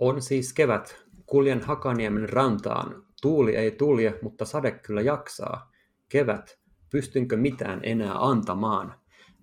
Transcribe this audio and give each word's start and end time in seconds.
On 0.00 0.22
siis 0.22 0.52
kevät. 0.52 1.04
Kuljen 1.26 1.60
Hakaniemen 1.60 2.28
rantaan. 2.28 3.02
Tuuli 3.22 3.56
ei 3.56 3.70
tulje, 3.70 4.18
mutta 4.22 4.44
sade 4.44 4.70
kyllä 4.70 5.00
jaksaa. 5.00 5.70
Kevät. 6.08 6.58
Pystynkö 6.90 7.36
mitään 7.36 7.80
enää 7.82 8.14
antamaan? 8.14 8.94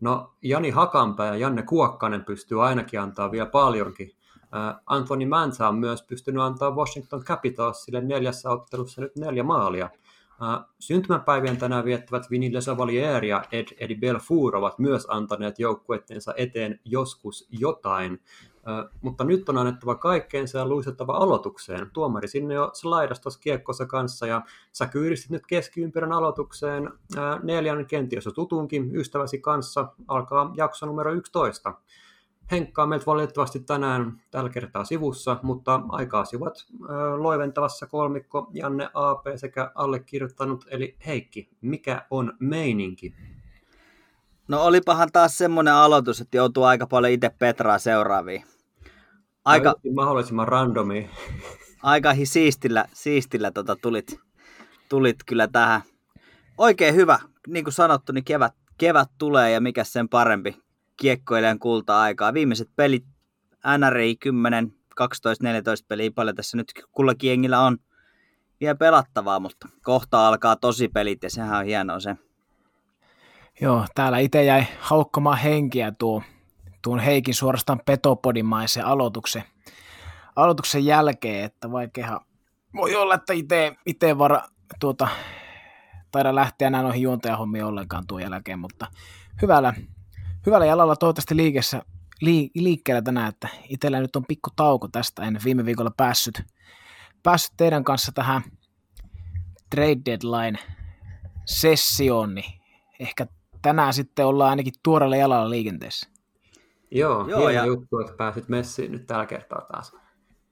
No, 0.01 0.33
Jani 0.41 0.69
Hakanpää 0.69 1.27
ja 1.27 1.35
Janne 1.35 1.61
Kuokkanen 1.61 2.25
pystyy 2.25 2.65
ainakin 2.65 3.01
antaa 3.01 3.31
vielä 3.31 3.45
paljonkin. 3.45 4.11
Anthony 4.85 5.25
Mansa 5.25 5.67
on 5.67 5.75
myös 5.75 6.03
pystynyt 6.03 6.41
antaa 6.41 6.75
Washington 6.75 7.23
Capitalsille 7.23 8.01
neljässä 8.01 8.49
ottelussa 8.49 9.01
nyt 9.01 9.15
neljä 9.15 9.43
maalia. 9.43 9.89
Syntymäpäivien 10.79 11.57
tänään 11.57 11.85
viettävät 11.85 12.31
Vinny 12.31 12.53
Lesavalier 12.53 13.25
ja 13.25 13.43
Ed, 13.51 13.67
Eddie 13.79 13.97
Belfour 13.97 14.55
ovat 14.55 14.79
myös 14.79 15.05
antaneet 15.09 15.59
joukkuetteensa 15.59 16.33
eteen 16.37 16.79
joskus 16.85 17.47
jotain 17.49 18.19
mutta 19.01 19.23
nyt 19.23 19.49
on 19.49 19.57
annettava 19.57 19.95
kaikkeensa 19.95 20.57
ja 20.57 20.67
luistettava 20.67 21.13
aloitukseen. 21.13 21.89
Tuomari 21.93 22.27
sinne 22.27 22.53
jo 22.53 22.69
slaidasi 22.73 23.39
kiekkossa 23.39 23.85
kanssa 23.85 24.27
ja 24.27 24.41
sä 24.71 24.85
kyyristit 24.85 25.31
nyt 25.31 25.47
keskiympyrän 25.47 26.11
aloitukseen 26.11 26.89
neljän 27.43 27.85
kenties 27.85 28.25
jo 28.25 28.31
tutunkin 28.31 28.95
ystäväsi 28.95 29.39
kanssa. 29.39 29.87
Alkaa 30.07 30.51
jakso 30.55 30.85
numero 30.85 31.11
11. 31.11 31.73
Henkka 32.51 32.83
on 32.83 32.89
meiltä 32.89 33.05
valitettavasti 33.05 33.59
tänään 33.59 34.21
tällä 34.31 34.49
kertaa 34.49 34.83
sivussa, 34.83 35.39
mutta 35.43 35.81
aikaa 35.89 36.25
sivat 36.25 36.65
loiventavassa 37.17 37.87
kolmikko 37.87 38.49
Janne 38.53 38.89
AP 38.93 39.25
sekä 39.35 39.71
allekirjoittanut, 39.75 40.65
eli 40.69 40.95
Heikki, 41.05 41.49
mikä 41.61 42.05
on 42.11 42.33
meininki? 42.39 43.15
No 44.47 44.63
olipahan 44.63 45.09
taas 45.13 45.37
semmoinen 45.37 45.73
aloitus, 45.73 46.21
että 46.21 46.37
joutuu 46.37 46.63
aika 46.63 46.87
paljon 46.87 47.13
itse 47.13 47.31
Petraa 47.39 47.79
seuraaviin 47.79 48.43
aika, 49.47 49.75
mahdollisimman 49.95 50.47
randomi. 50.47 51.09
Aika 51.83 52.13
siistillä, 52.23 52.85
siistillä 52.93 53.51
tota 53.51 53.75
tulit, 53.75 54.19
tulit 54.89 55.17
kyllä 55.25 55.47
tähän. 55.47 55.81
Oikein 56.57 56.95
hyvä, 56.95 57.19
niin 57.47 57.63
kuin 57.63 57.73
sanottu, 57.73 58.11
niin 58.11 58.23
kevät, 58.23 58.53
kevät 58.77 59.09
tulee 59.17 59.51
ja 59.51 59.61
mikä 59.61 59.83
sen 59.83 60.09
parempi 60.09 60.57
kiekkoilijan 60.97 61.59
kulta-aikaa. 61.59 62.33
Viimeiset 62.33 62.69
pelit 62.75 63.05
NRI 63.77 64.15
10, 64.15 64.73
12, 64.95 65.43
14 65.43 65.85
peliä 65.87 66.11
paljon 66.15 66.35
tässä 66.35 66.57
nyt 66.57 66.73
kullakin 66.91 67.29
jengillä 67.29 67.59
on 67.59 67.77
vielä 68.61 68.75
pelattavaa, 68.75 69.39
mutta 69.39 69.69
kohta 69.83 70.27
alkaa 70.27 70.55
tosi 70.55 70.87
pelit 70.87 71.23
ja 71.23 71.29
sehän 71.29 71.59
on 71.59 71.65
hienoa 71.65 71.99
se. 71.99 72.15
Joo, 73.61 73.85
täällä 73.95 74.19
itse 74.19 74.43
jäi 74.43 74.63
haukkomaan 74.79 75.37
henkiä 75.37 75.91
tuo 75.99 76.21
tuon 76.87 76.99
Heikin 76.99 77.33
suorastaan 77.33 77.81
petopodimaisen 77.85 78.85
aloituksen, 78.85 79.43
aloituksen 80.35 80.85
jälkeen, 80.85 81.45
että 81.45 81.71
vaikeahan 81.71 82.19
voi 82.75 82.95
olla, 82.95 83.15
että 83.15 83.33
itse 83.85 84.17
vara, 84.17 84.41
tuota, 84.79 85.07
taida 86.11 86.35
lähteä 86.35 86.67
enää 86.67 86.81
noihin 86.81 87.01
juontajahommiin 87.01 87.65
ollenkaan 87.65 88.07
tuon 88.07 88.21
jälkeen, 88.21 88.59
mutta 88.59 88.87
hyvällä, 89.41 89.73
hyvällä 90.45 90.65
jalalla 90.65 90.95
toivottavasti 90.95 91.35
liikessä, 91.35 91.81
lii, 92.21 92.51
liikkeellä 92.55 93.01
tänään, 93.01 93.29
että 93.29 93.47
itsellä 93.69 93.99
nyt 93.99 94.15
on 94.15 94.25
pikku 94.27 94.49
tauko 94.55 94.87
tästä, 94.87 95.23
en 95.23 95.39
viime 95.43 95.65
viikolla 95.65 95.91
päässyt, 95.97 96.43
päässyt 97.23 97.53
teidän 97.57 97.83
kanssa 97.83 98.11
tähän 98.11 98.41
trade 99.69 100.01
deadline 100.05 100.59
sessioon, 101.45 102.35
niin 102.35 102.61
ehkä 102.99 103.27
tänään 103.61 103.93
sitten 103.93 104.25
ollaan 104.25 104.49
ainakin 104.49 104.73
tuorella 104.83 105.15
jalalla 105.15 105.49
liikenteessä. 105.49 106.16
Joo, 106.91 107.27
Joo 107.29 107.39
hieno 107.39 107.49
ja... 107.49 107.65
juttu, 107.65 107.99
että 107.99 108.13
pääsit 108.17 108.49
messiin 108.49 108.91
nyt 108.91 109.07
tällä 109.07 109.25
kertaa 109.25 109.61
taas. 109.71 109.95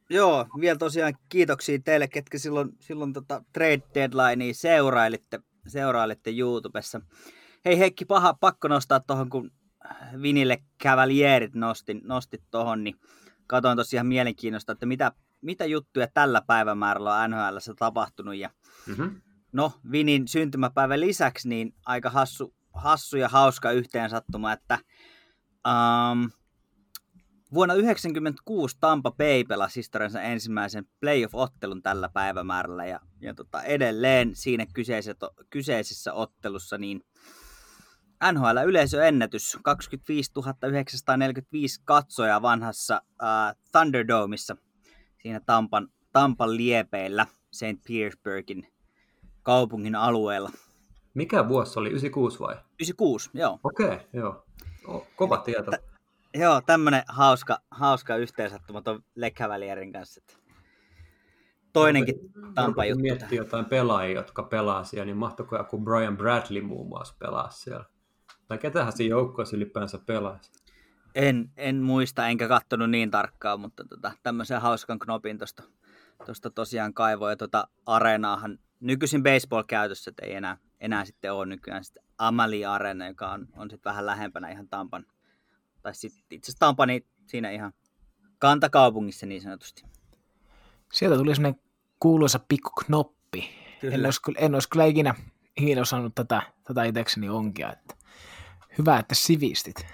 Joo, 0.09 0.45
vielä 0.59 0.77
tosiaan 0.77 1.14
kiitoksia 1.30 1.80
teille, 1.83 2.08
ketkä 2.08 2.38
silloin, 2.38 2.69
silloin 2.80 3.14
tota 3.14 3.44
trade 3.53 3.81
deadlinea 3.94 4.53
seurailitte, 4.53 5.39
seurailitte 5.67 6.31
YouTubessa. 6.38 7.02
Hei 7.65 7.80
Heikki, 7.80 8.05
paha, 8.05 8.33
pakko 8.33 8.67
nostaa 8.67 8.99
tuohon, 8.99 9.30
kun 9.30 9.52
Vinille 10.21 10.64
Cavalierit 10.83 11.55
nostin, 11.55 12.02
nostit 12.04 12.43
tuohon, 12.52 12.83
niin 12.83 12.95
katsoin 13.48 13.77
tosiaan 13.77 14.08
mielenkiinnosta, 14.08 14.71
että 14.71 14.86
mitä, 14.86 15.11
mitä 15.42 15.65
juttuja 15.65 16.08
tällä 16.14 16.42
päivämäärällä 16.48 17.15
on 17.15 17.32
NHL 17.32 17.58
tapahtunut. 17.80 18.36
Ja 18.36 18.49
mm-hmm. 18.88 19.21
No, 19.52 19.71
Vinin 19.92 20.27
syntymäpäivän 20.27 20.99
lisäksi 20.99 21.49
niin 21.49 21.73
aika 21.86 22.09
hassu, 22.09 22.54
hassu 22.73 23.17
ja 23.17 23.30
hauska 23.30 23.71
yhteensattuma, 23.71 24.54
että 24.54 24.80
Um, 25.65 26.31
vuonna 27.53 27.73
1996 27.73 28.77
Tampa 28.80 29.11
Bay 29.11 29.43
pelasi 29.43 29.76
historiansa 29.76 30.21
ensimmäisen 30.21 30.86
playoff-ottelun 30.99 31.81
tällä 31.81 32.09
päivämäärällä 32.09 32.86
ja, 32.86 32.99
ja 33.21 33.33
tota, 33.33 33.64
edelleen 33.64 34.36
siinä 34.36 34.65
kyseisessä, 34.73 35.30
kyseisessä 35.49 36.14
ottelussa 36.14 36.77
niin 36.77 37.02
NHL-yleisöennätys 38.33 39.58
25 39.64 40.31
945 40.67 41.82
katsojaa 41.86 42.42
vanhassa 42.42 43.02
uh, 43.05 43.61
Thunderdomeissa 43.71 44.58
siinä 45.21 45.39
Tampan, 45.45 45.87
Tampan 46.11 46.58
liepeillä 46.58 47.27
St. 47.52 47.83
Petersburgin 47.87 48.67
kaupungin 49.43 49.95
alueella. 49.95 50.52
Mikä 51.14 51.47
vuosi 51.47 51.80
oli, 51.80 51.89
96 51.89 52.39
vai? 52.39 52.55
96, 52.55 53.30
joo. 53.33 53.59
Okei, 53.64 53.86
okay, 53.86 53.99
joo. 54.14 54.45
Kova 55.15 55.37
tieto. 55.37 55.71
T- 55.71 55.83
joo, 56.33 56.61
tämmönen 56.61 57.03
hauska, 57.07 57.59
hauska 57.71 58.15
yhteensattuma 58.15 58.81
tuon 58.81 59.03
Lekkävälierin 59.15 59.93
kanssa. 59.93 60.21
Toinenkin 61.73 62.15
Tampa 62.55 62.85
juttu. 62.85 63.01
Miettii 63.01 63.37
jotain 63.37 63.65
pelaajia, 63.65 64.15
jotka 64.15 64.43
pelaa 64.43 64.83
siellä, 64.83 65.05
niin 65.05 65.17
mahtoiko 65.17 65.57
joku 65.57 65.79
Brian 65.79 66.17
Bradley 66.17 66.61
muun 66.61 66.87
muassa 66.87 67.15
pelaa 67.19 67.49
siellä? 67.49 67.85
Tai 68.47 68.57
ketähän 68.57 68.93
siinä 68.93 69.09
joukkueessa 69.09 69.55
ylipäänsä 69.55 69.99
pelaisi? 70.05 70.51
En, 71.15 71.49
en 71.57 71.75
muista, 71.75 72.27
enkä 72.27 72.47
katsonut 72.47 72.89
niin 72.89 73.11
tarkkaan, 73.11 73.59
mutta 73.59 73.83
tota, 73.89 74.11
tämmöisen 74.23 74.61
hauskan 74.61 74.99
knopin 74.99 75.37
tuosta 75.37 75.63
tosta 76.25 76.49
tosiaan 76.49 76.93
kaivoin. 76.93 77.31
Ja 77.31 77.37
tota 77.37 77.67
areenaahan 77.85 78.59
nykyisin 78.79 79.23
baseball-käytössä, 79.23 80.09
että 80.09 80.25
ei 80.25 80.33
enää, 80.33 80.57
enää 80.79 81.05
sitten 81.05 81.33
ole 81.33 81.45
nykyään 81.45 81.83
sitten 81.83 82.05
Amalie 82.17 82.65
Arena, 82.65 83.08
joka 83.08 83.31
on, 83.31 83.48
on 83.58 83.70
sitten 83.70 83.89
vähän 83.89 84.05
lähempänä 84.05 84.52
ihan 84.52 84.67
Tampan, 84.67 85.05
tai 85.81 85.95
sitten 85.95 86.23
itse 86.31 86.45
asiassa 86.45 86.59
Tampa 86.59 86.86
niin 86.86 87.05
siinä 87.27 87.52
ihan 87.52 87.73
kantakaupungissa 88.39 89.26
niin 89.26 89.42
sanotusti. 89.42 89.83
Sieltä 90.93 91.17
tuli 91.17 91.36
semmoinen 91.36 91.61
kuuluisa 91.99 92.39
pikku 92.48 92.70
knoppi. 92.86 93.49
En 93.83 94.05
olisi, 94.05 94.20
en 94.37 94.53
olisi 94.53 94.70
kyllä 94.70 94.86
ikinä, 94.86 95.15
ikinä 95.58 95.81
osannut 95.81 96.15
tätä, 96.15 96.42
tätä 96.64 96.83
itsekseni 96.83 97.30
onkia. 97.30 97.71
Että 97.71 97.95
hyvä, 98.77 98.99
että 98.99 99.15
sivistit. 99.15 99.86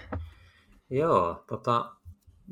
Joo, 0.89 1.43
tota, 1.47 1.95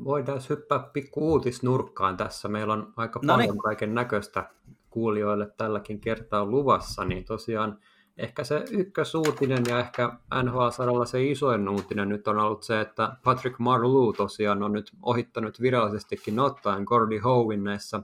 voidaan 0.04 0.42
hyppää 0.50 0.80
pikku 0.80 1.32
uutisnurkkaan 1.32 2.18
tässä. 2.18 2.48
Meillä 2.48 2.74
on 2.74 2.94
aika 2.98 3.20
no 3.24 3.34
paljon 3.34 3.58
kaiken 3.58 3.96
näköistä 3.96 4.50
kuulijoille 4.90 5.52
tälläkin 5.58 6.02
kertaa 6.02 6.46
luvassa, 6.46 7.06
niin 7.06 7.26
tosiaan 7.26 7.80
ehkä 8.20 8.44
se 8.44 8.66
ykkösuutinen 8.72 9.64
ja 9.68 9.80
ehkä 9.80 10.10
NHL-saralla 10.44 11.06
se 11.06 11.24
isoin 11.24 11.70
uutinen 11.70 12.10
nyt 12.10 12.28
on 12.28 12.40
ollut 12.40 12.64
se, 12.64 12.82
että 12.82 13.18
Patrick 13.24 13.60
Marleau 13.60 14.14
tosiaan 14.14 14.64
on 14.64 14.72
nyt 14.72 14.92
ohittanut 15.02 15.62
virallisestikin 15.62 16.40
ottaen 16.40 16.84
Gordy 16.84 17.18
Howen 17.18 17.64
näissä 17.64 18.02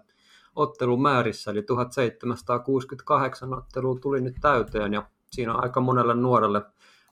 ottelumäärissä, 0.55 1.51
eli 1.51 1.61
1768 1.61 3.53
ottelua 3.53 3.99
tuli 3.99 4.21
nyt 4.21 4.35
täyteen 4.41 4.93
ja 4.93 5.09
siinä 5.31 5.53
on 5.53 5.63
aika 5.63 5.81
monelle 5.81 6.13
nuorelle, 6.13 6.61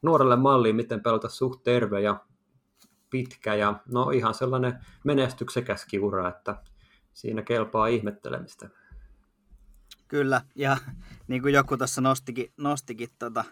nuorelle 0.01 0.35
malli, 0.35 0.73
miten 0.73 1.03
pelata 1.03 1.29
suht 1.29 1.63
terve 1.63 2.01
ja 2.01 2.25
pitkä 3.09 3.55
ja 3.55 3.73
no 3.91 4.09
ihan 4.09 4.33
sellainen 4.33 4.85
menestyksekäskin 5.03 6.03
ura, 6.03 6.29
että 6.29 6.55
siinä 7.13 7.41
kelpaa 7.41 7.87
ihmettelemistä. 7.87 8.69
Kyllä, 10.13 10.41
ja 10.55 10.77
niin 11.27 11.41
kuin 11.41 11.53
joku 11.53 11.77
tuossa 11.77 12.01
nostikin, 12.01 12.53
nostikin 12.57 13.09
tota, 13.19 13.43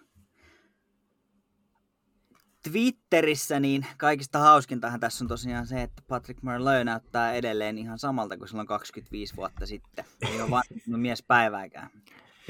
Twitterissä, 2.64 3.60
niin 3.60 3.86
kaikista 3.98 4.40
hauskintahan 4.40 5.00
tässä 5.00 5.24
on 5.24 5.28
tosiaan 5.28 5.68
se, 5.68 5.82
että 5.82 6.04
Patrick 6.08 6.44
Marleau 6.44 6.84
näyttää 6.84 7.34
edelleen 7.34 7.78
ihan 7.78 8.00
samalta 8.00 8.38
kuin 8.38 8.48
silloin 8.48 8.68
25 8.68 9.36
vuotta 9.36 9.66
sitten. 9.66 10.06
Ei 10.22 10.42
ole 10.42 10.50
vanhemmin 10.50 11.00
mies 11.08 11.24
päivääkään. 11.24 11.90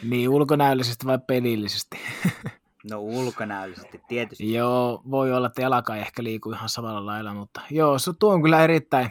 Niin 0.04 0.30
ulkonäöllisesti 0.30 1.06
vai 1.06 1.20
pelillisesti? 1.28 1.98
No 2.90 3.00
ulkonäöllisesti 3.00 4.02
tietysti. 4.08 4.54
Joo, 4.54 5.02
voi 5.12 5.34
olla, 5.34 5.48
että 5.48 5.62
jalka 5.62 5.96
ei 5.96 6.02
ehkä 6.02 6.24
liiku 6.24 6.52
ihan 6.52 6.70
samalla 6.70 7.06
lailla, 7.06 7.34
mutta 7.34 7.62
joo, 7.70 8.00
se 8.00 8.12
tuo 8.20 8.34
on 8.34 8.42
kyllä 8.42 8.64
erittäin, 8.64 9.10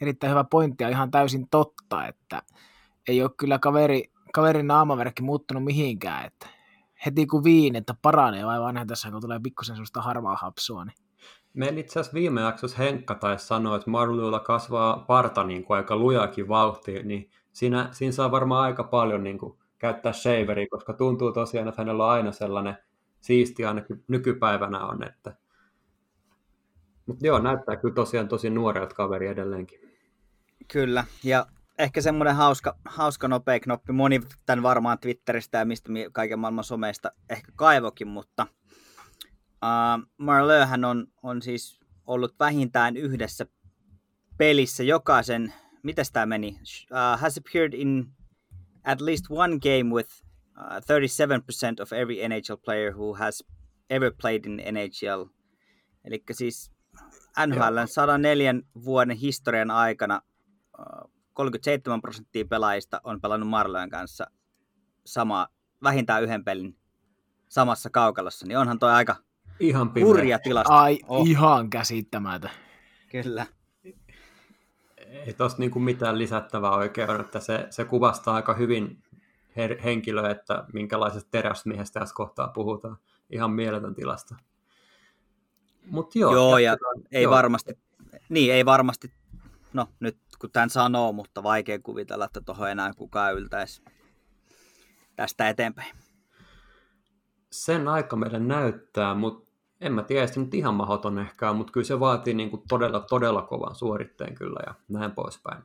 erittäin 0.00 0.30
hyvä 0.30 0.44
pointti 0.44 0.84
ja 0.84 0.88
ihan 0.88 1.10
täysin 1.10 1.48
totta, 1.50 2.06
että 2.06 2.42
ei 3.08 3.22
ole 3.22 3.30
kyllä 3.36 3.58
kaveri, 3.58 4.10
kaverin 4.36 4.66
naamaverkki 4.66 5.22
muuttunut 5.22 5.64
mihinkään, 5.64 6.26
että 6.26 6.46
heti 7.06 7.26
kun 7.26 7.44
viin, 7.44 7.76
että 7.76 7.94
paranee 8.02 8.46
vai 8.46 8.60
vanha 8.60 8.86
tässä, 8.86 9.10
kun 9.10 9.20
tulee 9.20 9.40
pikkusen 9.42 9.76
sellaista 9.76 10.02
harvaa 10.02 10.36
hapsua, 10.36 10.84
niin 10.84 10.96
Meillä 11.54 11.80
itse 11.80 12.00
asiassa 12.00 12.14
viime 12.14 12.40
jaksossa 12.40 12.76
Henkka 12.76 13.14
taisi 13.14 13.46
sanoa, 13.46 13.76
että 13.76 13.90
Marluilla 13.90 14.40
kasvaa 14.40 14.98
parta 14.98 15.44
niin 15.44 15.64
kuin 15.64 15.76
aika 15.76 15.96
lujakin 15.96 16.48
vauhtia, 16.48 17.02
niin 17.02 17.30
siinä, 17.52 17.88
siinä 17.92 18.12
saa 18.12 18.30
varmaan 18.30 18.64
aika 18.64 18.84
paljon 18.84 19.24
niin 19.24 19.38
kuin, 19.38 19.58
käyttää 19.78 20.12
shaveria, 20.12 20.66
koska 20.70 20.92
tuntuu 20.92 21.32
tosiaan, 21.32 21.68
että 21.68 21.80
hänellä 21.80 22.04
on 22.04 22.10
aina 22.10 22.32
sellainen 22.32 22.78
siisti 23.20 23.64
ainakin 23.64 24.04
nykypäivänä 24.08 24.86
on, 24.86 25.02
että 25.02 25.36
mutta 27.06 27.26
joo, 27.26 27.38
näyttää 27.38 27.76
kyllä 27.76 27.94
tosiaan 27.94 28.28
tosi 28.28 28.50
nuorelta 28.50 28.94
kaveri 28.94 29.26
edelleenkin. 29.26 29.80
Kyllä, 30.72 31.04
ja 31.24 31.46
ehkä 31.78 32.00
semmoinen 32.00 32.36
hauska, 32.36 32.78
hauska 32.84 33.28
nopea 33.28 33.60
knoppi. 33.60 33.92
Moni 33.92 34.20
tämän 34.46 34.62
varmaan 34.62 34.98
Twitteristä 34.98 35.58
ja 35.58 35.64
mistä 35.64 35.92
kaiken 36.12 36.38
maailman 36.38 36.64
someista 36.64 37.12
ehkä 37.30 37.52
kaivokin, 37.56 38.08
mutta 38.08 38.46
uh, 39.62 40.06
Marleux 40.18 40.68
on, 40.88 41.06
on 41.22 41.42
siis 41.42 41.80
ollut 42.06 42.34
vähintään 42.40 42.96
yhdessä 42.96 43.46
pelissä 44.36 44.82
jokaisen, 44.82 45.54
miten 45.82 46.04
tämä 46.12 46.26
meni, 46.26 46.48
uh, 46.48 47.20
has 47.20 47.38
appeared 47.38 47.72
in 47.72 48.06
at 48.84 49.00
least 49.00 49.24
one 49.30 49.58
game 49.58 49.94
with 49.94 50.10
uh, 50.58 50.76
37% 51.78 51.82
of 51.82 51.92
every 51.92 52.28
NHL 52.28 52.56
player 52.64 52.92
who 52.92 53.14
has 53.14 53.44
ever 53.90 54.12
played 54.20 54.44
in 54.44 54.56
NHL. 54.74 55.22
Eli 56.04 56.22
siis 56.32 56.72
NHL 57.46 57.86
104 57.86 58.54
vuoden 58.84 59.16
historian 59.16 59.70
aikana 59.70 60.22
37 61.36 62.00
prosenttia 62.02 62.44
pelaajista 62.44 63.00
on 63.04 63.20
pelannut 63.20 63.48
Marlojen 63.48 63.90
kanssa 63.90 64.26
sama, 65.06 65.48
vähintään 65.82 66.22
yhden 66.22 66.44
pelin 66.44 66.76
samassa 67.48 67.90
kaukalossa, 67.90 68.46
niin 68.46 68.58
onhan 68.58 68.78
toi 68.78 68.92
aika 68.92 69.16
ihan 69.60 69.92
hurja 70.00 70.38
tilasto. 70.38 70.72
Ai, 70.72 70.98
oh. 71.08 71.28
ihan 71.28 71.70
käsittämättä. 71.70 72.50
Kyllä. 73.10 73.46
Ei 74.96 75.32
tossa 75.32 75.58
niinku 75.58 75.80
mitään 75.80 76.18
lisättävää 76.18 76.70
oikein 76.70 77.20
että 77.20 77.40
se, 77.40 77.66
se 77.70 77.84
kuvastaa 77.84 78.34
aika 78.34 78.54
hyvin 78.54 79.02
her- 79.56 79.82
henkilöä, 79.84 80.30
että 80.30 80.64
minkälaisesta 80.72 81.30
teräsmiehestä 81.30 82.00
tässä 82.00 82.14
kohtaa 82.14 82.48
puhutaan. 82.48 82.96
Ihan 83.30 83.50
mieletön 83.50 83.94
tilasta. 83.94 84.36
Mut 85.86 86.14
joo, 86.14 86.32
joo 86.32 86.58
ja 86.58 86.76
ei 87.12 87.22
joo. 87.22 87.34
varmasti, 87.34 87.78
niin 88.28 88.54
ei 88.54 88.64
varmasti, 88.64 89.12
no 89.76 89.88
nyt 90.00 90.18
kun 90.40 90.50
tämän 90.50 90.70
sanoo, 90.70 91.12
mutta 91.12 91.42
vaikea 91.42 91.78
kuvitella, 91.78 92.24
että 92.24 92.40
tuohon 92.40 92.70
enää 92.70 92.92
kukaan 92.96 93.34
yltäisi 93.34 93.82
tästä 95.16 95.48
eteenpäin. 95.48 95.96
Sen 97.50 97.88
aika 97.88 98.16
meidän 98.16 98.48
näyttää, 98.48 99.14
mutta 99.14 99.50
en 99.80 99.92
mä 99.92 100.02
tiedä, 100.02 100.24
että 100.24 100.40
nyt 100.40 100.54
ihan 100.54 100.74
mahdoton 100.74 101.18
ehkä 101.18 101.52
mutta 101.52 101.72
kyllä 101.72 101.86
se 101.86 102.00
vaatii 102.00 102.34
niin 102.34 102.50
kuin 102.50 102.62
todella, 102.68 103.00
todella 103.00 103.42
kovan 103.42 103.74
suoritteen 103.74 104.34
kyllä 104.34 104.60
ja 104.66 104.74
näin 104.88 105.12
poispäin. 105.12 105.62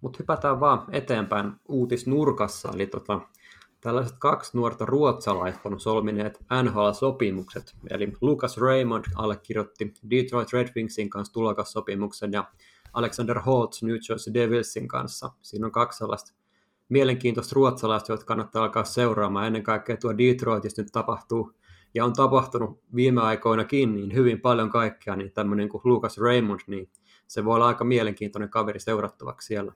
Mutta 0.00 0.16
hypätään 0.20 0.60
vaan 0.60 0.86
eteenpäin 0.92 1.52
uutisnurkassa, 1.68 2.70
eli 2.74 2.86
tota, 2.86 3.20
tällaiset 3.80 4.16
kaksi 4.18 4.56
nuorta 4.56 4.86
ruotsalaista 4.86 5.68
on 5.68 5.80
solmineet 5.80 6.38
NHL-sopimukset, 6.62 7.74
eli 7.90 8.12
Lucas 8.20 8.58
Raymond 8.58 9.04
allekirjoitti 9.14 9.94
Detroit 10.10 10.52
Red 10.52 10.68
Wingsin 10.76 11.10
kanssa 11.10 11.32
tulokassopimuksen 11.32 12.32
ja 12.32 12.44
Alexander 12.92 13.38
Holtz 13.38 13.82
New 13.82 13.96
Jersey 14.08 14.34
Devilsin 14.34 14.88
kanssa. 14.88 15.30
Siinä 15.42 15.66
on 15.66 15.72
kaksi 15.72 15.98
sellaista 15.98 16.32
mielenkiintoista 16.88 17.54
ruotsalaista, 17.54 18.12
jotka 18.12 18.26
kannattaa 18.26 18.62
alkaa 18.62 18.84
seuraamaan. 18.84 19.46
Ennen 19.46 19.62
kaikkea 19.62 19.96
tuo 19.96 20.18
Detroitissa 20.18 20.82
nyt 20.82 20.92
tapahtuu 20.92 21.52
ja 21.94 22.04
on 22.04 22.12
tapahtunut 22.12 22.80
viime 22.94 23.20
aikoinakin 23.20 23.94
niin 23.94 24.14
hyvin 24.14 24.40
paljon 24.40 24.70
kaikkea, 24.70 25.16
niin 25.16 25.32
tämmöinen 25.32 25.68
kuin 25.68 25.80
Lucas 25.84 26.18
Raymond, 26.18 26.60
niin 26.66 26.90
se 27.26 27.44
voi 27.44 27.54
olla 27.54 27.66
aika 27.66 27.84
mielenkiintoinen 27.84 28.50
kaveri 28.50 28.80
seurattavaksi 28.80 29.46
siellä. 29.46 29.72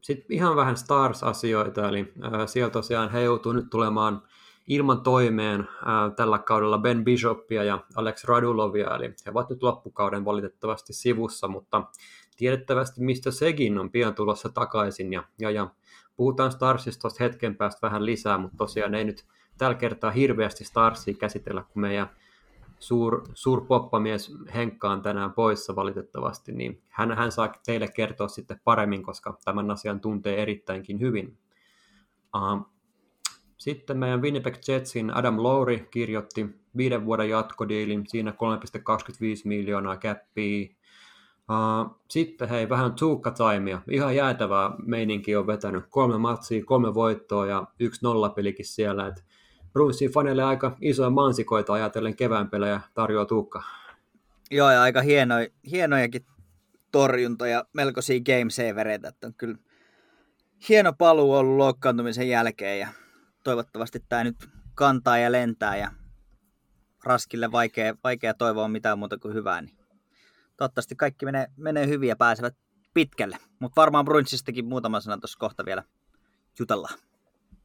Sitten 0.00 0.36
ihan 0.36 0.56
vähän 0.56 0.76
Stars-asioita, 0.76 1.88
eli 1.88 2.12
siellä 2.46 2.70
tosiaan 2.70 3.10
he 3.10 3.22
joutuu 3.22 3.52
nyt 3.52 3.70
tulemaan 3.70 4.22
ilman 4.68 5.02
toimeen 5.02 5.68
tällä 6.16 6.38
kaudella 6.38 6.78
Ben 6.78 7.04
Bishopia 7.04 7.64
ja 7.64 7.84
Alex 7.96 8.24
Radulovia, 8.24 8.96
eli 8.96 9.14
he 9.26 9.30
ovat 9.30 9.50
nyt 9.50 9.62
loppukauden 9.62 10.24
valitettavasti 10.24 10.92
sivussa, 10.92 11.48
mutta 11.48 11.82
tiedettävästi 12.36 13.00
mistä 13.00 13.30
sekin 13.30 13.78
on 13.78 13.90
pian 13.90 14.14
tulossa 14.14 14.48
takaisin, 14.48 15.12
ja, 15.12 15.24
ja, 15.38 15.50
ja 15.50 15.70
puhutaan 16.16 16.52
Starsista 16.52 17.08
hetken 17.20 17.56
päästä 17.56 17.78
vähän 17.82 18.06
lisää, 18.06 18.38
mutta 18.38 18.56
tosiaan 18.56 18.94
ei 18.94 19.04
nyt 19.04 19.24
tällä 19.58 19.74
kertaa 19.74 20.10
hirveästi 20.10 20.64
Starsia 20.64 21.14
käsitellä, 21.14 21.62
kun 21.72 21.82
meidän 21.82 22.10
suur, 22.78 23.22
suur 23.34 23.66
poppamies 23.66 24.36
Henkka 24.54 24.90
on 24.90 25.02
tänään 25.02 25.32
poissa 25.32 25.76
valitettavasti, 25.76 26.52
niin 26.52 26.82
hän, 26.88 27.16
hän 27.16 27.32
saa 27.32 27.54
teille 27.66 27.88
kertoa 27.88 28.28
sitten 28.28 28.60
paremmin, 28.64 29.02
koska 29.02 29.38
tämän 29.44 29.70
asian 29.70 30.00
tuntee 30.00 30.42
erittäinkin 30.42 31.00
hyvin. 31.00 31.38
Uh, 32.36 32.77
sitten 33.58 33.98
meidän 33.98 34.22
Winnipeg 34.22 34.54
Jetsin 34.68 35.16
Adam 35.16 35.42
Lowry 35.42 35.78
kirjoitti 35.90 36.46
viiden 36.76 37.04
vuoden 37.04 37.28
jatkodiilin, 37.28 38.06
siinä 38.06 38.30
3,25 38.30 38.36
miljoonaa 39.44 39.96
käppiä. 39.96 40.68
Sitten 42.08 42.48
hei, 42.48 42.68
vähän 42.68 42.92
Tuukka 42.92 43.30
Taimia. 43.30 43.82
Ihan 43.90 44.16
jäätävää 44.16 44.70
meininki 44.86 45.36
on 45.36 45.46
vetänyt. 45.46 45.84
Kolme 45.90 46.18
matsia, 46.18 46.64
kolme 46.64 46.94
voittoa 46.94 47.46
ja 47.46 47.64
yksi 47.80 48.00
nollapelikin 48.02 48.66
siellä. 48.66 49.06
Et 49.06 49.24
Bruinsin 49.72 50.10
faneille 50.10 50.42
aika 50.42 50.76
isoja 50.80 51.10
mansikoita 51.10 51.72
ajatellen 51.72 52.16
kevään 52.16 52.50
pelejä 52.50 52.80
tarjoaa 52.94 53.24
Tuukka. 53.24 53.62
Joo, 54.50 54.70
ja 54.70 54.82
aika 54.82 55.02
hienoja, 55.02 55.48
hienojakin 55.70 56.24
torjuntoja, 56.92 57.64
melkoisia 57.72 58.20
game 58.20 58.50
savereita, 58.50 59.08
että 59.08 59.26
on 59.26 59.34
kyllä 59.34 59.58
hieno 60.68 60.92
paluu 60.92 61.34
ollut 61.34 61.56
loukkaantumisen 61.56 62.28
jälkeen 62.28 62.78
ja 62.78 62.88
toivottavasti 63.48 64.00
tämä 64.08 64.24
nyt 64.24 64.48
kantaa 64.74 65.18
ja 65.18 65.32
lentää 65.32 65.76
ja 65.76 65.90
Raskille 67.04 67.52
vaikea, 67.52 67.94
vaikea 68.04 68.34
toivoa 68.34 68.68
mitään 68.68 68.98
muuta 68.98 69.18
kuin 69.18 69.34
hyvää, 69.34 69.60
niin 69.60 69.78
toivottavasti 70.56 70.96
kaikki 70.96 71.24
menee, 71.24 71.46
menee 71.56 71.86
hyvin 71.86 72.08
ja 72.08 72.16
pääsevät 72.16 72.54
pitkälle. 72.94 73.38
Mutta 73.58 73.80
varmaan 73.80 74.04
Brunchistakin 74.04 74.64
muutama 74.64 75.00
sana 75.00 75.18
tuossa 75.18 75.38
kohta 75.38 75.64
vielä 75.64 75.82
jutellaan. 76.58 76.98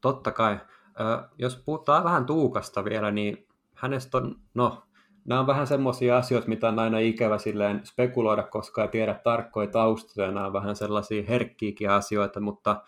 Totta 0.02 0.32
kai. 0.32 0.60
Jos 1.38 1.56
puhutaan 1.66 2.04
vähän 2.04 2.26
Tuukasta 2.26 2.86
vielä, 2.86 3.12
niin 3.12 3.48
hänestä 3.74 4.18
on, 4.18 4.36
no, 4.54 4.84
nämä 5.26 5.40
on 5.40 5.48
vähän 5.48 5.68
semmoisia 5.68 6.18
asioita, 6.18 6.48
mitä 6.48 6.68
on 6.68 6.80
aina 6.80 7.00
ikävä 7.00 7.38
silleen 7.38 7.86
spekuloida, 7.86 8.44
koska 8.44 8.82
ei 8.82 8.88
tiedä 8.88 9.14
tarkkoja 9.24 9.68
taustoja, 9.68 10.32
nämä 10.32 10.46
on 10.48 10.54
vähän 10.54 10.76
sellaisia 10.76 11.24
herkkiäkin 11.28 11.90
asioita, 11.90 12.40
mutta 12.40 12.84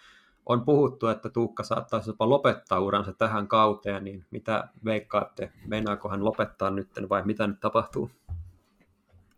on 0.46 0.66
puhuttu, 0.66 1.08
että 1.08 1.30
Tuukka 1.30 1.64
saattaisi 1.64 2.10
jopa 2.10 2.30
lopettaa 2.30 2.80
uransa 2.80 3.14
tähän 3.14 3.48
kauteen, 3.48 4.04
niin 4.04 4.25
mitä 4.32 4.68
veikkaatte, 4.86 5.52
meinaako 5.68 6.10
hän 6.10 6.25
lopettaa 6.25 6.70
nyt 6.70 6.90
vai 7.10 7.25
mitä 7.25 7.48
nyt 7.48 7.60
tapahtuu? 7.60 8.12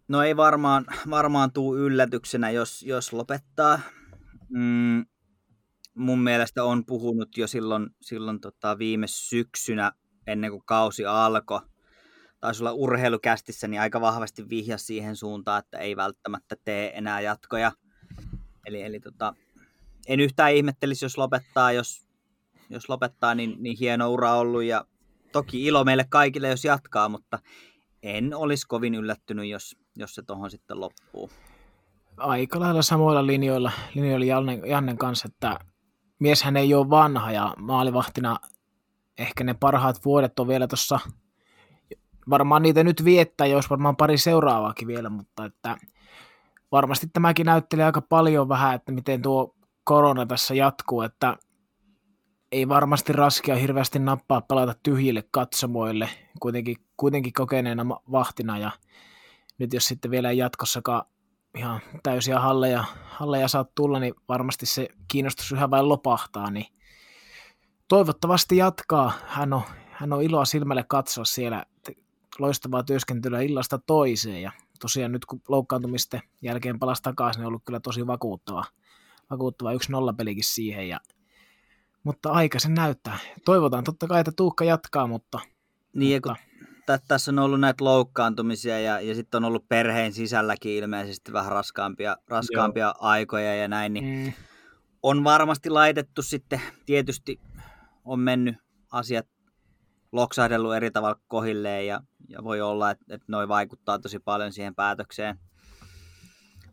No 0.08 0.22
ei 0.22 0.38
varmaan, 0.38 0.86
varmaan 1.10 1.52
tuu 1.52 1.78
yllätyksenä, 1.78 2.50
jos, 2.50 2.84
jos 2.84 3.14
lopettaa. 3.14 3.80
Mm, 4.50 5.06
mun 5.96 6.20
mielestä 6.20 6.64
on 6.64 6.86
puhunut 6.86 7.38
jo 7.38 7.48
silloin, 7.48 7.90
silloin 8.02 8.42
tota 8.42 8.78
viime 8.78 9.08
syksynä, 9.08 9.92
ennen 10.28 10.52
kuin 10.52 10.64
kausi 10.66 11.06
alkoi. 11.06 11.62
Taisi 12.40 12.64
olla 12.64 12.74
urheilukästissä, 12.74 13.68
niin 13.68 13.82
aika 13.82 14.02
vahvasti 14.02 14.50
vihja 14.50 14.78
siihen 14.78 15.16
suuntaan, 15.16 15.60
että 15.60 15.78
ei 15.78 15.96
välttämättä 15.96 16.56
tee 16.66 16.98
enää 16.98 17.22
jatkoja. 17.22 17.72
Eli, 18.66 18.82
eli 18.82 19.00
tota, 19.00 19.34
en 20.08 20.20
yhtään 20.20 20.54
ihmettelisi, 20.54 21.06
jos 21.06 21.18
lopettaa, 21.18 21.72
jos, 21.72 22.08
jos 22.70 22.90
lopettaa, 22.90 23.36
niin, 23.36 23.56
niin 23.60 23.78
hieno 23.80 24.12
ura 24.12 24.34
ollut 24.34 24.64
ja 24.64 24.86
toki 25.32 25.66
ilo 25.66 25.84
meille 25.84 26.06
kaikille, 26.10 26.48
jos 26.48 26.66
jatkaa, 26.66 27.10
mutta 27.10 27.40
en 28.04 28.36
olisi 28.36 28.68
kovin 28.68 28.96
yllättynyt, 28.96 29.50
jos, 29.50 29.78
jos 29.96 30.16
se 30.16 30.22
tuohon 30.22 30.52
sitten 30.52 30.80
loppuu. 30.80 31.30
Aika 32.18 32.60
lailla 32.60 32.82
samoilla 32.82 33.28
linjoilla, 33.28 33.72
linjoilla 33.96 34.26
Jannen, 34.26 34.62
Jannen 34.66 34.98
kanssa, 34.98 35.28
että 35.34 35.60
mieshän 36.20 36.58
ei 36.58 36.74
ole 36.74 36.90
vanha 36.90 37.32
ja 37.32 37.54
maalivahtina 37.58 38.40
ehkä 39.18 39.44
ne 39.44 39.54
parhaat 39.54 40.06
vuodet 40.06 40.40
on 40.40 40.48
vielä 40.48 40.68
tuossa, 40.68 41.00
varmaan 42.30 42.62
niitä 42.62 42.84
nyt 42.84 43.06
viettää, 43.06 43.48
jos 43.48 43.70
varmaan 43.70 43.96
pari 43.96 44.18
seuraavaakin 44.18 44.88
vielä, 44.88 45.10
mutta 45.10 45.46
että 45.46 45.78
varmasti 46.72 47.08
tämäkin 47.08 47.46
näyttelee 47.46 47.86
aika 47.86 48.02
paljon 48.02 48.50
vähän, 48.50 48.76
että 48.76 48.92
miten 48.92 49.22
tuo 49.22 49.57
korona 49.88 50.26
tässä 50.26 50.56
jatkuu, 50.56 51.02
että 51.02 51.38
ei 52.52 52.70
varmasti 52.70 53.14
raskia 53.14 53.56
hirveästi 53.56 54.00
nappaa 54.00 54.42
pelata 54.42 54.76
tyhjille 54.84 55.24
katsomoille, 55.32 56.10
kuitenkin, 56.40 56.78
kuitenkin 56.98 57.34
kokeneena 57.34 57.86
vahtina 58.12 58.58
ja 58.58 58.72
nyt 59.58 59.74
jos 59.74 59.88
sitten 59.88 60.12
vielä 60.12 60.32
jatkossakaan 60.32 61.06
ihan 61.58 61.82
täysiä 62.04 62.40
halleja, 62.40 62.84
halleja 63.06 63.48
saat 63.48 63.76
tulla, 63.76 64.00
niin 64.00 64.14
varmasti 64.30 64.66
se 64.66 64.88
kiinnostus 65.08 65.52
yhä 65.52 65.70
vain 65.70 65.90
lopahtaa, 65.90 66.52
niin 66.52 66.66
toivottavasti 67.88 68.58
jatkaa. 68.58 69.12
Hän 69.28 69.54
on, 69.54 69.62
hän 69.92 70.14
on 70.14 70.24
iloa 70.24 70.46
silmälle 70.46 70.84
katsoa 70.88 71.26
siellä. 71.26 71.66
loistavaa 72.40 72.84
työskentelyä 72.84 73.42
illasta 73.42 73.78
toiseen 73.78 74.42
ja 74.42 74.52
tosiaan 74.80 75.12
nyt 75.12 75.26
kun 75.26 75.42
loukkaantumisten 75.48 76.22
jälkeen 76.42 76.80
palasi 76.80 77.02
takaisin, 77.02 77.40
niin 77.40 77.46
on 77.46 77.48
ollut 77.48 77.66
kyllä 77.66 77.80
tosi 77.80 78.08
vakuuttava, 78.08 78.66
vakuuttava 79.32 79.74
yksi 79.74 79.92
nollapelikin 79.92 80.44
siihen 80.44 80.90
ja 80.90 81.00
mutta 82.08 82.30
aika 82.30 82.60
se 82.60 82.70
näyttää. 82.70 83.18
Toivotaan 83.46 83.84
totta 83.84 84.08
kai, 84.08 84.20
että 84.20 84.32
Tuukka 84.36 84.64
jatkaa, 84.64 85.08
mutta... 85.08 85.40
Niin, 85.94 86.18
mutta... 86.18 86.36
Kun 86.88 87.00
tässä 87.08 87.32
on 87.32 87.40
ollut 87.40 87.60
näitä 87.60 87.84
loukkaantumisia 87.84 88.80
ja, 88.80 89.02
ja 89.02 89.16
sitten 89.16 89.38
on 89.38 89.46
ollut 89.46 89.70
perheen 89.70 90.14
sisälläkin 90.14 90.72
ilmeisesti 90.72 91.34
vähän 91.34 91.52
raskaampia, 91.52 92.18
raskaampia 92.28 92.86
Joo. 92.86 92.94
aikoja 93.00 93.56
ja 93.56 93.68
näin, 93.68 93.94
niin 93.94 94.26
mm. 94.26 94.34
on 95.04 95.24
varmasti 95.24 95.70
laitettu 95.70 96.22
sitten, 96.22 96.62
tietysti 96.86 97.40
on 98.06 98.20
mennyt 98.20 98.56
asiat 98.92 99.28
loksahdellut 100.12 100.76
eri 100.76 100.92
tavalla 100.92 101.20
kohilleen 101.28 101.88
ja, 101.88 102.02
ja 102.30 102.44
voi 102.44 102.62
olla, 102.62 102.92
että, 102.92 103.06
että 103.10 103.26
noi 103.28 103.48
vaikuttaa 103.48 104.00
tosi 104.00 104.20
paljon 104.20 104.54
siihen 104.54 104.76
päätökseen. 104.76 105.40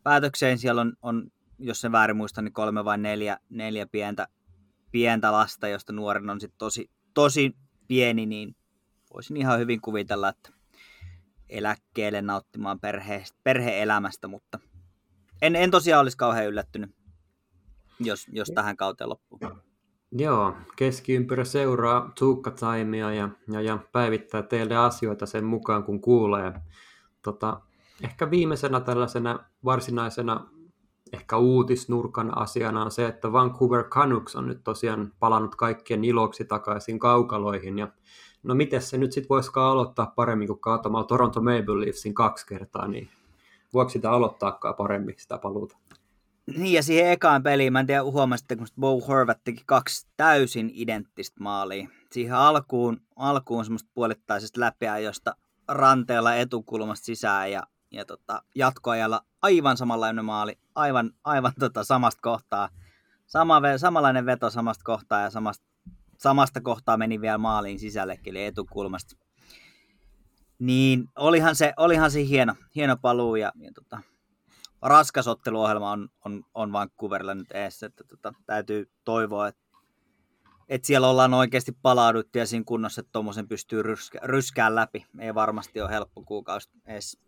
Päätökseen 0.02 0.58
siellä 0.58 0.80
on, 0.80 0.92
on 1.02 1.30
jos 1.66 1.80
sen 1.80 1.92
väärin 1.92 2.16
muistan, 2.16 2.44
niin 2.44 2.52
kolme 2.52 2.84
vai 2.84 2.98
neljä, 2.98 3.38
neljä 3.48 3.86
pientä, 3.86 4.28
pientä 4.90 5.32
lasta, 5.32 5.68
josta 5.68 5.92
nuoren 5.92 6.30
on 6.30 6.40
sitten 6.40 6.58
tosi, 6.58 6.90
tosi 7.14 7.56
pieni, 7.88 8.26
niin 8.26 8.56
voisin 9.14 9.36
ihan 9.36 9.58
hyvin 9.58 9.80
kuvitella, 9.80 10.28
että 10.28 10.50
eläkkeelle 11.48 12.22
nauttimaan 12.22 12.80
perhe, 12.80 13.24
perhe-elämästä, 13.44 14.28
mutta 14.28 14.58
en, 15.42 15.56
en 15.56 15.70
tosiaan 15.70 16.00
olisi 16.00 16.16
kauhean 16.16 16.46
yllättynyt, 16.46 16.90
jos, 18.00 18.26
jos 18.32 18.52
tähän 18.54 18.76
kauteen 18.76 19.10
loppuu. 19.10 19.38
Joo, 20.12 20.56
keskiympyrä 20.76 21.44
seuraa 21.44 22.12
Tuukka 22.18 22.50
Taimia 22.50 23.12
ja, 23.12 23.28
ja, 23.52 23.60
ja 23.60 23.78
päivittää 23.92 24.42
teille 24.42 24.76
asioita 24.76 25.26
sen 25.26 25.44
mukaan, 25.44 25.84
kun 25.84 26.00
kuulee. 26.00 26.52
Tota, 27.22 27.60
ehkä 28.02 28.30
viimeisenä 28.30 28.80
tällaisena 28.80 29.38
varsinaisena 29.64 30.46
ehkä 31.14 31.36
uutisnurkan 31.36 32.38
asiana 32.38 32.82
on 32.82 32.90
se, 32.90 33.06
että 33.06 33.32
Vancouver 33.32 33.84
Canucks 33.84 34.36
on 34.36 34.46
nyt 34.46 34.64
tosiaan 34.64 35.12
palannut 35.18 35.56
kaikkien 35.56 36.04
iloksi 36.04 36.44
takaisin 36.44 36.98
kaukaloihin. 36.98 37.78
Ja 37.78 37.88
no 38.42 38.54
miten 38.54 38.82
se 38.82 38.98
nyt 38.98 39.12
sitten 39.12 39.28
voisikaan 39.28 39.72
aloittaa 39.72 40.12
paremmin 40.16 40.46
kuin 40.46 40.60
kaatamalla 40.60 41.06
Toronto 41.06 41.40
Maple 41.40 41.80
Leafsin 41.80 42.14
kaksi 42.14 42.46
kertaa, 42.46 42.88
niin 42.88 43.08
voiko 43.74 43.88
sitä 43.88 44.10
aloittaakaan 44.10 44.74
paremmin 44.74 45.14
sitä 45.18 45.38
paluuta? 45.38 45.76
Niin 46.56 46.72
ja 46.72 46.82
siihen 46.82 47.10
ekaan 47.10 47.42
peliin, 47.42 47.72
mä 47.72 47.80
en 47.80 47.86
tiedä 47.86 48.04
huomasitte, 48.04 48.56
kun 48.56 48.66
Bo 48.80 49.00
Horvat 49.00 49.38
teki 49.44 49.62
kaksi 49.66 50.06
täysin 50.16 50.70
identtistä 50.74 51.42
maalia. 51.42 51.88
Siihen 52.12 52.34
alkuun, 52.34 53.00
alkuun 53.16 53.64
semmoista 53.64 53.90
puolittaisesta 53.94 54.60
läpiajosta 54.60 55.36
ranteella 55.68 56.34
etukulmasta 56.34 57.04
sisään 57.04 57.52
ja, 57.52 57.62
ja 57.94 58.04
tota, 58.04 58.42
jatkoajalla 58.54 59.24
aivan 59.42 59.76
samanlainen 59.76 60.24
maali, 60.24 60.58
aivan, 60.74 61.10
aivan 61.24 61.52
tota, 61.58 61.84
samasta 61.84 62.20
kohtaa. 62.22 62.68
Sama, 63.26 63.60
samanlainen 63.76 64.26
veto 64.26 64.50
samasta 64.50 64.84
kohtaa 64.84 65.20
ja 65.20 65.30
samasta, 65.30 65.66
samasta 66.18 66.60
kohtaa 66.60 66.96
meni 66.96 67.20
vielä 67.20 67.38
maaliin 67.38 67.78
sisällekin, 67.78 68.30
eli 68.30 68.44
etukulmasta. 68.44 69.16
Niin 70.58 71.08
olihan 71.16 71.56
se, 71.56 71.72
olihan 71.76 72.10
se 72.10 72.24
hieno, 72.26 72.54
hieno 72.74 72.96
paluu 72.96 73.36
ja, 73.36 73.52
ja 73.60 73.70
tota, 73.74 74.00
raskas 74.82 75.28
otteluohjelma 75.28 75.90
on, 75.90 76.08
on, 76.24 76.44
on 76.54 76.72
Vancouverilla 76.72 77.34
nyt 77.34 77.52
eessä, 77.52 77.86
että 77.86 78.04
tota, 78.04 78.34
täytyy 78.46 78.90
toivoa, 79.04 79.48
että, 79.48 79.64
että 80.68 80.86
siellä 80.86 81.08
ollaan 81.08 81.34
oikeasti 81.34 81.72
palauduttu 81.82 82.38
ja 82.38 82.46
siinä 82.46 82.64
kunnossa, 82.66 83.00
että 83.00 83.12
tuommoisen 83.12 83.48
pystyy 83.48 83.82
ryskä, 83.82 84.18
ryskään 84.22 84.74
läpi. 84.74 85.06
Ei 85.18 85.34
varmasti 85.34 85.80
ole 85.80 85.90
helppo 85.90 86.22
kuukausi 86.22 86.70
edes. 86.86 87.23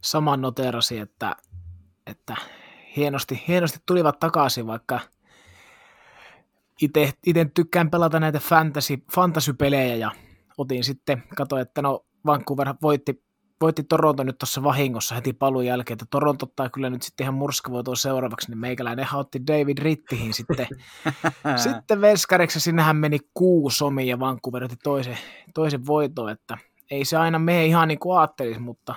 Saman 0.00 0.40
noterasi, 0.40 0.98
että, 0.98 1.36
että 2.06 2.36
hienosti, 2.96 3.44
hienosti 3.48 3.78
tulivat 3.86 4.18
takaisin, 4.18 4.66
vaikka 4.66 5.00
itse 6.82 7.44
tykkään 7.54 7.90
pelata 7.90 8.20
näitä 8.20 8.38
fantasy, 8.38 8.98
fantasy-pelejä 9.12 9.96
ja 9.96 10.10
otin 10.58 10.84
sitten, 10.84 11.22
katsoin, 11.36 11.62
että 11.62 11.82
no 11.82 12.06
Vancouver 12.26 12.74
voitti 12.82 13.28
voitti 13.60 13.82
Toronto 13.82 14.24
nyt 14.24 14.38
tuossa 14.38 14.62
vahingossa 14.62 15.14
heti 15.14 15.32
palun 15.32 15.66
jälkeen, 15.66 15.94
että 15.94 16.06
Toronto 16.10 16.46
ottaa 16.46 16.70
kyllä 16.70 16.90
nyt 16.90 17.02
sitten 17.02 17.24
ihan 17.24 17.34
murskavoitoa 17.34 17.94
seuraavaksi, 17.94 18.50
niin 18.50 18.58
meikäläinen 18.58 19.06
otti 19.14 19.46
David 19.46 19.78
Rittihin 19.78 20.34
sitten, 20.34 20.66
sitten 21.64 22.00
Veskariksi, 22.00 22.60
sinnehän 22.60 22.96
meni 22.96 23.18
kuusi 23.34 23.84
omi 23.84 24.08
ja 24.08 24.20
Vancouver 24.20 24.64
otti 24.64 24.76
toisen, 24.82 25.18
toisen 25.54 25.86
voiton, 25.86 26.30
että 26.30 26.58
ei 26.90 27.04
se 27.04 27.16
aina 27.16 27.38
mene 27.38 27.66
ihan 27.66 27.88
niin 27.88 27.98
kuin 27.98 28.18
ajattelisi, 28.18 28.60
mutta, 28.60 28.94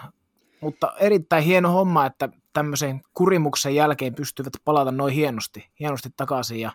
mutta 0.62 0.94
erittäin 1.00 1.44
hieno 1.44 1.72
homma, 1.72 2.06
että 2.06 2.30
tämmöisen 2.54 3.02
kurimuksen 3.14 3.76
jälkeen 3.76 4.16
pystyvät 4.16 4.54
palata 4.66 4.92
noin 4.92 5.14
hienosti, 5.14 5.70
hienosti 5.80 6.10
takaisin 6.18 6.60
ja 6.60 6.72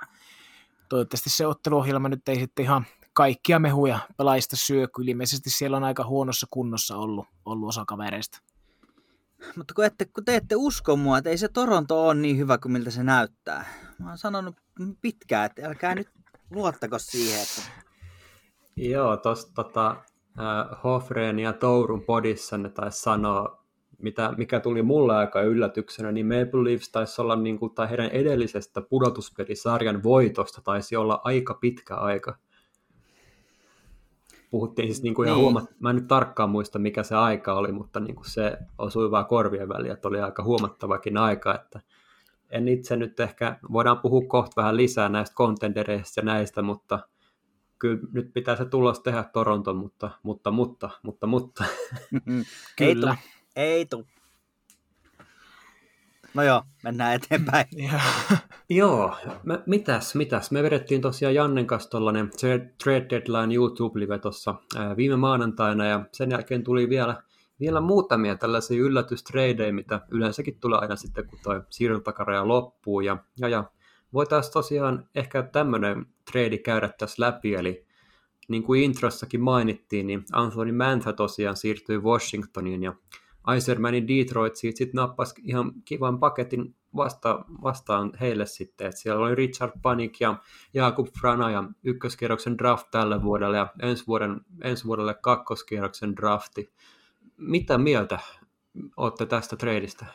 toivottavasti 0.88 1.30
se 1.30 1.46
otteluohjelma 1.46 2.08
nyt 2.08 2.28
ei 2.28 2.36
sitten 2.36 2.64
ihan 2.64 2.86
kaikkia 3.12 3.58
mehuja 3.58 3.98
pelaajista 4.16 4.56
syö, 4.56 4.88
kun 4.94 5.08
ilmeisesti 5.08 5.50
siellä 5.50 5.76
on 5.76 5.84
aika 5.84 6.04
huonossa 6.04 6.46
kunnossa 6.50 6.96
ollut, 6.96 7.26
ollut 7.44 7.68
osa 7.68 7.84
kavereista. 7.84 8.42
Mutta 9.56 9.74
kun, 9.74 9.84
ette, 9.84 10.04
kun 10.04 10.24
te 10.24 10.36
ette 10.36 10.56
usko 10.56 10.96
mua, 10.96 11.18
että 11.18 11.30
ei 11.30 11.38
se 11.38 11.48
Toronto 11.48 12.06
ole 12.06 12.14
niin 12.14 12.38
hyvä 12.38 12.58
kuin 12.58 12.72
miltä 12.72 12.90
se 12.90 13.02
näyttää. 13.02 13.64
Mä 13.98 14.08
oon 14.08 14.18
sanonut 14.18 14.56
pitkään, 15.00 15.46
että 15.46 15.66
älkää 15.66 15.94
nyt 15.94 16.08
luottako 16.50 16.98
siihen. 16.98 17.42
Että... 17.42 17.62
Joo, 18.76 19.16
tuossa 19.16 19.54
tota, 19.54 19.90
äh, 19.90 20.82
Hofreen 20.84 21.38
ja 21.38 21.52
Tourun 21.52 22.02
podissa 22.02 22.58
ne 22.58 22.68
taisi 22.68 23.00
sanoa, 23.00 23.65
mitä, 23.98 24.34
mikä 24.36 24.60
tuli 24.60 24.82
mulle 24.82 25.16
aika 25.16 25.40
yllätyksenä, 25.42 26.12
niin 26.12 26.26
Maple 26.26 26.64
Leafs 26.64 26.88
taisi 26.88 27.20
olla, 27.20 27.36
niin 27.36 27.58
kuin, 27.58 27.74
tai 27.74 27.90
heidän 27.90 28.10
edellisestä 28.10 28.80
pudotuspelisarjan 28.80 30.02
voitosta 30.02 30.60
taisi 30.64 30.96
olla 30.96 31.20
aika 31.24 31.54
pitkä 31.54 31.94
aika 31.94 32.36
puhuttiin 34.50 34.88
siis 34.88 35.02
niin 35.02 35.14
kuin 35.14 35.26
ihan 35.26 35.36
niin. 35.36 35.42
huomat, 35.42 35.64
mä 35.80 35.90
en 35.90 35.96
nyt 35.96 36.08
tarkkaan 36.08 36.50
muista 36.50 36.78
mikä 36.78 37.02
se 37.02 37.16
aika 37.16 37.54
oli, 37.54 37.72
mutta 37.72 38.00
niin 38.00 38.14
kuin 38.14 38.30
se 38.30 38.58
osui 38.78 39.10
vaan 39.10 39.26
korvien 39.26 39.68
väliin, 39.68 39.92
että 39.92 40.08
oli 40.08 40.20
aika 40.20 40.44
huomattavakin 40.44 41.16
aika, 41.16 41.54
että 41.54 41.80
en 42.50 42.68
itse 42.68 42.96
nyt 42.96 43.20
ehkä, 43.20 43.58
voidaan 43.72 44.00
puhua 44.00 44.22
kohta 44.28 44.52
vähän 44.56 44.76
lisää 44.76 45.08
näistä 45.08 45.34
contendereista 45.34 46.20
ja 46.20 46.24
näistä, 46.24 46.62
mutta 46.62 46.98
kyllä 47.78 47.98
nyt 48.12 48.30
pitää 48.34 48.56
se 48.56 48.64
tulos 48.64 49.00
tehdä 49.00 49.24
Toronto, 49.32 49.74
mutta, 49.74 50.10
mutta, 50.22 50.50
mutta, 50.50 50.90
mutta, 51.02 51.26
mutta. 51.26 51.64
kyllä. 52.78 53.16
Ei 53.56 53.86
tu. 53.86 54.06
No 56.34 56.42
joo, 56.42 56.62
mennään 56.84 57.14
eteenpäin. 57.14 57.66
joo, 58.68 59.16
me, 59.42 59.62
mitäs, 59.66 60.14
mitäs? 60.14 60.50
Me 60.50 60.62
vedettiin 60.62 61.00
tosiaan 61.00 61.34
Jannen 61.34 61.66
kanssa 61.66 61.90
tuollainen 61.90 62.30
Trade 62.84 63.06
Deadline 63.10 63.54
YouTube-live 63.54 64.18
tuossa 64.18 64.54
viime 64.96 65.16
maanantaina, 65.16 65.86
ja 65.86 66.04
sen 66.12 66.30
jälkeen 66.30 66.64
tuli 66.64 66.88
vielä, 66.88 67.22
vielä 67.60 67.80
muutamia 67.80 68.36
tällaisia 68.36 68.82
yllätystradeja, 68.82 69.72
mitä 69.72 70.00
yleensäkin 70.10 70.60
tulee 70.60 70.78
aina 70.78 70.96
sitten, 70.96 71.26
kun 71.26 71.38
toi 71.42 71.62
siirrytakaraja 71.70 72.48
loppuu, 72.48 73.00
ja, 73.00 73.16
ja, 73.38 73.48
ja 73.48 73.64
voitaisiin 74.12 74.52
tosiaan 74.52 75.08
ehkä 75.14 75.42
tämmöinen 75.42 76.06
trade 76.32 76.58
käydä 76.58 76.88
tässä 76.98 77.22
läpi, 77.22 77.54
eli 77.54 77.86
niin 78.48 78.62
kuin 78.62 78.82
introssakin 78.82 79.40
mainittiin, 79.40 80.06
niin 80.06 80.24
Anthony 80.32 80.72
Mantha 80.72 81.12
tosiaan 81.12 81.56
siirtyi 81.56 81.98
Washingtoniin, 81.98 82.82
ja 82.82 82.94
Isermanin 83.54 84.08
Detroit 84.08 84.56
siitä 84.56 84.78
sitten 84.78 84.98
nappasi 84.98 85.34
ihan 85.44 85.72
kivan 85.84 86.18
paketin 86.18 86.74
vasta, 86.96 87.44
vastaan 87.62 88.12
heille 88.20 88.46
sitten, 88.46 88.86
että 88.86 89.00
siellä 89.00 89.24
oli 89.24 89.34
Richard 89.34 89.72
Panik 89.82 90.20
ja 90.20 90.38
Jakub 90.74 91.08
Frana 91.20 91.50
ja 91.50 91.64
ykköskierroksen 91.84 92.58
draft 92.58 92.86
tälle 92.90 93.22
vuodelle 93.22 93.56
ja 93.56 93.68
ensi, 93.82 94.06
vuoden, 94.06 94.40
ensi 94.62 94.84
vuodelle 94.84 95.14
kakkoskierroksen 95.14 96.16
drafti. 96.16 96.72
Mitä 97.36 97.78
mieltä 97.78 98.18
olette 98.96 99.26
tästä 99.26 99.56
treidistä? 99.56 100.06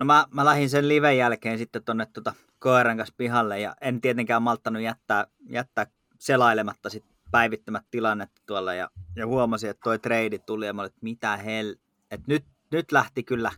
No 0.00 0.06
mä, 0.06 0.26
mä 0.30 0.44
lähdin 0.44 0.70
sen 0.70 0.88
liven 0.88 1.18
jälkeen 1.18 1.58
sitten 1.58 1.84
tuonne 1.84 2.06
tuota 2.06 2.34
koiran 2.58 2.96
kanssa 2.96 3.14
pihalle 3.16 3.60
ja 3.60 3.74
en 3.80 4.00
tietenkään 4.00 4.42
malttanut 4.42 4.82
jättää, 4.82 5.26
jättää 5.48 5.86
selailematta 6.18 6.90
sit 6.90 7.04
päivittämät 7.30 7.84
tilannetta 7.90 8.42
tuolla 8.46 8.74
ja, 8.74 8.90
ja 9.16 9.26
huomasin, 9.26 9.70
että 9.70 9.80
toi 9.84 9.98
trade 9.98 10.38
tuli 10.38 10.66
ja 10.66 10.72
mä 10.72 10.82
olin, 10.82 10.90
että 10.90 10.98
mitä 11.02 11.36
hel, 11.36 11.76
et 12.14 12.26
nyt, 12.26 12.44
nyt 12.70 12.92
lähti 12.92 13.22
kyllä 13.22 13.50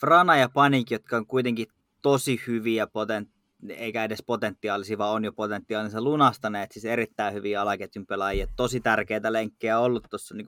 Frana 0.00 0.36
ja 0.36 0.48
Panik, 0.48 0.90
jotka 0.90 1.16
on 1.16 1.26
kuitenkin 1.26 1.66
tosi 2.02 2.40
hyviä 2.46 2.86
potent, 2.86 3.28
eikä 3.68 4.04
edes 4.04 4.22
potentiaalisia, 4.26 4.98
vaan 4.98 5.14
on 5.14 5.24
jo 5.24 5.32
potentiaalinsa 5.32 6.02
lunastaneet, 6.02 6.72
siis 6.72 6.84
erittäin 6.84 7.34
hyviä 7.34 7.62
alaketjun 7.62 8.06
pelaajia, 8.06 8.46
tosi 8.56 8.80
tärkeitä 8.80 9.32
lenkkejä 9.32 9.78
ollut 9.78 10.06
tuossa 10.10 10.34
niin 10.34 10.46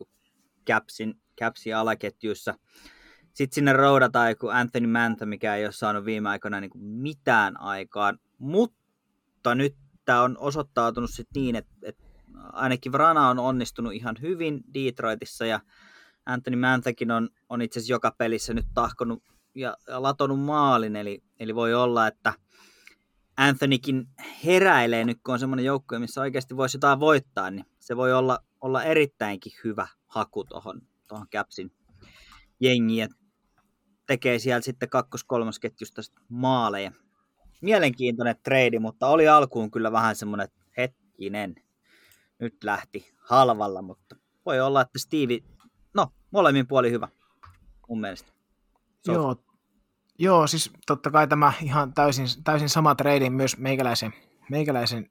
Capsin, 0.67 1.15
Capsin 1.41 1.77
alaketjuissa. 1.77 2.55
Sitten 3.33 3.55
sinne 3.55 3.73
roudataan 3.73 4.29
joku 4.29 4.49
Anthony 4.49 4.87
Mantha, 4.87 5.27
mikä 5.27 5.57
ei 5.57 5.65
ole 5.65 5.73
saanut 5.73 6.05
viime 6.05 6.29
aikoina 6.29 6.61
niin 6.61 6.71
mitään 6.75 7.61
aikaan, 7.61 8.19
mutta 8.39 9.55
nyt 9.55 9.77
tämä 10.05 10.23
on 10.23 10.39
osoittautunut 10.39 11.11
sitten 11.11 11.43
niin, 11.43 11.57
että, 11.57 11.73
että 11.83 12.05
ainakin 12.53 12.93
Vrana 12.93 13.29
on 13.29 13.39
onnistunut 13.39 13.93
ihan 13.93 14.17
hyvin 14.21 14.61
Detroitissa 14.75 15.47
ja 15.47 15.61
Anthony 16.33 16.57
Manthakin 16.57 17.11
on, 17.11 17.29
on 17.49 17.63
itse 17.63 17.81
asiassa 17.81 17.93
joka 17.93 18.15
pelissä 18.19 18.55
nyt 18.55 18.67
tahkonut 18.75 19.23
ja, 19.55 19.77
ja 19.89 20.03
latonut 20.03 20.41
maalin, 20.41 20.97
eli, 20.97 21.23
eli 21.41 21.55
voi 21.55 21.75
olla, 21.75 22.07
että 22.07 22.33
Anthonykin 23.37 24.09
heräilee 24.45 25.05
nyt, 25.05 25.19
kun 25.25 25.35
on 25.35 25.41
semmoinen 25.41 25.65
joukkue, 25.65 25.99
missä 25.99 26.21
oikeasti 26.21 26.57
voisi 26.57 26.77
jotain 26.77 27.01
voittaa, 27.01 27.51
niin 27.51 27.67
se 27.79 27.97
voi 27.97 28.13
olla, 28.13 28.39
olla 28.61 28.85
erittäinkin 28.85 29.53
hyvä 29.65 29.89
haku 30.07 30.45
tuohon 30.45 30.83
tohon 31.09 31.29
Capsin 31.29 31.73
jengiin, 32.61 33.09
tekee 34.07 34.39
siellä 34.39 34.61
sitten 34.61 34.89
kakkos-kolmosketjusta 34.89 36.03
maaleja. 36.29 36.93
Mielenkiintoinen 37.61 38.37
trade, 38.45 38.79
mutta 38.79 39.07
oli 39.07 39.29
alkuun 39.29 39.71
kyllä 39.71 39.93
vähän 39.93 40.17
semmoinen, 40.17 40.45
että 40.45 40.61
hetkinen, 40.77 41.55
nyt 42.39 42.65
lähti 42.65 43.13
halvalla, 43.19 43.83
mutta 43.83 44.17
voi 44.47 44.61
olla, 44.61 44.81
että 44.81 44.99
Steve, 44.99 45.39
molemmin 46.31 46.67
puoli 46.67 46.91
hyvä 46.91 47.09
mun 47.89 48.01
mielestä. 48.01 48.33
So. 49.07 49.13
Joo, 49.13 49.37
joo, 50.19 50.47
siis 50.47 50.71
totta 50.87 51.11
kai 51.11 51.29
tämä 51.29 51.53
ihan 51.63 51.95
täysin, 51.95 52.27
täysin 52.45 52.69
sama 52.69 52.95
trade 52.95 53.31
myös 53.31 53.59
meikäläisen, 53.59 54.13
meikäläisen 54.51 55.11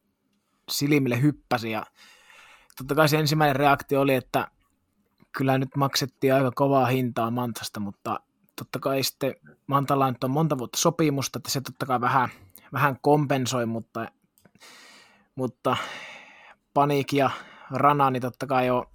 silmille 0.71 1.21
hyppäsi 1.21 1.71
ja 1.71 1.85
totta 2.77 2.95
kai 2.95 3.09
se 3.09 3.17
ensimmäinen 3.17 3.55
reaktio 3.55 4.01
oli, 4.01 4.13
että 4.13 4.47
kyllä 5.31 5.57
nyt 5.57 5.75
maksettiin 5.77 6.33
aika 6.33 6.51
kovaa 6.55 6.85
hintaa 6.85 7.31
Mantasta, 7.31 7.79
mutta 7.79 8.19
totta 8.55 8.79
kai 8.79 9.03
sitten 9.03 9.35
Mantalla 9.67 10.11
nyt 10.11 10.23
on 10.23 10.31
monta 10.31 10.57
vuotta 10.57 10.77
sopimusta, 10.77 11.39
että 11.39 11.51
se 11.51 11.61
totta 11.61 11.85
kai 11.85 12.01
vähän, 12.01 12.29
vähän 12.73 12.97
kompensoi, 13.01 13.65
mutta, 13.65 14.11
mutta 15.35 15.77
Paniik 16.73 17.13
ja 17.13 17.29
Rana 17.71 18.09
niin 18.09 18.21
totta 18.21 18.47
kai 18.47 18.69
on, 18.69 18.85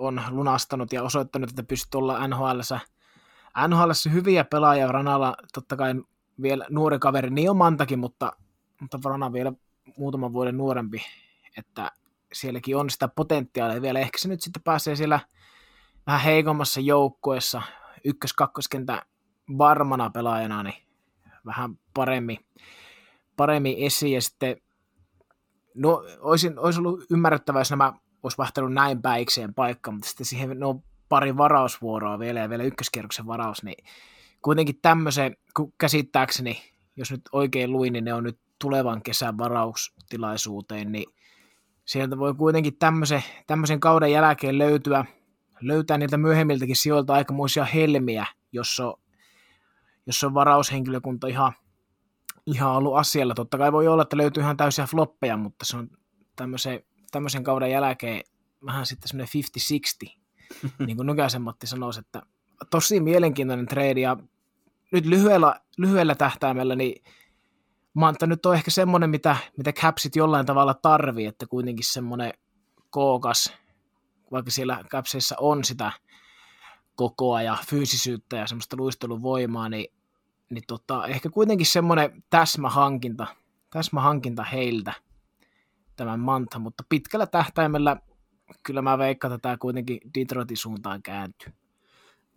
on 0.00 0.22
lunastanut 0.30 0.92
ja 0.92 1.02
osoittanut, 1.02 1.50
että 1.50 1.62
pystyy 1.62 1.98
olla 1.98 2.28
NHL 2.28 2.60
NHL 3.68 3.90
hyviä 4.12 4.44
pelaajia, 4.44 4.92
Ranalla 4.92 5.36
totta 5.52 5.76
kai 5.76 5.94
vielä 6.42 6.66
nuori 6.70 6.98
kaveri, 6.98 7.30
niin 7.30 7.50
on 7.50 7.56
Mantakin, 7.56 7.98
mutta, 7.98 8.32
mutta 8.80 8.98
Rana 9.04 9.32
vielä 9.32 9.52
muutaman 9.98 10.32
vuoden 10.32 10.56
nuorempi, 10.56 11.02
että 11.58 11.92
sielläkin 12.32 12.76
on 12.76 12.90
sitä 12.90 13.08
potentiaalia 13.08 13.82
vielä. 13.82 13.98
Ehkä 13.98 14.18
se 14.18 14.28
nyt 14.28 14.40
sitten 14.40 14.62
pääsee 14.62 14.96
siellä 14.96 15.20
vähän 16.06 16.20
heikommassa 16.20 16.80
joukkueessa 16.80 17.62
ykkös-kakkoskentän 18.04 19.02
varmana 19.58 20.10
pelaajana, 20.10 20.62
niin 20.62 20.82
vähän 21.46 21.78
paremmin, 21.94 22.38
paremmin 23.36 23.76
esiin. 23.78 24.12
Ja 24.12 24.22
sitten 24.22 24.56
no, 25.74 26.02
olisin, 26.20 26.58
olisi 26.58 26.80
ollut 26.80 27.04
ymmärrettävää, 27.10 27.60
jos 27.60 27.70
nämä 27.70 27.92
olisi 28.22 28.38
vahtellut 28.38 28.72
näin 28.72 29.02
päikseen 29.02 29.54
paikka, 29.54 29.90
mutta 29.90 30.08
sitten 30.08 30.26
siihen 30.26 30.60
no, 30.60 30.82
pari 31.08 31.36
varausvuoroa 31.36 32.18
vielä 32.18 32.40
ja 32.40 32.50
vielä 32.50 32.62
ykköskierroksen 32.62 33.26
varaus, 33.26 33.62
niin 33.62 33.84
kuitenkin 34.42 34.78
tämmöisen, 34.82 35.36
käsittääkseni, 35.78 36.62
jos 36.96 37.10
nyt 37.10 37.22
oikein 37.32 37.72
luin, 37.72 37.92
niin 37.92 38.04
ne 38.04 38.14
on 38.14 38.24
nyt 38.24 38.38
tulevan 38.58 39.02
kesän 39.02 39.38
varaustilaisuuteen, 39.38 40.92
niin 40.92 41.06
sieltä 41.84 42.18
voi 42.18 42.34
kuitenkin 42.34 42.78
tämmöisen, 42.78 43.22
tämmöisen 43.46 43.80
kauden 43.80 44.12
jälkeen 44.12 44.58
löytyä, 44.58 45.04
löytää 45.60 45.98
niiltä 45.98 46.16
myöhemmiltäkin 46.16 46.76
sijoilta 46.76 47.14
aikamoisia 47.14 47.64
helmiä, 47.64 48.26
jos 48.52 48.80
on, 48.80 48.94
jos 50.06 50.24
on 50.24 50.34
varaushenkilökunta 50.34 51.26
ihan, 51.26 51.52
ihan 52.46 52.72
ollut 52.72 52.96
asialla. 52.96 53.34
Totta 53.34 53.58
kai 53.58 53.72
voi 53.72 53.88
olla, 53.88 54.02
että 54.02 54.16
löytyy 54.16 54.42
ihan 54.42 54.56
täysiä 54.56 54.86
floppeja, 54.86 55.36
mutta 55.36 55.64
se 55.64 55.76
on 55.76 55.90
tämmöisen, 56.36 56.80
tämmöisen 57.10 57.44
kauden 57.44 57.70
jälkeen 57.70 58.24
vähän 58.64 58.86
sitten 58.86 59.08
semmoinen 59.08 59.28
50-60, 60.06 60.20
niin 60.86 60.96
kuin 60.96 61.06
Nykäisen 61.06 61.42
Matti 61.42 61.66
sanoisi, 61.66 62.00
että 62.00 62.22
tosi 62.70 63.00
mielenkiintoinen 63.00 63.66
trade 63.66 64.00
ja 64.00 64.16
nyt 64.92 65.06
lyhyellä, 65.06 65.60
lyhyellä 65.76 66.14
tähtäimellä 66.14 66.76
niin 66.76 67.02
Manta 67.94 68.26
nyt 68.26 68.46
on 68.46 68.54
ehkä 68.54 68.70
semmoinen, 68.70 69.10
mitä, 69.10 69.36
mitä 69.56 69.72
Capsit 69.72 70.16
jollain 70.16 70.46
tavalla 70.46 70.74
tarvii, 70.74 71.26
että 71.26 71.46
kuitenkin 71.46 71.84
semmoinen 71.84 72.32
kookas, 72.90 73.52
vaikka 74.32 74.50
siellä 74.50 74.84
Capsissa 74.88 75.36
on 75.38 75.64
sitä 75.64 75.92
kokoa 76.94 77.42
ja 77.42 77.58
fyysisyyttä 77.66 78.36
ja 78.36 78.46
semmoista 78.46 78.76
luisteluvoimaa, 78.76 79.68
niin, 79.68 79.92
niin 80.50 80.64
tota, 80.66 81.06
ehkä 81.06 81.30
kuitenkin 81.30 81.66
semmoinen 81.66 82.22
täsmähankinta, 82.30 83.26
täsmähankinta 83.70 84.44
heiltä 84.44 84.92
tämän 86.00 86.20
Manta, 86.20 86.58
mutta 86.58 86.84
pitkällä 86.88 87.26
tähtäimellä 87.26 87.96
kyllä 88.66 88.82
mä 88.82 88.98
veikkaan, 88.98 89.34
että 89.34 89.42
tämä 89.42 89.56
kuitenkin 89.56 90.00
Detroitin 90.18 90.56
suuntaan 90.56 91.02
kääntyy. 91.02 91.52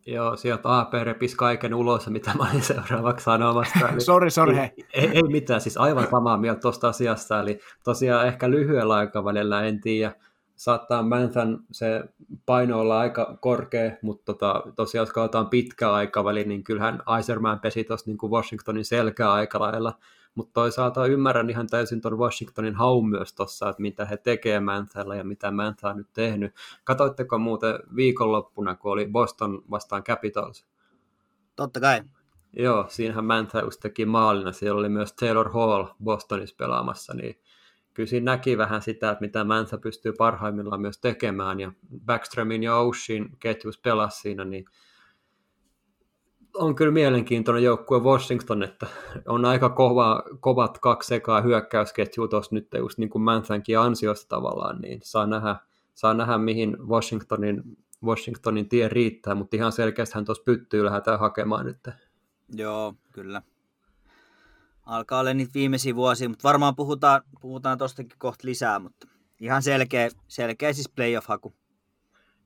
Joo, 0.05 0.35
sieltä 0.35 0.79
AP 0.79 0.93
repisi 1.03 1.35
kaiken 1.35 1.73
ulos, 1.73 2.07
mitä 2.07 2.31
mä 2.37 2.49
olin 2.49 2.61
seuraavaksi 2.61 3.23
sanomassa. 3.23 3.79
sori, 4.05 4.31
sori. 4.31 4.57
Ei, 4.57 4.71
ei, 4.93 5.07
ei, 5.13 5.23
mitään, 5.23 5.61
siis 5.61 5.77
aivan 5.77 6.07
samaa 6.11 6.37
mieltä 6.37 6.59
tuosta 6.59 6.87
asiasta. 6.87 7.39
Eli 7.39 7.59
tosiaan 7.83 8.27
ehkä 8.27 8.49
lyhyellä 8.49 8.95
aikavälillä 8.95 9.63
en 9.63 9.81
tiedä, 9.81 10.15
saattaa 10.55 11.03
Manthan 11.03 11.59
se 11.71 12.03
paino 12.45 12.79
olla 12.79 12.99
aika 12.99 13.37
korkea, 13.41 13.91
mutta 14.01 14.25
tota, 14.25 14.63
tosiaan 14.75 15.01
jos 15.01 15.13
katsotaan 15.13 15.49
pitkä 15.49 15.93
aikaväli, 15.93 16.43
niin 16.43 16.63
kyllähän 16.63 17.03
Iserman 17.19 17.59
pesi 17.59 17.83
tuossa 17.83 18.11
niin 18.11 18.31
Washingtonin 18.31 18.85
selkää 18.85 19.33
aika 19.33 19.59
lailla 19.59 19.93
mutta 20.35 20.53
toisaalta 20.53 21.05
ymmärrän 21.05 21.49
ihan 21.49 21.67
täysin 21.67 22.01
tuon 22.01 22.17
Washingtonin 22.17 22.75
haun 22.75 23.09
myös 23.09 23.33
tuossa, 23.33 23.69
että 23.69 23.81
mitä 23.81 24.05
he 24.05 24.17
tekee 24.17 24.59
Manthalla 24.59 25.15
ja 25.15 25.23
mitä 25.23 25.51
Mantha 25.51 25.89
on 25.89 25.97
nyt 25.97 26.13
tehnyt. 26.13 26.55
Katoitteko 26.83 27.37
muuten 27.37 27.79
viikonloppuna, 27.95 28.75
kun 28.75 28.91
oli 28.91 29.07
Boston 29.07 29.63
vastaan 29.71 30.03
Capitals? 30.03 30.65
Totta 31.55 31.79
kai. 31.79 32.01
Joo, 32.53 32.85
siinähän 32.87 33.25
Mantha 33.25 33.61
just 33.61 33.79
teki 33.79 34.05
maalina. 34.05 34.51
Siellä 34.51 34.79
oli 34.79 34.89
myös 34.89 35.13
Taylor 35.13 35.49
Hall 35.49 35.85
Bostonissa 36.03 36.55
pelaamassa, 36.57 37.13
niin 37.13 37.39
kyllä 37.93 38.07
siinä 38.07 38.31
näki 38.31 38.57
vähän 38.57 38.81
sitä, 38.81 39.11
että 39.11 39.21
mitä 39.21 39.43
Mantha 39.43 39.77
pystyy 39.77 40.13
parhaimmillaan 40.17 40.81
myös 40.81 40.99
tekemään, 40.99 41.59
ja 41.59 41.71
Backströmin 42.05 42.63
ja 42.63 42.77
Oshin 42.77 43.37
ketjus 43.39 43.77
pelasi 43.77 44.21
siinä, 44.21 44.45
niin 44.45 44.65
on 46.53 46.75
kyllä 46.75 46.91
mielenkiintoinen 46.91 47.63
joukkue 47.63 47.99
Washington, 47.99 48.63
että 48.63 48.87
on 49.27 49.45
aika 49.45 49.69
kova, 49.69 50.23
kovat 50.39 50.79
kaksi 50.79 51.07
sekaa 51.07 51.41
hyökkäysketjua 51.41 52.27
tuossa 52.27 52.55
nyt 52.55 52.67
just 52.77 52.97
niin 52.97 53.09
kuin 53.09 53.21
Manthankin 53.21 53.79
ansiosta 53.79 54.27
tavallaan, 54.29 54.81
niin 54.81 54.99
saa 55.03 55.27
nähdä, 55.27 55.55
saa 55.93 56.13
nähdä 56.13 56.37
mihin 56.37 56.77
Washingtonin, 56.87 57.63
Washingtonin 58.03 58.69
tie 58.69 58.89
riittää, 58.89 59.35
mutta 59.35 59.55
ihan 59.55 59.71
selkeästi 59.71 60.15
hän 60.15 60.25
tuossa 60.25 60.43
pyttyy 60.43 60.85
lähdetään 60.85 61.19
hakemaan 61.19 61.65
nyt. 61.65 61.87
Joo, 62.55 62.93
kyllä. 63.11 63.41
Alkaa 64.85 65.19
olla 65.19 65.33
niitä 65.33 65.53
viimeisiä 65.53 65.95
vuosia, 65.95 66.29
mutta 66.29 66.47
varmaan 66.47 66.75
puhutaan, 66.75 67.21
puhutaan 67.41 67.77
tostakin 67.77 68.17
kohta 68.17 68.47
lisää, 68.47 68.79
mutta 68.79 69.07
ihan 69.39 69.63
selkeä, 69.63 70.09
selkeä 70.27 70.73
siis 70.73 70.89
playoff-haku. 70.89 71.53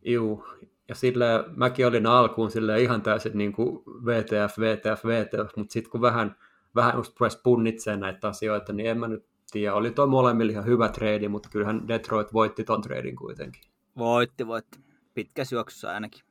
Juu, 0.06 0.44
ja 0.90 0.96
sille 0.96 1.26
mäkin 1.56 1.88
olin 1.88 2.06
alkuun 2.06 2.52
sille 2.52 2.82
ihan 2.82 3.02
täysin 3.02 3.38
niin 3.38 3.54
kuin 3.54 3.84
VTF, 4.06 4.60
VTF, 4.60 5.06
VTF, 5.06 5.56
mutta 5.56 5.74
sitten 5.74 5.92
kun 5.92 6.02
vähän, 6.02 6.36
vähän 6.76 6.96
just 6.96 7.14
punnitsemaan 7.44 8.00
näitä 8.00 8.28
asioita, 8.28 8.74
niin 8.74 8.90
en 8.90 9.00
mä 9.00 9.08
nyt 9.08 9.26
tiedä. 9.52 9.74
Oli 9.74 9.92
tuo 9.92 10.08
molemmilla 10.08 10.52
ihan 10.52 10.66
hyvä 10.66 10.90
trade, 10.90 11.28
mutta 11.28 11.50
kyllähän 11.50 11.88
Detroit 11.88 12.34
voitti 12.34 12.64
ton 12.64 12.82
tradin 12.82 13.16
kuitenkin. 13.16 13.62
Voitti, 13.98 14.48
voitti. 14.48 14.80
Pitkässä 15.14 15.56
juoksussa 15.56 15.92
ainakin. 15.92 16.22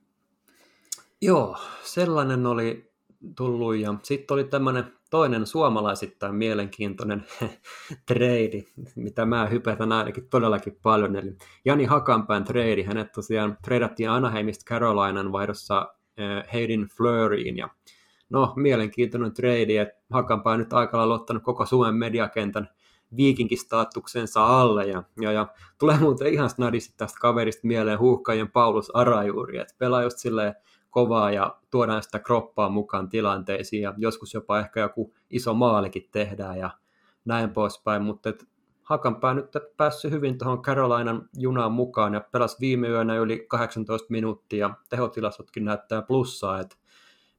Joo, 1.20 1.56
sellainen 1.82 2.46
oli 2.46 2.92
tullut 3.36 3.76
ja 3.76 3.94
sitten 4.02 4.34
oli 4.34 4.44
tämmöinen 4.44 4.95
toinen 5.16 5.46
suomalaisittain 5.46 6.34
mielenkiintoinen 6.34 7.24
trade, 8.08 8.64
mitä 8.96 9.26
mä 9.26 9.46
hypätän 9.46 9.92
ainakin 9.92 10.28
todellakin 10.28 10.78
paljon, 10.82 11.16
eli 11.16 11.36
Jani 11.64 11.84
Hakanpään 11.84 12.44
trade, 12.44 12.82
hänet 12.82 13.12
tosiaan 13.12 13.58
tradeattiin 13.64 14.10
Anaheimista 14.10 14.64
Carolinan 14.68 15.32
vaihdossa 15.32 15.94
eh, 16.16 16.52
Hayden 16.52 16.88
Fleuryin, 16.96 17.56
ja 17.56 17.68
no 18.30 18.52
mielenkiintoinen 18.56 19.34
trade, 19.34 19.80
että 19.80 20.00
Hakanpää 20.10 20.52
on 20.52 20.58
nyt 20.58 20.72
aika 20.72 20.98
lailla 20.98 21.14
ottanut 21.14 21.42
koko 21.42 21.66
Suomen 21.66 21.94
mediakentän 21.94 22.68
viikinkistatuksensa 23.16 24.46
alle, 24.46 24.84
ja, 24.84 25.02
ja, 25.20 25.32
ja 25.32 25.46
tulee 25.78 25.98
muuten 25.98 26.32
ihan 26.32 26.50
snadisti 26.50 26.94
tästä 26.96 27.18
kaverista 27.20 27.66
mieleen 27.66 27.98
huuhkajien 27.98 28.50
Paulus 28.50 28.96
Arajuuri, 28.96 29.58
että 29.58 29.74
pelaa 29.78 30.02
just 30.02 30.18
silleen 30.18 30.54
kovaa 30.96 31.30
ja 31.30 31.56
tuodaan 31.70 32.02
sitä 32.02 32.18
kroppaa 32.18 32.68
mukaan 32.68 33.08
tilanteisiin 33.08 33.82
ja 33.82 33.94
joskus 33.96 34.34
jopa 34.34 34.58
ehkä 34.58 34.80
joku 34.80 35.14
iso 35.30 35.54
maalikin 35.54 36.08
tehdään 36.12 36.58
ja 36.58 36.70
näin 37.24 37.50
poispäin, 37.50 38.02
mutta 38.02 38.28
et 38.28 38.48
Hakanpää 38.82 39.34
nyt 39.34 39.50
päässyt 39.76 40.10
hyvin 40.10 40.38
tuohon 40.38 40.62
Carolinan 40.62 41.28
junaan 41.38 41.72
mukaan 41.72 42.14
ja 42.14 42.20
pelasi 42.20 42.56
viime 42.60 42.88
yönä 42.88 43.16
yli 43.16 43.44
18 43.48 44.06
minuuttia 44.10 44.66
ja 44.66 44.74
tehotilasotkin 44.88 45.64
näyttää 45.64 46.02
plussaa, 46.02 46.60
että 46.60 46.76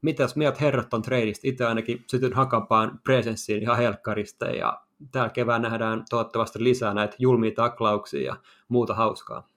mitäs 0.02 0.36
mieltä 0.36 0.60
herrat 0.62 0.93
on 0.93 1.02
treidistä? 1.02 1.48
Itse 1.48 1.65
ainakin 1.65 2.04
sytyn 2.08 2.34
Hakanpään 2.34 3.00
presenssiin 3.04 3.62
ihan 3.62 3.78
helkkarista 3.78 4.46
ja 4.46 4.82
täällä 5.12 5.30
kevään 5.30 5.62
nähdään 5.62 6.04
toivottavasti 6.10 6.63
lisää 6.63 6.93
näitä 6.93 7.15
julmia 7.20 7.52
taklauksia 7.56 8.26
ja 8.26 8.36
muuta 8.67 8.93
hauskaa. 8.93 9.48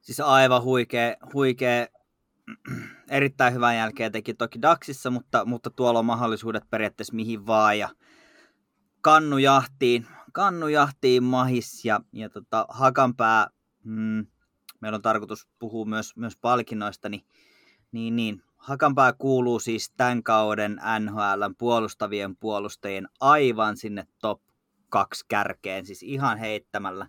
Siis 0.00 0.20
aivan 0.20 0.62
huikea, 0.62 1.16
huikea 1.34 1.86
erittäin 3.10 3.54
hyvän 3.54 3.76
jälkeen 3.76 4.12
teki 4.12 4.34
toki 4.34 4.62
Daxissa, 4.62 5.10
mutta, 5.10 5.44
mutta 5.44 5.70
tuolla 5.70 5.98
on 5.98 6.04
mahdollisuudet 6.04 6.70
periaatteessa 6.70 7.14
mihin 7.14 7.46
vaan 7.46 7.78
ja 7.78 7.88
kannujahtiin, 9.00 10.06
kannujahtiin 10.32 11.22
mahis 11.22 11.84
ja, 11.84 12.00
ja 12.12 12.30
tota, 12.30 12.66
Hakanpää, 12.68 13.46
mm, 13.84 14.26
meillä 14.80 14.96
on 14.96 15.02
tarkoitus 15.02 15.48
puhua 15.58 15.84
myös, 15.84 16.16
myös 16.16 16.36
palkinnoista, 16.36 17.08
niin, 17.08 17.24
niin, 17.92 18.16
niin 18.16 18.42
Hakanpää 18.56 19.12
kuuluu 19.12 19.60
siis 19.60 19.92
tämän 19.96 20.22
kauden 20.22 20.80
NHLn 21.00 21.54
puolustavien 21.58 22.36
puolustajien 22.36 23.08
aivan 23.20 23.76
sinne 23.76 24.06
top 24.20 24.42
kaksi 24.88 25.24
kärkeen, 25.28 25.86
siis 25.86 26.02
ihan 26.02 26.38
heittämällä. 26.38 27.06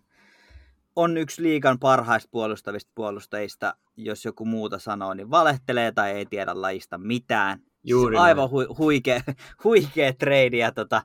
On 0.95 1.17
yksi 1.17 1.43
liikan 1.43 1.79
parhaista 1.79 2.29
puolustavista 2.31 2.91
puolustajista, 2.95 3.73
jos 4.05 4.25
joku 4.25 4.45
muuta 4.45 4.79
sanoo, 4.79 5.13
niin 5.13 5.31
valehtelee 5.31 5.91
tai 5.91 6.11
ei 6.11 6.25
tiedä 6.25 6.61
lajista 6.61 6.97
mitään. 6.97 7.59
Juuri 7.83 8.15
siis 8.15 8.21
aivan 8.21 8.49
hu- 8.49 8.77
huikea, 8.77 9.21
huikea 9.63 10.13
trade 10.13 10.57
ja 10.57 10.71
tota, 10.71 11.01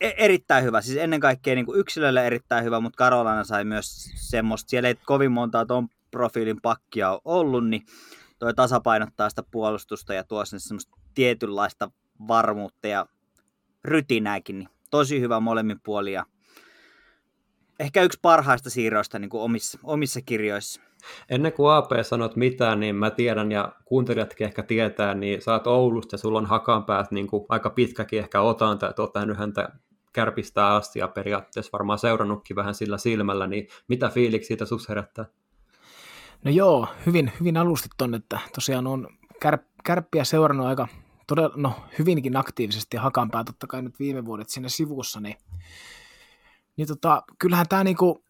e- 0.00 0.14
erittäin 0.16 0.64
hyvä. 0.64 0.80
Siis 0.80 0.98
ennen 0.98 1.20
kaikkea 1.20 1.54
niin 1.54 1.66
kuin 1.66 1.78
yksilölle 1.80 2.26
erittäin 2.26 2.64
hyvä, 2.64 2.80
mutta 2.80 2.96
Karolana 2.96 3.44
sai 3.44 3.64
myös 3.64 4.10
semmoista, 4.14 4.70
siellä 4.70 4.88
ei 4.88 4.94
kovin 4.94 5.32
montaa 5.32 5.66
tuon 5.66 5.88
profiilin 6.10 6.60
pakkia 6.62 7.20
ollut, 7.24 7.68
niin 7.68 7.82
toi 8.38 8.54
tasapainottaa 8.54 9.30
sitä 9.30 9.42
puolustusta 9.50 10.14
ja 10.14 10.24
tuo 10.24 10.44
sinne 10.44 10.60
semmoista 10.60 10.96
tietynlaista 11.14 11.90
varmuutta 12.28 12.88
ja 12.88 13.06
rytinääkin. 13.84 14.58
Niin 14.58 14.68
tosi 14.90 15.20
hyvä 15.20 15.40
molemmin 15.40 15.80
puolia. 15.84 16.24
Ehkä 17.80 18.02
yksi 18.02 18.18
parhaista 18.22 18.70
siirroista 18.70 19.18
niin 19.18 19.30
kuin 19.30 19.42
omissa, 19.42 19.78
omissa 19.82 20.20
kirjoissa. 20.20 20.80
Ennen 21.30 21.52
kuin 21.52 21.72
AP 21.72 21.90
sanot 22.02 22.36
mitään, 22.36 22.80
niin 22.80 22.96
mä 22.96 23.10
tiedän 23.10 23.52
ja 23.52 23.72
kuuntelijatkin 23.84 24.44
ehkä 24.44 24.62
tietää, 24.62 25.14
niin 25.14 25.42
sä 25.42 25.52
oot 25.52 25.66
Oulusta 25.66 26.14
ja 26.14 26.18
sulla 26.18 26.38
on 26.38 26.46
hakanpäät 26.46 27.10
niin 27.10 27.26
kuin 27.26 27.46
aika 27.48 27.70
pitkäkin 27.70 28.18
ehkä 28.18 28.40
otanta, 28.40 28.88
että 28.90 29.02
oot 29.02 29.14
nähnyt 29.14 29.38
häntä 29.38 29.68
kärpistää 30.12 30.74
asti 30.74 30.98
ja 30.98 31.08
periaatteessa 31.08 31.72
varmaan 31.72 31.98
seurannutkin 31.98 32.56
vähän 32.56 32.74
sillä 32.74 32.98
silmällä, 32.98 33.46
niin 33.46 33.68
mitä 33.88 34.08
fiiliksi 34.08 34.46
siitä 34.46 34.64
sus 34.64 34.88
herättää? 34.88 35.24
No 36.44 36.50
joo, 36.50 36.88
hyvin, 37.06 37.32
hyvin 37.40 37.56
alustit 37.56 38.02
on, 38.02 38.14
että 38.14 38.38
tosiaan 38.54 38.86
on 38.86 39.08
kär, 39.40 39.58
kärppiä 39.84 40.24
seurannut 40.24 40.66
aika 40.66 40.88
todella, 41.26 41.54
no, 41.56 41.72
hyvinkin 41.98 42.36
aktiivisesti 42.36 42.96
ja 42.96 43.00
hakanpää 43.00 43.44
totta 43.44 43.66
kai 43.66 43.82
nyt 43.82 43.98
viime 43.98 44.24
vuodet 44.24 44.48
siinä 44.48 44.68
sivussa, 44.68 45.20
niin, 45.20 45.36
niin 46.76 46.88
tota, 46.88 47.22
kyllähän 47.38 47.66
tämä 47.68 47.84
niinku, 47.84 48.24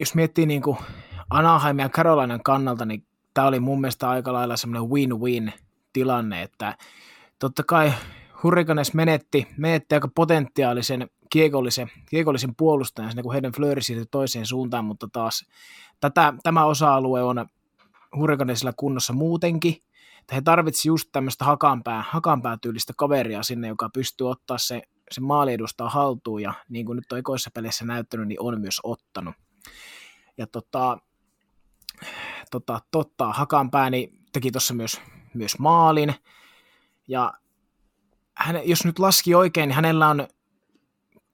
jos 0.00 0.14
miettii 0.14 0.46
niinku 0.46 0.76
Anaheim 1.30 1.78
ja 1.78 1.88
Carolinan 1.88 2.42
kannalta, 2.42 2.84
niin 2.84 3.06
tämä 3.34 3.46
oli 3.46 3.60
mun 3.60 3.80
mielestä 3.80 4.10
aika 4.10 4.32
lailla 4.32 4.56
semmoinen 4.56 4.90
win-win 4.90 5.52
tilanne, 5.92 6.42
että 6.42 6.76
totta 7.38 7.62
kai 7.66 7.92
Hurricanes 8.42 8.94
menetti, 8.94 9.46
menetti 9.56 9.94
aika 9.94 10.08
potentiaalisen 10.14 11.10
kiekollisen, 11.30 11.90
kiekollisen 12.10 12.54
puolustajan 12.54 13.12
kun 13.22 13.32
heidän 13.32 13.52
flööri 13.52 13.82
siirtyi 13.82 14.06
toiseen 14.10 14.46
suuntaan, 14.46 14.84
mutta 14.84 15.08
taas 15.12 15.46
tätä, 16.00 16.34
tämä 16.42 16.64
osa-alue 16.64 17.22
on 17.22 17.46
Hurricanesilla 18.16 18.72
kunnossa 18.76 19.12
muutenkin, 19.12 19.76
että 20.20 20.34
he 20.34 20.40
tarvitsivat 20.40 20.92
just 20.92 21.08
tämmöistä 21.12 21.44
hakanpää, 21.44 22.04
hakanpää 22.08 22.58
tyylistä 22.62 22.92
kaveria 22.96 23.42
sinne, 23.42 23.68
joka 23.68 23.90
pystyy 23.94 24.30
ottaa 24.30 24.58
se, 24.58 24.82
se 25.12 25.20
maali 25.20 25.52
edustaa 25.52 25.88
haltuun, 25.88 26.42
ja 26.42 26.54
niin 26.68 26.86
kuin 26.86 26.96
nyt 26.96 27.12
on 27.12 27.18
ekoissa 27.18 27.50
peleissä 27.54 27.84
näyttänyt, 27.84 28.28
niin 28.28 28.40
on 28.40 28.60
myös 28.60 28.80
ottanut. 28.82 29.34
Ja 30.38 30.46
tota, 30.46 30.98
tota, 32.50 32.80
totta, 32.90 33.32
Hakanpää 33.32 33.90
niin 33.90 34.18
teki 34.32 34.50
tuossa 34.50 34.74
myös, 34.74 35.00
myös 35.34 35.58
maalin, 35.58 36.14
ja 37.08 37.32
hän, 38.36 38.60
jos 38.64 38.84
nyt 38.84 38.98
laski 38.98 39.34
oikein, 39.34 39.68
niin 39.68 39.74
hänellä 39.74 40.08
on 40.08 40.28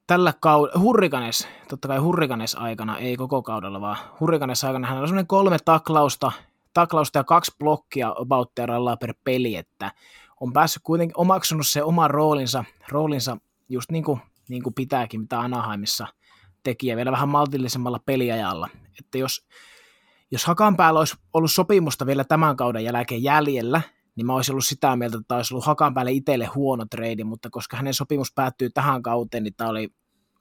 tällä 0.07 0.33
kaudella, 0.39 0.79
Hurrikanes, 0.79 1.47
totta 1.69 1.87
kai 1.87 1.97
Hurrikanes 1.97 2.55
aikana, 2.55 2.97
ei 2.97 3.17
koko 3.17 3.43
kaudella, 3.43 3.81
vaan 3.81 3.97
Hurrikanes 4.19 4.63
aikana 4.63 4.87
hänellä 4.87 5.03
on 5.03 5.07
semmoinen 5.07 5.27
kolme 5.27 5.57
taklausta, 5.65 6.31
taklausta 6.73 7.19
ja 7.19 7.23
kaksi 7.23 7.51
blokkia 7.59 8.13
about 8.17 8.51
per 8.99 9.13
peli, 9.23 9.55
että 9.55 9.91
on 10.39 10.53
päässyt 10.53 10.83
kuitenkin 10.83 11.17
omaksunut 11.17 11.67
se 11.67 11.83
oman 11.83 12.09
roolinsa, 12.09 12.63
roolinsa 12.89 13.37
just 13.69 13.91
niin 13.91 14.03
kuin, 14.03 14.19
niin 14.49 14.63
kuin 14.63 14.73
pitääkin, 14.73 15.21
mitä 15.21 15.39
Anaheimissa 15.39 16.07
teki, 16.63 16.87
ja 16.87 16.95
vielä 16.95 17.11
vähän 17.11 17.29
maltillisemmalla 17.29 17.99
peliajalla. 18.05 18.69
Että 18.99 19.17
jos, 19.17 19.47
jos 20.31 20.45
Hakan 20.45 20.77
päällä 20.77 20.99
olisi 20.99 21.15
ollut 21.33 21.51
sopimusta 21.51 22.05
vielä 22.05 22.23
tämän 22.23 22.55
kauden 22.55 22.83
jälkeen 22.83 23.23
jäljellä, 23.23 23.81
niin 24.15 24.25
mä 24.25 24.35
olisin 24.35 24.53
ollut 24.53 24.65
sitä 24.65 24.95
mieltä, 24.95 25.17
että 25.17 25.27
tämä 25.27 25.37
olisi 25.37 25.53
ollut 25.53 25.65
Hakan 25.65 25.93
päälle 25.93 26.11
itselle 26.11 26.45
huono 26.45 26.85
trade, 26.91 27.23
mutta 27.23 27.49
koska 27.49 27.77
hänen 27.77 27.93
sopimus 27.93 28.33
päättyy 28.35 28.69
tähän 28.69 29.01
kauteen, 29.01 29.43
niin 29.43 29.55
tämä 29.55 29.69
oli 29.69 29.89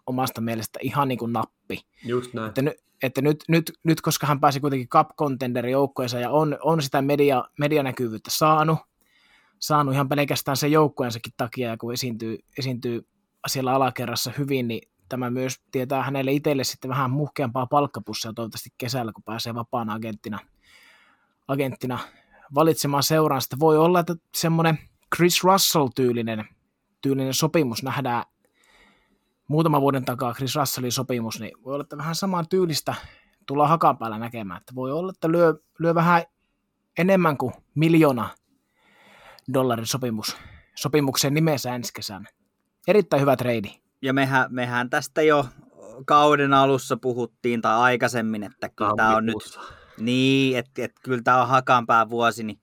omasta 0.06 0.40
mielestä 0.40 0.78
ihan 0.82 1.08
niin 1.08 1.18
kuin 1.18 1.32
nappi. 1.32 1.80
Just 2.04 2.34
näin. 2.34 2.48
Että, 2.48 2.62
ny, 2.62 2.72
että 3.02 3.22
nyt, 3.22 3.44
nyt, 3.48 3.72
nyt, 3.84 4.00
koska 4.00 4.26
hän 4.26 4.40
pääsi 4.40 4.60
kuitenkin 4.60 4.88
cup 4.88 5.08
contender 5.18 5.66
joukkueensa 5.66 6.20
ja 6.20 6.30
on, 6.30 6.58
on 6.62 6.82
sitä 6.82 7.02
media, 7.02 7.44
medianäkyvyyttä 7.58 8.30
saanut, 8.32 8.78
saanut 9.58 9.94
ihan 9.94 10.08
pelkästään 10.08 10.56
sen 10.56 10.72
joukkueensakin 10.72 11.32
takia, 11.36 11.68
ja 11.68 11.76
kun 11.76 11.92
esiintyy, 11.92 12.38
esiintyy 12.58 13.08
siellä 13.48 13.72
alakerrassa 13.72 14.32
hyvin, 14.38 14.68
niin 14.68 14.88
tämä 15.08 15.30
myös 15.30 15.60
tietää 15.70 16.02
hänelle 16.02 16.32
itselle 16.32 16.64
sitten 16.64 16.88
vähän 16.88 17.10
muhkeampaa 17.10 17.66
palkkapussia 17.66 18.32
toivottavasti 18.32 18.70
kesällä, 18.78 19.12
kun 19.12 19.24
pääsee 19.24 19.54
vapaana 19.54 19.94
agenttina, 19.94 20.38
agenttina 21.48 21.98
valitsemaan 22.54 23.02
seuraan. 23.02 23.42
Sitten 23.42 23.60
voi 23.60 23.78
olla, 23.78 24.00
että 24.00 24.14
semmoinen 24.34 24.78
Chris 25.16 25.44
Russell-tyylinen 25.44 26.44
tyylinen 27.00 27.34
sopimus 27.34 27.82
nähdään 27.82 28.24
muutaman 29.48 29.80
vuoden 29.80 30.04
takaa 30.04 30.34
Chris 30.34 30.56
Russellin 30.56 30.92
sopimus, 30.92 31.40
niin 31.40 31.52
voi 31.64 31.74
olla, 31.74 31.82
että 31.82 31.96
vähän 31.96 32.14
saman 32.14 32.48
tyylistä 32.48 32.94
tullaan 33.46 33.70
hakan 33.70 33.98
päällä 33.98 34.18
näkemään. 34.18 34.60
Että 34.60 34.74
voi 34.74 34.92
olla, 34.92 35.12
että 35.14 35.32
lyö, 35.32 35.54
lyö 35.78 35.94
vähän 35.94 36.22
enemmän 36.98 37.36
kuin 37.36 37.52
miljoona 37.74 38.30
dollarin 39.52 39.86
sopimus, 39.86 40.36
sopimuksen 40.74 41.34
nimensä 41.34 41.74
ensi 41.74 41.92
kesänä. 41.92 42.28
Erittäin 42.86 43.20
hyvä 43.20 43.36
trade. 43.36 43.70
Ja 44.02 44.12
mehän, 44.12 44.46
mehän 44.50 44.90
tästä 44.90 45.22
jo 45.22 45.46
kauden 46.06 46.54
alussa 46.54 46.96
puhuttiin 46.96 47.62
tai 47.62 47.76
aikaisemmin, 47.76 48.42
että 48.42 48.68
kyllä 48.68 48.92
tämä 48.96 49.16
on 49.16 49.26
nyt 49.26 49.58
niin, 49.98 50.58
että 50.58 50.84
et, 50.84 50.92
kyllä 51.02 51.22
tämä 51.22 51.42
on 51.42 51.48
hakanpää 51.48 52.10
vuosi, 52.10 52.44
niin 52.44 52.60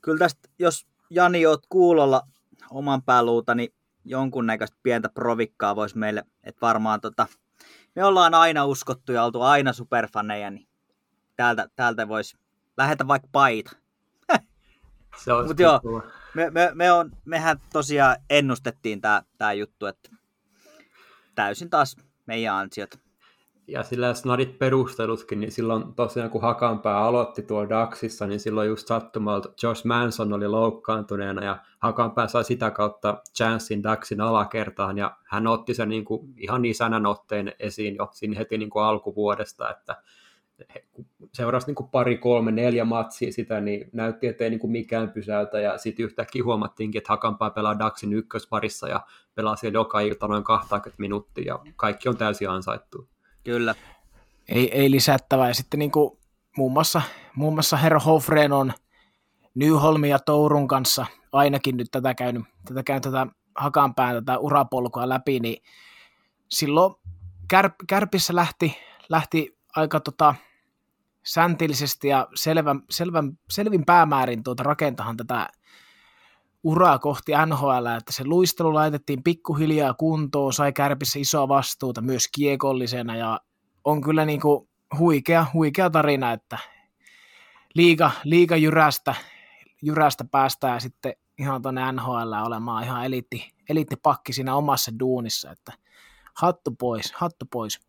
kyllä 0.00 0.18
tästä, 0.18 0.48
jos 0.58 0.86
Jani 1.10 1.46
oot 1.46 1.66
kuulolla 1.68 2.22
oman 2.70 3.02
pääluuta, 3.02 3.54
niin 3.54 3.74
jonkunnäköistä 4.04 4.76
pientä 4.82 5.08
provikkaa 5.08 5.76
voisi 5.76 5.98
meille, 5.98 6.24
että 6.44 6.60
varmaan 6.60 7.00
tota, 7.00 7.26
me 7.96 8.04
ollaan 8.04 8.34
aina 8.34 8.64
uskottu 8.64 9.12
ja 9.12 9.24
oltu 9.24 9.42
aina 9.42 9.72
superfaneja, 9.72 10.50
niin 10.50 10.68
täältä, 11.36 11.68
täältä 11.76 12.08
voisi 12.08 12.38
lähetä 12.76 13.08
vaikka 13.08 13.28
paita. 13.32 13.76
Se 15.24 15.32
olisi 15.32 15.48
Mut 15.48 15.60
joo, 15.60 15.80
me, 16.38 16.50
me, 16.50 16.70
me 16.74 16.92
on, 16.92 17.10
mehän 17.24 17.60
tosiaan 17.72 18.16
ennustettiin 18.30 19.00
tämä 19.00 19.22
tää 19.38 19.52
juttu, 19.52 19.86
että 19.86 20.10
täysin 21.34 21.70
taas 21.70 21.96
meidän 22.26 22.54
ansiot. 22.54 22.90
Ja 23.68 23.82
sillä 23.82 24.14
snadit 24.14 24.58
perustelutkin, 24.58 25.40
niin 25.40 25.52
silloin 25.52 25.94
tosiaan 25.94 26.30
kun 26.30 26.42
Hakanpää 26.42 26.98
aloitti 26.98 27.42
tuolla 27.42 27.68
Daxissa, 27.68 28.26
niin 28.26 28.40
silloin 28.40 28.68
just 28.68 28.86
sattumalta 28.86 29.48
Josh 29.62 29.84
Manson 29.84 30.32
oli 30.32 30.48
loukkaantuneena 30.48 31.44
ja 31.44 31.58
Hakanpää 31.78 32.28
sai 32.28 32.44
sitä 32.44 32.70
kautta 32.70 33.22
chanssin 33.36 33.82
Daxin 33.82 34.20
alakertaan 34.20 34.98
ja 34.98 35.16
hän 35.24 35.46
otti 35.46 35.74
sen 35.74 35.88
niin 35.88 36.04
kuin 36.04 36.34
ihan 36.36 36.64
isänän 36.64 37.06
otteen 37.06 37.52
esiin 37.58 37.96
jo 37.96 38.08
siinä 38.12 38.38
heti 38.38 38.58
niin 38.58 38.70
kuin 38.70 38.84
alkuvuodesta, 38.84 39.70
että 39.70 39.96
seurasi 41.32 41.66
niin 41.66 41.74
kuin 41.74 41.90
pari, 41.90 42.18
kolme, 42.18 42.50
neljä 42.50 42.84
matsia 42.84 43.32
sitä, 43.32 43.60
niin 43.60 43.90
näytti, 43.92 44.26
että 44.26 44.44
ei 44.44 44.50
niin 44.50 44.60
kuin 44.60 44.70
mikään 44.70 45.10
pysäytä, 45.10 45.60
ja 45.60 45.78
sitten 45.78 46.04
yhtäkkiä 46.04 46.44
huomattiinkin, 46.44 46.98
että 46.98 47.12
Hakanpää 47.12 47.50
pelaa 47.50 47.78
Daxin 47.78 48.12
ykkösparissa 48.12 48.88
ja 48.88 49.00
pelaa 49.34 49.56
siellä 49.56 49.76
joka 49.76 50.00
ilta 50.00 50.28
noin 50.28 50.44
20 50.44 51.00
minuuttia, 51.00 51.44
ja 51.54 51.72
kaikki 51.76 52.08
on 52.08 52.16
täysin 52.16 52.50
ansaittu. 52.50 53.08
Kyllä. 53.44 53.74
Ei, 54.48 54.78
ei 54.78 54.90
lisättävää. 54.90 55.48
Ja 55.48 55.54
sitten 55.54 55.78
niin 55.78 55.90
kuin 55.90 56.18
muun 56.56 56.72
muassa, 56.72 57.02
muun 57.34 57.54
muassa 57.54 57.76
Herra 57.76 58.00
Hofren 58.00 58.52
on 58.52 58.72
Nyholmin 59.54 60.10
ja 60.10 60.18
Tourun 60.18 60.68
kanssa 60.68 61.06
ainakin 61.32 61.76
nyt 61.76 61.88
tätä 61.90 62.14
käynyt, 62.14 62.42
tätä 62.68 62.82
käynyt 62.82 63.02
tätä 63.02 63.26
hakanpään 63.54 64.14
tätä 64.14 64.38
urapolkua 64.38 65.08
läpi, 65.08 65.40
niin 65.40 65.62
silloin 66.48 66.94
kär, 67.48 67.70
Kärpissä 67.86 68.34
lähti, 68.34 68.76
lähti 69.08 69.58
aika 69.76 70.00
tota, 70.00 70.34
säntillisesti 71.28 72.08
ja 72.08 72.28
selvän, 72.34 72.82
selvän, 72.90 73.38
selvin 73.50 73.84
päämäärin 73.84 74.42
tuota 74.42 74.62
rakentahan 74.62 75.16
tätä 75.16 75.48
uraa 76.62 76.98
kohti 76.98 77.32
NHL, 77.46 77.86
että 77.98 78.12
se 78.12 78.24
luistelu 78.24 78.74
laitettiin 78.74 79.22
pikkuhiljaa 79.22 79.94
kuntoon, 79.94 80.52
sai 80.52 80.72
kärpissä 80.72 81.18
isoa 81.18 81.48
vastuuta 81.48 82.00
myös 82.00 82.28
kiekollisena 82.28 83.16
ja 83.16 83.40
on 83.84 84.00
kyllä 84.00 84.24
niin 84.24 84.40
kuin 84.40 84.68
huikea, 84.98 85.46
huikea 85.54 85.90
tarina, 85.90 86.32
että 86.32 86.58
liiga, 87.74 88.10
liiga 88.24 88.56
jyrästä, 88.56 89.14
jyrästä 89.82 90.24
päästään 90.24 90.80
sitten 90.80 91.12
ihan 91.38 91.62
tuonne 91.62 91.92
NHL 91.92 92.32
olemaan 92.46 92.84
ihan 92.84 93.04
eliitti, 93.04 93.52
eliittipakki 93.68 94.32
siinä 94.32 94.54
omassa 94.54 94.92
duunissa, 95.00 95.50
että 95.50 95.72
hattu 96.34 96.70
pois, 96.70 97.12
hattu 97.12 97.44
pois. 97.52 97.87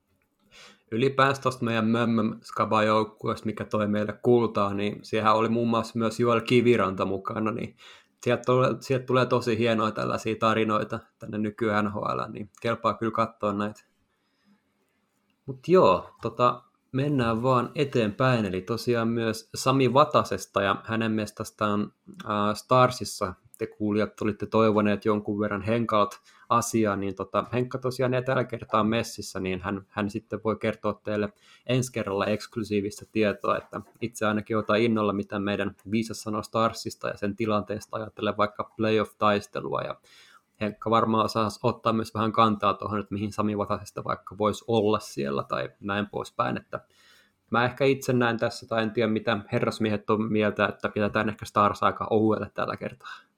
Ylipäänsä 0.92 1.42
tuosta 1.42 1.66
meidän 1.66 1.88
Mömmöm 1.88 2.40
skaba 2.42 2.84
joukkueesta, 2.84 3.46
mikä 3.46 3.66
toi 3.66 3.88
meille 3.88 4.14
kultaa, 4.14 4.74
niin 4.74 5.00
siellä 5.04 5.34
oli 5.34 5.50
muun 5.50 5.68
muassa 5.68 6.00
myös 6.00 6.20
Joel 6.20 6.42
Kiviranta 6.42 7.06
mukana, 7.06 7.52
niin 7.52 7.76
sieltä 8.24 8.44
tulee, 8.46 8.70
sieltä 8.80 9.06
tulee 9.06 9.26
tosi 9.26 9.58
hienoja 9.58 9.92
tällaisia 9.92 10.36
tarinoita 10.40 11.00
tänne 11.20 11.38
nykyään 11.38 11.86
NHL, 11.86 12.22
niin 12.32 12.50
kelpaa 12.62 12.94
kyllä 12.94 13.12
katsoa 13.12 13.54
näitä. 13.54 13.84
Mutta 15.46 15.72
joo, 15.72 16.16
tota, 16.22 16.64
mennään 16.92 17.44
vaan 17.44 17.72
eteenpäin, 17.76 18.46
eli 18.46 18.62
tosiaan 18.62 19.08
myös 19.08 19.50
Sami 19.56 19.94
Vatasesta 19.94 20.62
ja 20.62 20.76
hänen 20.84 21.12
mestastaan 21.12 21.94
äh, 22.26 22.56
Starsissa 22.56 23.34
te 23.60 23.68
kuulijat 23.68 24.22
olitte 24.22 24.46
toivoneet 24.46 25.06
jonkun 25.06 25.40
verran 25.40 25.62
Henkalt 25.62 26.20
asiaa, 26.50 26.96
niin 26.96 27.16
tota, 27.16 27.46
Henkka 27.54 27.78
tosiaan 27.78 28.14
ei 28.14 28.24
tällä 28.24 28.44
kertaa 28.44 28.84
messissä, 28.84 29.40
niin 29.40 29.62
hän, 29.62 29.86
hän 29.90 30.10
sitten 30.10 30.40
voi 30.44 30.56
kertoa 30.56 31.02
teille 31.04 31.34
ensi 31.66 31.92
kerralla 31.92 32.26
eksklusiivista 32.26 33.06
tietoa, 33.12 33.58
että 33.58 33.82
itse 34.02 34.26
ainakin 34.26 34.58
otan 34.58 34.80
innolla, 34.80 35.14
mitä 35.14 35.40
meidän 35.40 35.76
viisas 35.92 36.22
sanoo 36.22 36.44
Starsista 36.44 37.08
ja 37.08 37.18
sen 37.18 37.36
tilanteesta 37.36 37.98
ajattelee 37.98 38.38
vaikka 38.38 38.72
playoff-taistelua 38.78 39.82
ja 39.82 39.96
Henkka 40.62 40.90
varmaan 40.90 41.30
saa 41.30 41.50
ottaa 41.64 41.94
myös 41.94 42.14
vähän 42.14 42.32
kantaa 42.32 42.74
tuohon, 42.74 43.00
että 43.00 43.14
mihin 43.14 43.32
Sami 43.32 43.58
Vatasesta 43.58 44.04
vaikka 44.04 44.38
voisi 44.38 44.66
olla 44.68 45.00
siellä 45.00 45.44
tai 45.44 45.70
näin 45.80 46.08
poispäin, 46.10 46.58
että 46.58 46.80
mä 47.52 47.66
ehkä 47.66 47.86
itse 47.86 48.14
näen 48.14 48.38
tässä, 48.38 48.68
tai 48.68 48.84
en 48.84 48.92
tiedä 48.92 49.12
mitä 49.12 49.40
herrasmiehet 49.52 50.10
on 50.10 50.32
mieltä, 50.32 50.66
että 50.66 50.90
pidetään 50.90 51.30
ehkä 51.30 51.46
Stars 51.46 51.84
aika 51.84 52.08
ohuelle 52.10 52.52
tällä 52.54 52.78
kertaa. 52.78 53.29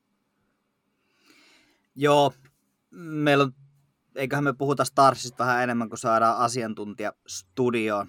Joo, 2.02 2.34
meillä 2.92 3.44
on, 3.44 3.52
eiköhän 4.16 4.44
me 4.44 4.54
puhuta 4.54 4.86
Starsista 4.86 5.44
vähän 5.44 5.64
enemmän, 5.64 5.90
kuin 5.90 6.00
saadaan 6.00 6.38
asiantuntija 6.38 7.14
studioon. 7.28 8.08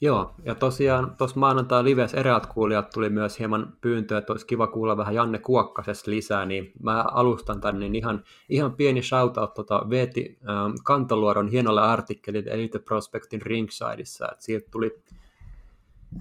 Joo, 0.00 0.34
ja 0.44 0.54
tosiaan 0.54 1.16
tuossa 1.16 1.40
maanantai 1.40 1.84
livessä 1.84 2.16
eräät 2.16 2.46
kuulijat 2.46 2.90
tuli 2.90 3.10
myös 3.10 3.38
hieman 3.38 3.76
pyyntöä, 3.80 4.18
että 4.18 4.32
olisi 4.32 4.46
kiva 4.46 4.66
kuulla 4.66 4.96
vähän 4.96 5.14
Janne 5.14 5.38
Kuokkasesta 5.38 6.10
lisää, 6.10 6.46
niin 6.46 6.72
mä 6.82 7.02
alustan 7.02 7.60
tänne 7.60 7.80
niin 7.80 7.94
ihan, 7.94 8.24
ihan 8.48 8.76
pieni 8.76 9.02
shoutout 9.02 9.54
tota 9.54 9.86
Veeti 9.90 10.38
ähm, 10.48 10.72
Kantaluodon 10.84 11.48
hienolle 11.48 11.80
artikkelille 11.80 12.50
Elite 12.50 12.78
Prospectin 12.78 13.42
Ringsideissa, 13.42 14.28
että 14.32 14.44
sieltä 14.44 14.68
tuli, 14.70 15.02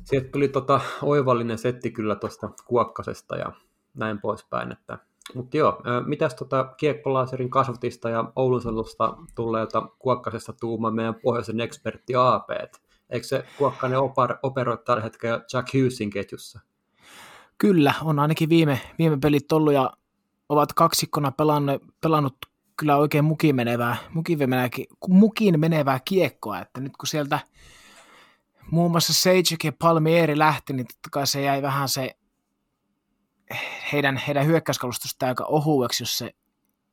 sieltä 0.04 0.30
tuli 0.32 0.48
tota 0.48 0.82
oivallinen 1.02 1.58
setti 1.58 1.92
kyllä 1.92 2.16
tuosta 2.16 2.50
Kuokkasesta 2.66 3.36
ja 3.36 3.52
näin 3.94 4.22
poispäin, 4.22 4.72
että 4.72 5.09
mutta 5.36 5.58
joo, 5.58 5.82
mitäs 6.06 6.36
tota 6.36 6.74
kiekkolaaserin 6.78 7.50
kasvatista 7.50 8.10
ja 8.10 8.32
Oulun 8.36 8.62
seudusta 8.62 9.18
tulleelta 9.36 9.82
Kuokkasesta 10.00 10.54
tuuma 10.54 10.92
meidän 10.92 11.16
pohjoisen 11.16 11.60
ekspertti 11.60 12.14
AP, 12.16 12.50
eikö 13.10 13.28
se 13.28 13.46
Kuokkanen 13.58 14.00
oper- 14.00 14.40
operoi 14.44 14.78
tällä 14.78 15.04
hetkellä 15.04 15.42
Jack 15.54 15.74
Hughesin 15.74 16.10
ketjussa? 16.10 16.60
Kyllä, 17.58 17.94
on 18.04 18.20
ainakin 18.20 18.50
viime, 18.50 18.82
viime 19.00 19.18
pelit 19.22 19.52
ollut 19.52 19.74
ja 19.74 19.92
ovat 20.50 20.74
kaksikkona 20.74 21.32
pelannut, 21.32 21.84
pelannut 22.02 22.36
kyllä 22.78 22.98
oikein 22.98 23.26
mukiin 23.26 23.56
menevää, 23.56 23.98
mukiin 24.14 24.40
menevää, 24.40 24.70
mukiin 25.08 25.60
menevää 25.60 26.00
kiekkoa, 26.06 26.60
että 26.60 26.82
nyt 26.82 26.98
kun 26.98 27.08
sieltä 27.08 27.40
muun 28.72 28.92
muassa 28.92 29.14
Sejek 29.14 29.64
ja 29.64 29.72
Palmieri 29.80 30.38
lähti, 30.38 30.74
niin 30.74 30.88
totta 30.88 31.10
kai 31.12 31.28
se 31.28 31.42
jäi 31.42 31.62
vähän 31.62 31.90
se 31.90 32.16
heidän, 33.94 34.18
heidän 34.18 34.46
hyökkäyskalustosta 34.46 35.28
aika 35.28 35.46
ohueksi, 35.46 36.04
jos 36.04 36.18
se, 36.18 36.34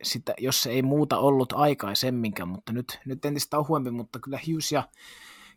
sitä, 0.03 0.35
jos 0.39 0.63
se 0.63 0.71
ei 0.71 0.83
muuta 0.83 1.19
ollut 1.19 1.53
aikaisemminkään, 1.53 2.49
mutta 2.49 2.73
nyt, 2.73 3.01
nyt 3.05 3.25
entistä 3.25 3.59
ohuempi, 3.59 3.91
mutta 3.91 4.19
kyllä 4.19 4.39
Hughes 4.47 4.73
ja, 4.73 4.89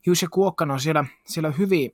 Hughes 0.07 0.21
ja 0.21 0.27
Kuokkanen 0.31 0.73
on 0.73 0.79
siellä, 0.79 1.05
siellä 1.25 1.51
hyvin 1.51 1.91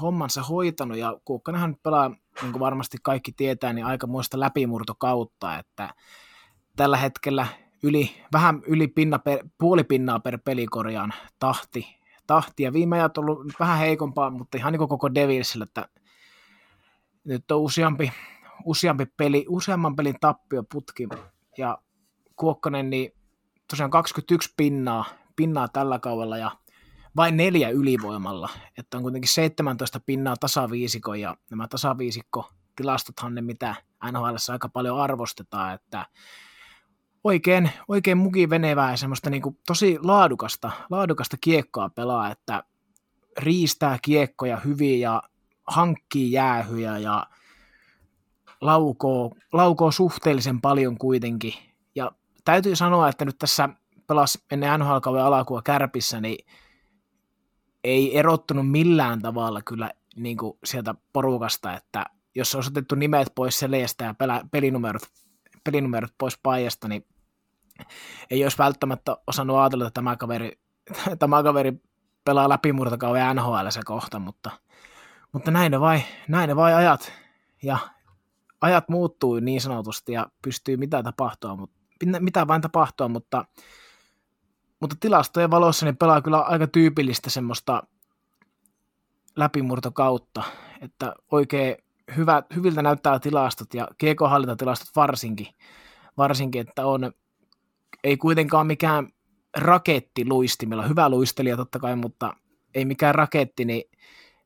hommansa 0.00 0.42
hoitanut, 0.42 0.98
ja 0.98 1.20
Kuokkanenhan 1.24 1.76
pelaa, 1.82 2.08
niin 2.42 2.52
kuin 2.52 2.60
varmasti 2.60 2.96
kaikki 3.02 3.32
tietää, 3.32 3.72
niin 3.72 3.86
aika 3.86 4.06
muista 4.06 4.40
läpimurtokautta, 4.40 5.58
että 5.58 5.94
tällä 6.76 6.96
hetkellä 6.96 7.46
yli, 7.82 8.10
vähän 8.32 8.62
yli 8.66 8.88
pinna 8.88 9.18
per, 9.18 9.44
puoli 9.58 9.84
pinnaa 9.84 10.20
per 10.20 10.38
pelikorjaan 10.44 11.14
tahti, 11.38 11.98
tahti, 12.26 12.62
ja 12.62 12.72
viime 12.72 12.96
ajat 12.96 13.18
on 13.18 13.24
ollut 13.24 13.52
vähän 13.60 13.78
heikompaa, 13.78 14.30
mutta 14.30 14.58
ihan 14.58 14.72
niin 14.72 14.78
kuin 14.78 14.88
koko 14.88 15.14
Devilsillä, 15.14 15.64
että 15.64 15.88
nyt 17.24 17.50
on 17.50 17.60
useampi, 17.60 18.12
useampi 18.64 19.06
peli, 19.06 19.44
useamman 19.48 19.96
pelin 19.96 20.14
putki. 20.72 21.08
Ja 21.58 21.78
Kuokkanen 22.36 22.90
niin 22.90 23.12
tosiaan 23.70 23.90
21 23.90 24.54
pinnaa, 24.56 25.04
pinnaa 25.36 25.68
tällä 25.68 25.98
kaudella 25.98 26.36
ja 26.38 26.50
vain 27.16 27.36
neljä 27.36 27.68
ylivoimalla, 27.68 28.48
että 28.78 28.96
on 28.96 29.02
kuitenkin 29.02 29.28
17 29.28 30.00
pinnaa 30.00 30.36
tasaviisikko 30.36 31.14
ja 31.14 31.36
nämä 31.50 31.68
tasaviisikko 31.68 32.52
tilastothan 32.76 33.34
ne, 33.34 33.40
mitä 33.40 33.74
NHL 34.12 34.34
aika 34.52 34.68
paljon 34.68 35.00
arvostetaan, 35.00 35.74
että 35.74 36.06
oikein, 37.24 37.70
oikein 37.88 38.18
mukivenevää 38.18 38.90
ja 38.90 38.96
semmoista 38.96 39.30
niin 39.30 39.42
tosi 39.66 39.98
laadukasta, 40.02 40.70
laadukasta 40.90 41.36
kiekkoa 41.40 41.88
pelaa, 41.88 42.30
että 42.30 42.62
riistää 43.38 43.98
kiekkoja 44.02 44.56
hyvin 44.56 45.00
ja 45.00 45.22
hankkii 45.66 46.32
jäähyjä 46.32 46.98
ja 46.98 47.26
laukoo, 48.60 49.32
laukoo 49.52 49.90
suhteellisen 49.90 50.60
paljon 50.60 50.98
kuitenkin. 50.98 51.54
Ja 51.94 52.12
täytyy 52.44 52.76
sanoa, 52.76 53.08
että 53.08 53.24
nyt 53.24 53.38
tässä 53.38 53.68
pelas 54.06 54.38
ennen 54.50 54.80
NHL-kauden 54.80 55.22
alakua 55.22 55.62
kärpissä, 55.62 56.20
niin 56.20 56.46
ei 57.84 58.18
erottunut 58.18 58.70
millään 58.70 59.22
tavalla 59.22 59.62
kyllä 59.62 59.90
niin 60.16 60.36
kuin 60.36 60.58
sieltä 60.64 60.94
porukasta, 61.12 61.74
että 61.74 62.04
jos 62.34 62.54
olisi 62.54 62.70
otettu 62.70 62.94
nimet 62.94 63.32
pois 63.34 63.58
seleistä 63.58 64.04
ja 64.04 64.14
pelinumerot, 64.50 65.02
pelinumerot 65.64 66.12
pois 66.18 66.38
paijasta, 66.42 66.88
niin 66.88 67.06
ei 68.30 68.42
olisi 68.42 68.58
välttämättä 68.58 69.16
osannut 69.26 69.56
ajatella, 69.56 69.86
että 69.86 69.94
tämä 69.94 70.16
kaveri, 70.16 70.58
tämä 71.18 71.42
kaveri 71.42 71.72
pelaa 72.24 72.48
läpimurtokauden 72.48 73.36
NHL 73.36 73.68
se 73.70 73.80
kohta, 73.84 74.18
mutta, 74.18 74.50
mutta 75.32 75.50
näin 75.50 75.72
ne 75.72 75.80
vai, 75.80 76.02
näin 76.28 76.48
ne 76.48 76.56
vai 76.56 76.74
ajat. 76.74 77.12
Ja 77.62 77.78
ajat 78.60 78.88
muuttuu 78.88 79.40
niin 79.40 79.60
sanotusti 79.60 80.12
ja 80.12 80.26
pystyy 80.42 80.76
mitä 80.76 81.02
tapahtua, 81.02 81.56
mutta, 81.56 81.76
mitä 82.20 82.46
vain 82.46 82.62
tapahtua, 82.62 83.08
mutta, 83.08 83.44
mutta 84.80 84.96
tilastojen 85.00 85.50
valossa 85.50 85.86
niin 85.86 85.96
pelaa 85.96 86.22
kyllä 86.22 86.40
aika 86.40 86.66
tyypillistä 86.66 87.30
semmoista 87.30 87.82
läpimurtokautta, 89.36 90.42
että 90.80 91.14
oikein 91.30 91.76
hyvä, 92.16 92.42
hyviltä 92.56 92.82
näyttää 92.82 93.18
tilastot 93.18 93.74
ja 93.74 93.88
GK-hallintatilastot 93.98 94.88
varsinkin, 94.96 95.46
varsinkin, 96.16 96.60
että 96.60 96.86
on, 96.86 97.12
ei 98.04 98.16
kuitenkaan 98.16 98.66
mikään 98.66 99.08
raketti 99.56 100.28
luistimilla, 100.28 100.86
hyvä 100.86 101.08
luistelija 101.08 101.56
totta 101.56 101.78
kai, 101.78 101.96
mutta 101.96 102.36
ei 102.74 102.84
mikään 102.84 103.14
raketti, 103.14 103.64
niin 103.64 103.90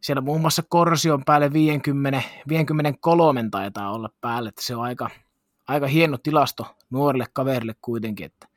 siellä 0.03 0.21
muun 0.21 0.41
muassa 0.41 0.63
Korsion 0.69 1.25
päälle 1.25 1.53
50, 1.53 2.23
53 2.49 3.49
taitaa 3.51 3.93
olla 3.93 4.11
päälle, 4.21 4.49
että 4.49 4.63
se 4.63 4.77
on 4.77 4.83
aika, 4.83 5.11
aika 5.69 5.87
hieno 5.87 6.19
tilasto 6.19 6.77
nuorille 6.91 7.27
kaverille 7.33 7.75
kuitenkin, 7.83 8.27
että 8.27 8.49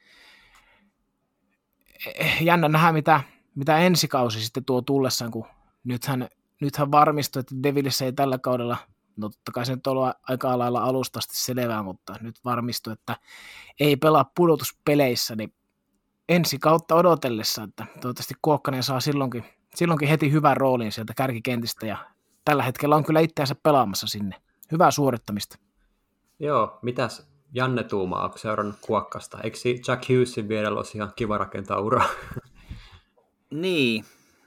eh, 2.15 2.41
jännä 2.41 2.69
nähdä, 2.69 2.91
mitä, 2.91 3.21
mitä 3.55 3.77
ensi 3.77 4.07
kausi 4.07 4.41
sitten 4.41 4.65
tuo 4.65 4.81
tullessaan, 4.81 5.31
kun 5.31 5.45
nythän, 5.83 6.27
nythän 6.61 6.91
varmistui, 6.91 7.39
että 7.39 7.55
Devilissä 7.63 8.05
ei 8.05 8.13
tällä 8.13 8.37
kaudella, 8.37 8.77
no 9.17 9.29
totta 9.29 9.51
kai 9.51 9.65
se 9.65 9.75
nyt 9.75 9.87
on 9.87 9.91
ollut 9.97 10.15
aika 10.29 10.57
lailla 10.57 10.83
alustasti 10.83 11.37
selvää, 11.37 11.83
mutta 11.83 12.15
nyt 12.21 12.35
varmistui, 12.45 12.93
että 12.93 13.17
ei 13.79 13.95
pelaa 13.95 14.31
pudotuspeleissä, 14.35 15.35
niin 15.35 15.53
ensi 16.29 16.59
kautta 16.59 16.95
odotellessa, 16.95 17.63
että 17.63 17.85
toivottavasti 18.01 18.33
Kuokkanen 18.41 18.83
saa 18.83 18.99
silloinkin 18.99 19.45
silloinkin 19.75 20.09
heti 20.09 20.31
hyvän 20.31 20.57
roolin 20.57 20.91
sieltä 20.91 21.13
kärkikentistä 21.13 21.85
ja 21.85 21.97
tällä 22.45 22.63
hetkellä 22.63 22.95
on 22.95 23.03
kyllä 23.03 23.19
itseänsä 23.19 23.55
pelaamassa 23.63 24.07
sinne. 24.07 24.35
Hyvää 24.71 24.91
suorittamista. 24.91 25.57
Joo, 26.39 26.79
mitäs 26.81 27.27
Janne 27.53 27.83
Tuuma, 27.83 28.23
onko 28.23 28.37
seurannut 28.37 28.75
kuokkasta? 28.81 29.39
Eikö 29.43 29.57
Jack 29.87 30.09
Hughesin 30.09 30.47
vierellä 30.47 30.77
olisi 30.77 30.97
ihan 30.97 31.13
kiva 31.15 31.37
rakentaa 31.37 31.79
uraa? 31.79 32.09
Niin, 33.51 34.05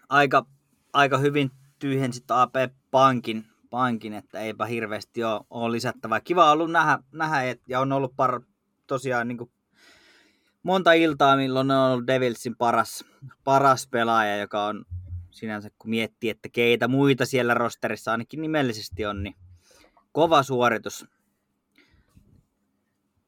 aika, 0.08 0.46
aika 0.92 1.18
hyvin 1.18 1.50
tyhjensit 1.78 2.30
AP 2.30 2.54
Pankin, 2.90 3.46
pankin, 3.70 4.12
että 4.12 4.40
eipä 4.40 4.66
hirveästi 4.66 5.24
ole, 5.24 5.40
ole 5.50 5.72
lisättävää. 5.72 6.20
Kiva 6.20 6.44
on 6.46 6.52
ollut 6.52 6.70
nähdä, 6.70 6.98
nähdä 7.12 7.42
et, 7.42 7.60
ja 7.68 7.80
on 7.80 7.92
ollut 7.92 8.16
par, 8.16 8.40
tosiaan 8.86 9.28
niin 9.28 9.38
kuin 9.38 9.50
monta 10.62 10.92
iltaa, 10.92 11.36
milloin 11.36 11.70
on 11.70 11.92
ollut 11.92 12.06
Devilsin 12.06 12.56
paras, 12.56 13.04
paras 13.44 13.88
pelaaja, 13.90 14.36
joka 14.36 14.64
on 14.64 14.84
sinänsä, 15.30 15.70
kun 15.78 15.90
miettii, 15.90 16.30
että 16.30 16.48
keitä 16.48 16.88
muita 16.88 17.26
siellä 17.26 17.54
rosterissa 17.54 18.12
ainakin 18.12 18.42
nimellisesti 18.42 19.06
on, 19.06 19.22
niin 19.22 19.34
kova 20.12 20.42
suoritus. 20.42 21.06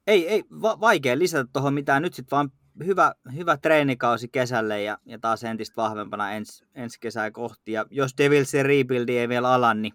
Ei, 0.06 0.28
ei 0.28 0.44
va- 0.62 0.80
vaikea 0.80 1.18
lisätä 1.18 1.50
tuohon 1.52 1.74
mitään, 1.74 2.02
nyt 2.02 2.14
sitten 2.14 2.36
vaan 2.36 2.52
hyvä, 2.86 3.14
hyvä 3.36 3.56
treenikausi 3.56 4.28
kesälle 4.28 4.82
ja, 4.82 4.98
ja 5.06 5.18
taas 5.18 5.44
entistä 5.44 5.76
vahvempana 5.76 6.32
ens, 6.32 6.64
ensi 6.74 7.00
kesää 7.00 7.30
kohti. 7.30 7.72
Ja 7.72 7.86
jos 7.90 8.14
Devilsin 8.18 8.66
rebuildi 8.66 9.16
ei 9.16 9.28
vielä 9.28 9.52
ala, 9.52 9.74
niin 9.74 9.92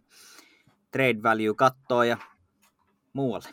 trade 0.92 1.24
value 1.24 1.54
kattoo 1.56 2.04
ja 2.04 2.18
muualle. 3.14 3.50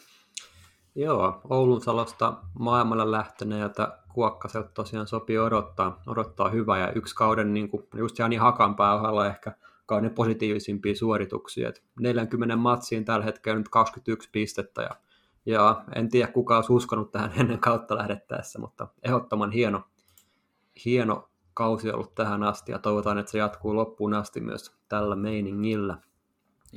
Joo, 0.94 1.40
Oulun 1.50 1.82
salosta 1.82 2.34
maailmalle 2.58 3.10
lähteneeltä 3.10 3.98
Kuokkaselta 4.14 4.70
tosiaan 4.74 5.06
sopii 5.06 5.38
odottaa, 5.38 6.02
odottaa 6.06 6.48
hyvää 6.48 6.78
ja 6.78 6.92
yksi 6.92 7.14
kauden, 7.14 7.54
niin 7.54 7.68
kuin 7.68 7.86
just 7.96 8.18
Jani 8.18 8.36
Hakanpää 8.36 8.94
ohella 8.94 9.26
ehkä 9.26 9.52
kauden 9.86 10.10
positiivisimpia 10.10 10.94
suorituksia. 10.94 11.68
Et 11.68 11.82
40 12.00 12.56
matsiin 12.56 13.04
tällä 13.04 13.24
hetkellä 13.24 13.58
nyt 13.58 13.68
21 13.68 14.28
pistettä 14.32 14.82
ja, 14.82 14.90
ja 15.46 15.84
en 15.94 16.08
tiedä 16.08 16.32
kuka 16.32 16.56
olisi 16.56 16.72
uskonut 16.72 17.12
tähän 17.12 17.32
ennen 17.40 17.58
kautta 17.58 17.96
lähdettäessä, 17.96 18.58
mutta 18.58 18.86
ehdottoman 19.02 19.50
hieno, 19.50 19.82
hieno 20.84 21.28
kausi 21.54 21.90
ollut 21.90 22.14
tähän 22.14 22.42
asti 22.42 22.72
ja 22.72 22.78
toivotaan, 22.78 23.18
että 23.18 23.32
se 23.32 23.38
jatkuu 23.38 23.76
loppuun 23.76 24.14
asti 24.14 24.40
myös 24.40 24.72
tällä 24.88 25.16
meiningillä. 25.16 25.98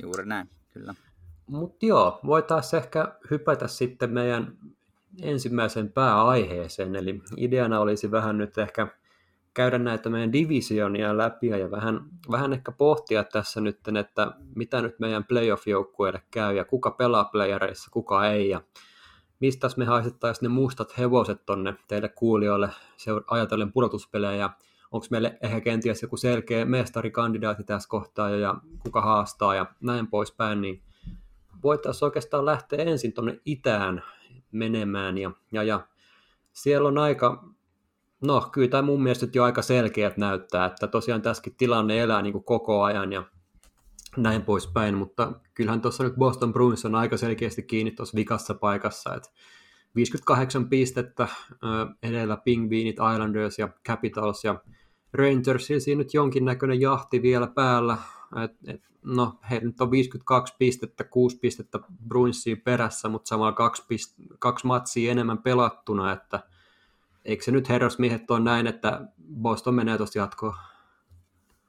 Juuri 0.02 0.26
näin, 0.26 0.50
kyllä. 0.72 0.94
Mutta 1.46 1.86
joo, 1.86 2.20
voitaisiin 2.26 2.82
ehkä 2.82 3.14
hypätä 3.30 3.68
sitten 3.68 4.10
meidän 4.10 4.58
ensimmäiseen 5.22 5.92
pääaiheeseen, 5.92 6.96
eli 6.96 7.22
ideana 7.36 7.80
olisi 7.80 8.10
vähän 8.10 8.38
nyt 8.38 8.58
ehkä 8.58 8.88
käydä 9.54 9.78
näitä 9.78 10.10
meidän 10.10 10.32
divisionia 10.32 11.16
läpi 11.16 11.46
ja 11.46 11.70
vähän, 11.70 12.00
vähän 12.30 12.52
ehkä 12.52 12.72
pohtia 12.72 13.24
tässä 13.24 13.60
nyt, 13.60 13.78
että 14.00 14.32
mitä 14.54 14.82
nyt 14.82 14.98
meidän 14.98 15.24
playoff-joukkueelle 15.24 16.22
käy 16.30 16.56
ja 16.56 16.64
kuka 16.64 16.90
pelaa 16.90 17.24
playereissa, 17.24 17.90
kuka 17.90 18.26
ei. 18.26 18.48
Ja 18.48 18.60
mistä 19.40 19.68
me 19.76 19.84
haisettaisiin 19.84 20.42
ne 20.42 20.48
mustat 20.48 20.98
hevoset 20.98 21.46
tonne 21.46 21.74
teille 21.88 22.08
kuulijoille 22.08 22.68
ajatellen 23.30 23.72
pudotuspelejä? 23.72 24.50
Onko 24.92 25.06
meille 25.10 25.38
ehkä 25.42 25.60
kenties 25.60 26.02
joku 26.02 26.16
selkeä 26.16 26.64
mestarikandidaatti 26.64 27.64
tässä 27.64 27.88
kohtaa 27.88 28.30
ja 28.30 28.54
kuka 28.78 29.00
haastaa 29.00 29.54
ja 29.54 29.66
näin 29.80 30.06
poispäin, 30.06 30.60
niin 30.60 30.82
voitaisiin 31.62 32.06
oikeastaan 32.06 32.46
lähteä 32.46 32.78
ensin 32.78 33.12
tuonne 33.12 33.40
itään 33.44 34.02
menemään 34.56 35.18
ja, 35.18 35.30
ja, 35.52 35.62
ja 35.62 35.86
siellä 36.52 36.88
on 36.88 36.98
aika, 36.98 37.44
no 38.20 38.48
kyllä 38.52 38.68
tämä 38.68 38.82
mun 38.82 39.02
mielestä 39.02 39.26
jo 39.34 39.44
aika 39.44 39.62
selkeät 39.62 40.16
näyttää, 40.16 40.66
että 40.66 40.86
tosiaan 40.86 41.22
tässäkin 41.22 41.54
tilanne 41.56 42.00
elää 42.00 42.22
niin 42.22 42.32
kuin 42.32 42.44
koko 42.44 42.82
ajan 42.82 43.12
ja 43.12 43.24
näin 44.16 44.42
poispäin, 44.42 44.94
mutta 44.94 45.32
kyllähän 45.54 45.80
tuossa 45.80 46.04
nyt 46.04 46.14
Boston 46.14 46.52
Bruins 46.52 46.84
on 46.84 46.94
aika 46.94 47.16
selkeästi 47.16 47.62
kiinni 47.62 47.90
tuossa 47.90 48.16
vikassa 48.16 48.54
paikassa, 48.54 49.14
että 49.14 49.28
58 49.94 50.68
pistettä 50.68 51.28
edellä 52.02 52.36
Pingviinit, 52.36 52.96
Islanders 53.14 53.58
ja 53.58 53.68
Capitals 53.88 54.44
ja 54.44 54.60
Rangersilla 55.12 55.80
siinä 55.80 55.98
nyt 55.98 56.14
jonkinnäköinen 56.14 56.80
jahti 56.80 57.22
vielä 57.22 57.46
päällä. 57.46 57.96
Et, 58.44 58.52
et, 58.66 58.82
no, 59.02 59.38
he 59.50 59.60
nyt 59.60 59.80
on 59.80 59.90
52 59.90 60.54
pistettä, 60.58 61.04
6 61.04 61.38
pistettä 61.38 61.78
Bruinsiin 62.08 62.60
perässä, 62.60 63.08
mutta 63.08 63.28
samalla 63.28 63.52
kaksi, 63.52 63.82
pist- 63.82 64.36
kaksi 64.38 64.66
matsia 64.66 65.12
enemmän 65.12 65.38
pelattuna, 65.38 66.12
että 66.12 66.40
eikö 67.24 67.44
se 67.44 67.50
nyt 67.50 67.68
herrasmiehet 67.68 68.30
on 68.30 68.44
näin, 68.44 68.66
että 68.66 69.00
Boston 69.34 69.74
menee 69.74 69.96
tuosta 69.96 70.18
jatkoon? 70.18 70.54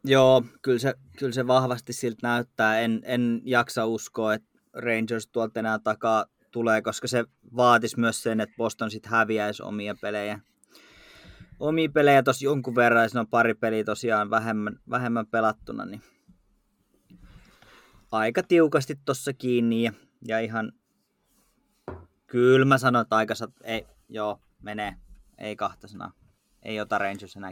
Joo, 0.03 0.43
kyllä 0.61 0.79
se, 0.79 0.93
kyllä 1.19 1.33
se 1.33 1.47
vahvasti 1.47 1.93
siltä 1.93 2.19
näyttää. 2.23 2.79
En, 2.79 3.01
en 3.03 3.41
jaksa 3.43 3.85
uskoa, 3.85 4.33
että 4.33 4.49
Rangers 4.73 5.27
tuolta 5.27 5.59
enää 5.59 5.79
takaa 5.79 6.25
tulee, 6.51 6.81
koska 6.81 7.07
se 7.07 7.25
vaatisi 7.55 7.99
myös 7.99 8.23
sen, 8.23 8.39
että 8.39 8.55
Boston 8.57 8.91
sitten 8.91 9.11
häviäisi 9.11 9.63
omia 9.63 9.95
pelejä 10.01 10.39
omia 11.59 11.89
pelejä 11.93 12.23
tuossa 12.23 12.45
jonkun 12.45 12.75
verran, 12.75 13.09
ja 13.13 13.19
on 13.19 13.27
pari 13.27 13.53
peliä 13.53 13.83
tosiaan 13.83 14.29
vähemmän, 14.29 14.79
vähemmän 14.89 15.27
pelattuna, 15.27 15.85
niin 15.85 16.01
aika 18.11 18.43
tiukasti 18.43 18.95
tuossa 19.05 19.33
kiinni 19.33 19.83
ja, 19.83 19.91
ja 20.27 20.39
ihan 20.39 20.71
kyllä 22.27 22.65
mä 22.65 22.75
että 23.01 23.15
aika 23.15 23.33
ei, 23.63 23.87
joo, 24.09 24.39
menee, 24.61 24.95
ei 25.37 25.55
kahta 25.55 25.87
sanaa, 25.87 26.11
ei 26.63 26.79
ota 26.79 26.97
Rangers 26.97 27.35
enää. 27.35 27.51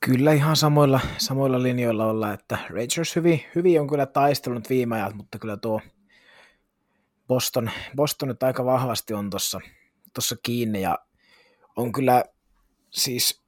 Kyllä 0.00 0.32
ihan 0.32 0.56
samoilla, 0.56 1.00
samoilla 1.18 1.62
linjoilla 1.62 2.06
olla, 2.06 2.32
että 2.32 2.58
Rangers 2.68 3.16
hyvin, 3.16 3.40
hyvin 3.54 3.80
on 3.80 3.88
kyllä 3.88 4.06
taistelunut 4.06 4.70
viime 4.70 4.96
ajat, 4.96 5.14
mutta 5.14 5.38
kyllä 5.38 5.56
tuo 5.56 5.80
Boston, 7.28 7.70
Boston 7.96 8.28
nyt 8.28 8.42
aika 8.42 8.64
vahvasti 8.64 9.14
on 9.14 9.30
tuossa 9.30 10.36
kiinni 10.42 10.80
ja 10.80 10.98
on 11.76 11.92
kyllä 11.92 12.24
siis 12.90 13.42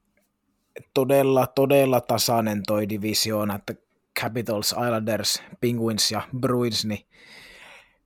todella, 0.94 1.46
todella 1.46 2.00
tasainen 2.00 2.62
toi 2.66 2.88
divisioona, 2.88 3.54
että 3.54 3.74
Capitals, 4.20 4.72
Islanders, 4.72 5.42
Penguins 5.60 6.10
ja 6.10 6.22
Bruins, 6.40 6.84
niin 6.84 7.06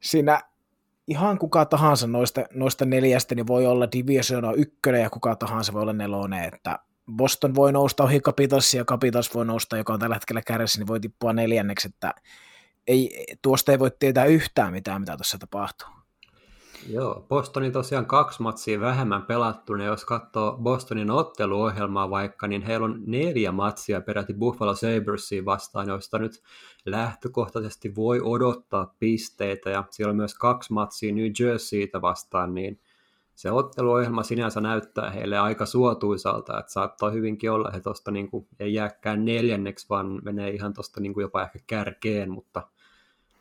siinä 0.00 0.40
ihan 1.07 1.38
kuka 1.38 1.64
tahansa 1.64 2.07
noista, 2.07 2.44
noista 2.53 2.85
neljästä 2.85 3.35
niin 3.35 3.46
voi 3.46 3.66
olla 3.66 3.88
divisioona 3.92 4.53
ykkönen 4.53 5.03
ja 5.03 5.11
kuka 5.11 5.37
tahansa 5.37 5.72
voi 5.72 5.83
olla 5.83 5.92
nelonen, 5.92 6.55
että 6.55 6.79
Boston 7.12 7.55
voi 7.55 7.72
nousta 7.72 8.05
ohi 8.05 8.20
Capitals 8.20 8.74
ja 8.74 8.85
Capitals 8.85 9.35
voi 9.35 9.46
nousta, 9.46 9.77
joka 9.77 9.92
on 9.92 10.00
tällä 10.00 10.16
hetkellä 10.16 10.42
kärjessä, 10.46 10.79
niin 10.79 10.87
voi 10.87 11.00
tippua 11.00 11.33
neljänneksi, 11.33 11.88
että 11.88 12.14
ei, 12.87 13.27
tuosta 13.42 13.72
ei 13.72 13.79
voi 13.79 13.90
tietää 13.98 14.24
yhtään 14.24 14.72
mitään, 14.72 15.00
mitä 15.00 15.16
tuossa 15.16 15.38
tapahtuu. 15.38 15.88
Joo, 16.88 17.26
Bostonin 17.28 17.72
tosiaan 17.72 18.06
kaksi 18.06 18.42
matsia 18.42 18.80
vähemmän 18.80 19.22
pelattuna. 19.22 19.84
Jos 19.84 20.04
katsoo 20.04 20.58
Bostonin 20.62 21.10
otteluohjelmaa 21.10 22.10
vaikka, 22.10 22.46
niin 22.46 22.62
heillä 22.62 22.84
on 22.84 23.02
neljä 23.06 23.52
matsia 23.52 24.00
peräti 24.00 24.34
Buffalo 24.34 24.74
Sabresia 24.74 25.44
vastaan, 25.44 25.88
joista 25.88 26.18
nyt 26.18 26.42
lähtökohtaisesti 26.86 27.94
voi 27.94 28.20
odottaa 28.20 28.94
pisteitä. 28.98 29.70
Ja 29.70 29.84
siellä 29.90 30.10
on 30.10 30.16
myös 30.16 30.34
kaksi 30.34 30.72
matsia 30.72 31.14
New 31.14 31.30
Jerseytä 31.40 32.02
vastaan, 32.02 32.54
niin 32.54 32.80
se 33.34 33.50
otteluohjelma 33.50 34.22
sinänsä 34.22 34.60
näyttää 34.60 35.10
heille 35.10 35.38
aika 35.38 35.66
suotuisalta, 35.66 36.58
että 36.58 36.72
saattaa 36.72 37.10
hyvinkin 37.10 37.50
olla, 37.50 37.68
että 37.68 37.80
tuosta 37.80 38.10
niin 38.10 38.28
ei 38.60 38.74
jääkään 38.74 39.24
neljänneksi, 39.24 39.86
vaan 39.88 40.20
menee 40.24 40.50
ihan 40.50 40.74
tuosta 40.74 41.00
niin 41.00 41.14
jopa 41.20 41.42
ehkä 41.42 41.58
kärkeen, 41.66 42.30
mutta 42.30 42.62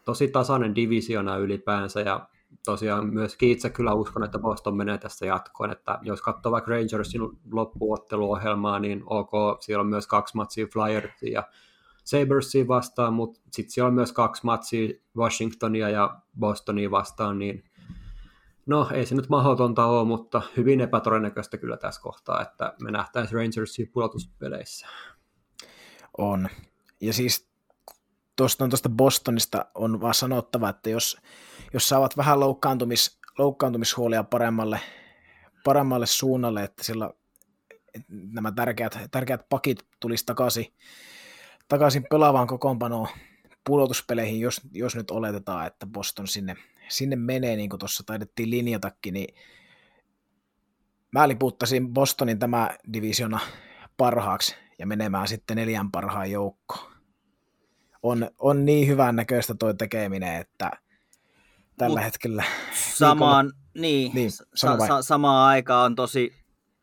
tosi 0.06 0.28
tasainen 0.28 0.76
divisiona 0.76 1.38
ylipäänsä, 1.38 2.02
ja 2.02 2.28
tosiaan 2.66 3.14
myöskin 3.14 3.50
itse 3.50 3.70
kyllä 3.70 3.94
uskon, 3.94 4.24
että 4.24 4.40
Boston 4.40 4.78
menee 4.78 4.98
tässä 4.98 5.26
jatkoon, 5.26 5.72
että 5.72 6.00
jos 6.02 6.22
katsoo 6.22 6.52
vaikka 6.52 6.72
Rangersin 6.72 7.22
loppuotteluohjelmaa, 7.52 8.80
niin 8.80 9.04
ok, 9.06 9.32
siellä 9.60 9.82
on 9.82 9.88
myös 9.88 10.08
kaksi 10.08 10.36
matsia 10.36 10.68
Flyersia 10.74 11.34
ja 11.34 11.44
Sabersia 12.04 12.68
vastaan, 12.68 13.14
mutta 13.14 13.40
sitten 13.52 13.72
siellä 13.72 13.88
on 13.88 13.94
myös 13.94 14.14
kaksi 14.14 14.46
matsia 14.46 14.94
Washingtonia 15.18 15.90
ja 15.90 16.20
Bostonia 16.40 16.92
vastaan, 16.92 17.40
niin 17.40 17.64
no 18.66 18.90
ei 18.94 19.06
se 19.06 19.16
nyt 19.16 19.30
mahdotonta 19.30 19.86
ole, 19.86 20.08
mutta 20.08 20.42
hyvin 20.58 20.82
epätodennäköistä 20.82 21.58
kyllä 21.58 21.78
tässä 21.78 22.02
kohtaa, 22.02 22.42
että 22.42 22.74
me 22.82 22.92
nähtäisiin 22.92 23.38
Rangersin 23.40 23.90
pudotuspeleissä. 23.94 24.88
On. 26.18 26.50
Ja 27.02 27.14
siis 27.14 27.53
tuosta, 28.36 28.68
tuosta 28.68 28.90
Bostonista 28.90 29.66
on 29.76 30.02
vaan 30.02 30.14
sanottava, 30.14 30.70
että 30.70 30.90
jos, 30.90 31.18
jos 31.74 31.90
saavat 31.90 32.18
vähän 32.18 32.40
loukkaantumis, 32.40 33.20
loukkaantumishuolia 33.38 34.24
paremmalle, 34.24 34.80
paremmalle 35.64 36.06
suunnalle, 36.06 36.64
että 36.64 36.84
sillä 36.84 37.10
nämä 38.08 38.52
tärkeät, 38.52 38.98
tärkeät 39.12 39.50
pakit 39.50 39.86
tulisi 40.00 40.26
takaisin, 40.26 40.74
takaisin 41.68 42.06
pelaavaan 42.10 42.48
kokoonpanoon 42.48 43.08
pudotuspeleihin, 43.66 44.40
jos, 44.40 44.62
jos 44.72 44.96
nyt 44.96 45.12
oletetaan, 45.12 45.68
että 45.68 45.86
Boston 45.86 46.28
sinne, 46.28 46.56
sinne 46.90 47.16
menee, 47.16 47.56
niin 47.56 47.70
kuin 47.70 47.80
tuossa 47.80 48.04
taidettiin 48.06 48.50
linjatakin, 48.50 49.14
niin 49.14 49.36
mä 51.12 51.28
liputtaisin 51.28 51.94
Bostonin 51.94 52.40
tämä 52.40 52.70
divisiona 52.94 53.40
parhaaksi 53.98 54.56
ja 54.80 54.88
menemään 54.88 55.28
sitten 55.28 55.58
neljän 55.58 55.92
parhaan 55.92 56.32
joukkoon 56.32 56.93
on, 58.04 58.30
on 58.40 58.66
niin 58.66 58.88
hyvän 58.88 59.16
näköistä 59.16 59.56
tuo 59.60 59.74
tekeminen, 59.74 60.36
että 60.36 60.72
tällä 61.78 62.00
Mut 62.00 62.06
hetkellä... 62.06 62.44
Samaan, 62.94 63.52
niin, 63.78 64.12
niin 64.14 64.32
sa- 64.32 64.78
sa- 64.88 65.02
samaan 65.02 65.48
aikaan 65.48 65.86
on 65.86 65.96
tosi 65.96 66.34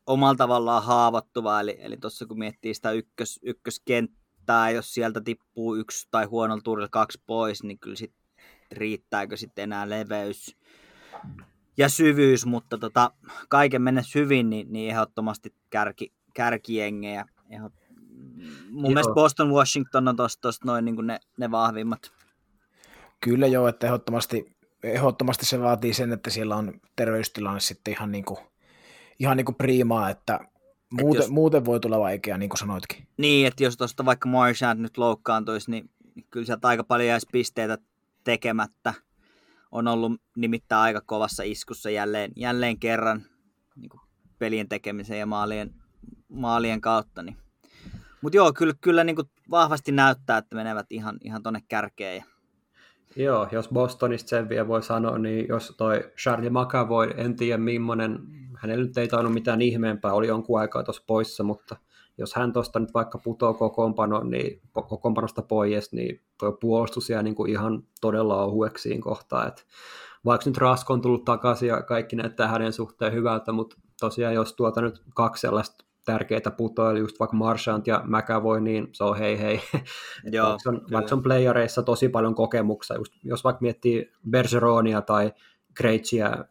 omalla 0.06 0.34
tavallaan 0.34 0.84
haavoittuva, 0.84 1.60
eli, 1.60 1.76
eli 1.80 1.96
tuossa 1.96 2.26
kun 2.26 2.38
miettii 2.38 2.74
sitä 2.74 2.90
ykkös, 2.90 3.40
ykköskenttää, 3.42 4.70
jos 4.70 4.94
sieltä 4.94 5.20
tippuu 5.20 5.74
yksi 5.76 6.08
tai 6.10 6.24
huonolla 6.24 6.62
tuurilla 6.64 6.88
kaksi 6.88 7.22
pois, 7.26 7.62
niin 7.62 7.78
kyllä 7.78 7.96
sit 7.96 8.14
riittääkö 8.72 9.36
sitten 9.36 9.62
enää 9.62 9.90
leveys 9.90 10.56
ja 11.76 11.88
syvyys, 11.88 12.46
mutta 12.46 12.78
tota, 12.78 13.10
kaiken 13.48 13.82
mennessä 13.82 14.18
hyvin, 14.18 14.50
niin, 14.50 14.72
niin 14.72 14.90
ehdottomasti 14.90 15.54
kärki, 15.70 16.12
kärkiengejä. 16.34 17.24
Ehdot... 17.50 17.72
Mun 18.70 18.84
joo. 18.84 18.88
mielestä 18.88 19.14
Boston 19.14 19.50
Washington 19.50 20.08
on 20.08 20.16
tuossa 20.16 20.50
noin 20.64 20.84
niin 20.84 21.06
ne, 21.06 21.20
ne 21.36 21.50
vahvimmat. 21.50 22.12
Kyllä 23.20 23.46
joo, 23.46 23.68
että 23.68 23.86
ehdottomasti, 23.86 24.56
ehdottomasti 24.82 25.46
se 25.46 25.60
vaatii 25.60 25.94
sen, 25.94 26.12
että 26.12 26.30
siellä 26.30 26.56
on 26.56 26.80
terveystilanne 26.96 27.60
sitten 27.60 27.92
ihan 27.92 28.12
niin 28.12 28.24
kuin, 28.24 28.38
ihan 29.18 29.36
niin 29.36 29.44
kuin 29.44 29.56
priimaa, 29.56 30.10
että 30.10 30.40
muuten, 31.00 31.22
jos, 31.22 31.30
muuten 31.30 31.64
voi 31.64 31.80
tulla 31.80 32.00
vaikea, 32.00 32.38
niin 32.38 32.48
kuin 32.48 32.58
sanoitkin. 32.58 33.06
Niin, 33.16 33.46
että 33.46 33.64
jos 33.64 33.76
tuosta 33.76 34.04
vaikka 34.04 34.28
Marchand 34.28 34.80
nyt 34.80 34.98
loukkaantuisi, 34.98 35.70
niin 35.70 35.90
kyllä 36.30 36.46
sieltä 36.46 36.68
aika 36.68 36.84
paljon 36.84 37.08
jäisi 37.08 37.28
pisteitä 37.32 37.78
tekemättä. 38.24 38.94
On 39.70 39.88
ollut 39.88 40.12
nimittäin 40.36 40.82
aika 40.82 41.00
kovassa 41.00 41.42
iskussa 41.42 41.90
jälleen, 41.90 42.32
jälleen 42.36 42.78
kerran 42.78 43.22
niin 43.76 43.90
pelien 44.38 44.68
tekemisen 44.68 45.18
ja 45.18 45.26
maalien, 45.26 45.74
maalien 46.28 46.80
kautta. 46.80 47.22
Niin. 47.22 47.36
Mutta 48.22 48.36
joo, 48.36 48.52
kyllä, 48.52 48.74
kyllä 48.80 49.04
niin 49.04 49.16
kuin 49.16 49.30
vahvasti 49.50 49.92
näyttää, 49.92 50.38
että 50.38 50.56
menevät 50.56 50.86
ihan, 50.90 51.16
ihan 51.24 51.42
tuonne 51.42 51.60
kärkeen. 51.68 52.24
Joo, 53.16 53.48
jos 53.52 53.68
Bostonista 53.68 54.28
sen 54.28 54.48
vielä 54.48 54.68
voi 54.68 54.82
sanoa, 54.82 55.18
niin 55.18 55.48
jos 55.48 55.74
toi 55.76 56.12
Charlie 56.22 56.50
McAvoy, 56.50 57.10
en 57.16 57.36
tiedä 57.36 57.58
millainen, 57.58 58.18
hänellä 58.56 58.84
nyt 58.84 58.98
ei 58.98 59.08
tainnut 59.08 59.34
mitään 59.34 59.62
ihmeempää, 59.62 60.12
oli 60.12 60.26
jonkun 60.26 60.60
aikaa 60.60 60.82
tuossa 60.82 61.02
poissa, 61.06 61.44
mutta 61.44 61.76
jos 62.18 62.34
hän 62.34 62.52
tuosta 62.52 62.78
nyt 62.78 62.94
vaikka 62.94 63.18
putoaa 63.18 63.54
kokoonpano, 63.54 64.22
niin, 64.22 64.60
kokoonpanosta 64.72 65.42
pois, 65.42 65.92
niin 65.92 66.20
tuo 66.38 66.52
puolustus 66.52 67.10
jää 67.10 67.22
niin 67.22 67.34
kuin 67.34 67.50
ihan 67.50 67.82
todella 68.00 68.44
ohueksi 68.44 68.82
siinä 68.82 69.02
kohtaa. 69.02 69.46
Et 69.46 69.66
vaikka 70.24 70.50
nyt 70.50 70.56
Rasko 70.56 70.92
on 70.92 71.00
tullut 71.00 71.24
takaisin 71.24 71.68
ja 71.68 71.82
kaikki 71.82 72.16
näyttää 72.16 72.48
hänen 72.48 72.72
suhteen 72.72 73.12
hyvältä, 73.12 73.52
mutta 73.52 73.76
tosiaan 74.00 74.34
jos 74.34 74.52
tuota 74.52 74.80
nyt 74.80 75.02
kaksi 75.14 75.40
sellaista 75.40 75.84
tärkeitä 76.04 76.50
putoa, 76.50 76.90
eli 76.90 76.98
just 76.98 77.20
vaikka 77.20 77.36
Marchant 77.36 77.86
ja 77.86 78.04
McAvoy, 78.06 78.60
niin 78.60 78.88
se 78.92 79.04
on 79.04 79.18
hei 79.18 79.40
hei. 79.40 79.60
Joo, 80.32 80.48
vaikka, 80.48 80.70
on, 80.70 80.82
vaikka 80.92 81.14
on 81.14 81.22
playareissa 81.22 81.82
tosi 81.82 82.08
paljon 82.08 82.34
kokemuksia, 82.34 82.96
just, 82.96 83.12
jos 83.24 83.44
vaikka 83.44 83.62
miettii 83.62 84.12
Bergeronia 84.30 85.02
tai 85.02 85.32
Krejciä, 85.74 86.44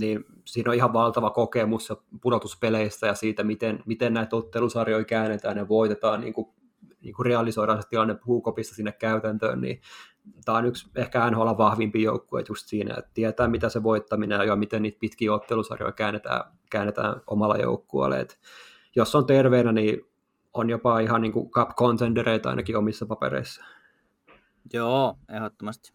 niin 0.00 0.24
siinä 0.44 0.70
on 0.70 0.76
ihan 0.76 0.92
valtava 0.92 1.30
kokemus 1.30 1.92
pudotuspeleistä 2.22 3.06
ja 3.06 3.14
siitä, 3.14 3.44
miten, 3.44 3.82
miten 3.86 4.14
näitä 4.14 4.36
ottelusarjoja 4.36 5.04
käännetään 5.04 5.56
ja 5.56 5.68
voitetaan, 5.68 6.20
niin 6.20 6.34
kuin, 6.34 6.48
niin 7.00 7.14
kuin 7.14 7.26
realisoidaan 7.26 7.82
se 7.82 7.88
tilanne 7.88 8.16
puukopista 8.24 8.74
sinne 8.74 8.92
käytäntöön, 8.92 9.60
niin 9.60 9.80
tämä 10.44 10.58
on 10.58 10.66
yksi 10.66 10.90
ehkä 10.96 11.30
NHL 11.30 11.48
vahvimpi 11.58 12.02
joukkue 12.02 12.44
just 12.48 12.66
siinä, 12.68 12.94
että 12.98 13.10
tietää 13.14 13.48
mitä 13.48 13.68
se 13.68 13.82
voittaminen 13.82 14.46
ja 14.46 14.56
miten 14.56 14.82
niitä 14.82 14.98
pitkiä 15.00 15.32
ottelusarjoja 15.32 15.92
käännetään, 15.92 16.40
käännetään 16.70 17.20
omalla 17.26 17.56
joukkueella. 17.56 18.16
Jos 18.96 19.14
on 19.14 19.26
terveenä, 19.26 19.72
niin 19.72 20.00
on 20.54 20.70
jopa 20.70 21.00
ihan 21.00 21.22
niin 21.22 21.32
kuin 21.32 21.50
cup 21.50 21.68
contendereita 21.70 22.50
ainakin 22.50 22.76
omissa 22.76 23.06
papereissa. 23.06 23.64
Joo, 24.72 25.18
ehdottomasti. 25.28 25.92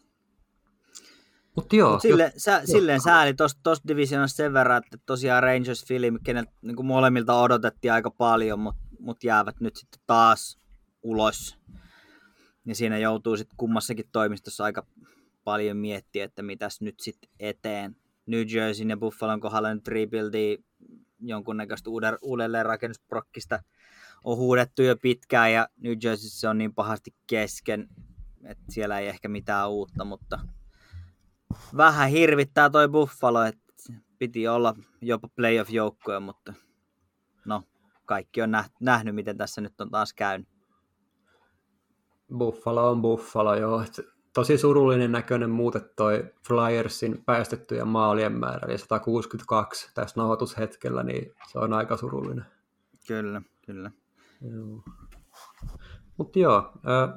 Mut 1.56 1.74
joo, 1.74 1.92
Mut 1.92 2.02
sille, 2.02 2.34
sä, 2.38 2.52
joo. 2.52 2.62
silleen 2.66 3.02
sääli 3.02 3.34
tuossa 3.34 3.88
divisionassa 3.88 4.36
sen 4.36 4.54
verran, 4.54 4.78
että 4.78 4.98
tosiaan 5.06 5.44
Rangers 5.44 5.86
Film, 5.86 6.20
keneltä 6.24 6.52
niin 6.62 6.86
molemmilta 6.86 7.42
odotettiin 7.42 7.94
aika 7.94 8.12
paljon, 8.12 8.60
mutta 8.60 8.82
mut 9.00 9.24
jäävät 9.24 9.60
nyt 9.60 9.76
sitten 9.76 10.02
taas 10.08 10.58
ulos. 11.04 11.58
Ja 12.66 12.76
siinä 12.76 12.98
joutuu 12.98 13.38
sitten 13.38 13.58
kummassakin 13.58 14.10
toimistossa 14.12 14.64
aika 14.64 14.86
paljon 15.44 15.78
miettiä, 15.78 16.24
että 16.24 16.42
mitäs 16.42 16.82
nyt 16.82 17.00
sitten 17.00 17.30
eteen. 17.40 17.96
New 18.26 18.44
Jersey 18.48 18.88
ja 18.88 18.98
Buffalon 18.98 19.40
kohdalla 19.40 19.74
nyt 19.74 19.88
rebuildia 19.88 20.58
jonkunnäköistä 21.20 21.90
uuden, 21.90 22.18
uudelleen 22.22 22.66
rakennusprokkista 22.66 23.64
on 24.24 24.38
huudettu 24.38 24.82
jo 24.82 24.96
pitkään 25.02 25.54
ja 25.54 25.68
New 25.78 25.94
se 26.16 26.48
on 26.48 26.58
niin 26.58 26.74
pahasti 26.74 27.16
kesken, 27.28 27.88
että 28.44 28.64
siellä 28.70 29.00
ei 29.00 29.08
ehkä 29.08 29.28
mitään 29.28 29.70
uutta, 29.70 30.06
mutta 30.06 30.40
vähän 31.78 32.10
hirvittää 32.10 32.70
toi 32.70 32.90
Buffalo, 32.90 33.44
että 33.44 33.64
piti 34.18 34.48
olla 34.48 34.76
jopa 35.02 35.28
playoff-joukkoja, 35.36 36.20
mutta 36.20 36.54
no, 37.46 37.64
kaikki 38.06 38.42
on 38.42 38.52
nähnyt, 38.80 39.16
miten 39.16 39.38
tässä 39.38 39.62
nyt 39.62 39.82
on 39.82 39.92
taas 39.92 40.14
käynyt. 40.14 40.48
Buffalo 42.38 42.92
on 42.92 43.02
Buffalo, 43.02 43.56
joo. 43.56 43.86
Tosi 44.34 44.58
surullinen 44.58 45.12
näköinen 45.12 45.50
muutet 45.50 45.96
toi 45.96 46.26
Flyersin 46.48 47.24
päästettyjä 47.26 47.86
maalien 47.86 48.34
määrä, 48.34 48.68
eli 48.68 48.78
162 48.78 49.92
tässä 49.94 50.20
nauhoitushetkellä, 50.20 51.04
niin 51.04 51.34
se 51.52 51.60
on 51.60 51.74
aika 51.74 51.98
surullinen. 51.98 52.46
Kyllä, 53.08 53.42
kyllä. 53.66 53.92
Joo. 54.42 54.84
Mutta 56.18 56.40
joo, 56.40 56.72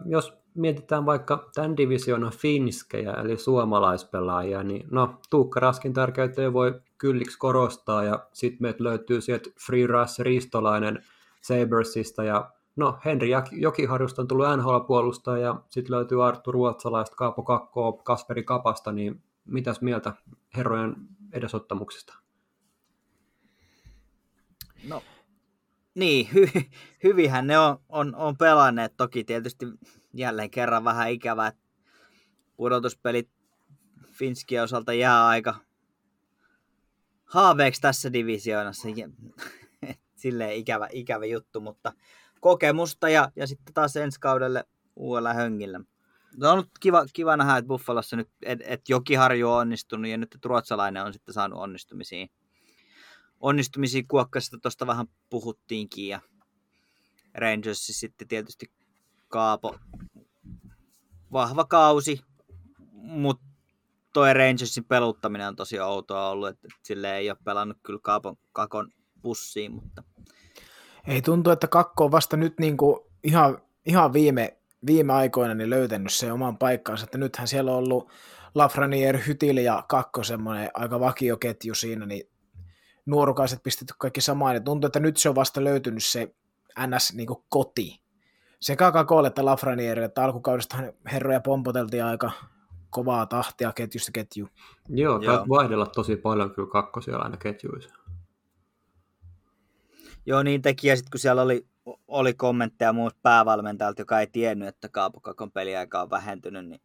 jos 0.05 0.43
mietitään 0.55 1.07
vaikka 1.07 1.51
tämän 1.55 1.77
divisioonan 1.77 2.33
finskejä, 2.33 3.13
eli 3.13 3.37
suomalaispelaajia, 3.37 4.63
niin 4.63 4.87
no, 4.91 5.21
Tuukka 5.31 5.61
Raskin 5.61 5.93
tärkeyttä 5.93 6.53
voi 6.53 6.81
kylliksi 6.99 7.39
korostaa, 7.39 8.05
ja 8.05 8.27
sitten 8.33 8.59
meiltä 8.61 8.85
löytyy 8.85 9.21
sieltä 9.21 9.51
Free 9.67 9.87
Russ 9.87 10.19
Ristolainen 10.19 11.05
Sabersista, 11.43 12.25
ja 12.25 12.51
no, 12.77 12.99
Henri 13.05 13.31
Jokiharjusta 13.53 14.23
on 14.23 14.29
tullut 14.29 14.47
NHL-puolustaja, 14.47 15.43
ja 15.43 15.62
sitten 15.68 15.97
löytyy 15.97 16.27
Arttu 16.27 16.53
Ruotsalaista, 16.53 17.16
Kaapo 17.16 17.43
Kakko, 17.43 17.93
Kasperi 17.93 18.43
Kapasta, 18.43 18.93
niin 18.93 19.23
mitäs 19.45 19.81
mieltä 19.81 20.12
herrojen 20.57 20.97
edesottamuksesta? 21.33 22.14
No, 24.89 25.03
niin, 25.95 26.29
hy- 26.35 26.70
hyvihän 27.05 27.47
ne 27.47 27.59
on, 27.59 27.79
on, 27.89 28.14
on 28.14 28.37
pelanneet. 28.37 28.97
Toki 28.97 29.25
tietysti 29.25 29.66
jälleen 30.14 30.51
kerran 30.51 30.85
vähän 30.85 31.11
ikävää, 31.11 31.47
että 31.47 31.62
pudotuspelit 32.57 33.31
Finskien 34.12 34.62
osalta 34.62 34.93
jää 34.93 35.27
aika 35.27 35.55
haaveeksi 37.25 37.81
tässä 37.81 38.12
divisioonassa. 38.12 38.89
Silleen 40.14 40.57
ikävä, 40.57 40.89
ikävä 40.93 41.25
juttu, 41.27 41.61
mutta 41.61 41.93
kokemusta 42.43 43.09
ja, 43.09 43.32
ja 43.36 43.47
sitten 43.47 43.74
taas 43.74 43.97
ensi 43.97 44.20
kaudelle 44.20 44.64
uudella 44.97 45.32
höngillä. 45.34 45.80
Se 46.40 46.47
on 46.47 46.53
ollut 46.53 46.70
kiva, 46.80 47.07
kiva 47.12 47.36
nähdä, 47.36 47.57
että 47.57 47.68
Buffalossa 47.68 48.16
nyt, 48.16 48.28
että 48.43 48.64
et 48.68 48.88
Jokiharju 48.88 49.51
on 49.51 49.59
onnistunut 49.59 50.11
ja 50.11 50.18
nyt 50.18 50.34
että 50.34 50.49
ruotsalainen 50.49 51.05
on 51.05 51.12
sitten 51.12 51.34
saanut 51.34 51.59
onnistumisiin 51.59 52.30
onnistumisia 53.40 54.03
kuokkasta 54.09 54.59
tuosta 54.59 54.86
vähän 54.86 55.07
puhuttiinkin 55.30 56.09
ja 56.09 56.20
Rangers 57.34 57.86
sitten 57.86 58.28
tietysti 58.28 58.72
Kaapo 59.28 59.78
vahva 61.32 61.64
kausi, 61.64 62.20
mutta 62.93 63.45
toi 64.12 64.34
Rangersin 64.34 64.84
peluttaminen 64.84 65.49
on 65.49 65.57
tosi 65.57 65.80
outoa 65.80 66.28
ollut, 66.28 66.49
että 66.49 66.68
sille 66.82 67.16
ei 67.16 67.30
ole 67.30 67.38
pelannut 67.45 67.78
kyllä 67.82 68.01
Kaapon 68.03 68.36
kakon 68.53 68.93
pussiin, 69.22 69.72
mutta... 69.72 70.05
Ei 71.07 71.22
tuntu, 71.22 71.50
että 71.50 71.68
kakko 71.68 72.05
on 72.05 72.11
vasta 72.11 72.36
nyt 72.36 72.61
niin 72.61 72.76
kuin 72.76 73.00
ihan, 73.24 73.59
ihan 73.86 74.12
viime, 74.12 74.57
viime 74.86 75.12
aikoina 75.12 75.55
niin 75.55 75.70
löytänyt 75.70 76.12
se 76.12 76.32
oman 76.32 76.59
paikkansa, 76.59 77.05
että 77.05 77.18
nythän 77.18 77.48
siellä 77.48 77.70
on 77.70 77.78
ollut 77.78 78.11
Lafreniere, 78.55 79.22
Hytil 79.26 79.57
ja 79.57 79.84
Kakko 79.88 80.22
semmoinen 80.24 80.70
aika 80.74 81.00
vakioketju 81.00 81.74
siinä, 81.74 82.07
niin 82.07 82.28
nuorukaiset 83.07 83.62
pistetty 83.62 83.94
kaikki 83.98 84.20
samaan, 84.20 84.55
ja 84.55 84.61
tuntuu, 84.61 84.86
että 84.86 85.00
nyt 85.00 85.16
se 85.16 85.28
on 85.28 85.34
vasta 85.34 85.64
löytynyt 85.64 86.05
se 86.05 86.34
NS 86.86 87.14
niin 87.14 87.28
koti. 87.48 88.03
Sekä 88.61 88.92
Kakolle 88.92 89.28
että 89.28 89.44
Lafranierille, 89.44 90.05
että 90.05 90.24
alkukaudesta 90.24 90.76
herroja 91.12 91.40
pompoteltiin 91.40 92.05
aika 92.05 92.30
kovaa 92.90 93.26
tahtia 93.26 93.72
ketjusta 93.72 94.12
ketju. 94.12 94.48
Joo, 94.88 95.20
Joo. 95.22 95.46
vaihdella 95.48 95.86
tosi 95.86 96.16
paljon 96.16 96.55
kyllä 96.55 96.68
kakkosia 96.68 97.16
aina 97.16 97.36
ketjuissa. 97.36 97.94
Joo, 100.27 100.43
niin 100.43 100.62
teki, 100.62 100.89
ja 100.89 100.97
sitten 100.97 101.11
kun 101.11 101.20
siellä 101.20 101.43
oli, 101.43 101.66
oli 102.09 102.35
kommentteja 102.35 102.93
muut 102.93 103.16
päävalmentajalta, 103.23 104.01
joka 104.01 104.20
ei 104.20 104.27
tiennyt, 104.27 104.68
että 104.68 104.89
Kaapokakon 104.89 105.53
peliaika 105.53 106.03
on 106.03 106.11
vähentynyt, 106.11 106.66
niin 106.66 106.81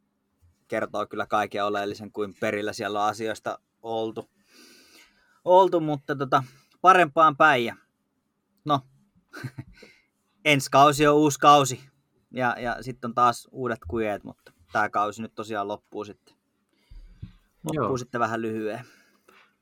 kertoo 0.67 1.07
kyllä 1.07 1.25
kaiken 1.25 1.65
oleellisen, 1.65 2.11
kuin 2.11 2.35
perillä 2.39 2.73
siellä 2.73 3.03
on 3.03 3.09
asioista 3.09 3.59
oltu 3.81 4.29
oltu, 5.47 5.79
mutta 5.79 6.15
tota, 6.15 6.43
parempaan 6.81 7.37
päin. 7.37 7.65
Ja, 7.65 7.75
no, 8.65 8.81
ensi 10.45 10.71
kausi 10.71 11.07
on 11.07 11.15
uusi 11.15 11.39
kausi 11.39 11.89
ja, 12.33 12.55
ja 12.59 12.77
sitten 12.81 13.07
on 13.07 13.15
taas 13.15 13.47
uudet 13.51 13.79
kujeet, 13.87 14.23
mutta 14.23 14.51
tämä 14.71 14.89
kausi 14.89 15.21
nyt 15.21 15.35
tosiaan 15.35 15.67
loppuu 15.67 16.05
sitten. 16.05 16.35
Loppuu 17.63 17.83
Joo. 17.83 17.97
sitten 17.97 18.21
vähän 18.21 18.41
lyhyen. 18.41 18.85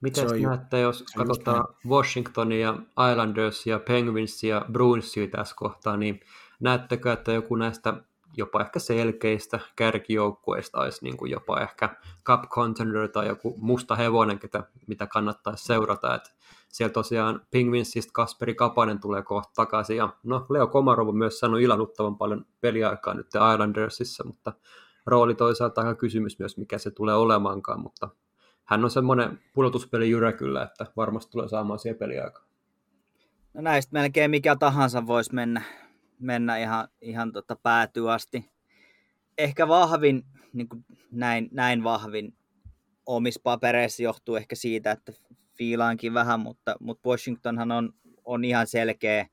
Miten 0.02 0.42
näette, 0.42 0.80
jos 0.80 1.04
katsotaan 1.18 1.66
Washingtonia, 1.88 2.76
Islanders 3.12 3.68
ja 3.68 3.80
Penguins 3.80 4.44
ja 4.44 4.66
Bruinsia 4.72 5.28
tässä 5.28 5.56
kohtaa, 5.56 5.98
niin 5.98 6.20
näettekö, 6.60 7.14
että 7.14 7.32
joku 7.32 7.56
näistä 7.56 7.94
jopa 8.38 8.62
ehkä 8.62 8.80
selkeistä 8.80 9.60
kärkijoukkueista 9.76 10.80
olisi 10.80 11.04
niin 11.04 11.18
kuin 11.18 11.32
jopa 11.32 11.60
ehkä 11.60 11.96
cup 12.26 12.44
contender 12.50 13.08
tai 13.08 13.28
joku 13.28 13.56
musta 13.58 13.96
hevonen, 13.96 14.40
ketä, 14.40 14.64
mitä 14.88 15.08
kannattaisi 15.08 15.66
seurata. 15.66 16.16
Et 16.16 16.36
siellä 16.68 16.94
tosiaan 16.94 17.42
Penguinsista 17.52 18.12
Kasperi 18.14 18.56
Kapanen 18.56 19.00
tulee 19.00 19.24
kohta 19.24 19.52
takaisin 19.56 19.98
ja 19.98 20.10
no 20.24 20.46
Leo 20.50 20.68
Komarov 20.68 21.08
on 21.08 21.18
myös 21.18 21.40
sanonut 21.40 21.62
ilanuttavan 21.62 22.18
paljon 22.18 22.46
peliaikaa 22.62 23.14
nyt 23.14 23.28
Islandersissa, 23.54 24.24
mutta 24.24 24.54
rooli 25.06 25.36
toisaalta 25.36 25.82
aika 25.82 25.96
kysymys 25.96 26.40
myös, 26.40 26.58
mikä 26.58 26.78
se 26.78 26.92
tulee 26.92 27.16
olemaankaan, 27.16 27.80
mutta 27.80 28.10
hän 28.66 28.84
on 28.84 28.92
semmoinen 28.92 29.40
pudotuspeli 29.54 30.10
jyrä 30.10 30.32
kyllä, 30.34 30.64
että 30.64 30.86
varmasti 30.96 31.32
tulee 31.32 31.50
saamaan 31.50 31.80
siihen 31.80 31.98
peliaikaa. 31.98 32.46
No 33.54 33.62
näistä 33.62 33.94
melkein 33.94 34.32
mikä 34.32 34.56
tahansa 34.56 35.08
voisi 35.08 35.34
mennä, 35.34 35.62
mennä 36.20 36.58
ihan, 36.58 36.88
ihan 37.02 37.32
tota 37.32 37.56
päätyä 37.56 38.14
asti. 38.14 38.50
Ehkä 39.38 39.68
vahvin, 39.68 40.24
niin 40.54 40.70
kuin 40.70 40.86
näin, 41.12 41.50
näin 41.52 41.84
vahvin 41.84 42.34
omissa 43.06 43.42
papereissa 43.44 44.04
johtuu 44.04 44.36
ehkä 44.36 44.56
siitä, 44.56 44.92
että 44.92 45.12
fiilaankin 45.58 46.14
vähän, 46.14 46.40
mutta, 46.40 46.76
mutta 46.80 47.10
Washingtonhan 47.10 47.72
on, 47.72 47.94
on 48.26 48.46
ihan 48.46 48.68
selkeä, 48.68 49.28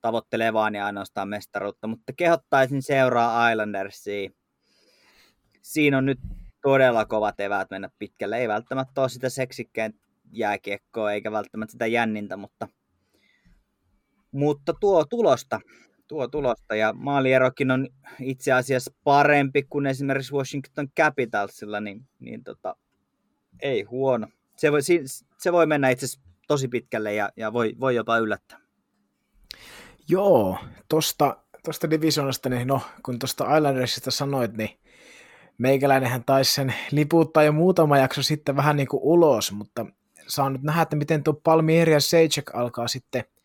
tavoittelee 0.00 0.52
vaan 0.52 0.74
ja 0.74 0.86
ainoastaan 0.86 1.28
mestaruutta, 1.28 1.86
mutta 1.86 2.12
kehottaisin 2.12 2.82
seuraa 2.82 3.50
Islandersia. 3.50 4.30
Siinä 5.62 5.98
on 5.98 6.06
nyt 6.06 6.18
todella 6.66 7.04
kovat 7.04 7.40
eväät 7.40 7.70
mennä 7.70 7.90
pitkälle. 7.98 8.38
Ei 8.38 8.48
välttämättä 8.48 9.00
ole 9.00 9.08
sitä 9.08 9.28
seksikkään 9.28 9.92
jääkiekkoa 10.32 11.12
eikä 11.12 11.32
välttämättä 11.32 11.72
sitä 11.72 11.86
jännintä, 11.86 12.36
mutta, 12.36 12.68
mutta 14.32 14.74
tuo 14.80 15.04
tulosta 15.04 15.60
tuo 16.08 16.28
tulosta 16.28 16.76
ja 16.76 16.92
maalierokin 16.92 17.70
on 17.70 17.88
itse 18.20 18.52
asiassa 18.52 18.94
parempi 19.04 19.62
kuin 19.62 19.86
esimerkiksi 19.86 20.34
Washington 20.34 20.88
Capitalsilla, 20.96 21.80
niin, 21.80 22.08
niin 22.18 22.44
tota, 22.44 22.76
ei 23.60 23.82
huono. 23.82 24.28
Se 24.56 24.72
voi, 24.72 24.80
se 25.38 25.52
voi 25.52 25.66
mennä 25.66 25.90
itse 25.90 26.06
asiassa 26.06 26.28
tosi 26.48 26.68
pitkälle 26.68 27.14
ja, 27.14 27.30
ja 27.36 27.52
voi, 27.52 27.74
voi 27.80 27.94
jopa 27.94 28.18
yllättää. 28.18 28.58
Joo, 30.08 30.58
tosta, 30.88 31.36
tosta 31.64 31.90
divisionasta, 31.90 32.48
niin 32.48 32.68
no, 32.68 32.80
kun 33.02 33.18
tuosta 33.18 33.56
Islandersista 33.56 34.10
sanoit, 34.10 34.56
niin 34.56 34.78
meikäläinenhän 35.58 36.24
taisi 36.24 36.54
sen 36.54 36.74
liputtaa 36.90 37.42
jo 37.42 37.52
muutama 37.52 37.98
jakso 37.98 38.22
sitten 38.22 38.56
vähän 38.56 38.76
niin 38.76 38.88
kuin 38.88 39.02
ulos, 39.02 39.52
mutta 39.52 39.86
saa 40.26 40.50
nyt 40.50 40.62
nähdä, 40.62 40.82
että 40.82 40.96
miten 40.96 41.22
tuo 41.22 41.34
Palmieri 41.34 41.92
ja 41.92 42.00
Sejek 42.00 42.54
alkaa 42.54 42.88
sitten– 42.88 43.24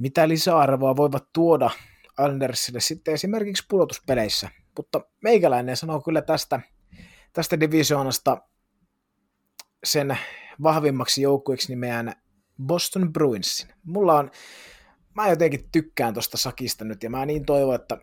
mitä 0.00 0.28
lisäarvoa 0.28 0.96
voivat 0.96 1.32
tuoda 1.32 1.70
Andersille 2.18 2.80
sitten 2.80 3.14
esimerkiksi 3.14 3.64
pudotuspeleissä. 3.68 4.50
Mutta 4.76 5.00
meikäläinen 5.22 5.76
sanoo 5.76 6.00
kyllä 6.00 6.22
tästä, 6.22 6.60
tästä 7.32 7.60
divisioonasta 7.60 8.42
sen 9.84 10.18
vahvimmaksi 10.62 11.22
joukkueeksi 11.22 11.72
nimeään 11.72 12.12
Boston 12.66 13.12
Bruinsin. 13.12 13.68
Mulla 13.84 14.18
on, 14.18 14.30
mä 15.14 15.28
jotenkin 15.28 15.68
tykkään 15.72 16.14
tuosta 16.14 16.36
sakista 16.36 16.84
nyt 16.84 17.02
ja 17.02 17.10
mä 17.10 17.26
niin 17.26 17.44
toivon, 17.44 17.74
että 17.74 17.98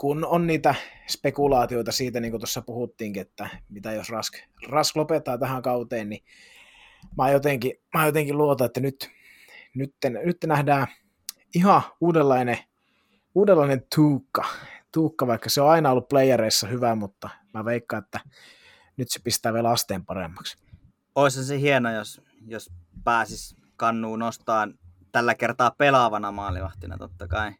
kun 0.00 0.24
on 0.24 0.46
niitä 0.46 0.74
spekulaatioita 1.08 1.92
siitä, 1.92 2.20
niin 2.20 2.30
kuin 2.30 2.40
tuossa 2.40 2.62
puhuttiinkin, 2.62 3.22
että 3.22 3.48
mitä 3.68 3.92
jos 3.92 4.10
Rask, 4.10 4.34
Rask 4.68 4.96
lopettaa 4.96 5.38
tähän 5.38 5.62
kauteen, 5.62 6.08
niin 6.08 6.24
mä 7.16 7.30
jotenkin, 7.30 7.72
mä 7.94 8.06
jotenkin 8.06 8.38
luotan, 8.38 8.64
että 8.64 8.80
nyt, 8.80 9.10
nyt, 9.74 9.94
nyt 10.24 10.36
nähdään 10.46 10.86
ihan 11.54 11.82
uudenlainen, 12.00 12.58
uudenlainen 13.34 13.82
Tuukka. 13.94 14.44
Tuukka, 14.92 15.26
vaikka 15.26 15.50
se 15.50 15.60
on 15.60 15.70
aina 15.70 15.90
ollut 15.90 16.08
playereissa 16.08 16.66
hyvä, 16.66 16.94
mutta 16.94 17.28
mä 17.54 17.64
veikkaan, 17.64 18.02
että 18.02 18.20
nyt 18.96 19.10
se 19.10 19.20
pistää 19.24 19.52
vielä 19.52 19.70
asteen 19.70 20.04
paremmaksi. 20.04 20.56
Olisi 21.14 21.44
se 21.44 21.60
hieno, 21.60 21.92
jos, 21.92 22.20
jos 22.46 22.70
pääsis 23.04 23.56
kannuun 23.76 24.18
nostaa 24.18 24.68
tällä 25.12 25.34
kertaa 25.34 25.70
pelaavana 25.70 26.32
maalivahtina 26.32 26.98
totta 26.98 27.28
kai. 27.28 27.52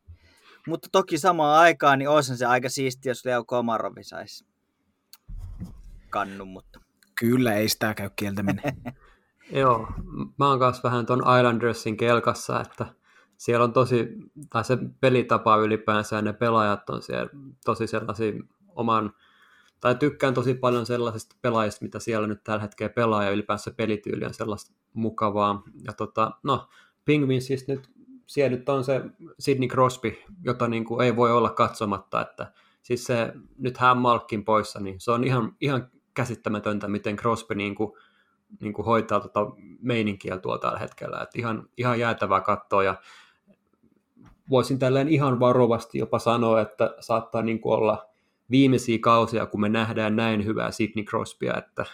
Mutta 0.71 0.89
toki 0.93 1.19
samaan 1.19 1.61
aikaan 1.61 1.99
niin 1.99 2.09
olisi 2.09 2.37
se 2.37 2.47
aika 2.47 2.69
siisti, 2.69 3.09
jos 3.09 3.25
Leo 3.25 3.45
Komarovi 3.45 4.05
saisi 4.05 4.47
kannun, 6.11 6.49
mutta... 6.49 6.81
Kyllä, 7.19 7.55
ei 7.55 7.69
sitä 7.69 7.95
käy 7.95 8.11
kieltäminen. 8.17 8.63
Joo, 9.53 9.89
mä 10.39 10.49
oon 10.49 10.59
kanssa 10.59 10.83
vähän 10.83 11.07
ton 11.07 11.23
Islandersin 11.39 11.97
kelkassa, 11.97 12.61
että 12.61 12.87
siellä 13.37 13.65
on 13.65 13.73
tosi, 13.73 14.09
tai 14.51 14.65
se 14.65 14.79
pelitapa 15.01 15.57
ylipäänsä 15.57 16.17
ja 16.17 16.23
ne 16.23 16.33
pelaajat 16.33 16.91
on 16.91 17.03
siellä 17.03 17.31
tosi 17.65 17.87
sellaisia 17.87 18.33
oman, 18.69 19.13
tai 19.81 19.95
tykkään 19.95 20.35
tosi 20.35 20.55
paljon 20.55 20.87
sellaisista 20.87 21.37
pelaajista, 21.43 21.85
mitä 21.85 21.99
siellä 21.99 22.27
nyt 22.27 22.45
tällä 22.45 22.63
hetkellä 22.63 22.93
pelaa, 22.93 23.25
ja 23.25 23.31
ylipäänsä 23.31 23.71
pelityyli 23.71 24.25
on 24.25 24.35
sellaista 24.35 24.73
mukavaa. 24.95 25.63
Ja 25.85 25.93
tota, 25.93 26.31
no, 26.43 26.69
siis 27.41 27.69
nyt, 27.69 27.91
siellä 28.31 28.57
nyt 28.57 28.69
on 28.69 28.85
se 28.85 29.01
Sidney 29.39 29.69
Crosby, 29.69 30.17
jota 30.45 30.69
niin 30.69 30.85
kuin 30.85 31.07
ei 31.07 31.17
voi 31.17 31.33
olla 31.33 31.51
katsomatta, 31.51 32.21
että 32.21 32.53
siis 32.83 33.05
se, 33.05 33.33
nyt 33.59 33.79
hän 33.79 33.99
Malkin 33.99 34.45
poissa, 34.45 34.81
niin 34.81 35.01
se 35.01 35.11
on 35.11 35.25
ihan, 35.25 35.57
ihan 35.61 35.91
käsittämätöntä, 36.15 36.89
miten 36.89 37.17
Crosby 37.17 37.55
niin 37.55 37.75
kuin, 37.75 37.93
niin 38.61 38.73
kuin 38.73 38.87
hoitaa 38.87 39.21
tota 39.21 39.47
meininkiä 39.83 40.39
tuolla 40.39 40.59
tällä 40.59 40.79
hetkellä. 40.79 41.23
että 41.23 41.39
ihan, 41.39 41.69
ihan 41.77 41.99
jäätävää 42.01 42.41
katsoa, 42.41 42.83
ja 42.83 42.95
voisin 44.51 44.79
tälleen 44.79 45.09
ihan 45.09 45.41
varovasti 45.41 45.99
jopa 45.99 46.19
sanoa, 46.19 46.61
että 46.61 46.95
saattaa 47.01 47.43
niin 47.43 47.61
kuin 47.61 47.75
olla 47.79 48.09
viimeisiä 48.51 48.99
kausia, 49.01 49.47
kun 49.47 49.61
me 49.61 49.69
nähdään 49.69 50.17
näin 50.17 50.45
hyvää 50.45 50.71
Sidney 50.71 51.05
Crosbya, 51.05 51.55
että 51.59 51.85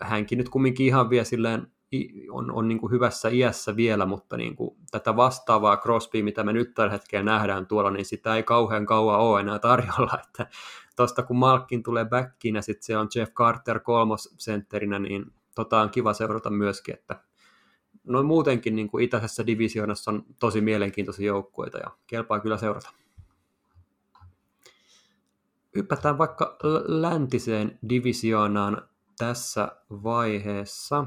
hänkin 0.00 0.38
nyt 0.38 0.48
kumminkin 0.48 0.86
ihan 0.86 1.10
vielä 1.10 1.24
silleen 1.24 1.73
on, 2.30 2.52
on 2.52 2.68
niin 2.68 2.78
kuin 2.78 2.90
hyvässä 2.90 3.28
iässä 3.28 3.76
vielä, 3.76 4.06
mutta 4.06 4.36
niin 4.36 4.56
kuin 4.56 4.76
tätä 4.90 5.16
vastaavaa 5.16 5.76
Crosby, 5.76 6.22
mitä 6.22 6.44
me 6.44 6.52
nyt 6.52 6.74
tällä 6.74 6.92
hetkellä 6.92 7.24
nähdään 7.24 7.66
tuolla, 7.66 7.90
niin 7.90 8.04
sitä 8.04 8.36
ei 8.36 8.42
kauhean 8.42 8.86
kauan 8.86 9.20
ole 9.20 9.40
enää 9.40 9.58
tarjolla, 9.58 10.18
että 10.28 10.46
tuosta 10.96 11.22
kun 11.22 11.36
Malkin 11.36 11.82
tulee 11.82 12.04
backiin 12.04 12.54
ja 12.54 12.62
sitten 12.62 12.84
se 12.84 12.96
on 12.96 13.08
Jeff 13.14 13.32
Carter 13.32 13.80
kolmosentterinä, 13.80 14.98
niin 14.98 15.32
tota 15.54 15.80
on 15.80 15.90
kiva 15.90 16.12
seurata 16.12 16.50
myöskin, 16.50 16.94
että 16.94 17.20
noin 18.04 18.26
muutenkin 18.26 18.76
niin 18.76 18.88
kuin 18.88 19.04
itäisessä 19.04 19.46
divisioonassa 19.46 20.10
on 20.10 20.24
tosi 20.40 20.60
mielenkiintoisia 20.60 21.26
joukkueita 21.26 21.78
ja 21.78 21.90
kelpaa 22.06 22.40
kyllä 22.40 22.56
seurata. 22.56 22.90
Hypätään 25.74 26.18
vaikka 26.18 26.56
läntiseen 26.86 27.78
divisioonaan 27.88 28.88
tässä 29.18 29.68
vaiheessa. 29.90 31.06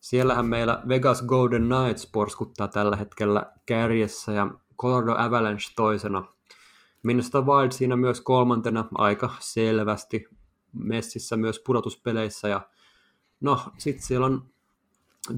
Siellähän 0.00 0.46
meillä 0.46 0.82
Vegas 0.88 1.22
Golden 1.22 1.68
Knights 1.68 2.10
porskuttaa 2.12 2.68
tällä 2.68 2.96
hetkellä 2.96 3.52
kärjessä 3.66 4.32
ja 4.32 4.50
Colorado 4.78 5.14
Avalanche 5.18 5.72
toisena. 5.76 6.24
Minnesota 7.02 7.40
Wild 7.40 7.72
siinä 7.72 7.96
myös 7.96 8.20
kolmantena 8.20 8.88
aika 8.94 9.30
selvästi 9.38 10.28
messissä 10.72 11.36
myös 11.36 11.62
pudotuspeleissä 11.66 12.48
ja 12.48 12.60
no 13.40 13.60
sitten 13.78 14.06
siellä 14.06 14.26
on 14.26 14.50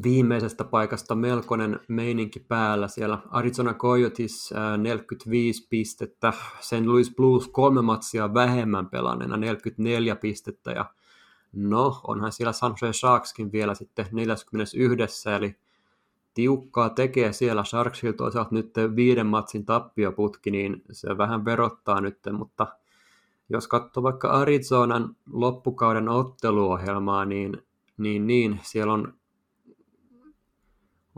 viimeisestä 0.02 0.64
paikasta 0.64 1.14
melkoinen 1.14 1.80
meininki 1.88 2.40
päällä. 2.40 2.88
Siellä 2.88 3.18
Arizona 3.30 3.74
Coyotes 3.74 4.54
45 4.78 5.66
pistettä, 5.70 6.32
St. 6.60 6.86
Louis 6.86 7.14
Blues 7.14 7.48
kolme 7.48 7.82
matsia 7.82 8.34
vähemmän 8.34 8.90
pelanneena 8.90 9.36
44 9.36 10.16
pistettä 10.16 10.70
ja 10.70 10.84
no 11.52 12.00
onhan 12.06 12.32
siellä 12.32 12.52
San 12.52 12.74
Jose 12.82 12.98
Sharkskin 12.98 13.52
vielä 13.52 13.74
sitten 13.74 14.06
41, 14.12 15.30
eli 15.30 15.56
tiukkaa 16.34 16.90
tekee 16.90 17.32
siellä 17.32 17.64
Sharksilla 17.64 18.16
toisaalta 18.16 18.54
nyt 18.54 18.74
viiden 18.96 19.26
matsin 19.26 19.64
tappioputki, 19.64 20.50
niin 20.50 20.82
se 20.92 21.18
vähän 21.18 21.44
verottaa 21.44 22.00
nyt, 22.00 22.18
mutta 22.32 22.66
jos 23.48 23.68
katsoo 23.68 24.02
vaikka 24.02 24.28
Arizonan 24.28 25.16
loppukauden 25.32 26.08
otteluohjelmaa, 26.08 27.24
niin, 27.24 27.62
niin, 27.98 28.26
niin 28.26 28.60
siellä 28.62 28.92
on 28.92 29.14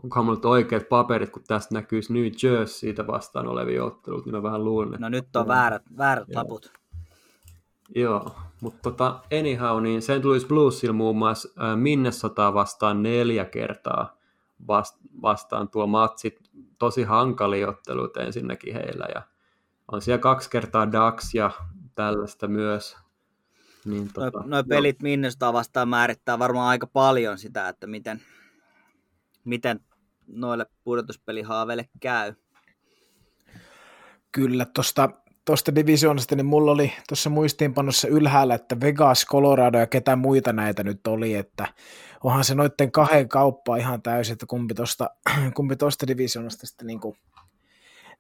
onkohan 0.03 0.25
mulla 0.25 0.49
oikeat 0.51 0.89
paperit, 0.89 1.31
kun 1.31 1.43
tästä 1.49 1.75
näkyisi 1.75 2.13
New 2.13 2.27
Jerseytä 2.43 3.07
vastaan 3.07 3.47
olevia 3.47 3.85
otteluita, 3.85 4.25
niin 4.27 4.35
mä 4.35 4.43
vähän 4.43 4.65
luulen. 4.65 5.01
No 5.01 5.09
nyt 5.09 5.37
on 5.37 5.49
väärät, 5.49 5.83
väärät 5.99 6.29
laput. 6.35 6.73
Joo, 7.95 8.37
mutta 8.61 8.79
tota, 8.83 9.21
anyhow, 9.39 9.83
niin 9.83 10.03
St. 10.03 10.25
Louis 10.25 10.45
Bluesilla 10.45 10.93
muun 10.93 11.17
muassa 11.17 11.49
äh, 11.63 11.77
Minnesota 11.77 12.55
vastaan 12.55 13.03
neljä 13.03 13.45
kertaa 13.45 14.17
vast, 14.67 14.97
vastaan 15.23 15.69
tuo 15.69 15.87
matsit, 15.87 16.41
tosi 16.79 17.03
hankalia 17.03 17.69
otteluita 17.69 18.23
ensinnäkin 18.23 18.75
heillä, 18.75 19.07
ja 19.15 19.23
on 19.93 20.03
siellä 20.03 20.21
kaksi 20.21 20.51
kertaa 20.51 20.93
Dax 20.93 21.35
ja 21.35 21.51
tällaista 21.95 22.49
myös. 22.49 22.97
Niin, 23.85 24.13
tota, 24.13 24.39
no, 24.39 24.57
no 24.57 24.65
pelit 24.69 24.99
no. 24.99 25.03
Minnesota 25.03 25.53
vastaan 25.53 25.89
määrittää 25.89 26.39
varmaan 26.39 26.69
aika 26.69 26.87
paljon 26.87 27.39
sitä, 27.39 27.69
että 27.69 27.87
miten, 27.87 28.23
miten 29.45 29.81
noille 30.27 30.67
pudotuspelihaaveille 30.85 31.89
käy. 32.01 32.35
Kyllä, 34.33 34.65
tuosta 34.65 35.09
tuosta 35.45 35.75
divisioonasta, 35.75 36.37
niin 36.37 36.47
mulla 36.47 36.73
oli 36.73 36.93
tuossa 37.09 37.31
muistiinpanossa 37.31 38.09
ylhäällä, 38.09 38.55
että 38.55 38.81
Vegas, 38.81 39.27
Colorado 39.27 39.79
ja 39.79 39.87
ketä 39.87 40.17
muita 40.17 40.53
näitä 40.53 40.85
nyt 40.85 41.07
oli, 41.07 41.35
että 41.35 41.67
onhan 42.25 42.45
se 42.45 42.55
noiden 42.55 42.93
kahden 42.93 43.29
kauppaa 43.29 43.77
ihan 43.77 44.03
täysin, 44.03 44.33
että 44.33 44.47
kumpi 44.47 44.75
tuosta 44.75 45.11
kumpi 45.57 45.77
tosta 45.77 46.07
divisioonasta 46.07 46.67
sitten 46.67 46.87
niin 46.87 47.01
kuin 47.01 47.17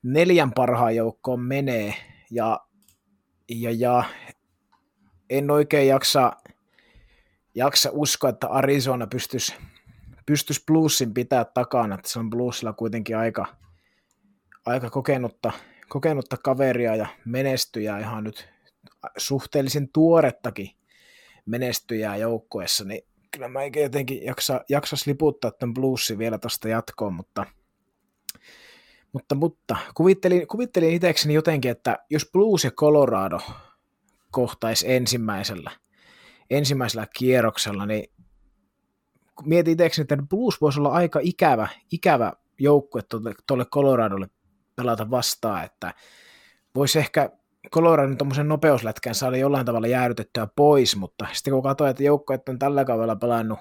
neljän 0.02 0.52
parhaan 0.52 0.96
joukkoon 0.96 1.40
menee, 1.40 1.94
ja, 2.30 2.60
ja, 3.48 3.70
ja 3.70 4.04
en 5.30 5.50
oikein 5.50 5.88
jaksa, 5.88 6.32
jaksa 7.54 7.90
uskoa, 7.92 8.30
että 8.30 8.46
Arizona 8.48 9.06
pystyisi 9.06 9.54
pystyisi 10.26 10.62
Bluesin 10.66 11.14
pitää 11.14 11.44
takana, 11.44 11.94
että 11.94 12.08
se 12.08 12.18
on 12.18 12.30
Bluesilla 12.30 12.72
kuitenkin 12.72 13.16
aika, 13.16 13.46
aika 14.66 14.90
kokenutta, 14.90 15.52
kokenutta 15.94 16.36
kaveria 16.36 16.96
ja 16.96 17.06
menestyjää 17.24 17.98
ihan 17.98 18.24
nyt 18.24 18.48
suhteellisen 19.16 19.88
tuorettakin 19.88 20.70
menestyjää 21.46 22.16
joukkueessa, 22.16 22.84
niin 22.84 23.02
kyllä 23.30 23.48
mä 23.48 23.60
jotenkin 23.64 24.24
jaksa, 24.24 24.60
jaksas 24.68 25.06
liputtaa 25.06 25.50
tämän 25.50 25.74
bluesin 25.74 26.18
vielä 26.18 26.38
tuosta 26.38 26.68
jatkoon, 26.68 27.14
mutta, 27.14 27.46
mutta, 29.12 29.34
mutta. 29.34 29.76
Kuvittelin, 29.94 30.46
kuvittelin 30.46 30.94
itsekseni 30.94 31.34
jotenkin, 31.34 31.70
että 31.70 31.98
jos 32.10 32.30
Blues 32.32 32.64
ja 32.64 32.70
Colorado 32.70 33.40
kohtaisi 34.30 34.92
ensimmäisellä, 34.92 35.70
ensimmäisellä 36.50 37.06
kierroksella, 37.18 37.86
niin 37.86 38.12
mietin 39.44 39.72
itsekseni, 39.72 40.02
että 40.02 40.26
Blues 40.30 40.60
voisi 40.60 40.80
olla 40.80 40.90
aika 40.90 41.20
ikävä, 41.22 41.68
ikävä 41.92 42.32
joukkue 42.58 43.02
tuolle 43.46 43.64
Coloradolle 43.64 44.28
pelata 44.76 45.10
vastaan, 45.10 45.64
että 45.64 45.94
voisi 46.74 46.98
ehkä 46.98 47.30
Coloradon 47.70 48.18
tuommoisen 48.18 48.48
nopeuslätkän 48.48 49.14
saada 49.14 49.36
jollain 49.36 49.66
tavalla 49.66 49.86
jäädytettyä 49.86 50.48
pois, 50.56 50.96
mutta 50.96 51.26
sitten 51.32 51.52
kun 51.52 51.62
katsoin, 51.62 51.90
että 51.90 52.02
joukkueet 52.02 52.48
on 52.48 52.58
tällä 52.58 52.84
kaudella 52.84 53.16
pelannut, 53.16 53.58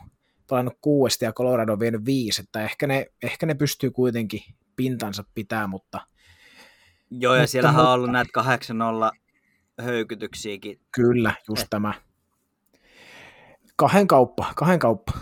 pelannut 0.50 0.78
kuudesta 0.82 1.26
ja 1.26 1.34
Colorado 1.34 1.74
on 1.74 1.80
vienyt 1.80 2.06
viisi, 2.06 2.42
että 2.42 2.64
ehkä 2.64 2.88
ne, 2.88 3.06
ehkä 3.24 3.46
ne 3.46 3.54
pystyy 3.54 3.92
kuitenkin 3.92 4.42
pintansa 4.76 5.24
pitää, 5.34 5.68
mutta... 5.68 6.00
Joo, 7.12 7.36
ja 7.36 7.42
mutta, 7.42 7.52
siellähän 7.52 7.76
mutta, 7.76 7.90
on 7.90 7.94
ollut 7.94 8.12
näitä 8.12 8.42
8-0 8.42 9.18
höykytyksiäkin. 9.82 10.80
Kyllä, 10.92 11.34
just 11.48 11.62
eh. 11.62 11.68
tämä. 11.70 11.94
Kahden 13.76 14.08
kauppa, 14.08 14.54
kahden 14.56 14.80
kauppa. 14.80 15.14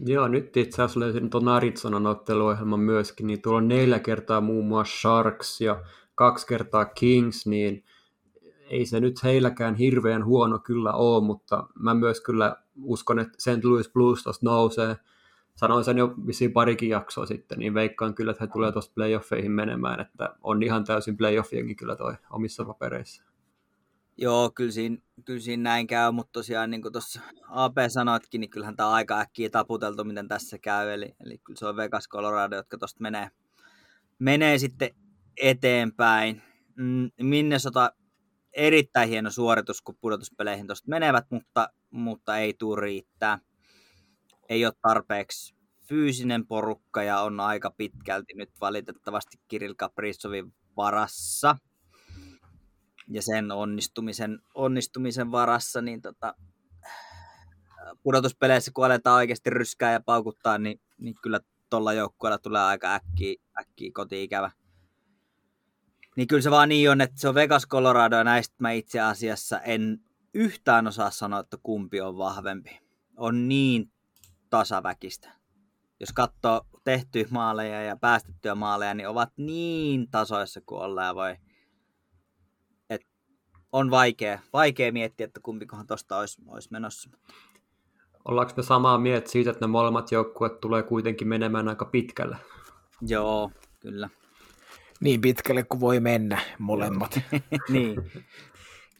Joo, 0.00 0.28
nyt 0.28 0.56
itse 0.56 0.82
asiassa 0.82 1.00
löysin 1.00 1.30
tuon 1.30 1.48
Arizonan 1.48 2.06
otteluohjelman 2.06 2.80
myöskin, 2.80 3.26
niin 3.26 3.42
tuolla 3.42 3.58
on 3.58 3.68
neljä 3.68 3.98
kertaa 3.98 4.40
muun 4.40 4.66
muassa 4.66 5.00
Sharks 5.00 5.60
ja 5.60 5.82
kaksi 6.14 6.46
kertaa 6.46 6.84
Kings, 6.84 7.46
niin 7.46 7.84
ei 8.70 8.86
se 8.86 9.00
nyt 9.00 9.22
heilläkään 9.22 9.74
hirveän 9.74 10.24
huono 10.24 10.58
kyllä 10.58 10.92
ole, 10.92 11.24
mutta 11.24 11.66
mä 11.78 11.94
myös 11.94 12.20
kyllä 12.20 12.56
uskon, 12.82 13.18
että 13.18 13.34
St. 13.38 13.64
Louis 13.64 13.92
Blues 13.92 14.22
tuosta 14.22 14.46
nousee. 14.46 14.96
Sanoin 15.54 15.84
sen 15.84 15.98
jo 15.98 16.14
vissiin 16.26 16.52
parikin 16.52 16.88
jaksoa 16.88 17.26
sitten, 17.26 17.58
niin 17.58 17.74
veikkaan 17.74 18.14
kyllä, 18.14 18.30
että 18.30 18.44
he 18.44 18.50
tulee 18.52 18.72
tuosta 18.72 18.94
playoffeihin 18.94 19.52
menemään, 19.52 20.00
että 20.00 20.36
on 20.42 20.62
ihan 20.62 20.84
täysin 20.84 21.16
playoffienkin 21.16 21.76
kyllä 21.76 21.96
toi 21.96 22.14
omissa 22.30 22.64
papereissa. 22.64 23.35
Joo, 24.18 24.50
kyllä 24.54 24.72
siinä, 24.72 24.96
kyllä 25.24 25.40
siinä 25.40 25.62
näin 25.62 25.86
käy, 25.86 26.12
mutta 26.12 26.32
tosiaan 26.32 26.70
niin 26.70 26.82
kuin 26.82 26.92
tuossa 26.92 27.20
AP 27.48 27.74
sanoitkin, 27.88 28.40
niin 28.40 28.50
kyllähän 28.50 28.76
tämä 28.76 28.88
on 28.88 28.94
aika 28.94 29.20
äkkiä 29.20 29.50
taputeltu, 29.50 30.04
miten 30.04 30.28
tässä 30.28 30.58
käy. 30.58 30.90
Eli, 30.90 31.14
eli 31.20 31.38
kyllä 31.38 31.58
se 31.58 31.66
on 31.66 31.76
Vegas, 31.76 32.08
Colorado, 32.08 32.56
jotka 32.56 32.78
tuosta 32.78 33.02
menee, 33.02 33.30
menee 34.18 34.58
sitten 34.58 34.90
eteenpäin. 35.36 36.42
Mm, 36.76 37.10
Minnesota 37.22 37.92
erittäin 38.52 39.08
hieno 39.08 39.30
suoritus, 39.30 39.82
kun 39.82 39.96
pudotuspeleihin 40.00 40.66
tuosta 40.66 40.90
menevät, 40.90 41.24
mutta, 41.30 41.68
mutta 41.90 42.38
ei 42.38 42.54
tule 42.54 42.80
riittää. 42.80 43.38
Ei 44.48 44.66
ole 44.66 44.74
tarpeeksi 44.82 45.54
fyysinen 45.88 46.46
porukka 46.46 47.02
ja 47.02 47.20
on 47.20 47.40
aika 47.40 47.70
pitkälti 47.70 48.34
nyt 48.34 48.50
valitettavasti 48.60 49.36
Kirill 49.48 49.74
Kaprizovin 49.76 50.54
varassa 50.76 51.56
ja 53.08 53.22
sen 53.22 53.52
onnistumisen, 53.52 54.38
onnistumisen 54.54 55.32
varassa, 55.32 55.82
niin 55.82 56.02
tota, 56.02 56.34
pudotuspeleissä, 58.02 58.70
kun 58.74 58.86
aletaan 58.86 59.16
oikeasti 59.16 59.50
ryskää 59.50 59.92
ja 59.92 60.00
paukuttaa, 60.00 60.58
niin, 60.58 60.80
niin 60.98 61.14
kyllä 61.22 61.40
tuolla 61.70 61.92
joukkueella 61.92 62.38
tulee 62.38 62.62
aika 62.62 62.94
äkkiä, 62.94 63.34
äkkiä 63.60 63.90
koti-ikävä. 63.94 64.50
Niin 66.16 66.28
kyllä 66.28 66.42
se 66.42 66.50
vaan 66.50 66.68
niin 66.68 66.90
on, 66.90 67.00
että 67.00 67.20
se 67.20 67.28
on 67.28 67.34
Vegas, 67.34 67.66
Colorado 67.66 68.16
ja 68.16 68.24
näistä 68.24 68.54
mä 68.58 68.70
itse 68.70 69.00
asiassa 69.00 69.60
en 69.60 70.00
yhtään 70.34 70.86
osaa 70.86 71.10
sanoa, 71.10 71.40
että 71.40 71.56
kumpi 71.62 72.00
on 72.00 72.18
vahvempi. 72.18 72.80
On 73.16 73.48
niin 73.48 73.92
tasaväkistä. 74.50 75.32
Jos 76.00 76.12
katsoo 76.12 76.62
tehtyjä 76.84 77.26
maaleja 77.30 77.82
ja 77.82 77.96
päästettyjä 77.96 78.54
maaleja, 78.54 78.94
niin 78.94 79.08
ovat 79.08 79.32
niin 79.36 80.10
tasoissa 80.10 80.60
kuin 80.66 80.80
ollaan 80.80 81.14
voi 81.14 81.36
on 83.76 83.90
vaikea, 83.90 84.38
vaikea 84.52 84.92
miettiä, 84.92 85.24
että 85.24 85.40
kumpikohan 85.42 85.86
tuosta 85.86 86.18
olisi, 86.18 86.42
olisi 86.46 86.68
menossa. 86.72 87.10
Ollaanko 88.24 88.52
me 88.56 88.62
samaa 88.62 88.98
mieltä 88.98 89.30
siitä, 89.30 89.50
että 89.50 89.66
ne 89.66 89.70
molemmat 89.70 90.12
joukkueet 90.12 90.60
tulee 90.60 90.82
kuitenkin 90.82 91.28
menemään 91.28 91.68
aika 91.68 91.84
pitkälle? 91.84 92.36
Joo, 93.02 93.50
kyllä. 93.80 94.08
Niin 95.00 95.20
pitkälle 95.20 95.62
kuin 95.62 95.80
voi 95.80 96.00
mennä, 96.00 96.38
molemmat. 96.58 97.20
niin. 97.68 98.10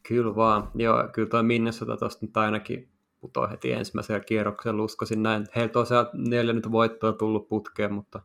Kyllä 0.08 0.36
vaan. 0.36 0.70
Joo, 0.74 1.08
kyllä 1.12 1.28
tuo 1.28 1.42
Minnesota 1.42 1.96
tuosta 1.96 2.26
nyt 2.26 2.36
ainakin 2.36 2.88
putoi 3.20 3.50
heti 3.50 3.72
ensimmäisellä 3.72 4.20
kierroksella, 4.20 4.82
uskoisin 4.82 5.22
näin. 5.22 5.46
Heiltä 5.56 5.78
on 5.78 5.86
sieltä 5.86 6.10
neljä 6.12 6.52
nyt 6.52 6.72
voittoa 6.72 7.12
tullut 7.12 7.48
putkeen, 7.48 7.92
mutta, 7.92 8.20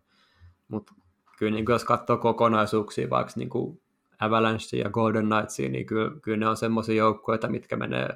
mutta 0.67 0.93
kyllä 1.37 1.55
niin 1.55 1.65
jos 1.69 1.83
katsoo 1.83 2.17
kokonaisuuksia, 2.17 3.09
vaikka 3.09 3.33
niin 3.35 3.49
kuin 3.49 3.80
Avalanche 4.21 4.77
ja 4.77 4.89
Golden 4.89 5.29
Knightsia, 5.29 5.69
niin 5.69 5.85
kyllä, 5.85 6.11
kyllä 6.21 6.37
ne 6.37 6.47
on 6.47 6.57
semmoisia 6.57 6.95
joukkoja, 6.95 7.39
mitkä 7.47 7.75
menee, 7.75 8.09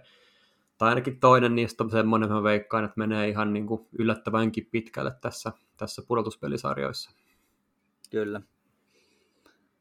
tai 0.78 0.89
ainakin 0.89 1.20
toinen 1.20 1.56
niistä 1.56 1.84
on 1.84 1.91
semmoinen, 1.91 2.32
mä 2.32 2.43
veikkaan, 2.43 2.84
että 2.84 2.97
menee 2.97 3.30
ihan 3.30 3.53
niin 3.53 3.68
kuin 3.68 3.88
yllättävänkin 3.99 4.68
pitkälle 4.72 5.12
tässä, 5.22 5.51
tässä 5.78 6.01
pudotuspelisarjoissa. 6.08 7.12
Kyllä. 8.12 8.41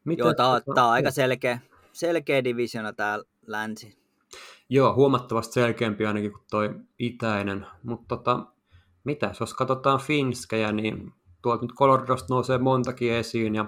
Miten, 0.04 0.24
Joo, 0.24 0.34
tämä 0.34 0.48
on, 0.48 0.60
tämä 0.74 0.86
on 0.86 0.92
aika 0.92 1.10
selkeä, 1.10 1.58
selkeä 1.92 2.44
divisiona 2.44 2.92
tämä 2.92 3.18
länsi. 3.46 3.98
Joo, 4.68 4.94
huomattavasti 4.94 5.52
selkeämpi 5.54 6.06
ainakin 6.06 6.32
kuin 6.32 6.44
toi 6.50 6.74
itäinen, 6.98 7.66
mutta 7.82 8.16
tota, 8.16 8.46
mitäs, 9.04 9.40
jos 9.40 9.54
katsotaan 9.54 10.00
Finskejä, 10.00 10.72
niin 10.72 11.12
tuolta 11.42 11.62
nyt 11.62 11.74
Coloradosta 11.74 12.34
nousee 12.34 12.58
montakin 12.58 13.12
esiin, 13.12 13.54
ja 13.54 13.64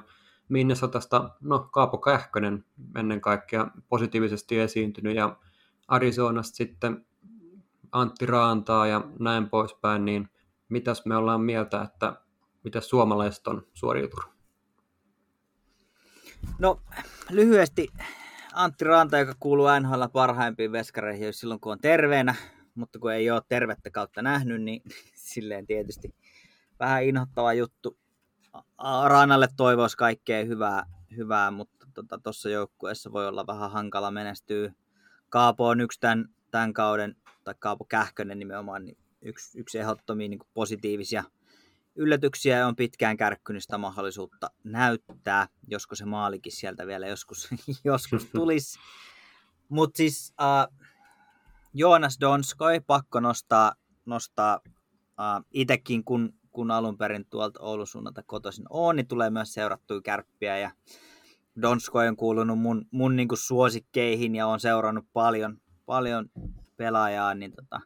Minnesotasta, 0.49 1.31
no 1.41 1.59
Kaapo 1.59 1.99
Kähkönen 1.99 2.65
ennen 2.97 3.21
kaikkea 3.21 3.67
positiivisesti 3.89 4.61
esiintynyt 4.61 5.17
ja 5.17 5.37
Arizonasta 5.89 6.57
sitten 6.57 7.07
Antti 7.93 8.27
Raantaa 8.27 8.87
ja 8.87 9.05
näin 9.19 9.51
poispäin, 9.51 10.05
niin 10.05 10.29
mitäs 10.69 11.07
me 11.07 11.17
ollaan 11.17 11.41
mieltä, 11.41 11.83
että 11.83 12.21
mitä 12.65 12.81
suomalaiset 12.81 13.47
on 13.47 13.67
suoriutunut? 13.75 14.31
No 16.59 16.81
lyhyesti 17.31 17.89
Antti 18.55 18.85
Ranta, 18.85 19.19
joka 19.19 19.35
kuuluu 19.41 19.67
NHL 19.81 20.05
parhaimpiin 20.13 20.73
veskareihin 20.73 21.33
silloin 21.33 21.61
kun 21.61 21.73
on 21.73 21.79
terveenä, 21.79 22.35
mutta 22.75 22.99
kun 22.99 23.13
ei 23.13 23.31
ole 23.31 23.43
tervettä 23.49 23.91
kautta 23.91 24.23
nähnyt, 24.23 24.63
niin 24.63 24.83
silleen 25.33 25.67
tietysti 25.67 26.15
vähän 26.81 27.05
inhottava 27.05 27.53
juttu 27.53 27.99
Raanalle 29.07 29.49
toivoisi 29.57 29.97
kaikkea 29.97 30.45
hyvää, 30.45 30.87
hyvää 31.17 31.51
mutta 31.51 31.87
tuossa 32.23 32.49
tota, 32.49 32.53
joukkueessa 32.53 33.13
voi 33.13 33.29
olla 33.29 33.47
vähän 33.47 33.71
hankala 33.71 34.11
menestyä. 34.11 34.73
Kaapo 35.29 35.69
on 35.69 35.81
yksi 35.81 36.01
tämän, 36.01 36.29
tämän 36.51 36.73
kauden, 36.73 37.17
tai 37.45 37.55
Kaapo 37.59 37.85
Kähkönen 37.85 38.39
nimenomaan, 38.39 38.85
niin 38.85 38.99
yksi, 39.23 39.61
yksi 39.61 39.79
ehdottomia 39.79 40.29
niin 40.29 40.41
positiivisia 40.55 41.25
yllätyksiä 41.97 42.59
ja 42.59 42.67
on 42.67 42.77
pitkään 42.77 43.17
kärkkynyt 43.17 43.63
sitä 43.63 43.79
mahdollisuutta 43.79 44.51
näyttää, 44.65 45.49
josko 45.69 45.95
se 45.95 46.05
maalikin 46.05 46.53
sieltä 46.53 46.87
vielä 46.87 47.07
joskus, 47.07 47.49
joskus 47.85 48.25
tulisi. 48.35 48.79
Mutta 49.69 49.97
siis 49.97 50.35
uh, 50.41 50.77
Joonas 51.75 52.17
Donskoi 52.21 52.81
pakko 52.81 53.21
nostaa, 53.21 53.73
nostaa 54.05 54.61
uh, 54.67 55.47
itsekin, 55.51 56.05
kun 56.05 56.35
kun 56.57 56.71
alun 56.71 56.99
perin 56.99 57.27
tuolta 57.31 57.61
Oulun 57.63 57.87
suunnalta 57.87 58.23
kotoisin 58.23 58.65
on, 58.71 58.97
niin 58.97 59.07
tulee 59.07 59.31
myös 59.31 59.55
seurattua 59.55 60.01
kärppiä 60.01 60.59
ja 60.59 60.71
Donsko 61.63 61.99
on 61.99 62.17
kuulunut 62.17 62.59
mun, 62.59 62.87
mun 62.91 63.17
niin 63.17 63.29
kuin 63.29 63.39
suosikkeihin 63.39 64.35
ja 64.35 64.47
on 64.47 64.61
seurannut 64.61 65.05
paljon, 65.13 65.57
paljon 65.87 66.29
pelaajaa, 66.77 67.35
niin 67.35 67.53
tota, 67.53 67.81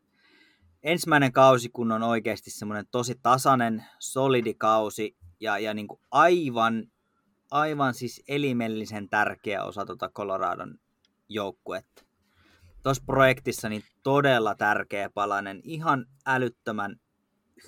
ensimmäinen 0.82 1.32
kausi, 1.32 1.68
kun 1.68 1.92
on 1.92 2.02
oikeasti 2.02 2.50
semmoinen 2.50 2.86
tosi 2.90 3.14
tasainen, 3.22 3.84
solidi 3.98 4.54
kausi 4.54 5.16
ja, 5.40 5.58
ja 5.58 5.74
niin 5.74 5.88
kuin 5.88 6.00
aivan 6.10 6.84
aivan 7.50 7.94
siis 7.94 8.22
elimellisen 8.28 9.08
tärkeä 9.08 9.64
osa 9.64 9.86
tuota 9.86 10.08
Coloradon 10.08 10.74
joukkuetta. 11.28 12.04
Tuossa 12.82 13.02
projektissa 13.06 13.68
niin 13.68 13.82
todella 14.02 14.54
tärkeä 14.54 15.10
palanen, 15.10 15.60
ihan 15.64 16.06
älyttömän 16.26 16.96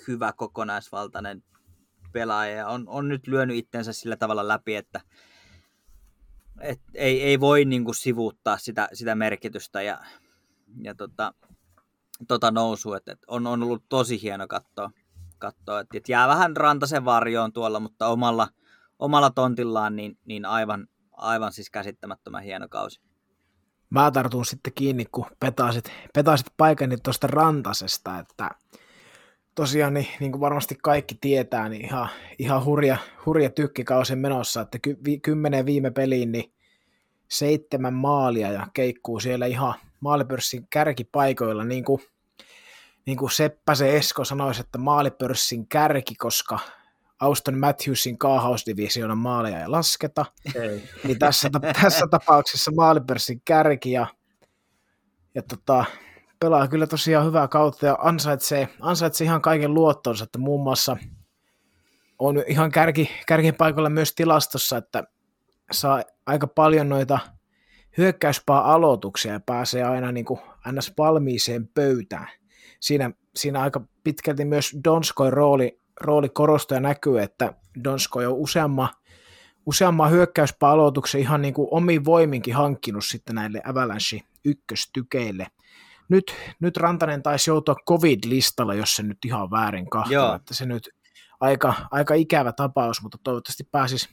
hyvä 0.07 0.33
kokonaisvaltainen 0.33 1.43
pelaaja 2.11 2.55
ja 2.55 2.67
on, 2.67 2.83
on 2.87 3.07
nyt 3.07 3.27
lyönyt 3.27 3.57
itsensä 3.57 3.93
sillä 3.93 4.15
tavalla 4.15 4.47
läpi, 4.47 4.75
että 4.75 5.01
et 6.61 6.81
ei, 6.93 7.23
ei 7.23 7.39
voi 7.39 7.65
niin 7.65 7.85
kuin 7.85 7.95
sivuuttaa 7.95 8.57
sitä, 8.57 8.89
sitä 8.93 9.15
merkitystä 9.15 9.81
ja, 9.81 9.99
ja 10.81 10.95
tota, 10.95 11.33
tota 12.27 12.51
nousua. 12.51 12.97
Et, 12.97 13.07
et 13.07 13.19
on, 13.27 13.47
on 13.47 13.63
ollut 13.63 13.83
tosi 13.89 14.21
hieno 14.21 14.47
katsoa. 14.47 14.91
katsoa 15.39 15.79
et, 15.79 15.87
et 15.93 16.09
jää 16.09 16.27
vähän 16.27 16.57
rantasen 16.57 17.05
varjoon 17.05 17.53
tuolla, 17.53 17.79
mutta 17.79 18.07
omalla, 18.07 18.47
omalla 18.99 19.29
tontillaan 19.29 19.95
niin, 19.95 20.17
niin 20.25 20.45
aivan, 20.45 20.87
aivan 21.11 21.53
siis 21.53 21.69
käsittämättömän 21.69 22.43
hieno 22.43 22.67
kausi. 22.69 23.01
Mä 23.89 24.11
tartun 24.11 24.45
sitten 24.45 24.73
kiinni, 24.73 25.05
kun 25.11 25.25
petaisit, 25.39 25.91
petaisit 26.13 26.47
paikani 26.57 26.97
tuosta 26.97 27.27
rantasesta, 27.27 28.19
että 28.19 28.49
tosiaan 29.55 29.93
niin, 29.93 30.07
niin 30.19 30.31
kuin 30.31 30.41
varmasti 30.41 30.77
kaikki 30.81 31.17
tietää, 31.21 31.69
niin 31.69 31.85
ihan, 31.85 32.09
ihan 32.39 32.65
hurja, 32.65 32.97
hurja 33.25 33.49
tykkikausi 33.49 34.15
menossa, 34.15 34.61
että 34.61 34.79
ky, 34.79 34.97
vi, 35.05 35.19
kymmenen 35.19 35.65
viime 35.65 35.91
peliin 35.91 36.31
niin 36.31 36.53
seitsemän 37.27 37.93
maalia 37.93 38.51
ja 38.51 38.67
keikkuu 38.73 39.19
siellä 39.19 39.45
ihan 39.45 39.73
maalipörssin 39.99 40.67
kärkipaikoilla, 40.69 41.63
niin 41.63 41.83
kuin, 41.83 42.01
niin 43.05 43.17
kuin 43.17 43.31
Seppä 43.31 43.75
se 43.75 43.97
Esko 43.97 44.25
sanoisi, 44.25 44.61
että 44.61 44.77
maalipörssin 44.77 45.67
kärki, 45.67 46.15
koska 46.15 46.59
Auston 47.19 47.59
Matthewsin 47.59 48.17
kaahausdivisioonan 48.17 49.17
maaleja 49.17 49.61
ei 49.61 49.67
lasketa, 49.67 50.25
ei. 50.55 50.83
niin 51.03 51.19
tässä, 51.19 51.49
tässä 51.81 52.05
tapauksessa 52.11 52.71
maalipörssin 52.71 53.41
kärki 53.45 53.91
ja, 53.91 54.07
ja 55.35 55.41
tota, 55.41 55.85
pelaa 56.43 56.67
kyllä 56.67 56.87
tosiaan 56.87 57.25
hyvää 57.25 57.47
kautta 57.47 57.85
ja 57.85 57.97
ansaitsee, 58.01 58.69
ansaitsee 58.79 59.25
ihan 59.25 59.41
kaiken 59.41 59.73
luottonsa, 59.73 60.23
että 60.23 60.39
muun 60.39 60.63
muassa 60.63 60.97
on 62.19 62.43
ihan 62.47 62.71
kärki, 62.71 63.09
kärkipaikalla 63.27 63.89
myös 63.89 64.15
tilastossa, 64.15 64.77
että 64.77 65.03
saa 65.71 66.03
aika 66.25 66.47
paljon 66.47 66.89
noita 66.89 67.19
hyökkäyspää 67.97 68.61
aloituksia 68.61 69.33
ja 69.33 69.39
pääsee 69.39 69.83
aina 69.83 70.11
niin 70.11 70.25
kuin 70.25 70.39
ns. 70.71 70.93
valmiiseen 70.97 71.67
pöytään. 71.67 72.27
Siinä, 72.79 73.11
siinä 73.35 73.61
aika 73.61 73.81
pitkälti 74.03 74.45
myös 74.45 74.75
Donskoin 74.83 75.33
rooli, 75.33 75.79
rooli 76.01 76.29
korostuu 76.29 76.75
ja 76.75 76.81
näkyy, 76.81 77.21
että 77.21 77.53
Donskoi 77.83 78.25
on 78.25 78.33
useamman, 78.33 78.89
useamman 79.65 80.11
hyökkäyspää 80.11 80.69
aloituksen 80.69 81.21
ihan 81.21 81.41
niin 81.41 81.53
kuin 81.53 81.67
omiin 81.71 82.05
voiminkin 82.05 82.55
hankkinut 82.55 83.05
sitten 83.05 83.35
näille 83.35 83.61
Avalanche 83.65 84.19
ykköstykeille– 84.45 85.47
nyt, 86.09 86.35
nyt 86.59 86.77
Rantanen 86.77 87.23
taisi 87.23 87.49
joutua 87.49 87.75
covid-listalla, 87.87 88.73
jos 88.73 88.95
se 88.95 89.03
nyt 89.03 89.17
ihan 89.25 89.51
väärin 89.51 89.89
kahtoo, 89.89 90.35
että 90.35 90.53
se 90.53 90.65
nyt 90.65 90.89
aika, 91.39 91.73
aika 91.91 92.13
ikävä 92.13 92.51
tapaus, 92.51 93.01
mutta 93.01 93.17
toivottavasti 93.23 93.63
pääsisi 93.71 94.09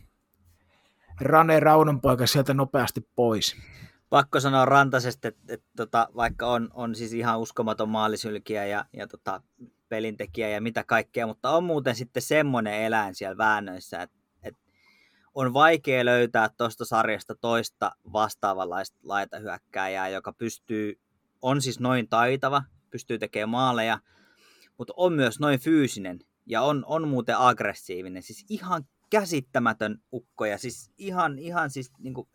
Rane 1.21 1.61
Raunonpoika 1.61 2.27
sieltä 2.27 2.55
nopeasti 2.55 3.09
pois. 3.17 3.57
Pakko 4.11 4.41
sanoa 4.41 4.65
Rantasesta, 4.65 5.29
että, 5.29 5.41
että, 5.41 5.55
että 5.55 5.67
tota, 5.77 6.09
vaikka 6.17 6.47
on, 6.47 6.69
on 6.75 6.95
siis 6.95 7.13
ihan 7.13 7.41
uskomaton 7.41 7.89
maalisylkiä 7.89 8.67
ja, 8.67 8.85
ja 8.93 9.07
tota, 9.07 9.43
pelintekijä 9.89 10.49
ja 10.49 10.61
mitä 10.61 10.85
kaikkea, 10.85 11.27
mutta 11.27 11.51
on 11.51 11.65
muuten 11.65 11.95
sitten 11.95 12.23
semmoinen 12.23 12.75
eläin 12.75 13.15
siellä 13.15 13.37
väännöissä, 13.37 14.03
että, 14.03 14.17
että 14.43 14.63
on 15.35 15.55
vaikea 15.55 16.05
löytää 16.05 16.49
tuosta 16.49 16.85
sarjasta 16.85 17.35
toista 17.35 17.93
vastaavanlaista 18.13 18.99
laitahyökkääjää, 19.03 20.09
joka 20.09 20.33
pystyy 20.33 21.01
on 21.43 21.63
siis 21.63 21.81
noin 21.81 22.09
taitava, 22.09 22.63
pystyy 22.91 23.19
tekemään 23.19 23.49
maaleja, 23.49 23.99
mutta 24.79 24.95
on 24.97 25.13
myös 25.13 25.41
noin 25.41 25.61
fyysinen 25.61 26.19
ja 26.47 26.63
on, 26.63 26.85
on 26.87 27.09
muuten 27.09 27.39
aggressiivinen. 27.39 28.23
Siis 28.23 28.45
ihan 28.49 28.85
käsittämätön 29.11 29.99
ukko 30.13 30.45
ja 30.45 30.59
siis 30.59 30.91
ihan, 30.99 31.39
ihan 31.39 31.71
siis 31.71 31.93
niin 31.99 32.15
kuin, 32.15 32.29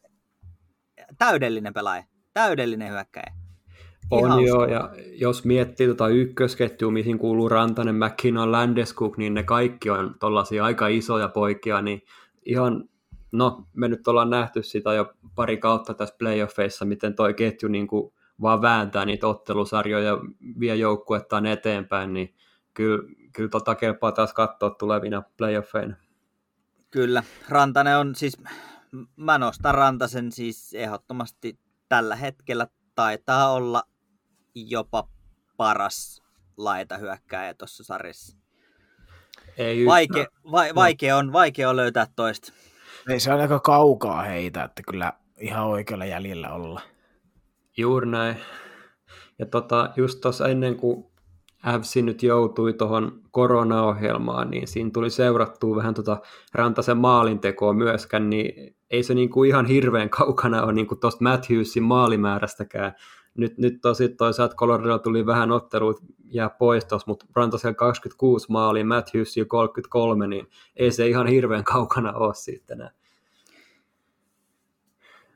täydellinen 1.18 1.74
pelaaja, 1.74 2.04
täydellinen 2.34 2.92
hyökkäjä. 2.92 3.34
On 4.12 4.28
Ihan 4.28 4.44
joo, 4.44 4.66
ja 4.66 4.90
jos 5.14 5.46
miettii 5.46 5.88
tota 5.88 6.08
ykkösketjua, 6.08 6.92
mihin 6.92 7.20
kuuluu 7.20 7.50
Rantanen, 7.50 7.96
McKinnon, 7.96 8.52
Landeskuk, 8.52 9.18
niin 9.18 9.34
ne 9.34 9.44
kaikki 9.44 9.90
on 9.90 10.16
tollaisia 10.20 10.66
aika 10.66 10.88
isoja 10.88 11.28
poikia, 11.28 11.82
niin 11.82 12.02
ihan, 12.46 12.90
no 13.32 13.68
me 13.74 13.88
nyt 13.88 14.08
ollaan 14.08 14.30
nähty 14.30 14.64
sitä 14.64 14.94
jo 14.94 15.14
pari 15.36 15.58
kautta 15.58 15.94
tässä 15.94 16.16
playoffeissa, 16.20 16.86
miten 16.86 17.16
toi 17.16 17.34
ketju 17.34 17.70
niin 17.70 17.88
kuin 17.88 18.14
vaan 18.42 18.62
vääntää 18.62 19.06
niitä 19.06 19.28
ottelusarjoja 19.28 20.08
ja 20.08 20.18
vie 20.60 20.76
joukkuettaan 20.76 21.46
eteenpäin, 21.46 22.14
niin 22.14 22.36
kyllä, 22.74 23.14
kyllä 23.34 23.50
tota 23.50 23.76
kelpaa 23.76 24.12
taas 24.12 24.34
katsoa 24.34 24.70
tulevina 24.70 25.24
playoffeina. 25.38 25.96
Kyllä, 26.92 27.24
Rantanen 27.50 27.98
on 27.98 28.16
siis, 28.16 28.38
mä 29.16 29.38
nostan 29.38 29.76
Rantasen 29.76 30.32
siis 30.32 30.74
ehdottomasti 30.74 31.60
tällä 31.90 32.16
hetkellä 32.16 32.68
taitaa 32.96 33.52
olla 33.52 33.84
jopa 34.56 35.10
paras 35.58 36.22
laitahyökkääjä 36.58 37.54
tuossa 37.54 37.84
sarjassa. 37.84 38.38
Ei 39.58 39.86
vaike, 39.86 40.28
no, 40.44 40.52
va, 40.52 40.62
vaikea, 40.76 41.18
on, 41.18 41.34
vaikea 41.34 41.70
on 41.70 41.76
löytää 41.76 42.08
toista. 42.16 42.54
Ei 43.10 43.20
se 43.20 43.34
on 43.34 43.42
aika 43.42 43.60
kaukaa 43.60 44.22
heitä, 44.22 44.64
että 44.64 44.84
kyllä 44.84 45.14
ihan 45.40 45.66
oikealla 45.66 46.06
jäljellä 46.06 46.52
olla. 46.52 46.82
Juuri 47.78 48.08
näin. 48.08 48.36
Ja 49.40 49.46
tota, 49.46 49.90
just 49.96 50.22
tuossa 50.22 50.48
ennen 50.48 50.76
kuin 50.76 51.06
FC 51.82 52.02
nyt 52.02 52.24
joutui 52.24 52.74
tuohon 52.74 53.22
koronaohjelmaan, 53.32 54.50
niin 54.50 54.68
siinä 54.68 54.90
tuli 54.94 55.10
seurattua 55.10 55.76
vähän 55.76 55.94
tota 55.94 56.18
Rantasen 56.54 56.98
maalintekoa 56.98 57.74
myöskään, 57.74 58.30
niin 58.30 58.76
ei 58.92 59.04
se 59.04 59.14
niinku 59.14 59.44
ihan 59.44 59.66
hirveän 59.66 60.10
kaukana 60.10 60.64
ole 60.64 60.74
niinku 60.74 60.96
tuosta 60.96 61.24
Matthewsin 61.24 61.84
maalimäärästäkään. 61.84 62.94
Nyt, 63.38 63.58
nyt 63.58 63.74
tosi 63.82 64.10
toisaalta 64.10 64.56
Coloradolla 64.56 65.00
tuli 65.00 65.26
vähän 65.26 65.52
otteluita 65.52 66.02
jää 66.26 66.50
pois 66.50 66.86
tuossa, 66.86 67.06
mutta 67.08 67.26
Rantasella 67.36 67.76
26 67.76 68.52
maali, 68.52 68.84
Matthewsin 68.84 69.48
33, 69.48 70.28
niin 70.28 70.48
ei 70.76 70.92
se 70.92 71.08
ihan 71.08 71.28
hirveän 71.28 71.64
kaukana 71.64 72.14
ole 72.14 72.34
siitä 72.34 72.74
enää. 72.74 72.92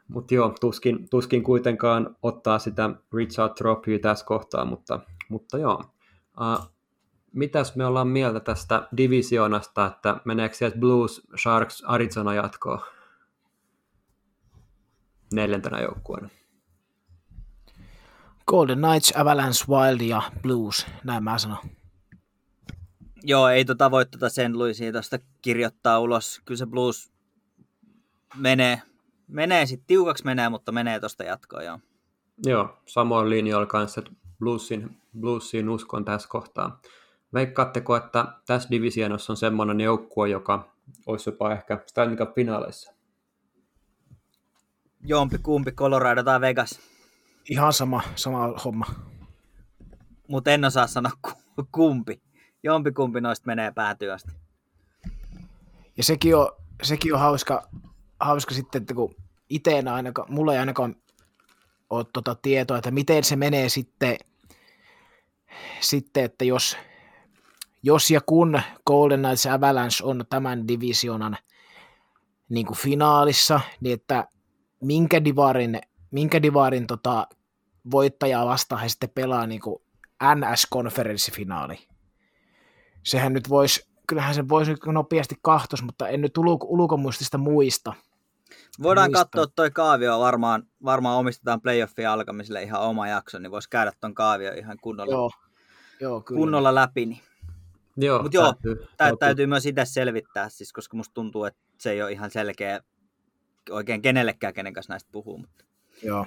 Mutta 0.09 0.33
joo, 0.33 0.55
tuskin, 0.61 1.09
tuskin 1.09 1.43
kuitenkaan 1.43 2.15
ottaa 2.23 2.59
sitä 2.59 2.89
Richard 3.13 3.53
Trophyä 3.53 3.99
tässä 3.99 4.25
kohtaa, 4.25 4.65
mutta, 4.65 4.99
mutta 5.29 5.57
joo. 5.57 5.83
Uh, 6.41 6.71
mitäs 7.31 7.75
me 7.75 7.85
ollaan 7.85 8.07
mieltä 8.07 8.39
tästä 8.39 8.87
divisioonasta, 8.97 9.85
että 9.85 10.21
meneekö 10.25 10.55
sieltä 10.55 10.77
Blues, 10.77 11.27
Sharks, 11.41 11.83
Arizona 11.85 12.33
jatkoon 12.33 12.79
neljäntenä 15.33 15.81
joukkueena? 15.81 16.29
Golden 18.47 18.77
Knights, 18.77 19.13
Avalanche, 19.15 19.65
Wild 19.69 20.01
ja 20.01 20.21
Blues, 20.41 20.85
näin 21.03 21.23
mä 21.23 21.37
sanon. 21.37 21.57
Joo, 23.23 23.47
ei 23.47 23.65
tota 23.65 23.91
voi 23.91 24.05
tuota 24.05 24.29
sen 24.29 24.59
Louisia 24.59 24.91
tuosta 24.91 25.17
kirjoittaa 25.41 25.99
ulos. 25.99 26.41
Kyllä 26.45 26.57
se 26.57 26.65
Blues 26.65 27.11
menee, 28.35 28.81
menee 29.29 29.65
sitten 29.65 29.87
tiukaksi 29.87 30.25
menee, 30.25 30.49
mutta 30.49 30.71
menee 30.71 30.99
tuosta 30.99 31.23
jatkoon, 31.23 31.65
joo. 31.65 31.79
Joo, 32.45 32.77
samoin 32.85 33.29
linjoilla 33.29 33.65
kanssa, 33.65 34.01
että 34.01 34.11
bluesin, 34.39 34.97
bluesin 35.19 35.69
uskon 35.69 36.05
tässä 36.05 36.29
kohtaa. 36.29 36.81
Veikkaatteko, 37.33 37.95
että 37.95 38.25
tässä 38.45 38.69
divisionossa 38.69 39.33
on 39.33 39.37
semmoinen 39.37 39.81
joukkue, 39.81 40.29
joka 40.29 40.71
olisi 41.05 41.29
jopa 41.29 41.51
ehkä 41.51 41.83
Stanley 41.87 42.17
Cup-finaaleissa? 42.17 42.93
Jompi 45.03 45.37
kumpi, 45.37 45.71
Colorado 45.71 46.23
tai 46.23 46.41
Vegas. 46.41 46.79
Ihan 47.49 47.73
sama, 47.73 48.01
sama 48.15 48.47
homma. 48.47 48.85
Mutta 50.27 50.51
en 50.51 50.65
osaa 50.65 50.87
sanoa 50.87 51.11
kumpi. 51.71 52.21
Jompi 52.63 52.91
kumpi 52.91 53.21
noista 53.21 53.47
menee 53.47 53.71
päätyöstä. 53.71 54.31
Ja 55.97 56.03
sekin 56.03 56.35
on, 56.35 56.47
sekin 56.83 57.13
on 57.13 57.19
hauska, 57.19 57.69
hauska 58.19 58.53
sitten, 58.53 58.81
että 58.81 58.93
kun 58.93 59.15
itse 59.49 59.77
en 59.77 59.87
ainakaan, 59.87 60.33
mulla 60.33 60.53
ei 60.53 60.59
ainakaan 60.59 60.95
ole 61.89 62.05
tuota 62.13 62.35
tietoa, 62.35 62.77
että 62.77 62.91
miten 62.91 63.23
se 63.23 63.35
menee 63.35 63.69
sitten, 63.69 64.17
sitten 65.79 66.23
että 66.23 66.45
jos, 66.45 66.77
jos 67.83 68.11
ja 68.11 68.21
kun 68.21 68.61
Golden 68.87 69.19
Knights 69.19 69.45
Avalanche 69.45 70.05
on 70.05 70.25
tämän 70.29 70.67
divisionan 70.67 71.37
niin 72.49 72.65
kuin 72.65 72.77
finaalissa, 72.77 73.61
niin 73.81 73.93
että 73.93 74.27
minkä 74.81 75.23
divarin, 75.23 75.81
minkä 76.11 76.41
divarin 76.41 76.87
tota, 76.87 77.27
voittajaa 77.91 78.45
vastaan 78.45 78.81
he 78.81 78.89
sitten 78.89 79.09
pelaa 79.09 79.47
niin 79.47 79.61
kuin 79.61 79.81
NS-konferenssifinaali. 80.23 81.87
Sehän 83.03 83.33
nyt 83.33 83.49
voisi 83.49 83.89
kyllähän 84.09 84.35
se 84.35 84.49
voisi 84.49 84.75
nopeasti 84.85 85.35
kahtos, 85.41 85.83
mutta 85.83 86.07
en 86.07 86.21
nyt 86.21 86.37
ulko, 86.37 86.67
ulkomuistista 86.69 87.37
muista. 87.37 87.93
Voidaan 88.81 89.11
muista. 89.11 89.25
katsoa 89.25 89.53
toi 89.55 89.71
kaavio, 89.71 90.19
varmaan, 90.19 90.63
varmaan 90.85 91.17
omistetaan 91.17 91.61
playoffin 91.61 92.09
alkamiselle 92.09 92.63
ihan 92.63 92.81
oma 92.81 93.07
jakso, 93.07 93.39
niin 93.39 93.51
voisi 93.51 93.69
käydä 93.69 93.91
ton 94.01 94.13
kaavio 94.13 94.53
ihan 94.53 94.77
kunnolla, 94.81 95.13
joo. 95.13 95.31
Joo, 95.99 96.21
kyllä. 96.21 96.39
kunnolla 96.39 96.75
läpi. 96.75 97.05
Niin. 97.05 97.21
Joo, 97.97 98.21
Mutta 98.21 98.37
joo, 98.37 98.53
täytyy, 98.53 98.87
täytyy. 98.97 99.17
täytyy 99.17 99.47
myös 99.47 99.65
itse 99.65 99.85
selvittää, 99.85 100.49
siis, 100.49 100.73
koska 100.73 100.97
musta 100.97 101.13
tuntuu, 101.13 101.45
että 101.45 101.61
se 101.77 101.91
ei 101.91 102.01
ole 102.01 102.11
ihan 102.11 102.31
selkeä 102.31 102.79
oikein 103.69 104.01
kenellekään, 104.01 104.53
kenen 104.53 104.73
kanssa 104.73 104.93
näistä 104.93 105.09
puhuu. 105.11 105.37
Mutta... 105.37 105.65
Joo. 106.03 106.25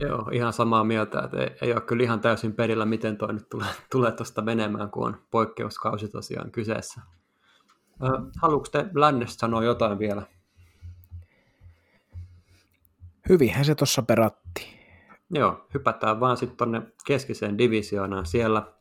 Joo, 0.00 0.30
ihan 0.32 0.52
samaa 0.52 0.84
mieltä, 0.84 1.20
että 1.24 1.36
ei, 1.36 1.50
ei 1.62 1.72
ole 1.72 1.80
kyllä 1.80 2.02
ihan 2.02 2.20
täysin 2.20 2.52
perillä, 2.52 2.84
miten 2.84 3.16
toi 3.16 3.32
nyt 3.32 3.48
tulee, 3.48 3.68
tulee 3.90 4.12
tuosta 4.12 4.42
menemään, 4.42 4.90
kun 4.90 5.06
on 5.06 5.16
poikkeuskausi 5.30 6.08
tosiaan 6.08 6.50
kyseessä. 6.50 7.00
haluatko 8.42 8.68
te 8.72 8.86
lännestä 8.94 9.40
sanoa 9.40 9.64
jotain 9.64 9.98
vielä? 9.98 10.22
Hyvinhän 13.28 13.64
se 13.64 13.74
tuossa 13.74 14.02
peratti. 14.02 14.76
Joo, 15.30 15.66
hypätään 15.74 16.20
vaan 16.20 16.36
sitten 16.36 16.56
tuonne 16.56 16.82
keskiseen 17.06 17.58
divisioonaan. 17.58 18.26
Siellä, 18.26 18.72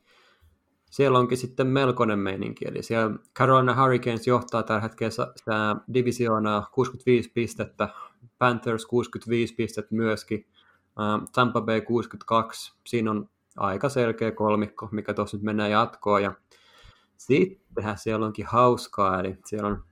siellä 0.91 1.19
onkin 1.19 1.37
sitten 1.37 1.67
melkoinen 1.67 2.19
meininki. 2.19 2.65
Eli 2.67 2.83
siellä 2.83 3.17
Carolina 3.35 3.81
Hurricanes 3.81 4.27
johtaa 4.27 4.63
tällä 4.63 4.81
hetkellä 4.81 5.11
sitä 5.11 5.75
divisioonaa 5.93 6.69
65 6.71 7.31
pistettä, 7.31 7.89
Panthers 8.37 8.85
65 8.85 9.55
pistettä 9.55 9.95
myöskin, 9.95 10.47
Tampa 11.33 11.61
Bay 11.61 11.81
62, 11.81 12.73
siinä 12.85 13.11
on 13.11 13.29
aika 13.57 13.89
selkeä 13.89 14.31
kolmikko, 14.31 14.89
mikä 14.91 15.13
tuossa 15.13 15.37
nyt 15.37 15.43
mennään 15.43 15.71
jatkoon. 15.71 16.23
Ja 16.23 16.33
sittenhän 17.17 17.97
siellä 17.97 18.25
onkin 18.25 18.45
hauskaa, 18.45 19.19
eli 19.19 19.37
siellä 19.45 19.67
on 19.67 19.83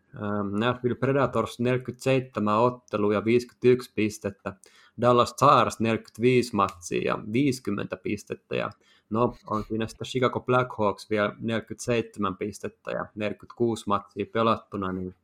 Nashville 0.59 0.95
Predators 0.95 1.59
47 1.59 2.59
ottelua 2.59 3.13
ja 3.13 3.25
51 3.25 3.91
pistettä, 3.95 4.53
Dallas 5.01 5.29
Stars 5.29 5.79
45 5.79 6.55
matsia 6.55 7.01
ja 7.05 7.19
50 7.33 7.97
pistettä, 7.97 8.55
ja 8.55 8.69
no 9.09 9.35
on 9.47 9.63
siinä 9.63 9.87
sitten 9.87 10.07
Chicago 10.07 10.39
Blackhawks 10.39 11.09
vielä 11.09 11.35
47 11.39 12.37
pistettä 12.37 12.91
ja 12.91 13.05
46 13.15 13.83
matsia 13.87 14.25
pelattuna, 14.33 14.91
niin 14.91 15.15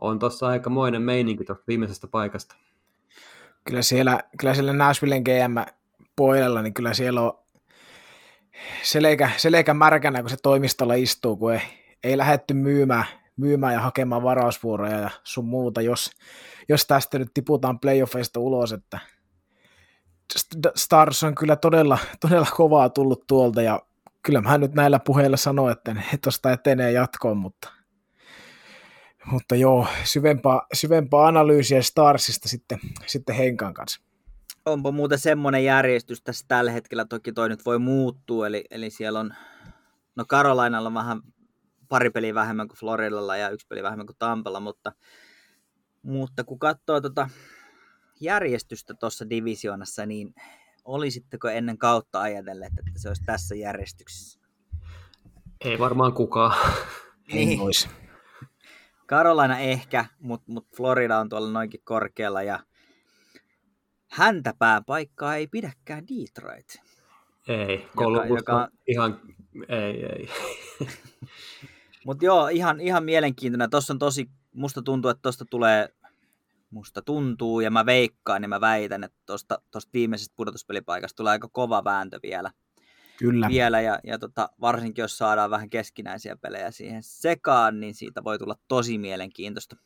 on 0.00 0.18
tuossa 0.18 0.46
aikamoinen 0.46 1.02
meininki 1.02 1.44
tuosta 1.44 1.64
viimeisestä 1.68 2.06
paikasta. 2.06 2.56
Kyllä 3.64 3.82
siellä, 3.82 4.20
kyllä 4.38 4.54
siellä 4.54 4.72
Nashvillen 4.72 5.22
GM 5.22 5.72
puolella, 6.16 6.62
niin 6.62 6.74
kyllä 6.74 6.94
siellä 6.94 7.20
on 7.20 7.38
selkä, 8.82 9.30
selkä 9.36 9.74
märkänä, 9.74 10.20
kun 10.20 10.30
se 10.30 10.36
toimistolla 10.42 10.94
istuu, 10.94 11.36
kun 11.36 11.52
ei, 11.52 11.60
ei 12.04 12.18
lähdetty 12.18 12.54
myymään, 12.54 13.04
myymään 13.38 13.74
ja 13.74 13.80
hakemaan 13.80 14.22
varausvuoroja 14.22 14.98
ja 14.98 15.10
sun 15.24 15.44
muuta, 15.44 15.80
jos, 15.80 16.10
jos 16.68 16.86
tästä 16.86 17.18
nyt 17.18 17.30
tiputaan 17.34 17.80
playoffeista 17.80 18.40
ulos, 18.40 18.72
että 18.72 18.98
Stars 20.76 21.22
on 21.22 21.34
kyllä 21.34 21.56
todella, 21.56 21.98
todella 22.20 22.46
kovaa 22.56 22.88
tullut 22.88 23.26
tuolta 23.26 23.62
ja 23.62 23.82
kyllä 24.22 24.40
mä 24.40 24.58
nyt 24.58 24.74
näillä 24.74 24.98
puheilla 24.98 25.36
sanon, 25.36 25.70
että 25.70 25.94
ne 25.94 26.04
tuosta 26.22 26.52
etenee 26.52 26.92
jatkoon, 26.92 27.36
mutta 27.36 27.78
mutta 29.30 29.54
joo, 29.54 29.86
syvempaa, 30.04 30.66
syvempaa 30.72 31.26
analyysiä 31.26 31.82
Starsista 31.82 32.48
sitten, 32.48 32.78
sitten 33.06 33.34
Henkan 33.36 33.74
kanssa. 33.74 34.00
Onpa 34.66 34.90
muuten 34.90 35.18
semmoinen 35.18 35.64
järjestys 35.64 36.22
tässä 36.22 36.44
tällä 36.48 36.70
hetkellä, 36.70 37.04
toki 37.04 37.32
toi 37.32 37.48
nyt 37.48 37.66
voi 37.66 37.78
muuttua, 37.78 38.46
eli, 38.46 38.64
eli 38.70 38.90
siellä 38.90 39.20
on, 39.20 39.34
no 40.16 40.24
Karolainalla 40.28 40.86
on 40.86 40.94
vähän 40.94 41.22
pari 41.88 42.10
peliä 42.10 42.34
vähemmän 42.34 42.68
kuin 42.68 42.78
Floridalla 42.78 43.36
ja 43.36 43.50
yksi 43.50 43.66
peli 43.66 43.82
vähemmän 43.82 44.06
kuin 44.06 44.16
Tampella, 44.18 44.60
mutta, 44.60 44.92
mutta 46.02 46.44
kun 46.44 46.58
katsoo 46.58 47.00
tota 47.00 47.30
järjestystä 48.20 48.94
tuossa 48.94 49.30
divisioonassa, 49.30 50.06
niin 50.06 50.34
olisitteko 50.84 51.48
ennen 51.48 51.78
kautta 51.78 52.20
ajatelleet, 52.20 52.72
että 52.78 53.00
se 53.00 53.08
olisi 53.08 53.22
tässä 53.26 53.54
järjestyksessä? 53.54 54.40
Ei 55.64 55.78
varmaan 55.78 56.12
kukaan. 56.12 56.56
Niin. 57.32 57.48
Ei 57.48 57.58
Carolina 59.08 59.58
ehkä, 59.58 60.04
mutta 60.20 60.52
mut 60.52 60.66
Florida 60.76 61.18
on 61.18 61.28
tuolla 61.28 61.50
noinkin 61.50 61.80
korkealla 61.84 62.42
ja 62.42 62.58
häntäpää 64.10 64.82
paikkaa 64.86 65.36
ei 65.36 65.46
pidäkään 65.46 66.04
Detroit. 66.08 66.80
Ei, 67.48 67.88
Columbus 67.96 68.38
joka, 68.38 68.52
joka... 68.52 68.68
ihan, 68.86 69.20
ei, 69.68 70.04
ei. 70.04 70.28
mutta 72.06 72.24
joo, 72.24 72.48
ihan, 72.48 72.80
ihan 72.80 73.04
mielenkiintoinen. 73.04 73.70
Tuossa 73.70 73.92
on 73.92 73.98
tosi, 73.98 74.30
musta 74.52 74.82
tuntuu, 74.82 75.10
että 75.10 75.22
tuosta 75.22 75.44
tulee, 75.50 75.88
musta 76.70 77.02
tuntuu 77.02 77.60
ja 77.60 77.70
mä 77.70 77.86
veikkaan 77.86 78.42
ja 78.42 78.48
mä 78.48 78.60
väitän, 78.60 79.04
että 79.04 79.18
tuosta 79.26 79.60
viimeisestä 79.92 80.34
pudotuspelipaikasta 80.36 81.16
tulee 81.16 81.30
aika 81.30 81.48
kova 81.52 81.84
vääntö 81.84 82.20
vielä. 82.22 82.50
Kyllä. 83.18 83.48
vielä, 83.48 83.80
ja, 83.80 83.98
ja 84.04 84.18
tota, 84.18 84.48
varsinkin 84.60 85.02
jos 85.02 85.18
saadaan 85.18 85.50
vähän 85.50 85.70
keskinäisiä 85.70 86.36
pelejä 86.36 86.70
siihen 86.70 87.02
sekaan, 87.02 87.80
niin 87.80 87.94
siitä 87.94 88.24
voi 88.24 88.38
tulla 88.38 88.54
tosi 88.68 88.98
mielenkiintoista. 88.98 89.76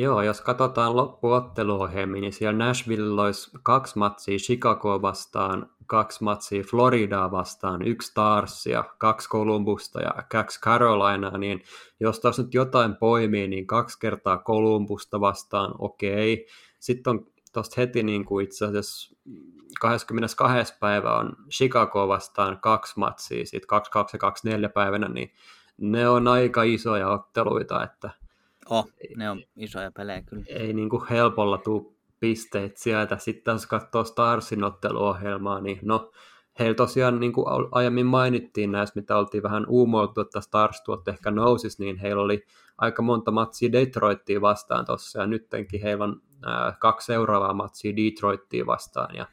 Joo, 0.00 0.22
jos 0.22 0.40
katsotaan 0.40 0.96
loppuotteluohjelmia, 0.96 2.20
niin 2.20 2.32
siellä 2.32 2.64
Nashville 2.64 3.22
olisi 3.22 3.50
kaksi 3.62 3.98
matsia 3.98 4.38
Chicago 4.38 5.02
vastaan, 5.02 5.70
kaksi 5.86 6.24
matsia 6.24 6.62
Floridaa 6.70 7.30
vastaan, 7.30 7.82
yksi 7.82 8.08
Starsia, 8.08 8.84
kaksi 8.98 9.28
Columbusta 9.28 10.00
ja 10.00 10.10
kaksi 10.30 10.60
Carolinaa, 10.60 11.38
niin 11.38 11.62
jos 12.00 12.20
taas 12.20 12.38
nyt 12.38 12.54
jotain 12.54 12.96
poimii, 12.96 13.48
niin 13.48 13.66
kaksi 13.66 13.98
kertaa 13.98 14.38
Columbusta 14.38 15.20
vastaan, 15.20 15.74
okei. 15.78 16.46
Sitten 16.78 17.10
on 17.10 17.26
tuosta 17.52 17.74
heti 17.80 18.02
niin 18.02 18.24
kuin 18.24 18.44
itse 18.44 18.64
asiassa 18.64 19.16
22. 19.80 20.74
päivä 20.80 21.14
on 21.16 21.36
Chicago 21.50 22.08
vastaan 22.08 22.60
kaksi 22.60 22.92
matsia, 22.96 23.46
sitten 23.46 23.68
22 23.68 24.16
ja 24.16 24.18
24 24.18 24.68
päivänä, 24.68 25.08
niin 25.08 25.32
ne 25.78 26.08
on 26.08 26.28
aika 26.28 26.62
isoja 26.62 27.08
otteluita, 27.08 27.84
että 27.84 28.10
oh, 28.70 28.88
ne 29.16 29.30
on 29.30 29.42
isoja 29.56 29.90
pelejä 29.90 30.22
kyllä. 30.22 30.44
Ei 30.48 30.72
niin 30.72 30.88
kuin 30.88 31.08
helpolla 31.10 31.58
tule 31.58 31.92
pisteet 32.20 32.76
sieltä. 32.76 33.18
Sitten 33.18 33.52
jos 33.52 33.66
katsoo 33.66 34.04
Starsin 34.04 34.64
otteluohjelmaa, 34.64 35.60
niin 35.60 35.78
no, 35.82 36.10
heillä 36.58 36.74
tosiaan, 36.74 37.20
niin 37.20 37.32
kuin 37.32 37.46
aiemmin 37.70 38.06
mainittiin 38.06 38.72
näistä, 38.72 39.00
mitä 39.00 39.16
oltiin 39.16 39.42
vähän 39.42 39.66
uumoiltu, 39.68 40.20
että 40.20 40.40
Stars 40.40 40.82
tuotte 40.82 41.10
ehkä 41.10 41.30
nousis, 41.30 41.78
niin 41.78 41.96
heillä 41.96 42.22
oli 42.22 42.44
aika 42.78 43.02
monta 43.02 43.30
matsia 43.30 43.72
Detroittia 43.72 44.40
vastaan 44.40 44.84
tuossa, 44.84 45.20
ja 45.20 45.26
nyttenkin 45.26 45.82
heillä 45.82 46.04
on 46.04 46.22
kaksi 46.78 47.06
seuraavaa 47.06 47.54
matsia 47.54 47.96
Detroittia 47.96 48.66
vastaan, 48.66 49.14
ja 49.14 49.26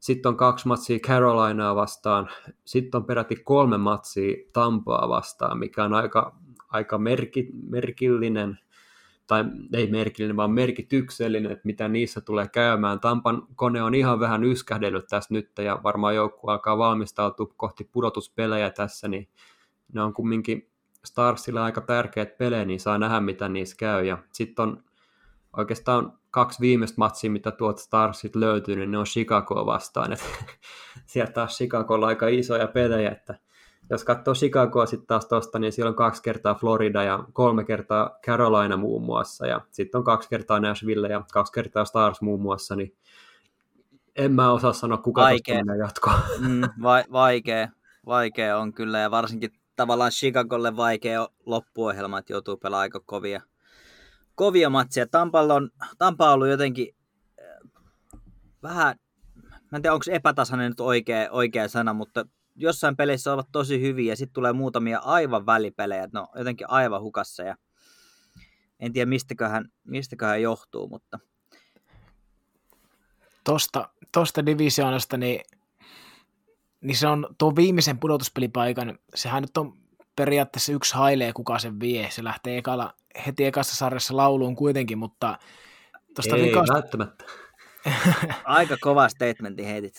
sitten 0.00 0.28
on 0.28 0.36
kaksi 0.36 0.68
matsia 0.68 0.98
Carolinaa 0.98 1.76
vastaan, 1.76 2.28
sitten 2.64 2.98
on 2.98 3.04
peräti 3.04 3.36
kolme 3.36 3.78
matsia 3.78 4.36
Tampaa 4.52 5.08
vastaan, 5.08 5.58
mikä 5.58 5.84
on 5.84 5.94
aika, 5.94 6.36
aika 6.72 6.98
merki, 6.98 7.50
merkillinen, 7.68 8.58
tai 9.26 9.44
ei 9.72 9.90
merkillinen, 9.90 10.36
vaan 10.36 10.50
merkityksellinen, 10.50 11.52
että 11.52 11.66
mitä 11.66 11.88
niissä 11.88 12.20
tulee 12.20 12.48
käymään. 12.48 13.00
Tampan 13.00 13.42
kone 13.56 13.82
on 13.82 13.94
ihan 13.94 14.20
vähän 14.20 14.44
yskähdellyt 14.44 15.06
tässä 15.06 15.34
nyt, 15.34 15.50
ja 15.58 15.80
varmaan 15.82 16.14
joukkue 16.14 16.52
alkaa 16.52 16.78
valmistautua 16.78 17.54
kohti 17.56 17.88
pudotuspelejä 17.92 18.70
tässä, 18.70 19.08
niin 19.08 19.28
ne 19.92 20.02
on 20.02 20.12
kumminkin 20.12 20.70
Starsille 21.04 21.60
aika 21.60 21.80
tärkeät 21.80 22.38
pelejä, 22.38 22.64
niin 22.64 22.80
saa 22.80 22.98
nähdä, 22.98 23.20
mitä 23.20 23.48
niissä 23.48 23.76
käy. 23.78 24.04
Ja 24.04 24.18
sitten 24.32 24.62
on 24.62 24.84
oikeastaan 25.56 26.18
kaksi 26.30 26.60
viimeistä 26.60 26.94
matsia, 26.98 27.30
mitä 27.30 27.50
tuolta 27.50 27.82
Starsit 27.82 28.36
löytyy, 28.36 28.76
niin 28.76 28.90
ne 28.90 28.98
on 28.98 29.04
Chicago 29.04 29.66
vastaan. 29.66 30.12
Et 30.12 30.24
sieltä 31.06 31.32
taas 31.32 31.56
Chicagolla 31.56 32.06
aika 32.06 32.28
isoja 32.28 32.66
pelejä, 32.68 33.10
että 33.10 33.38
jos 33.92 34.04
katsoo 34.04 34.34
Chicagoa 34.34 34.86
sitten 34.86 35.06
taas 35.06 35.26
tuosta, 35.26 35.58
niin 35.58 35.72
siellä 35.72 35.88
on 35.88 35.94
kaksi 35.94 36.22
kertaa 36.22 36.54
Florida 36.54 37.02
ja 37.02 37.24
kolme 37.32 37.64
kertaa 37.64 38.18
Carolina 38.26 38.76
muun 38.76 39.02
muassa, 39.02 39.46
ja 39.46 39.60
sitten 39.70 39.98
on 39.98 40.04
kaksi 40.04 40.28
kertaa 40.28 40.60
Nashville 40.60 41.08
ja 41.08 41.24
kaksi 41.32 41.52
kertaa 41.52 41.84
Stars 41.84 42.20
muun 42.20 42.42
muassa, 42.42 42.76
niin 42.76 42.96
en 44.16 44.32
mä 44.32 44.52
osaa 44.52 44.72
sanoa, 44.72 44.98
kuka 44.98 45.22
vaikea. 45.22 45.62
jatkoa. 45.78 46.20
Mm, 46.38 46.60
va- 46.82 47.04
vaikea, 47.12 47.68
vaikea 48.06 48.58
on 48.58 48.72
kyllä, 48.72 48.98
ja 48.98 49.10
varsinkin 49.10 49.50
tavallaan 49.76 50.10
Chicagolle 50.10 50.76
vaikea 50.76 51.28
loppuohjelma, 51.46 52.18
että 52.18 52.32
joutuu 52.32 52.56
pelaamaan 52.56 52.82
aika 52.82 53.00
kovia, 53.06 53.40
kovia 54.34 54.70
matseja. 54.70 55.06
Tampalla 55.06 55.54
on, 55.54 55.70
Tampa 55.98 56.28
on 56.28 56.34
ollut 56.34 56.48
jotenkin 56.48 56.94
äh, 57.42 57.80
vähän, 58.62 58.96
mä 59.44 59.76
en 59.76 59.82
tiedä 59.82 59.94
onko 59.94 60.04
epätasainen 60.10 60.70
nyt 60.70 60.80
oikea, 60.80 61.30
oikea 61.30 61.68
sana, 61.68 61.92
mutta 61.92 62.26
jossain 62.54 62.96
peleissä 62.96 63.32
ovat 63.32 63.48
tosi 63.52 63.80
hyviä 63.80 64.12
ja 64.12 64.16
sitten 64.16 64.34
tulee 64.34 64.52
muutamia 64.52 64.98
aivan 64.98 65.46
välipelejä, 65.46 66.04
että 66.04 66.18
no 66.18 66.28
jotenkin 66.34 66.70
aivan 66.70 67.02
hukassa 67.02 67.42
ja 67.42 67.56
en 68.80 68.92
tiedä 68.92 69.08
mistäköhän, 69.08 69.68
mistäköhän 69.84 70.42
johtuu, 70.42 70.88
mutta 70.88 71.18
tosta, 73.44 73.88
tosta 74.12 74.46
divisioonasta, 74.46 75.16
niin, 75.16 75.40
niin 76.80 76.96
se 76.96 77.06
on 77.06 77.26
tuo 77.38 77.56
viimeisen 77.56 77.98
pudotuspelipaikan, 77.98 78.98
sehän 79.14 79.42
nyt 79.42 79.56
on 79.56 79.82
periaatteessa 80.16 80.72
yksi 80.72 80.94
hailee, 80.94 81.32
kuka 81.32 81.58
sen 81.58 81.80
vie. 81.80 82.10
Se 82.10 82.24
lähtee 82.24 82.58
ekalla, 82.58 82.94
heti 83.26 83.44
ekassa 83.44 83.76
sarjassa 83.76 84.16
lauluun 84.16 84.56
kuitenkin, 84.56 84.98
mutta 84.98 85.38
tosta 86.14 86.36
Ei 86.36 86.42
vikasta... 86.42 86.74
välttämättä. 86.74 87.24
Aika 88.44 88.76
kova 88.80 89.08
statementi 89.08 89.66
heitit. 89.66 89.94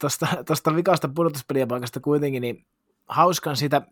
Tuosta, 0.00 0.26
tuosta 0.46 0.74
vikasta 0.74 1.08
pudotuspelipaikasta 1.08 2.00
kuitenkin, 2.00 2.40
niin 2.40 2.66
hauskan 3.08 3.56
sitä 3.56 3.82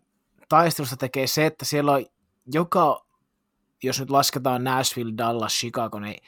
taistelusta 0.49 0.97
tekee 0.97 1.27
se, 1.27 1.45
että 1.45 1.65
siellä 1.65 1.91
on 1.91 2.05
joka, 2.53 3.05
jos 3.83 3.99
nyt 3.99 4.09
lasketaan 4.09 4.63
Nashville, 4.63 5.13
Dallas, 5.17 5.53
Chicago, 5.53 5.99
niin 5.99 6.21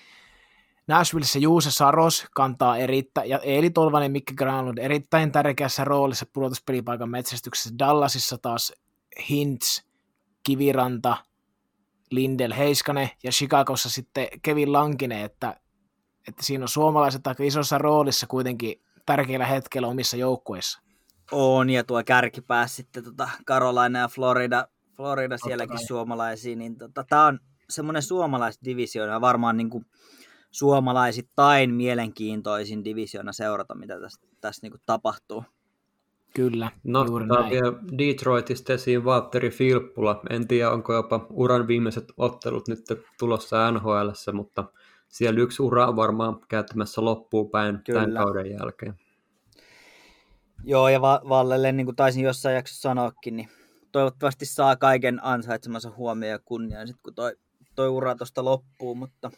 Nashvillessä 0.87 1.39
Juuse 1.39 1.71
Saros 1.71 2.25
kantaa 2.35 2.77
erittäin, 2.77 3.29
ja 3.29 3.39
Eeli 3.39 3.69
Tolvanen 3.69 4.11
Mikki 4.11 4.33
Granlund 4.33 4.77
erittäin 4.77 5.31
tärkeässä 5.31 5.83
roolissa 5.83 6.25
pudotuspelipaikan 6.33 7.09
metsästyksessä. 7.09 7.75
Dallasissa 7.79 8.37
taas 8.37 8.73
Hintz, 9.29 9.81
Kiviranta, 10.43 11.17
Lindel 12.11 12.53
Heiskanen 12.53 13.09
ja 13.23 13.31
Chicagossa 13.31 13.89
sitten 13.89 14.27
Kevin 14.41 14.73
Lankinen, 14.73 15.21
että, 15.21 15.59
että 16.27 16.43
siinä 16.43 16.63
on 16.63 16.67
suomalaiset 16.67 17.27
aika 17.27 17.43
isossa 17.43 17.77
roolissa 17.77 18.27
kuitenkin 18.27 18.81
tärkeillä 19.05 19.45
hetkellä 19.45 19.87
omissa 19.87 20.17
joukkueissa. 20.17 20.81
On, 21.31 21.69
ja 21.69 21.83
tuo 21.83 22.03
kärkipää 22.05 22.67
sitten 22.67 23.03
tota 23.03 23.29
Carolina 23.47 23.99
ja 23.99 24.07
Florida, 24.07 24.67
Florida 24.95 25.37
sielläkin 25.37 25.87
suomalaisia, 25.87 26.55
niin 26.55 26.77
tota, 26.77 27.03
tämä 27.09 27.25
on 27.25 27.39
semmoinen 27.69 28.03
suomalaisdivisioona 28.03 29.21
varmaan 29.21 29.57
niin 29.57 29.69
kuin 29.69 29.85
suomalaisittain 30.51 31.73
mielenkiintoisin 31.73 32.85
divisiona 32.85 33.33
seurata, 33.33 33.75
mitä 33.75 33.99
tässä, 33.99 34.21
tässä 34.41 34.65
niin 34.65 34.71
kuin 34.71 34.81
tapahtuu. 34.85 35.43
Kyllä, 36.35 36.71
Nostetaan 36.83 37.49
vielä 37.49 37.73
Detroitista 37.97 38.73
esiin 38.73 39.05
Valtteri 39.05 39.49
Filppula. 39.49 40.21
En 40.29 40.47
tiedä, 40.47 40.71
onko 40.71 40.93
jopa 40.93 41.27
uran 41.29 41.67
viimeiset 41.67 42.05
ottelut 42.17 42.67
nyt 42.67 42.79
tulossa 43.19 43.71
NHL, 43.71 44.09
mutta 44.33 44.63
siellä 45.07 45.39
yksi 45.39 45.63
ura 45.63 45.95
varmaan 45.95 46.39
käyttämässä 46.47 47.05
loppuun 47.05 47.49
päin 47.49 47.79
Kyllä. 47.85 48.01
tämän 48.01 48.23
kauden 48.23 48.51
jälkeen. 48.51 48.99
Joo, 50.63 50.89
ja 50.89 51.01
Vallelle, 51.01 51.71
niin 51.71 51.85
kuin 51.85 51.95
taisin 51.95 52.23
jossain 52.23 52.55
jaksossa 52.55 52.81
sanoakin, 52.81 53.35
niin 53.35 53.49
toivottavasti 53.91 54.45
saa 54.45 54.75
kaiken 54.75 55.23
ansaitsemansa 55.23 55.91
huomioon 55.97 56.31
ja 56.31 56.39
kunnian 56.39 56.87
sitten, 56.87 57.03
kun 57.03 57.15
toi, 57.15 57.35
toi 57.75 57.87
ura 57.87 58.15
tuosta 58.15 58.45
loppuu, 58.45 58.95
mutta 58.95 59.31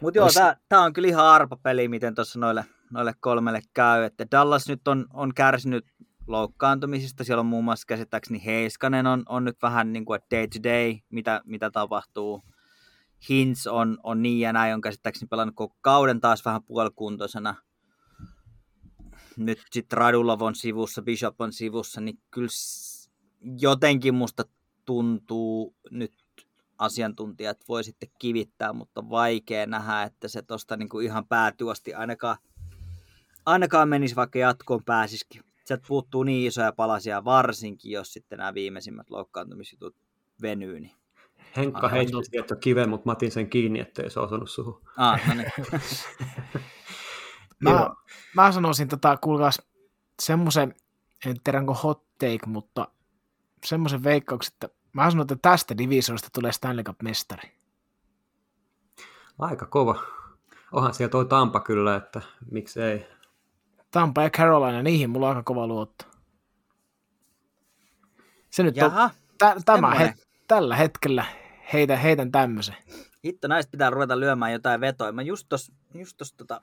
mutta 0.00 0.18
joo, 0.18 0.28
tämä 0.68 0.82
on 0.82 0.92
kyllä 0.92 1.08
ihan 1.08 1.26
arpapeli, 1.26 1.88
miten 1.88 2.14
tuossa 2.14 2.38
noille, 2.38 2.64
noille 2.90 3.14
kolmelle 3.20 3.60
käy. 3.74 4.04
Että 4.04 4.26
Dallas 4.30 4.68
nyt 4.68 4.88
on, 4.88 5.06
on 5.12 5.34
kärsinyt 5.34 5.86
loukkaantumisista. 6.26 7.24
Siellä 7.24 7.40
on 7.40 7.46
muun 7.46 7.64
muassa 7.64 7.86
käsittääkseni 7.86 8.44
Heiskanen 8.44 9.06
on, 9.06 9.22
on 9.28 9.44
nyt 9.44 9.56
vähän 9.62 9.92
niin 9.92 10.04
kuin 10.04 10.20
day 10.34 10.46
to 10.46 10.62
day, 10.62 10.96
mitä, 11.10 11.40
mitä 11.44 11.70
tapahtuu. 11.70 12.42
Hintz 13.28 13.66
on, 13.66 13.98
on 14.02 14.22
niin 14.22 14.40
ja 14.40 14.52
näin, 14.52 14.74
on 14.74 14.80
käsittääkseni 14.80 15.28
pelannut 15.28 15.54
koko 15.56 15.76
kauden 15.80 16.20
taas 16.20 16.44
vähän 16.44 16.62
puolikuntoisena. 16.62 17.54
Nyt 19.36 19.58
sitten 19.70 19.98
Radulov 19.98 20.40
on 20.40 20.54
sivussa, 20.54 21.02
Bishop 21.02 21.40
on 21.40 21.52
sivussa, 21.52 22.00
niin 22.00 22.18
kyllä 22.30 22.48
jotenkin 23.60 24.14
musta 24.14 24.44
tuntuu 24.84 25.76
nyt 25.90 26.14
asiantuntijat 26.78 27.58
voi 27.68 27.84
sitten 27.84 28.08
kivittää, 28.18 28.72
mutta 28.72 29.10
vaikea 29.10 29.66
nähdä, 29.66 30.02
että 30.02 30.28
se 30.28 30.42
tuosta 30.42 30.76
niin 30.76 31.02
ihan 31.02 31.26
päätyösti 31.26 31.94
ainakaan, 31.94 32.36
ainakaan 33.46 33.88
menisi 33.88 34.16
vaikka 34.16 34.38
jatkoon 34.38 34.84
pääsisikin. 34.84 35.42
Sieltä 35.64 35.84
puuttuu 35.88 36.22
niin 36.22 36.46
isoja 36.46 36.72
palasia, 36.72 37.24
varsinkin 37.24 37.92
jos 37.92 38.12
sitten 38.12 38.38
nämä 38.38 38.54
viimeisimmät 38.54 39.10
loukkaantumisjutut 39.10 39.96
venyy. 40.42 40.80
Niin 40.80 41.05
Henkka 41.56 41.88
heitti 41.88 42.12
tietty 42.30 42.56
kiven, 42.56 42.88
mutta 42.88 43.08
mä 43.08 43.12
otin 43.12 43.30
sen 43.30 43.50
kiinni, 43.50 43.80
ettei 43.80 44.10
se 44.10 44.20
osunut 44.20 44.50
suhun. 44.50 44.82
Ah, 44.96 45.28
no 45.28 45.34
niin. 45.34 45.52
mä, 47.64 47.90
mä 48.34 48.52
sanoisin, 48.52 48.88
tota, 48.88 49.16
kuulkaas, 49.16 49.62
semmoisen, 50.22 50.74
en 51.26 51.36
tiedä 51.44 51.58
onko 51.58 51.74
hot 51.74 52.02
take, 52.18 52.46
mutta 52.46 52.88
semmoisen 53.64 54.04
veikkauksen, 54.04 54.52
että 54.52 54.68
Mä 54.96 55.10
sanon, 55.10 55.22
että 55.22 55.36
tästä 55.42 55.78
divisioista 55.78 56.28
tulee 56.32 56.52
Stanley 56.52 56.84
Cup-mestari. 56.84 57.50
Aika 59.38 59.66
kova. 59.66 60.02
Onhan 60.72 60.94
siellä 60.94 61.10
toi 61.10 61.26
Tampa 61.26 61.60
kyllä, 61.60 61.96
että 61.96 62.22
miksei. 62.50 63.06
Tampa 63.90 64.22
ja 64.22 64.30
Carolina, 64.30 64.82
niihin 64.82 65.10
mulla 65.10 65.26
on 65.26 65.36
aika 65.36 65.42
kova 65.42 65.66
luotto. 65.66 66.04
Se 68.50 68.62
nyt 68.62 68.76
Jaha, 68.76 69.02
on 69.02 69.10
tä, 69.38 69.56
tämä 69.64 69.90
het, 69.90 70.28
tällä 70.48 70.76
hetkellä 70.76 71.24
heitä, 71.72 71.96
heitän 71.96 72.32
tämmöisen. 72.32 72.76
Hitto, 73.24 73.48
näistä 73.48 73.70
pitää 73.70 73.90
ruveta 73.90 74.20
lyömään 74.20 74.52
jotain 74.52 74.80
vetoa. 74.80 75.12
Mä 75.12 75.22
just 75.22 75.48
tuossa 75.48 75.72
just 75.94 76.16
tos, 76.16 76.32
tota, 76.32 76.60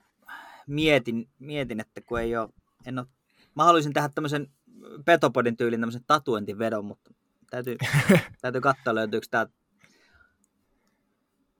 mietin, 0.66 1.28
mietin, 1.38 1.80
että 1.80 2.00
kun 2.00 2.20
ei 2.20 2.36
ole, 2.36 2.48
en 2.86 2.98
ole, 2.98 3.06
mä 3.54 3.64
haluaisin 3.64 3.92
tehdä 3.92 4.08
tämmöisen 4.14 4.48
Petopodin 5.04 5.56
tyylin 5.56 5.80
tämmöisen 5.80 6.04
tatuointivedon, 6.06 6.84
mutta 6.84 7.10
Täytyy, 7.54 7.76
täytyy 8.42 8.60
katsoa, 8.60 8.94
löytyykö 8.94 9.26
tämä 9.30 9.46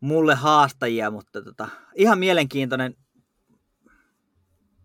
mulle 0.01 0.35
haastajia, 0.35 1.11
mutta 1.11 1.43
tota, 1.43 1.69
ihan 1.95 2.19
mielenkiintoinen. 2.19 2.97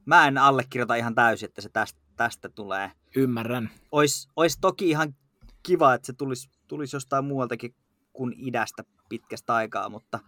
Mä 0.05 0.27
en 0.27 0.37
allekirjoita 0.37 0.95
ihan 0.95 1.15
täysin, 1.15 1.49
että 1.49 1.61
se 1.61 1.69
tästä, 1.69 1.99
tästä 2.15 2.49
tulee. 2.49 2.91
Ymmärrän. 3.15 3.69
Ois, 3.91 4.27
ois 4.35 4.57
toki 4.61 4.89
ihan 4.89 5.15
kiva, 5.63 5.93
että 5.93 6.05
se 6.05 6.13
tulisi, 6.13 6.49
tulisi 6.67 6.95
jostain 6.95 7.25
muualtakin 7.25 7.75
kuin 8.19 8.33
idästä 8.37 8.83
pitkästä 9.09 9.53
aikaa, 9.53 9.89
mutta, 9.89 10.19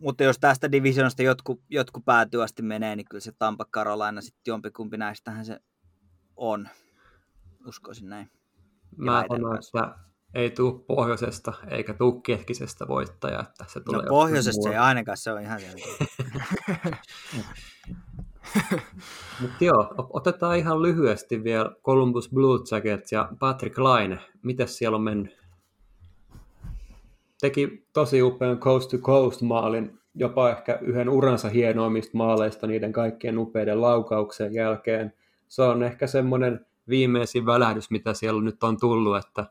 mutta 0.00 0.24
jos 0.24 0.38
tästä 0.38 0.72
divisionasta 0.72 1.22
jotkut, 1.22 1.60
jotkut 1.70 2.04
päätyästi 2.04 2.62
menee, 2.62 2.96
niin 2.96 3.06
kyllä 3.10 3.20
se 3.20 3.32
Tampa 3.38 3.64
Carolina 3.64 4.20
sitten 4.20 4.52
jompikumpi 4.52 4.96
näistähän 4.96 5.44
se 5.44 5.60
on. 6.36 6.68
Uskoisin 7.66 8.08
näin. 8.08 8.30
Mä 8.96 9.24
sanon, 9.28 9.54
että 9.54 9.98
ei 10.34 10.50
tule 10.50 10.80
pohjoisesta 10.86 11.52
eikä 11.70 11.94
tule 11.94 12.20
keskisestä 12.22 12.88
voittajaa. 12.88 13.42
Että 13.42 13.64
se 13.66 13.80
tulee 13.80 14.02
no 14.02 14.08
pohjoisesta 14.08 14.70
ei 14.70 14.76
ainakaan, 14.76 15.16
se 15.16 15.32
on 15.32 15.42
ihan 15.42 15.60
Mutta 19.40 19.64
joo, 19.64 19.94
otetaan 20.10 20.56
ihan 20.56 20.82
lyhyesti 20.82 21.44
vielä 21.44 21.70
Columbus 21.84 22.30
Blue 22.30 22.58
Jackets 22.70 23.12
ja 23.12 23.28
Patrick 23.38 23.78
Laine. 23.78 24.18
Miten 24.42 24.68
siellä 24.68 24.96
on 24.96 25.02
mennyt? 25.02 25.37
Teki 27.40 27.86
tosi 27.92 28.22
upean 28.22 28.58
Coast 28.58 28.90
to 28.90 28.98
Coast 28.98 29.42
maalin, 29.42 29.98
jopa 30.14 30.50
ehkä 30.50 30.78
yhden 30.82 31.08
uransa 31.08 31.48
hienoimmista 31.48 32.16
maaleista 32.18 32.66
niiden 32.66 32.92
kaikkien 32.92 33.38
upeiden 33.38 33.80
laukauksen 33.80 34.54
jälkeen. 34.54 35.12
Se 35.48 35.62
on 35.62 35.82
ehkä 35.82 36.06
semmoinen 36.06 36.66
viimeisin 36.88 37.46
välähdys, 37.46 37.90
mitä 37.90 38.14
siellä 38.14 38.42
nyt 38.42 38.62
on 38.62 38.80
tullut, 38.80 39.16
että 39.16 39.46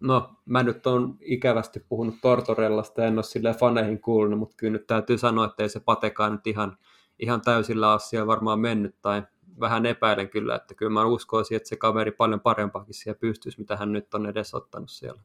no, 0.00 0.30
mä 0.46 0.62
nyt 0.62 0.86
on 0.86 1.16
ikävästi 1.20 1.80
puhunut 1.88 2.14
Tortorellasta, 2.22 3.04
en 3.04 3.14
ole 3.14 3.22
sille 3.22 3.54
faneihin 3.54 4.00
kuulunut, 4.00 4.38
mutta 4.38 4.56
kyllä 4.56 4.72
nyt 4.72 4.86
täytyy 4.86 5.18
sanoa, 5.18 5.44
että 5.44 5.62
ei 5.62 5.68
se 5.68 5.80
patekaan 5.80 6.32
nyt 6.32 6.46
ihan, 6.46 6.76
ihan 7.18 7.40
täysillä 7.40 7.98
siellä 7.98 8.26
varmaan 8.26 8.60
mennyt, 8.60 8.94
tai 9.02 9.22
vähän 9.60 9.86
epäilen 9.86 10.28
kyllä, 10.28 10.54
että 10.54 10.74
kyllä 10.74 10.92
mä 10.92 11.04
uskoisin, 11.04 11.56
että 11.56 11.68
se 11.68 11.76
kaveri 11.76 12.10
paljon 12.10 12.40
parempaakin 12.40 12.94
siellä 12.94 13.18
pystyisi, 13.18 13.58
mitä 13.58 13.76
hän 13.76 13.92
nyt 13.92 14.14
on 14.14 14.26
edes 14.26 14.54
ottanut 14.54 14.90
siellä. 14.90 15.22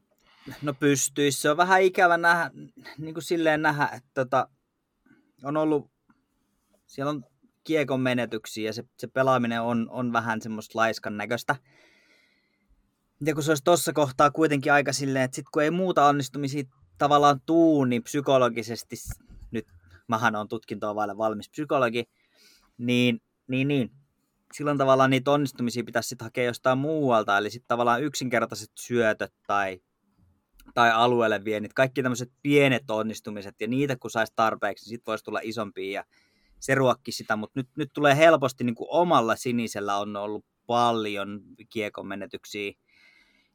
No 0.62 0.74
pystyisi, 0.74 1.40
se 1.40 1.50
on 1.50 1.56
vähän 1.56 1.82
ikävä 1.82 2.16
nähdä, 2.16 2.50
niin 2.98 3.14
kuin 3.14 3.24
silleen 3.24 3.62
nähdä, 3.62 3.88
että 3.92 4.10
tota, 4.14 4.48
on 5.44 5.56
ollut, 5.56 5.90
siellä 6.86 7.10
on 7.10 7.24
kiekon 7.64 8.00
menetyksiä 8.00 8.68
ja 8.68 8.72
se, 8.72 8.84
se 8.98 9.06
pelaaminen 9.06 9.62
on, 9.62 9.86
on 9.90 10.12
vähän 10.12 10.42
semmoista 10.42 10.78
laiskan 10.78 11.16
näköistä. 11.16 11.56
Ja 13.26 13.34
kun 13.34 13.42
se 13.42 13.50
olisi 13.50 13.64
tuossa 13.64 13.92
kohtaa 13.92 14.30
kuitenkin 14.30 14.72
aika 14.72 14.92
silleen, 14.92 15.24
että 15.24 15.34
sit 15.34 15.46
kun 15.52 15.62
ei 15.62 15.70
muuta 15.70 16.06
onnistumisia 16.06 16.64
tavallaan 16.98 17.40
tuu, 17.46 17.84
niin 17.84 18.02
psykologisesti, 18.02 18.96
nyt 19.50 19.66
mähän 20.08 20.36
on 20.36 20.48
tutkintoa 20.48 20.94
vailla 20.94 21.18
valmis 21.18 21.50
psykologi, 21.50 22.04
niin, 22.78 23.20
niin, 23.48 23.68
niin 23.68 23.90
silloin 24.52 24.78
tavallaan 24.78 25.10
niitä 25.10 25.30
onnistumisia 25.30 25.84
pitäisi 25.84 26.08
sitten 26.08 26.26
hakea 26.26 26.44
jostain 26.44 26.78
muualta, 26.78 27.38
eli 27.38 27.50
sitten 27.50 27.68
tavallaan 27.68 28.02
yksinkertaiset 28.02 28.70
syötöt 28.74 29.32
tai, 29.46 29.80
tai 30.76 30.90
alueelle 30.92 31.44
viennit, 31.44 31.72
kaikki 31.72 32.02
tämmöiset 32.02 32.32
pienet 32.42 32.90
onnistumiset, 32.90 33.54
ja 33.60 33.68
niitä 33.68 33.96
kun 33.96 34.10
saisi 34.10 34.32
tarpeeksi, 34.36 34.84
niin 34.84 34.88
sitten 34.88 35.12
voisi 35.12 35.24
tulla 35.24 35.40
isompia, 35.42 36.00
ja 36.00 36.04
se 36.60 36.74
ruokki 36.74 37.12
sitä, 37.12 37.36
mutta 37.36 37.60
nyt, 37.60 37.68
nyt 37.76 37.90
tulee 37.92 38.16
helposti 38.16 38.64
niin 38.64 38.74
kuin 38.74 38.88
omalla 38.90 39.36
sinisellä 39.36 39.96
on 39.96 40.16
ollut 40.16 40.44
paljon 40.66 41.40
kiekon 41.72 42.06
menetyksiä, 42.06 42.72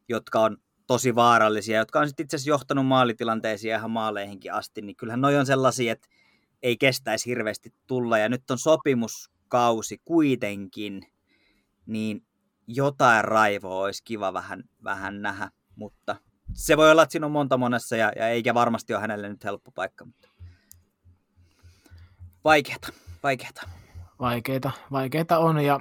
jotka 0.09 0.39
on 0.39 0.57
tosi 0.87 1.15
vaarallisia, 1.15 1.77
jotka 1.77 1.99
on 1.99 2.07
sitten 2.07 2.23
itse 2.23 2.35
asiassa 2.35 2.49
johtanut 2.49 2.87
maalitilanteisiin 2.87 3.75
ihan 3.75 3.91
maaleihinkin 3.91 4.53
asti, 4.53 4.81
niin 4.81 4.95
kyllähän 4.95 5.21
noi 5.21 5.37
on 5.37 5.45
sellaisia, 5.45 5.93
että 5.93 6.07
ei 6.63 6.77
kestäisi 6.77 7.29
hirveästi 7.29 7.73
tulla, 7.87 8.17
ja 8.17 8.29
nyt 8.29 8.51
on 8.51 8.57
sopimuskausi 8.57 10.01
kuitenkin, 10.05 11.01
niin 11.85 12.25
jotain 12.67 13.23
raivoa 13.23 13.83
olisi 13.83 14.03
kiva 14.03 14.33
vähän, 14.33 14.63
vähän 14.83 15.21
nähdä, 15.21 15.51
mutta 15.75 16.15
se 16.53 16.77
voi 16.77 16.91
olla, 16.91 17.03
että 17.03 17.11
siinä 17.11 17.25
on 17.25 17.31
monta 17.31 17.57
monessa 17.57 17.95
ja, 17.95 18.11
ja 18.15 18.27
eikä 18.27 18.53
varmasti 18.53 18.93
ole 18.93 19.01
hänelle 19.01 19.29
nyt 19.29 19.43
helppo 19.43 19.71
paikka. 19.71 20.05
Mutta... 20.05 20.27
Vaikeeta, 22.43 22.87
vaikeeta. 23.23 23.69
Vaikeita, 24.19 24.71
vaikeita 24.91 25.39
on 25.39 25.59
ja 25.59 25.79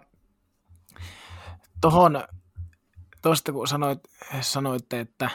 tuohon, 1.81 2.25
tuosta 3.23 3.53
kun 3.53 3.69
sanoit, 3.69 3.99
sanoitte, 4.41 5.01
että, 5.01 5.31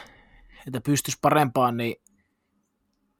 että 0.66 0.80
pystyisi 0.80 1.18
parempaan, 1.22 1.76
niin 1.76 1.96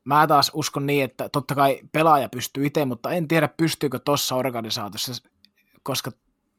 mä 0.04 0.26
taas 0.26 0.50
uskon 0.54 0.86
niin, 0.86 1.04
että 1.04 1.28
totta 1.28 1.54
kai 1.54 1.80
pelaaja 1.92 2.28
pystyy 2.28 2.66
itse, 2.66 2.84
mutta 2.84 3.10
en 3.10 3.28
tiedä 3.28 3.48
pystyykö 3.48 3.98
tuossa 3.98 4.34
organisaatiossa, 4.34 5.12
koska, 5.82 6.10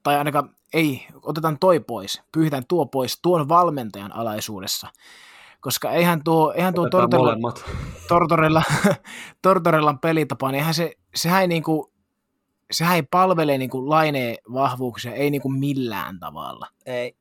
tai 0.03 0.17
ainakaan 0.17 0.55
ei, 0.73 1.07
otetaan 1.21 1.59
toi 1.59 1.79
pois, 1.79 2.21
pyyhitään 2.31 2.63
tuo 2.67 2.85
pois 2.85 3.19
tuon 3.21 3.49
valmentajan 3.49 4.11
alaisuudessa, 4.11 4.87
koska 5.59 5.91
eihän 5.91 6.23
tuo, 6.23 6.53
eihän 6.55 6.73
tuo 6.73 6.89
Tortorella, 6.89 7.53
Tortorella, 8.09 8.63
Tortorellan 9.41 9.99
pelitapa, 9.99 10.51
niin 10.51 10.59
eihän 10.59 10.73
se, 10.73 10.91
sehän 11.15 11.41
ei 11.41 11.47
niinku, 11.47 11.93
sehän 12.71 12.95
ei 12.95 13.03
palvele 13.03 13.57
niinku 13.57 13.89
laineen 13.89 14.35
vahvuuksia, 14.53 15.13
ei 15.13 15.29
niinku 15.29 15.49
millään 15.49 16.19
tavalla. 16.19 16.67
Ei. 16.85 17.15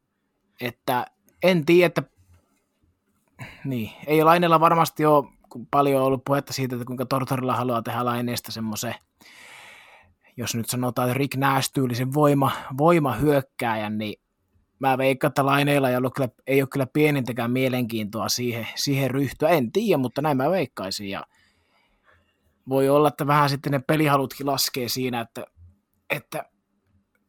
Että 0.61 1.07
en 1.43 1.67
tiedä, 1.67 1.87
että 1.87 2.03
niin, 3.65 3.91
ei 4.07 4.25
Laineella 4.25 4.61
varmasti 4.61 5.07
ole 5.07 5.25
paljon 5.71 6.03
ollut 6.03 6.25
puhetta 6.25 6.53
siitä, 6.53 6.75
että 6.77 6.87
kuinka 6.87 7.07
Tortorella 7.07 7.57
haluaa 7.57 7.83
tehdä 7.83 8.05
Laineesta 8.05 8.53
semmoisen, 8.53 8.95
jos 10.37 10.55
nyt 10.55 10.69
sanotaan 10.69 11.17
Rick 11.17 11.37
Nash-tyylisen 11.37 12.15
voima, 12.15 12.53
voimahyökkääjän, 12.79 13.99
niin 13.99 14.21
mä 14.79 14.99
veikkaan, 14.99 15.29
että 15.29 15.47
Laineilla 15.47 15.91
ei, 15.91 15.97
ollut 15.97 16.15
kyllä, 16.15 16.29
ei 16.47 16.63
ole 16.63 16.69
kyllä 16.73 16.87
pienintäkään 16.87 17.51
mielenkiintoa 17.51 18.29
siihen, 18.29 18.69
siihen 18.75 19.11
ryhtyä. 19.11 19.49
En 19.49 19.73
tiedä, 19.73 19.99
mutta 19.99 20.23
näin 20.23 20.37
mä 20.37 20.51
veikkaisin. 20.51 21.09
Ja 21.09 21.27
voi 22.69 22.89
olla, 22.89 23.09
että 23.09 23.27
vähän 23.27 23.51
sitten 23.51 23.73
ne 23.73 23.79
pelihalutkin 23.79 24.47
laskee 24.47 24.89
siinä, 24.89 25.21
että, 25.21 25.45
että 26.11 26.45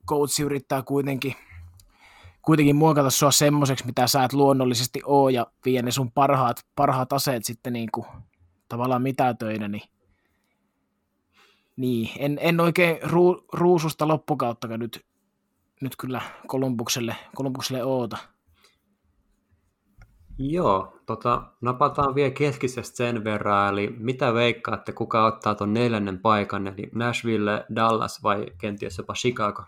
coach 0.07 0.41
yrittää 0.41 0.81
kuitenkin, 0.81 1.35
kuitenkin 2.41 2.75
muokata 2.75 3.09
sua 3.09 3.31
semmoiseksi, 3.31 3.85
mitä 3.85 4.07
sä 4.07 4.23
et 4.23 4.33
luonnollisesti 4.33 5.01
oo, 5.05 5.29
ja 5.29 5.47
vie 5.65 5.81
ne 5.81 5.91
sun 5.91 6.11
parhaat, 6.11 6.65
parhaat 6.75 7.13
aseet 7.13 7.45
sitten 7.45 7.73
niin 7.73 7.89
kuin, 7.91 8.05
tavallaan 8.69 9.01
mitätöinä, 9.01 9.67
niin 9.67 9.83
niin, 11.77 12.09
en, 12.19 12.37
en 12.41 12.59
oikein 12.59 12.97
ruu, 13.03 13.45
ruususta 13.53 14.07
loppukauttakaan 14.07 14.79
nyt, 14.79 15.05
nyt 15.81 15.95
kyllä 15.95 16.21
Kolumbukselle, 16.47 17.15
Kolumbukselle 17.35 17.83
oota. 17.83 18.17
Joo, 20.37 20.97
tota, 21.05 21.51
napataan 21.61 22.15
vielä 22.15 22.31
keskisestä 22.31 22.97
sen 22.97 23.23
verran, 23.23 23.73
eli 23.73 23.95
mitä 23.99 24.33
veikkaatte, 24.33 24.91
kuka 24.91 25.25
ottaa 25.25 25.55
tuon 25.55 25.73
neljännen 25.73 26.19
paikan, 26.19 26.67
eli 26.67 26.89
Nashville, 26.95 27.65
Dallas 27.75 28.23
vai 28.23 28.45
kenties 28.57 28.97
jopa 28.97 29.13
Chicago? 29.13 29.63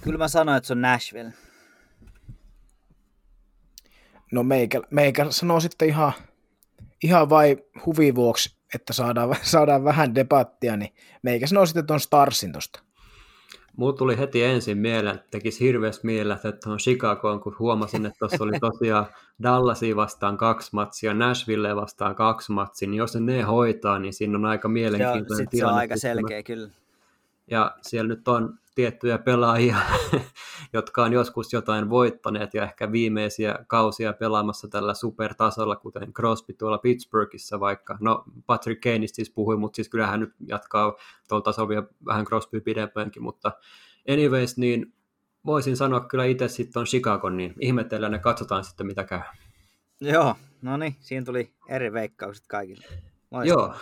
Kyllä 0.00 0.18
mä 0.18 0.28
sanoin, 0.28 0.56
että 0.56 0.66
se 0.66 0.72
on 0.72 0.80
Nashville. 0.80 1.32
No 4.32 4.42
meikä, 4.42 4.80
meikä 4.90 5.26
sanoo 5.30 5.60
sitten 5.60 5.88
ihan, 5.88 6.12
ihan 7.02 7.30
vai 7.30 7.56
huvin 7.86 8.14
vuoksi, 8.14 8.59
että 8.74 8.92
saadaan, 8.92 9.36
saadaan 9.42 9.84
vähän 9.84 10.14
debattia, 10.14 10.76
niin 10.76 10.94
meikä 11.22 11.46
sanoo 11.46 11.66
sitten 11.66 11.86
tuon 11.86 12.00
Starsin 12.00 12.52
tosta. 12.52 12.80
Mulla 13.76 13.92
tuli 13.92 14.18
heti 14.18 14.44
ensin 14.44 14.78
mieleen, 14.78 15.14
että 15.14 15.26
tekisi 15.30 15.64
hirveästi 15.64 16.06
mieleen, 16.06 16.38
että 16.44 16.70
on 16.70 16.78
Chicagoon, 16.78 17.40
kun 17.40 17.56
huomasin, 17.58 18.06
että 18.06 18.18
tuossa 18.18 18.44
oli 18.44 18.58
tosiaan 18.60 19.06
Dallasia 19.42 19.96
vastaan 19.96 20.36
kaksi 20.36 20.70
matsia, 20.72 21.14
Nashville 21.14 21.76
vastaan 21.76 22.14
kaksi 22.14 22.52
matsia, 22.52 22.88
niin 22.88 22.98
jos 22.98 23.16
ne 23.16 23.42
hoitaa, 23.42 23.98
niin 23.98 24.12
siinä 24.12 24.38
on 24.38 24.44
aika 24.44 24.68
mielenkiintoinen 24.68 25.48
tilanne. 25.48 25.70
Se 25.70 25.74
on 25.74 25.78
aika 25.78 25.96
selkeä, 25.96 26.42
kyllä. 26.42 26.70
Ja 27.50 27.76
siellä 27.82 28.08
nyt 28.08 28.28
on 28.28 28.58
tiettyjä 28.80 29.18
pelaajia, 29.18 29.76
jotka 30.72 31.04
on 31.04 31.12
joskus 31.12 31.52
jotain 31.52 31.90
voittaneet 31.90 32.54
ja 32.54 32.62
ehkä 32.62 32.92
viimeisiä 32.92 33.58
kausia 33.66 34.12
pelaamassa 34.12 34.68
tällä 34.68 34.94
supertasolla, 34.94 35.76
kuten 35.76 36.12
Crosby 36.12 36.52
tuolla 36.52 36.78
Pittsburghissa 36.78 37.60
vaikka. 37.60 37.96
No 38.00 38.24
Patrick 38.46 38.80
Kaneista 38.80 39.16
siis 39.16 39.30
puhui, 39.30 39.56
mutta 39.56 39.76
siis 39.76 39.88
kyllähän 39.88 40.20
nyt 40.20 40.32
jatkaa 40.46 40.96
tuolla 41.28 41.42
tasolla 41.42 41.68
vielä 41.68 41.82
vähän 42.06 42.24
Crosby 42.24 42.60
pidempäänkin, 42.60 43.22
mutta 43.22 43.52
anyways, 44.12 44.56
niin 44.56 44.92
voisin 45.46 45.76
sanoa 45.76 46.00
kyllä 46.00 46.24
itse 46.24 46.48
sitten 46.48 46.80
on 46.80 46.86
Chicago, 46.86 47.30
niin 47.30 47.54
ihmetellään 47.60 48.12
ja 48.12 48.18
katsotaan 48.18 48.64
sitten 48.64 48.86
mitä 48.86 49.04
käy. 49.04 49.20
Joo, 50.00 50.34
no 50.62 50.76
niin, 50.76 50.96
siinä 51.00 51.24
tuli 51.24 51.52
eri 51.68 51.92
veikkaukset 51.92 52.44
kaikille. 52.48 52.84
Loistaa. 53.30 53.58
Joo, 53.58 53.74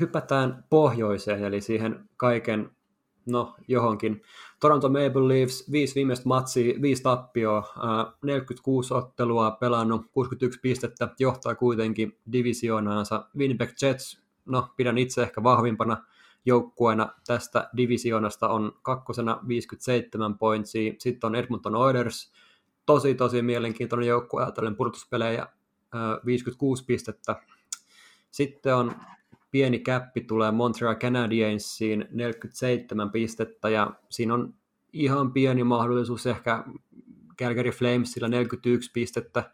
hypätään 0.00 0.64
pohjoiseen, 0.70 1.44
eli 1.44 1.60
siihen 1.60 2.08
kaiken 2.16 2.75
no 3.26 3.54
johonkin. 3.68 4.22
Toronto 4.60 4.88
Maple 4.88 5.28
Leafs, 5.28 5.72
viisi 5.72 5.94
viimeistä 5.94 6.28
matsia, 6.28 6.82
viisi 6.82 7.02
tappioa, 7.02 7.72
46 8.22 8.94
ottelua 8.94 9.50
pelannut, 9.50 10.06
61 10.12 10.60
pistettä, 10.60 11.08
johtaa 11.18 11.54
kuitenkin 11.54 12.18
divisionaansa. 12.32 13.28
Winnipeg 13.36 13.70
Jets, 13.82 14.22
no 14.44 14.68
pidän 14.76 14.98
itse 14.98 15.22
ehkä 15.22 15.42
vahvimpana 15.42 16.04
joukkueena 16.44 17.08
tästä 17.26 17.70
divisionasta 17.76 18.48
on 18.48 18.72
kakkosena 18.82 19.40
57 19.48 20.38
pointsia, 20.38 20.94
sitten 20.98 21.28
on 21.28 21.34
Edmonton 21.34 21.76
Oilers, 21.76 22.32
tosi 22.86 23.14
tosi 23.14 23.42
mielenkiintoinen 23.42 24.08
joukkue 24.08 24.42
ajatellen 24.42 24.76
purtuspelejä, 24.76 25.46
56 26.26 26.84
pistettä. 26.84 27.36
Sitten 28.30 28.76
on 28.76 28.92
pieni 29.56 29.78
käppi 29.78 30.20
tulee 30.20 30.50
Montreal 30.50 30.94
Canadiensiin 30.94 32.08
47 32.10 33.10
pistettä 33.10 33.68
ja 33.68 33.90
siinä 34.10 34.34
on 34.34 34.54
ihan 34.92 35.32
pieni 35.32 35.64
mahdollisuus 35.64 36.26
ehkä 36.26 36.64
Calgary 37.38 37.70
Flamesilla 37.70 38.28
41 38.28 38.90
pistettä. 38.92 39.50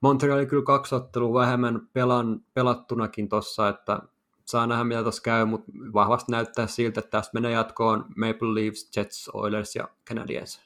Montreal 0.00 0.38
oli 0.38 0.46
kyllä 0.46 0.62
kaksi 0.62 0.94
ottelua 0.94 1.40
vähemmän 1.40 1.88
pelan, 1.92 2.40
pelattunakin 2.54 3.28
tuossa, 3.28 3.68
että 3.68 4.00
saa 4.44 4.66
nähdä 4.66 4.84
mitä 4.84 5.02
tuossa 5.02 5.22
käy, 5.22 5.44
mutta 5.44 5.72
vahvasti 5.94 6.32
näyttää 6.32 6.66
siltä, 6.66 7.00
että 7.00 7.10
tästä 7.10 7.30
menee 7.34 7.52
jatkoon 7.52 8.04
Maple 8.16 8.54
Leafs, 8.54 8.90
Jets, 8.96 9.30
Oilers 9.32 9.76
ja 9.76 9.88
Canadiens. 10.08 10.60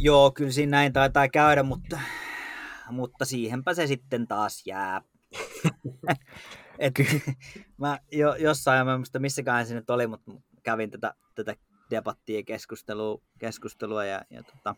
Joo, 0.00 0.30
kyllä 0.30 0.50
siinä 0.50 0.70
näin 0.70 0.92
taitaa 0.92 1.28
käydä, 1.28 1.62
mutta, 1.62 2.00
mutta 2.90 3.24
siihenpä 3.24 3.74
se 3.74 3.86
sitten 3.86 4.28
taas 4.28 4.62
jää. 4.66 5.00
Et, 6.82 6.94
mä 7.80 7.98
jo, 8.12 8.34
jossain, 8.34 8.86
mä 8.86 8.96
muista 8.96 9.18
missäkään 9.18 9.66
se 9.66 9.74
nyt 9.74 9.90
oli, 9.90 10.06
mutta 10.06 10.32
kävin 10.62 10.90
tätä, 10.90 11.14
tätä 11.34 11.56
debattia 11.90 12.36
ja 12.36 12.42
keskustelua, 12.42 13.22
keskustelua 13.38 14.04
ja, 14.04 14.22
ja 14.30 14.42
tota, 14.42 14.76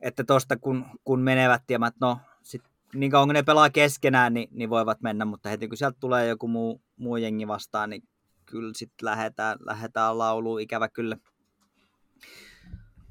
että 0.00 0.24
tosta 0.24 0.56
kun, 0.56 0.86
kun 1.04 1.20
menevät 1.20 1.62
ja 1.70 1.78
mä, 1.78 1.90
no 2.00 2.18
sit, 2.42 2.62
niin 2.94 3.10
kauan 3.10 3.28
kun 3.28 3.34
ne 3.34 3.42
pelaa 3.42 3.70
keskenään, 3.70 4.34
niin, 4.34 4.48
niin 4.52 4.70
voivat 4.70 5.00
mennä, 5.00 5.24
mutta 5.24 5.48
heti 5.48 5.68
kun 5.68 5.76
sieltä 5.76 5.96
tulee 6.00 6.28
joku 6.28 6.48
muu, 6.48 6.82
muu 6.96 7.16
jengi 7.16 7.46
vastaan, 7.46 7.90
niin 7.90 8.02
kyllä 8.44 8.72
sitten 8.76 9.06
lähdetään, 9.06 9.58
lähdetään 9.60 10.18
lauluun, 10.18 10.60
ikävä 10.60 10.88
kyllä. 10.88 11.16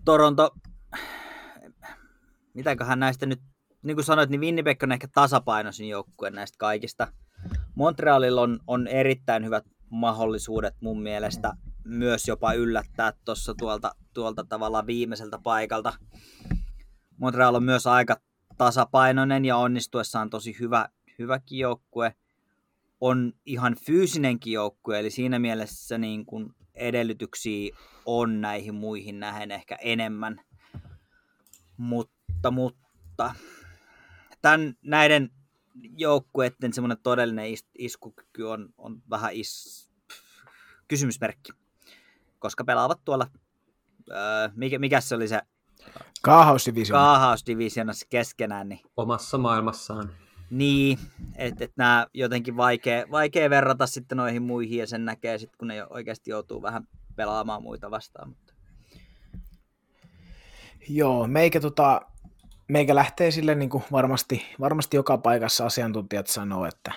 Toronto, 0.06 0.56
mitäköhän 2.53 2.99
näistä 2.99 3.26
nyt 3.26 3.41
niin 3.86 3.95
kuin 3.95 4.06
sanoit, 4.06 4.30
niin 4.30 4.41
Winnipeg 4.41 4.84
on 4.84 4.91
ehkä 4.91 5.07
tasapainoisin 5.14 5.90
joukkue 5.90 6.30
näistä 6.30 6.56
kaikista. 6.57 7.07
Montrealilla 7.76 8.41
on, 8.41 8.60
on 8.68 8.88
erittäin 8.88 9.45
hyvät 9.45 9.64
mahdollisuudet 9.90 10.76
mun 10.82 11.02
mielestä 11.02 11.53
myös 11.84 12.28
jopa 12.28 12.53
yllättää 12.53 13.14
tuossa 13.26 13.53
tuolta, 13.57 13.95
tuolta 14.14 14.44
tavalla 14.44 14.88
viimeiseltä 14.88 15.40
paikalta. 15.44 15.94
Montreal 17.18 17.56
on 17.56 17.64
myös 17.64 17.88
aika 17.88 18.18
tasapainoinen 18.57 19.45
ja 19.45 19.57
onnistuessaan 19.57 20.30
tosi 20.30 20.56
hyvä, 20.60 20.90
hyväkin 21.20 21.60
joukkue. 21.60 22.16
On 23.02 23.34
ihan 23.45 23.76
fyysinenkin 23.86 24.53
joukkue, 24.53 24.99
eli 24.99 25.10
siinä 25.10 25.40
mielessä 25.40 25.98
niin 25.98 26.26
kuin 26.26 26.53
edellytyksiä 26.74 27.76
on 28.06 28.41
näihin 28.41 28.76
muihin 28.76 29.20
nähen 29.20 29.52
ehkä 29.52 29.76
enemmän. 29.82 30.41
Mutta, 31.78 32.52
mutta 32.52 33.36
tämän, 34.46 34.74
näiden 34.82 35.32
joukkueiden 35.98 36.74
semmoinen 36.74 36.98
todellinen 37.04 37.46
is, 37.46 37.66
iskukyky 37.78 38.44
on, 38.44 38.70
on 38.78 39.02
vähän 39.10 39.34
is, 39.34 39.90
kysymysmerkki, 40.88 41.52
koska 42.40 42.64
pelaavat 42.64 43.00
tuolla, 43.06 43.28
öö, 44.12 44.18
mikä, 44.56 44.80
mikä 44.80 45.02
se 45.02 45.16
oli 45.16 45.28
se 45.28 45.42
Kaahausdivisioonassa. 46.22 47.12
Kaahausdivisioonassa 47.12 48.08
keskenään. 48.10 48.70
Niin... 48.70 48.80
Omassa 48.98 49.38
maailmassaan. 49.38 50.12
Niin, 50.50 51.00
että 51.36 51.66
et 51.66 51.72
nämä 51.78 52.08
jotenkin 52.14 52.58
vaikea, 52.58 53.06
vaikea 53.12 53.50
verrata 53.50 53.88
sitten 53.88 54.18
noihin 54.18 54.44
muihin 54.44 54.80
ja 54.80 54.88
sen 54.88 55.06
näkee 55.06 55.38
sitten, 55.38 55.58
kun 55.58 55.68
ne 55.68 55.86
oikeasti 55.90 56.32
joutuu 56.32 56.62
vähän 56.62 56.88
pelaamaan 57.16 57.64
muita 57.64 57.92
vastaan. 57.92 58.30
Mutta... 58.30 58.54
Joo, 60.90 61.28
meikä, 61.28 61.60
tota, 61.60 62.02
meikä 62.68 62.96
lähtee 62.96 63.32
sille 63.32 63.56
niin 63.56 63.70
kuin 63.70 63.84
varmasti, 63.92 64.46
varmasti 64.60 64.98
joka 64.98 65.18
paikassa 65.18 65.66
asiantuntijat 65.66 66.28
sanoo, 66.28 66.66
että, 66.66 66.92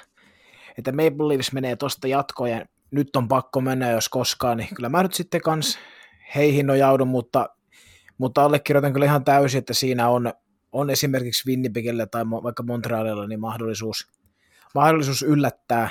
että 0.79 0.93
Maple 0.93 1.29
Leafs 1.29 1.53
menee 1.53 1.77
tuosta 1.77 2.09
jatkoon 2.09 2.51
ja 2.51 2.67
nyt 2.91 3.17
on 3.17 3.29
pakko 3.29 3.61
mennä 3.61 3.91
jos 3.91 4.09
koskaan, 4.09 4.57
niin 4.57 4.69
kyllä 4.75 4.89
mä 4.89 5.03
nyt 5.03 5.15
sitten 5.15 5.41
kans 5.41 5.79
heihin 6.35 6.67
nojaudun, 6.67 7.09
mutta, 7.09 7.49
mutta 8.19 8.45
allekirjoitan 8.45 8.93
kyllä 8.93 9.07
ihan 9.07 9.25
täysin, 9.25 9.59
että 9.59 9.75
siinä 9.75 10.09
on, 10.09 10.33
on 10.73 10.91
esimerkiksi 10.91 11.51
Winnipegille 11.51 12.07
tai 12.07 12.25
vaikka 12.31 12.63
Montrealilla 12.63 13.27
niin 13.27 13.41
mahdollisuus, 13.41 14.09
mahdollisuus 14.75 15.23
yllättää, 15.23 15.89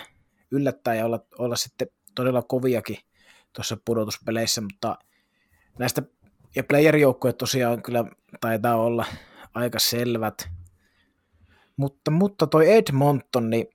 yllättää 0.52 0.96
ja 0.96 1.06
olla, 1.06 1.20
olla 1.40 1.56
sitten 1.56 1.88
todella 2.16 2.42
koviakin 2.42 2.98
tuossa 3.54 3.78
pudotuspeleissä, 3.86 4.62
mutta 4.62 4.98
näistä 5.80 6.02
ja 6.56 6.64
playerijoukkoja 6.64 7.34
tosiaan 7.34 7.82
kyllä 7.84 8.06
taitaa 8.42 8.76
olla 8.76 9.06
aika 9.58 9.80
selvät. 9.80 10.50
Mutta, 11.78 12.12
mutta 12.12 12.48
toi 12.48 12.72
Edmonton, 12.72 13.50
niin 13.50 13.68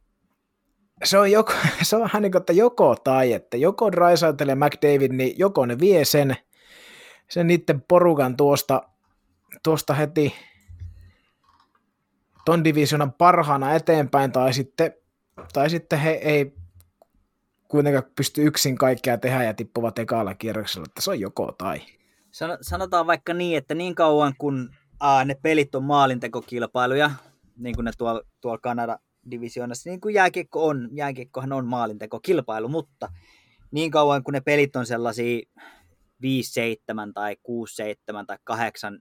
se 1.05 1.19
on, 1.19 1.31
joko, 1.31 1.53
se 1.83 1.97
on 1.97 2.09
niin 2.21 2.33
kuin, 2.33 2.41
että 2.41 2.53
joko 2.53 2.97
tai, 2.97 3.33
että 3.33 3.57
joko 3.57 3.93
Drysaitel 3.93 4.49
ja 4.49 4.57
McDavid, 4.57 5.13
niin 5.13 5.35
joko 5.39 5.67
ne 5.67 5.79
vie 5.79 6.05
sen, 6.05 6.37
sen 7.29 7.47
niiden 7.47 7.83
porukan 7.89 8.37
tuosta, 8.37 8.83
tuosta 9.63 9.95
heti 9.95 10.35
ton 12.45 12.65
divisionan 12.65 13.13
parhaana 13.13 13.75
eteenpäin, 13.75 14.33
tai 14.33 14.53
sitten, 14.53 14.93
tai 15.53 15.71
sitten 15.71 15.99
he 15.99 16.11
ei 16.11 16.55
kuitenkaan 17.69 18.05
pysty 18.17 18.43
yksin 18.43 18.79
kaikkea 18.79 19.19
tehdä 19.19 19.45
ja 19.45 19.55
tippuvat 19.55 19.99
ekalla 19.99 20.35
kierroksella, 20.35 20.87
että 20.89 21.03
se 21.03 21.11
on 21.11 21.21
joko 21.21 21.53
tai. 21.53 21.81
Sanotaan 22.61 23.07
vaikka 23.07 23.35
niin, 23.35 23.59
että 23.59 23.75
niin 23.75 23.95
kauan 23.95 24.35
kun 24.39 24.71
aa, 25.03 25.25
ne 25.25 25.35
pelit 25.43 25.75
on 25.75 25.85
maalintekokilpailuja, 25.85 27.11
niin 27.57 27.75
kuin 27.75 27.85
ne 27.85 27.91
tuolla, 27.99 28.23
tuolla 28.41 28.59
Kanada 28.59 28.99
divisioonassa, 29.31 29.91
niin 29.91 30.01
kuin 30.01 30.15
jääkiekko 30.15 30.67
on, 30.67 30.89
jääkiekkohan 30.93 31.53
on 31.53 31.67
maalintekokilpailu, 31.67 32.69
mutta 32.69 33.09
niin 33.71 33.91
kauan 33.91 34.25
kun 34.25 34.35
ne 34.35 34.41
pelit 34.41 34.77
on 34.77 34.87
sellaisia 34.87 35.41
5-7 36.23 37.13
tai 37.15 37.37
6-7 37.37 38.27
tai 38.27 38.39
8 38.45 38.99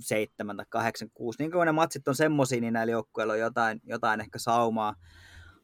7 0.00 0.56
tai 0.56 0.66
8 0.68 1.08
6, 1.14 1.38
niin 1.38 1.50
kuin 1.50 1.66
ne 1.66 1.72
matsit 1.72 2.08
on 2.08 2.14
semmosia, 2.14 2.60
niin 2.60 2.72
näillä 2.72 2.90
joukkueilla 2.90 3.32
on 3.32 3.38
jotain, 3.38 3.80
jotain 3.84 4.20
ehkä 4.20 4.38
saumaa. 4.38 4.94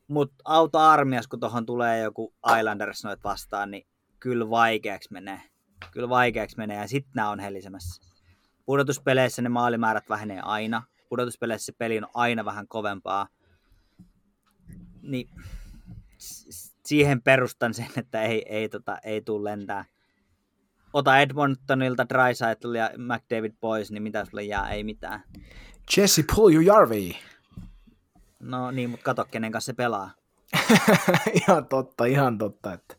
Mutta 0.09 0.36
auta 0.45 0.90
armias, 0.90 1.28
kun 1.28 1.40
tuohon 1.40 1.66
tulee 1.66 2.03
joku 2.03 2.35
Islanders 2.59 3.05
noit 3.05 3.24
vastaan, 3.24 3.70
niin 3.70 3.86
kyllä 4.20 4.51
vaikeaksi 4.51 5.12
menee. 5.12 5.40
Kyllä 5.93 6.09
vaikeaksi 6.09 6.57
menee, 6.57 6.77
ja 6.77 6.89
sitten 6.89 7.12
nämä 7.15 7.31
on 7.31 7.40
helisemässä. 7.40 8.07
Pudotuspeleissä 8.69 9.43
ne 9.43 9.49
maalimäärät 9.49 10.09
vähenee 10.09 10.40
aina. 10.40 10.82
Pudotuspeleissä 11.09 11.66
se 11.66 11.73
peli 11.73 11.99
on 11.99 12.07
aina 12.15 12.45
vähän 12.45 12.69
kovempaa. 12.69 13.28
Niin 15.03 15.28
siihen 16.86 17.23
perustan 17.23 17.74
sen, 17.74 17.89
että 17.97 18.23
ei, 18.23 18.43
ei, 18.49 18.69
tota, 18.69 18.99
ei 19.05 19.20
tule 19.20 19.51
lentää. 19.51 19.85
Ota 20.93 21.19
Edmontonilta 21.19 22.09
Drysaitel 22.09 22.74
ja 22.74 22.90
McDavid 22.97 23.53
pois, 23.61 23.90
niin 23.90 24.03
mitä 24.03 24.24
sulle 24.24 24.43
jää? 24.43 24.70
Ei 24.70 24.85
mitään. 24.85 25.23
Jesse 25.97 26.24
Puljujärvi. 26.35 27.19
No 28.40 28.70
niin, 28.70 28.90
mutta 28.90 29.05
kato, 29.05 29.24
kenen 29.24 29.53
kanssa 29.53 29.73
se 29.73 29.77
pelaa. 29.77 30.11
ihan 31.47 31.66
totta, 31.66 32.05
ihan 32.05 32.39
totta. 32.39 32.73
Että 32.73 32.97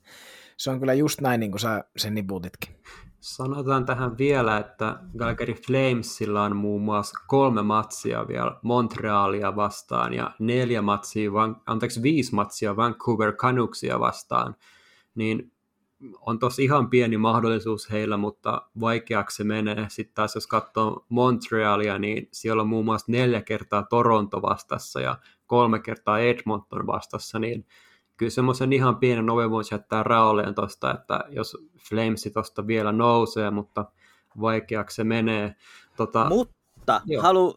se 0.58 0.70
on 0.70 0.80
kyllä 0.80 0.94
just 0.94 1.22
näin, 1.22 1.40
niin 1.40 1.52
kuin 1.52 1.62
sä 1.62 1.84
sen 1.98 2.16
niputitkin. 2.16 2.76
Sanotaan 3.20 3.86
tähän 3.86 4.18
vielä, 4.18 4.58
että 4.58 5.00
Calgary 5.18 5.54
Flamesilla 5.54 6.44
on 6.44 6.56
muun 6.56 6.82
muassa 6.82 7.20
kolme 7.28 7.62
matsia 7.62 8.28
vielä 8.28 8.60
Montrealia 8.62 9.56
vastaan 9.56 10.14
ja 10.14 10.32
neljä 10.40 10.82
matsia, 10.82 11.32
anteeksi 11.66 12.04
viisi 12.04 12.36
matsia 12.36 12.76
Vancouver 12.76 13.34
Canucksia 13.34 14.00
vastaan, 14.00 14.56
niin 15.16 15.52
on 16.22 16.40
tosi 16.40 16.64
ihan 16.64 16.90
pieni 16.90 17.18
mahdollisuus 17.18 17.92
heillä, 17.92 18.18
mutta 18.18 18.62
vaikeaksi 18.80 19.38
se 19.38 19.44
menee. 19.44 19.86
Sitten 19.90 20.16
taas 20.16 20.36
jos 20.36 20.48
katsoo 20.48 21.06
Montrealia, 21.10 22.00
niin 22.00 22.28
siellä 22.32 22.62
on 22.62 22.70
muun 22.70 22.86
muassa 22.86 23.12
neljä 23.12 23.42
kertaa 23.42 23.84
Toronto 23.84 24.42
vastassa 24.42 25.02
ja 25.02 25.18
kolme 25.46 25.80
kertaa 25.80 26.20
Edmonton 26.20 26.88
vastassa, 26.88 27.40
niin 27.40 27.66
kyllä 28.20 28.30
semmoisen 28.30 28.74
ihan 28.74 28.98
pienen 28.98 29.30
oven 29.30 29.52
voisi 29.52 29.76
jättää 29.76 30.04
raolleen 30.04 30.56
tuosta, 30.56 30.94
että 30.94 31.20
jos 31.30 31.58
Flamesi 31.90 32.30
tuosta 32.30 32.68
vielä 32.68 32.92
nousee, 32.92 33.52
mutta 33.52 33.86
vaikeaksi 34.42 34.96
se 34.96 35.04
menee. 35.04 35.56
Tota, 35.98 36.30
mutta 36.30 37.02
halu, 37.22 37.56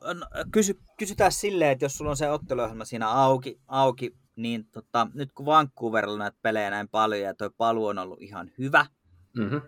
kysy, 0.52 0.80
kysytään 0.98 1.32
silleen, 1.32 1.70
että 1.70 1.84
jos 1.84 1.98
sulla 1.98 2.10
on 2.10 2.16
se 2.16 2.30
otteluohjelma 2.30 2.84
siinä 2.84 3.08
auki, 3.08 3.60
auki 3.68 4.16
niin 4.36 4.64
tota, 4.72 5.06
nyt 5.14 5.32
kun 5.32 5.46
Vancouverilla 5.46 6.18
näitä 6.18 6.38
pelejä 6.42 6.70
näin 6.70 6.88
paljon 6.88 7.22
ja 7.22 7.34
tuo 7.34 7.50
palu 7.50 7.86
on 7.86 7.98
ollut 7.98 8.22
ihan 8.22 8.50
hyvä, 8.58 8.86
mm-hmm. 9.36 9.60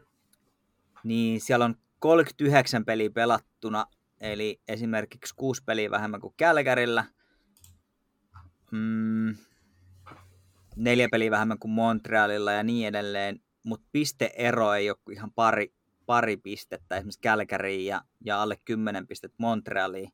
niin 1.04 1.40
siellä 1.40 1.64
on 1.64 1.74
39 1.98 2.84
peliä 2.84 3.10
pelattuna, 3.10 3.86
eli 4.20 4.60
esimerkiksi 4.68 5.34
kuusi 5.34 5.62
peliä 5.64 5.90
vähemmän 5.90 6.20
kuin 6.20 6.34
Kälkärillä, 6.36 7.04
mm, 8.70 9.34
neljä 10.76 11.08
peliä 11.08 11.30
vähemmän 11.30 11.58
kuin 11.58 11.72
Montrealilla 11.72 12.52
ja 12.52 12.62
niin 12.62 12.88
edelleen, 12.88 13.40
mutta 13.62 13.88
pisteero 13.92 14.74
ei 14.74 14.90
ole 14.90 14.98
ihan 15.10 15.32
pari, 15.32 15.74
pari 16.06 16.36
pistettä 16.36 16.96
esimerkiksi 16.96 17.20
Kälkäriin 17.20 17.86
ja, 17.86 18.00
ja 18.24 18.42
alle 18.42 18.56
10 18.64 19.06
pistettä 19.06 19.36
Montrealiin. 19.38 20.12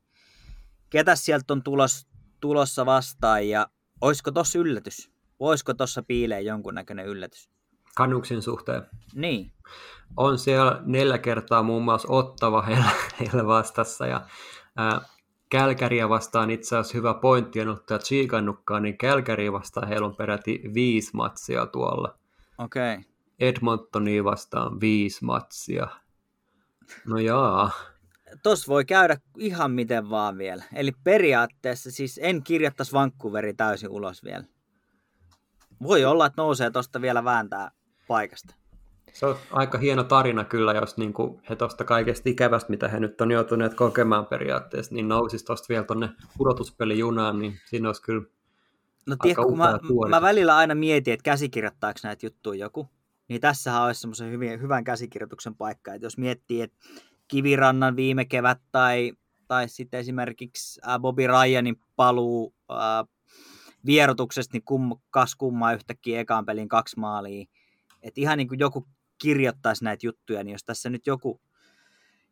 Ketä 0.89 1.15
sieltä 1.15 1.53
on 1.53 1.63
tulos, 1.63 2.07
tulossa 2.39 2.85
vastaan 2.85 3.49
ja 3.49 3.67
olisiko 4.01 4.31
tossa 4.31 4.59
yllätys? 4.59 5.11
Voisiko 5.39 5.73
tossa 5.73 6.03
piilee 6.03 6.41
jonkunnäköinen 6.41 7.05
yllätys? 7.05 7.49
Kanuksin 7.95 8.41
suhteen. 8.41 8.83
Niin. 9.15 9.53
On 10.17 10.39
siellä 10.39 10.81
neljä 10.85 11.17
kertaa 11.17 11.63
muun 11.63 11.83
muassa 11.83 12.07
ottava 12.11 12.61
heillä, 12.61 12.89
heillä 13.19 13.45
vastassa 13.47 14.07
ja 14.07 14.21
ää, 14.77 15.01
Kälkäriä 15.51 16.09
vastaan 16.09 16.51
itse 16.51 16.77
asiassa 16.77 16.97
hyvä 16.97 17.13
pointti 17.13 17.61
on 17.61 17.67
ottaa 17.67 17.99
tsiikannukkaan, 17.99 18.83
niin 18.83 18.97
Kälkäriä 18.97 19.51
vastaan 19.51 19.87
heillä 19.87 20.07
on 20.07 20.15
peräti 20.15 20.61
viisi 20.73 21.09
matsia 21.13 21.65
tuolla. 21.65 22.17
Okei. 22.57 22.93
Okay. 22.93 23.03
Edmontonia 23.39 24.23
vastaan 24.23 24.79
viisi 24.79 25.25
matsia. 25.25 25.87
No 27.05 27.17
jaa. 27.17 27.71
Tuossa 28.43 28.71
voi 28.71 28.85
käydä 28.85 29.17
ihan 29.37 29.71
miten 29.71 30.09
vaan 30.09 30.37
vielä. 30.37 30.63
Eli 30.73 30.91
periaatteessa 31.03 31.91
siis 31.91 32.19
en 32.23 32.43
kirjoittaisi 32.43 32.93
Vancouveri 32.93 33.53
täysin 33.53 33.89
ulos 33.89 34.23
vielä. 34.23 34.43
Voi 35.83 36.05
olla, 36.05 36.25
että 36.25 36.41
nousee 36.41 36.71
tuosta 36.71 37.01
vielä 37.01 37.23
vääntää 37.23 37.71
paikasta. 38.07 38.60
Se 39.13 39.25
on 39.25 39.35
aika 39.51 39.77
hieno 39.77 40.03
tarina 40.03 40.43
kyllä, 40.43 40.73
jos 40.73 40.97
niin 40.97 41.13
kuin 41.13 41.41
he 41.49 41.55
tuosta 41.55 41.83
kaikesta 41.83 42.29
ikävästä, 42.29 42.69
mitä 42.69 42.87
he 42.87 42.99
nyt 42.99 43.21
on 43.21 43.31
joutuneet 43.31 43.73
kokemaan 43.73 44.25
periaatteessa, 44.25 44.95
niin 44.95 45.07
nousisi 45.07 45.45
tuosta 45.45 45.65
vielä 45.69 45.83
tuonne 45.83 46.09
pudotuspelijunaan, 46.37 47.39
niin 47.39 47.59
siinä 47.65 47.89
olisi 47.89 48.01
kyllä 48.01 48.23
No 49.05 49.15
tiedätkö, 49.21 49.43
kun 49.43 49.57
mä, 49.57 49.79
mä, 50.09 50.21
välillä 50.21 50.55
aina 50.57 50.75
mietin, 50.75 51.13
että 51.13 51.23
käsikirjoittaako 51.23 51.99
näitä 52.03 52.25
juttuja 52.25 52.59
joku, 52.59 52.89
niin 53.27 53.41
tässähän 53.41 53.83
olisi 53.83 54.01
semmoisen 54.01 54.31
hyvin, 54.31 54.61
hyvän 54.61 54.83
käsikirjoituksen 54.83 55.55
paikka, 55.55 55.93
että 55.93 56.05
jos 56.05 56.17
miettii, 56.17 56.61
että 56.61 56.77
Kivirannan 57.27 57.95
viime 57.95 58.25
kevät 58.25 58.59
tai, 58.71 59.11
tai 59.47 59.69
sitten 59.69 59.99
esimerkiksi 59.99 60.81
Bobby 60.99 61.27
Ryanin 61.27 61.75
paluu 61.95 62.55
ää, 62.69 63.05
vierotuksesta, 63.85 64.53
niin 64.53 64.65
kum, 64.65 64.99
kas 65.09 65.35
kummaa 65.35 65.73
yhtäkkiä 65.73 66.19
ekaan 66.19 66.45
pelin 66.45 66.69
kaksi 66.69 66.99
maalia. 66.99 67.45
Että 68.01 68.21
ihan 68.21 68.37
niin 68.37 68.47
kuin 68.47 68.59
joku 68.59 68.87
kirjoittaisi 69.21 69.83
näitä 69.83 70.05
juttuja, 70.05 70.43
niin 70.43 70.51
jos 70.51 70.63
tässä 70.63 70.89
nyt 70.89 71.07
joku, 71.07 71.41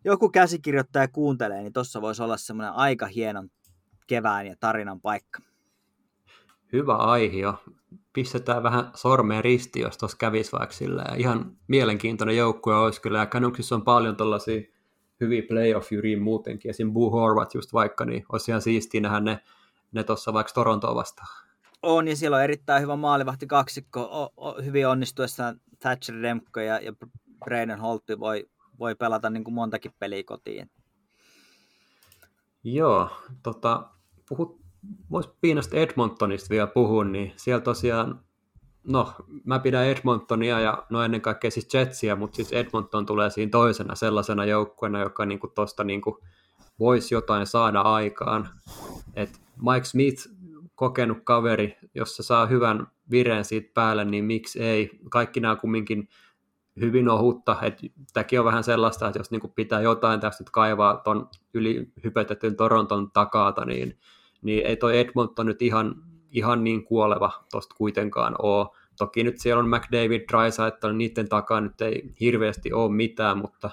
joku 0.06 0.30
käsikirjoittaja 0.30 1.08
kuuntelee, 1.08 1.62
niin 1.62 1.74
tuossa 1.74 2.02
voisi 2.02 2.24
olla 2.24 2.38
semmoinen 2.38 2.74
aika 2.74 3.06
hienon 3.06 3.50
kevään 4.08 4.48
ja 4.48 4.56
tarinan 4.60 5.02
paikka. 5.02 5.40
Hyvä 6.74 6.96
aihe 6.96 7.38
Pistetään 8.14 8.64
vähän 8.64 8.92
sormeen 8.96 9.44
risti, 9.44 9.80
jos 9.80 9.98
tuossa 9.98 10.18
kävisi 10.18 10.52
vaikka 10.52 10.76
sillä. 10.76 11.04
Ja 11.10 11.16
ihan 11.16 11.58
mielenkiintoinen 11.68 12.38
joukkue 12.38 12.76
olisi 12.76 13.02
kyllä. 13.02 13.20
Ja 13.20 13.26
Canucksissa 13.26 13.76
on 13.76 13.82
paljon 13.82 14.16
tuollaisia 14.16 14.62
hyviä 15.20 15.42
playoff-jyriä 15.42 16.20
muutenkin. 16.20 16.70
Esim. 16.70 16.94
Boo 16.94 17.12
Horvat 17.12 17.54
just 17.54 17.74
vaikka, 17.74 18.06
niin 18.06 18.26
olisi 18.32 18.52
ihan 18.52 18.62
siistiä 18.62 19.02
nähdä 19.02 19.20
ne, 19.20 19.40
ne 19.92 20.04
tuossa 20.04 20.34
vaikka 20.34 20.54
Torontoa 20.54 20.96
vastaan. 20.96 21.28
On, 21.84 22.08
ja 22.08 22.16
siellä 22.16 22.38
on 22.38 22.44
erittäin 22.44 22.82
hyvä 22.82 22.96
maalivahti 22.96 23.48
kaksikko. 23.48 24.02
O, 24.02 24.34
o, 24.38 24.62
hyvin 24.62 24.88
onnistuessaan 24.88 25.62
Thatcher 25.80 26.22
Demko 26.22 26.60
ja, 26.60 26.80
ja 26.80 26.94
Braden 27.46 27.80
Holtti 27.80 28.20
voi, 28.20 28.50
voi 28.80 28.96
pelata 28.96 29.30
niin 29.30 29.44
kuin 29.44 29.54
montakin 29.54 29.94
peliä 30.00 30.24
kotiin. 30.24 30.72
Joo, 32.64 33.10
tota, 33.44 33.90
puhut, 34.30 34.60
Voisi 35.12 35.30
piinasta 35.42 35.78
Edmontonista 35.78 36.50
vielä 36.50 36.68
puhua, 36.68 37.04
niin 37.04 37.34
siellä 37.36 37.62
tosiaan, 37.62 38.20
no 38.84 39.14
mä 39.44 39.60
pidän 39.60 39.86
Edmontonia 39.86 40.60
ja 40.60 40.84
no 40.90 41.04
ennen 41.04 41.22
kaikkea 41.22 41.52
siis 41.52 41.74
Jetsiä, 41.74 42.16
mutta 42.16 42.36
siis 42.36 42.52
Edmonton 42.52 43.06
tulee 43.06 43.30
siinä 43.30 43.50
toisena 43.50 43.96
sellaisena 43.96 44.46
joukkueena, 44.46 45.00
joka 45.00 45.26
niinku 45.26 45.48
tosta 45.48 45.84
niinku 45.84 46.20
voisi 46.80 47.16
jotain 47.16 47.48
saada 47.48 47.82
aikaan. 47.82 48.50
Et 49.16 49.42
Mike 49.62 49.86
Smith, 49.86 50.28
kokenut 50.80 51.18
kaveri, 51.24 51.78
jos 51.96 52.16
se 52.16 52.24
saa 52.24 52.46
hyvän 52.46 52.88
vireen 53.12 53.46
siitä 53.46 53.72
päälle, 53.74 54.06
niin 54.06 54.26
miksi 54.26 54.64
ei. 54.64 55.00
Kaikki 55.10 55.40
nämä 55.40 55.56
kumminkin 55.56 56.10
hyvin 56.80 57.10
ohutta, 57.10 57.58
että 57.62 57.88
tämäkin 58.14 58.40
on 58.40 58.46
vähän 58.46 58.64
sellaista, 58.64 59.08
että 59.08 59.20
jos 59.20 59.32
niin 59.32 59.54
pitää 59.56 59.82
jotain 59.82 60.20
tästä 60.20 60.44
nyt 60.44 60.50
kaivaa 60.50 60.98
tuon 60.98 61.30
yli 61.54 61.92
hypetetyn 62.04 62.56
Toronton 62.56 63.12
takaata, 63.12 63.66
niin, 63.66 63.98
niin 64.42 64.66
ei 64.66 64.76
toi 64.76 65.00
Edmonton 65.00 65.46
nyt 65.46 65.62
ihan, 65.62 65.96
ihan 66.32 66.64
niin 66.64 66.86
kuoleva 66.86 67.32
tuosta 67.52 67.76
kuitenkaan 67.78 68.36
ole. 68.40 68.68
Toki 68.98 69.24
nyt 69.24 69.40
siellä 69.40 69.60
on 69.60 69.70
McDavid, 69.70 70.22
Drysaitel, 70.32 70.94
niiden 70.94 71.30
takaa 71.30 71.62
nyt 71.62 71.82
ei 71.82 72.14
hirveästi 72.20 72.74
ole 72.74 72.92
mitään, 72.92 73.38
mutta 73.38 73.70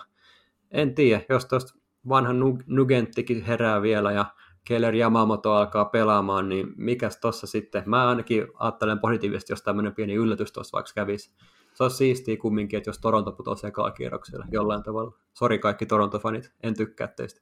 en 0.70 0.94
tiedä, 0.94 1.24
jos 1.28 1.46
tuosta 1.46 1.78
vanha 2.08 2.32
Nugenttikin 2.66 3.42
herää 3.42 3.82
vielä 3.82 4.12
ja 4.12 4.24
Keller 4.66 4.94
Yamamoto 4.94 5.52
alkaa 5.52 5.84
pelaamaan, 5.84 6.48
niin 6.48 6.66
mikäs 6.76 7.16
tossa 7.16 7.46
sitten? 7.46 7.82
Mä 7.86 8.08
ainakin 8.08 8.46
ajattelen 8.54 8.98
positiivisesti, 8.98 9.52
jos 9.52 9.62
tämmöinen 9.62 9.94
pieni 9.94 10.14
yllätys 10.14 10.52
tuossa 10.52 10.76
vaikka 10.76 10.92
kävisi. 10.94 11.30
Se 11.74 11.84
on 11.84 11.90
siistiä 11.90 12.36
kumminkin, 12.36 12.76
että 12.76 12.88
jos 12.90 12.98
Toronto 12.98 13.32
putoaa 13.32 13.56
sekaan 13.56 13.92
kierroksella 13.92 14.46
jollain 14.50 14.82
tavalla. 14.82 15.12
Sori 15.34 15.58
kaikki 15.58 15.86
Toronto-fanit, 15.86 16.52
en 16.62 16.76
tykkää 16.76 17.08
teistä. 17.08 17.40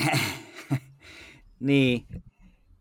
niin, 1.60 2.06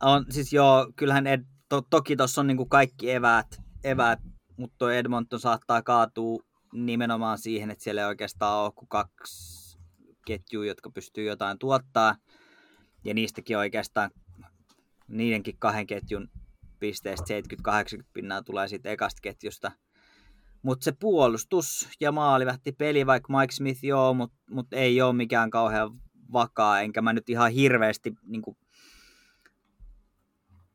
on, 0.03 0.25
siis 0.29 0.53
joo, 0.53 0.91
kyllähän 0.95 1.27
ed, 1.27 1.45
to, 1.69 1.81
toki 1.89 2.15
tuossa 2.15 2.41
on 2.41 2.47
niinku 2.47 2.65
kaikki 2.65 3.11
eväät, 3.11 3.61
eväät 3.83 4.19
mutta 4.59 4.93
Edmonton 4.93 5.39
saattaa 5.39 5.81
kaatua 5.81 6.43
nimenomaan 6.73 7.37
siihen, 7.37 7.71
että 7.71 7.83
siellä 7.83 8.01
ei 8.01 8.07
oikeastaan 8.07 8.63
ole 8.63 8.71
kuin 8.75 8.89
kaksi 8.89 9.79
ketjua, 10.25 10.65
jotka 10.65 10.89
pystyy 10.89 11.23
jotain 11.23 11.59
tuottaa. 11.59 12.15
Ja 13.03 13.13
niistäkin 13.13 13.57
oikeastaan 13.57 14.11
niidenkin 15.07 15.55
kahden 15.59 15.87
ketjun 15.87 16.29
pisteestä 16.79 17.25
70-80 17.99 18.03
pinnaa 18.13 18.41
tulee 18.41 18.67
siitä 18.67 18.89
ekasta 18.89 19.19
ketjusta. 19.21 19.71
Mutta 20.61 20.83
se 20.83 20.91
puolustus 20.91 21.89
ja 21.99 22.11
maalivähti 22.11 22.71
peli, 22.71 23.05
vaikka 23.05 23.37
Mike 23.37 23.51
Smith 23.51 23.83
joo, 23.83 24.13
mutta 24.13 24.37
mut 24.49 24.73
ei 24.73 25.01
ole 25.01 25.13
mikään 25.13 25.49
kauhean 25.49 25.91
vakaa, 26.33 26.81
enkä 26.81 27.01
mä 27.01 27.13
nyt 27.13 27.29
ihan 27.29 27.51
hirveästi 27.51 28.13
niin 28.23 28.41
kuin, 28.41 28.57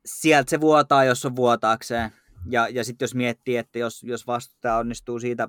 sieltä 0.04 0.50
se 0.50 0.60
vuotaa, 0.60 1.04
jos 1.04 1.24
on 1.24 1.36
vuotaakseen. 1.36 2.10
Ja, 2.50 2.68
ja 2.68 2.84
sitten 2.84 3.04
jos 3.04 3.14
miettii, 3.14 3.56
että 3.56 3.78
jos, 3.78 4.02
jos 4.02 4.26
vastustaja 4.26 4.76
onnistuu 4.76 5.20
siitä 5.20 5.48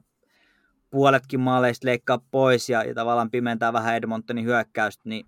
puoletkin 0.90 1.40
maaleista 1.40 1.88
leikkaa 1.88 2.20
pois 2.32 2.70
ja, 2.70 2.84
ja 2.84 2.94
tavallaan 2.94 3.32
pimentää 3.32 3.74
vähän 3.74 3.96
Edmontonin 3.96 4.46
hyökkäystä, 4.46 5.10
niin, 5.10 5.26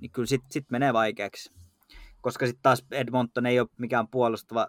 niin 0.00 0.10
kyllä 0.10 0.26
sitten 0.26 0.52
sit 0.52 0.70
menee 0.70 0.92
vaikeaksi. 0.92 1.52
Koska 2.20 2.46
sitten 2.46 2.62
taas 2.62 2.84
Edmonton 2.90 3.46
ei 3.46 3.60
ole 3.60 3.68
mikään 3.78 4.08
puolustava 4.08 4.66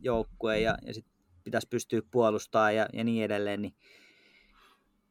joukkue 0.00 0.58
ja, 0.58 0.78
ja 0.86 0.94
sitten 0.94 1.12
pitäisi 1.44 1.68
pystyä 1.70 2.00
puolustamaan 2.10 2.76
ja, 2.76 2.86
ja 2.92 3.04
niin 3.04 3.24
edelleen. 3.24 3.62
Niin, 3.62 3.74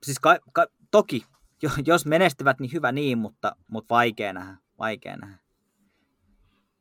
siis 0.04 0.20
ka, 0.20 0.38
ka, 0.54 0.68
toki, 0.92 1.24
jos 1.86 2.06
menestyvät, 2.06 2.60
niin 2.60 2.74
hyvä 2.74 2.92
niin, 2.92 3.18
mutta, 3.18 3.56
mutta 3.68 3.96
vaikea 3.96 4.34
nähdä. 4.34 4.58
Vaikea 4.80 5.18
nähdä. 5.18 5.38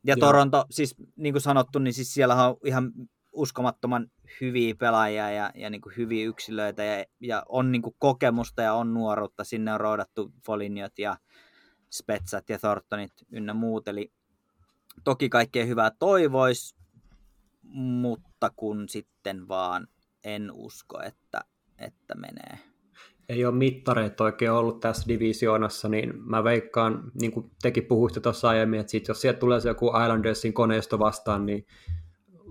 Ja 0.05 0.15
Joo. 0.17 0.27
Toronto, 0.27 0.65
siis 0.71 0.95
niin 1.17 1.35
kuin 1.35 1.43
sanottu, 1.43 1.79
niin 1.79 1.95
siis 1.95 2.15
siellä 2.15 2.47
on 2.47 2.57
ihan 2.65 2.93
uskomattoman 3.33 4.11
hyviä 4.41 4.75
pelaajia 4.79 5.31
ja, 5.31 5.51
ja 5.55 5.71
niin 5.71 5.81
kuin 5.81 5.97
hyviä 5.97 6.27
yksilöitä 6.27 6.85
ja, 6.85 7.05
ja 7.21 7.43
on 7.49 7.73
niin 7.73 7.83
kuin 7.83 7.95
kokemusta 7.99 8.63
ja 8.63 8.75
on 8.75 8.95
nuoruutta. 8.95 9.45
Sinne 9.45 9.73
on 9.73 9.81
roudattu 9.81 10.33
Folinjot 10.47 10.99
ja 10.99 11.17
Spetsat 11.91 12.49
ja 12.49 12.59
Thorntonit 12.59 13.13
ynnä 13.33 13.55
muut. 13.55 13.89
Eli 13.89 14.13
toki 15.05 15.29
kaikkea 15.29 15.65
hyvää 15.65 15.91
toivois, 15.99 16.77
mutta 17.73 18.51
kun 18.57 18.89
sitten 18.89 19.49
vaan 19.49 19.89
en 20.25 20.51
usko, 20.53 21.03
että, 21.03 21.41
että 21.79 22.15
menee. 22.15 22.59
Ei 23.29 23.45
ole 23.45 23.55
mittareita 23.55 24.25
oikein 24.25 24.53
ollut 24.53 24.81
tässä 24.81 25.09
divisioonassa, 25.09 25.89
niin 25.89 26.13
mä 26.31 26.45
veikkaan, 26.45 27.13
niin 27.21 27.33
kuin 27.33 27.51
tekin 27.63 27.87
puhuitte 27.87 28.21
tuossa 28.21 28.49
aiemmin, 28.49 28.81
että 28.81 28.91
sit 28.91 29.09
jos 29.09 29.21
sieltä 29.21 29.39
tulee 29.39 29.61
se 29.61 29.69
joku 29.69 29.87
Islandersin 29.87 30.53
koneisto 30.53 30.99
vastaan, 30.99 31.47
niin 31.47 31.67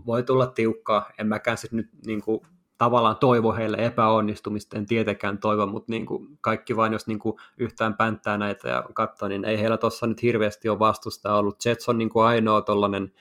voi 0.06 0.24
tulla 0.24 0.48
tiukkaa. 0.48 1.12
En 1.20 1.28
mäkään 1.28 1.58
sitten 1.58 1.78
nyt 1.78 1.90
niin 2.06 2.22
kuin, 2.22 2.42
tavallaan 2.78 3.18
toivo 3.18 3.54
heille 3.54 3.78
epäonnistumista, 3.78 4.78
en 4.78 4.86
tietenkään 4.86 5.38
toivo, 5.38 5.66
mutta 5.66 5.92
niin 5.92 6.06
kuin, 6.06 6.38
kaikki 6.42 6.76
vain 6.76 6.94
jos 6.94 7.08
niin 7.08 7.20
kuin, 7.20 7.36
yhtään 7.58 7.94
pänttää 7.94 8.38
näitä 8.38 8.70
ja 8.70 8.84
katsoo, 8.94 9.28
niin 9.28 9.46
ei 9.46 9.60
heillä 9.60 9.78
tuossa 9.78 10.08
nyt 10.08 10.22
hirveästi 10.22 10.70
ole 10.70 10.80
vastusta 10.80 11.36
ollut. 11.36 11.66
Jets 11.66 11.90
on 11.90 11.98
niin 11.98 12.10
kuin, 12.10 12.26
ainoa 12.26 12.62
tuollainen 12.62 13.12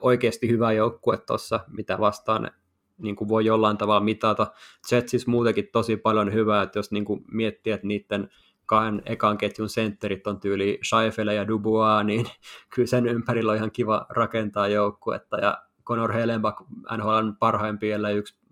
oikeasti 0.00 0.48
hyvä 0.48 0.72
joukkue 0.72 1.16
tuossa, 1.16 1.60
mitä 1.68 1.98
vastaan 1.98 2.50
niin 2.98 3.16
kuin 3.16 3.28
voi 3.28 3.44
jollain 3.44 3.76
tavalla 3.76 4.00
mitata. 4.00 4.46
Jetsis 4.92 5.26
muutenkin 5.26 5.68
tosi 5.72 5.96
paljon 5.96 6.32
hyvää, 6.32 6.62
että 6.62 6.78
jos 6.78 6.90
niin 6.90 7.04
kuin 7.04 7.24
miettii, 7.32 7.72
että 7.72 7.86
niiden 7.86 8.30
kahden 8.66 9.02
ekan 9.06 9.38
ketjun 9.38 9.68
sentterit 9.68 10.26
on 10.26 10.40
tyyli 10.40 10.78
Scheifele 10.84 11.34
ja 11.34 11.48
Dubois, 11.48 12.06
niin 12.06 12.26
kyllä 12.74 12.86
sen 12.86 13.06
ympärillä 13.06 13.52
on 13.52 13.56
ihan 13.56 13.70
kiva 13.70 14.06
rakentaa 14.08 14.68
joukkuetta, 14.68 15.36
ja 15.36 15.62
Conor 15.84 16.12
Helenbach, 16.12 16.62
NHL 16.96 17.28
parhaimpia, 17.38 17.94
ellei 17.94 18.16
yksi 18.16 18.43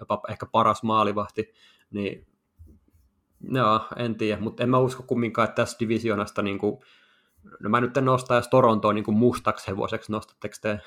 jopa 0.00 0.22
ehkä 0.28 0.46
paras 0.46 0.82
maalivahti, 0.82 1.52
niin 1.90 2.26
joo, 3.52 3.80
en 3.96 4.14
tiedä, 4.14 4.40
mutta 4.40 4.62
en 4.62 4.70
mä 4.70 4.78
usko 4.78 5.02
kumminkaan, 5.02 5.48
että 5.48 5.62
tässä 5.62 5.76
divisionasta 5.80 6.42
niin 6.42 6.58
kuin, 6.58 6.80
no 7.60 7.70
mä 7.70 7.80
nyt 7.80 7.96
en 7.96 8.04
nosta 8.04 8.34
edes 8.34 8.48
Torontoa 8.48 8.92
niin 8.92 9.04
kuin 9.04 9.16
mustaksi 9.16 9.66
hevoseksi, 9.66 10.12
nostatteko 10.12 10.54
te, 10.62 10.78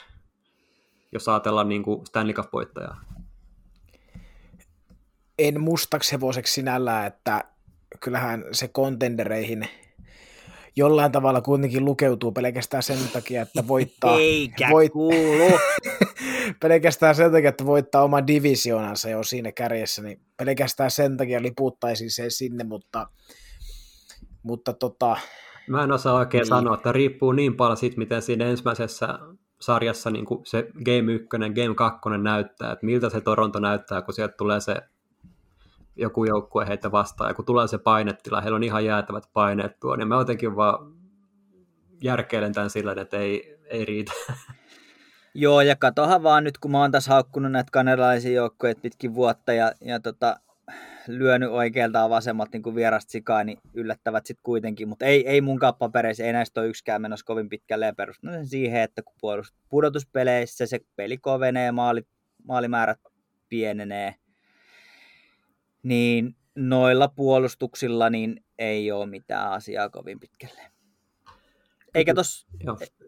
jos 1.11 1.27
ajatellaan 1.27 1.69
niin 1.69 1.84
kuin 1.84 2.06
Stanley 2.06 2.34
Cup-voittajaa? 2.34 3.02
En 5.40 5.61
mustaksi 5.61 6.11
hevoseksi 6.11 6.53
sinällään, 6.53 7.07
että 7.07 7.44
kyllähän 7.99 8.45
se 8.52 8.68
kontendereihin 8.68 9.68
jollain 10.80 11.12
tavalla 11.12 11.42
kuitenkin 11.42 11.86
lukeutuu 11.86 12.32
pelkästään 12.32 12.84
sen 12.84 12.98
takia, 13.14 13.42
että 13.42 13.68
voittaa... 13.68 14.16
Eikä 14.20 14.70
voit... 14.72 14.92
kuulu! 14.92 15.60
pelkästään 16.62 17.16
sen 17.16 17.32
takia, 17.32 17.50
että 17.50 17.66
voittaa 17.66 18.04
oman 18.04 18.28
divisioonansa 18.28 19.10
jo 19.10 19.24
siinä 19.24 19.52
kärjessä, 19.52 20.02
niin 20.02 20.22
pelkästään 20.38 20.92
sen 20.92 21.18
takia 21.18 21.42
liputtaisin 21.42 22.12
se 22.12 22.30
sinne, 22.30 22.64
mutta, 22.64 23.08
mutta 24.44 24.74
tota... 24.74 25.18
Mä 25.68 25.84
en 25.84 25.92
osaa 25.92 26.14
oikein 26.14 26.42
niin. 26.42 26.50
sanoa, 26.50 26.76
että 26.76 26.92
riippuu 26.92 27.32
niin 27.32 27.56
paljon 27.56 27.78
siitä, 27.78 27.98
miten 27.98 28.22
siinä 28.22 28.46
ensimmäisessä 28.46 29.20
sarjassa 29.62 30.10
niin 30.10 30.26
se 30.46 30.68
Game 30.86 31.14
1, 31.14 31.28
Game 31.30 31.76
2 31.76 32.00
näyttää, 32.22 32.72
että 32.72 32.86
miltä 32.86 33.10
se 33.10 33.22
Toronto 33.22 33.60
näyttää, 33.60 34.02
kun 34.02 34.14
sieltä 34.14 34.34
tulee 34.38 34.60
se 34.60 34.76
joku 35.95 36.26
joukkue 36.26 36.68
heitä 36.68 36.91
vastaan, 36.91 37.30
ja 37.30 37.34
kun 37.34 37.45
tulee 37.45 37.68
se 37.68 37.78
painetila, 37.78 38.41
heillä 38.41 38.56
on 38.56 38.64
ihan 38.64 38.86
jäätävät 38.86 39.24
paineet 39.34 39.80
tuo, 39.80 39.95
niin 39.95 40.07
mä 40.07 40.16
jotenkin 40.16 40.56
vaan 40.56 40.94
järkeilen 42.02 42.53
tämän 42.53 42.70
sillä, 42.70 42.95
että 43.02 43.18
ei, 43.18 43.60
ei 43.66 43.86
riitä. 43.86 44.11
Joo, 45.34 45.61
ja 45.61 45.76
katohan 45.76 46.24
vaan 46.24 46.44
nyt, 46.44 46.57
kun 46.57 46.72
mä 46.72 46.80
oon 46.80 46.91
tässä 46.91 47.11
haukkunut 47.11 47.52
näitä 47.52 47.72
kanadalaisia 47.72 48.32
joukkoja 48.32 48.76
pitkin 48.82 49.14
vuotta, 49.16 49.53
ja, 49.53 49.72
ja 49.82 49.99
tota, 49.99 50.36
lyönyt 51.07 51.49
oikealta 51.49 51.99
ja 51.99 52.10
vasemmalta 52.10 52.57
niin 52.57 52.76
vierasta 52.76 53.11
sikaa, 53.11 53.44
niin 53.44 53.57
yllättävät 53.74 54.26
sitten 54.26 54.44
kuitenkin. 54.44 54.88
Mutta 54.88 55.06
ei, 55.06 55.28
ei 55.28 55.41
mun 55.41 55.60
papereissa, 55.80 56.24
ei 56.24 56.34
näistä 56.34 56.61
ole 56.61 56.70
yksikään 56.70 57.02
menossa 57.02 57.26
kovin 57.26 57.49
pitkälle 57.49 57.94
perustunut 57.98 58.36
siihen, 58.44 58.82
että 58.82 59.02
kun 59.02 59.44
pudotuspeleissä 59.70 60.66
se 60.66 60.80
peli 60.95 61.18
kovenee, 61.18 61.72
maali, 61.72 62.02
maalimäärät 62.48 62.99
pienenee, 63.49 64.16
niin 65.84 66.36
noilla 66.56 67.08
puolustuksilla 67.08 68.10
niin 68.10 68.44
ei 68.58 68.92
ole 68.92 69.06
mitään 69.06 69.52
asiaa 69.52 69.90
kovin 69.90 70.20
pitkälle. 70.20 70.62
Eikä 71.96 72.14
tos, 72.14 72.48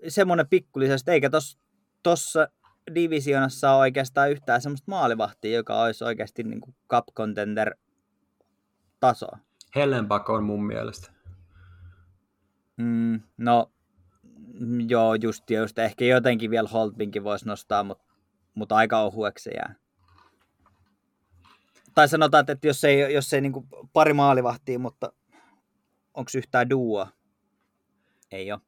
semmoinen 0.07 0.47
pikkulisesta, 0.49 1.11
eikä 1.11 1.29
tos, 1.29 1.59
tossa 2.03 2.47
divisionassa 2.95 3.71
ole 3.71 3.79
oikeastaan 3.79 4.31
yhtään 4.31 4.61
semmoista 4.61 4.91
maalivahtia, 4.91 5.55
joka 5.55 5.81
olisi 5.81 6.03
oikeasti 6.03 6.43
niin 6.43 6.61
kuin 6.61 6.75
cup 6.89 7.05
contender 7.15 7.75
tasoa. 8.99 9.37
Hellenbach 9.75 10.29
on 10.29 10.43
mun 10.43 10.65
mielestä. 10.65 11.11
Mm, 12.77 13.21
no, 13.37 13.71
joo, 14.87 15.15
just, 15.15 15.49
just. 15.49 15.79
Ehkä 15.79 16.05
jotenkin 16.05 16.51
vielä 16.51 16.69
Holtbinkin 16.69 17.23
voisi 17.23 17.47
nostaa, 17.47 17.83
mutta, 17.83 18.03
mutta 18.55 18.75
aika 18.75 18.99
ohueksi 18.99 19.49
jää 19.55 19.80
tai 21.95 22.07
sanotaan, 22.07 22.45
että 22.47 22.67
jos 22.67 22.83
ei, 22.83 23.13
jos 23.13 23.33
ei 23.33 23.41
niin 23.41 23.51
kuin 23.51 23.67
pari 23.93 24.13
maalivahtia, 24.13 24.79
mutta 24.79 25.13
onko 26.13 26.31
yhtään 26.37 26.69
duoa? 26.69 27.07
Ei 28.31 28.51
ole. 28.51 28.61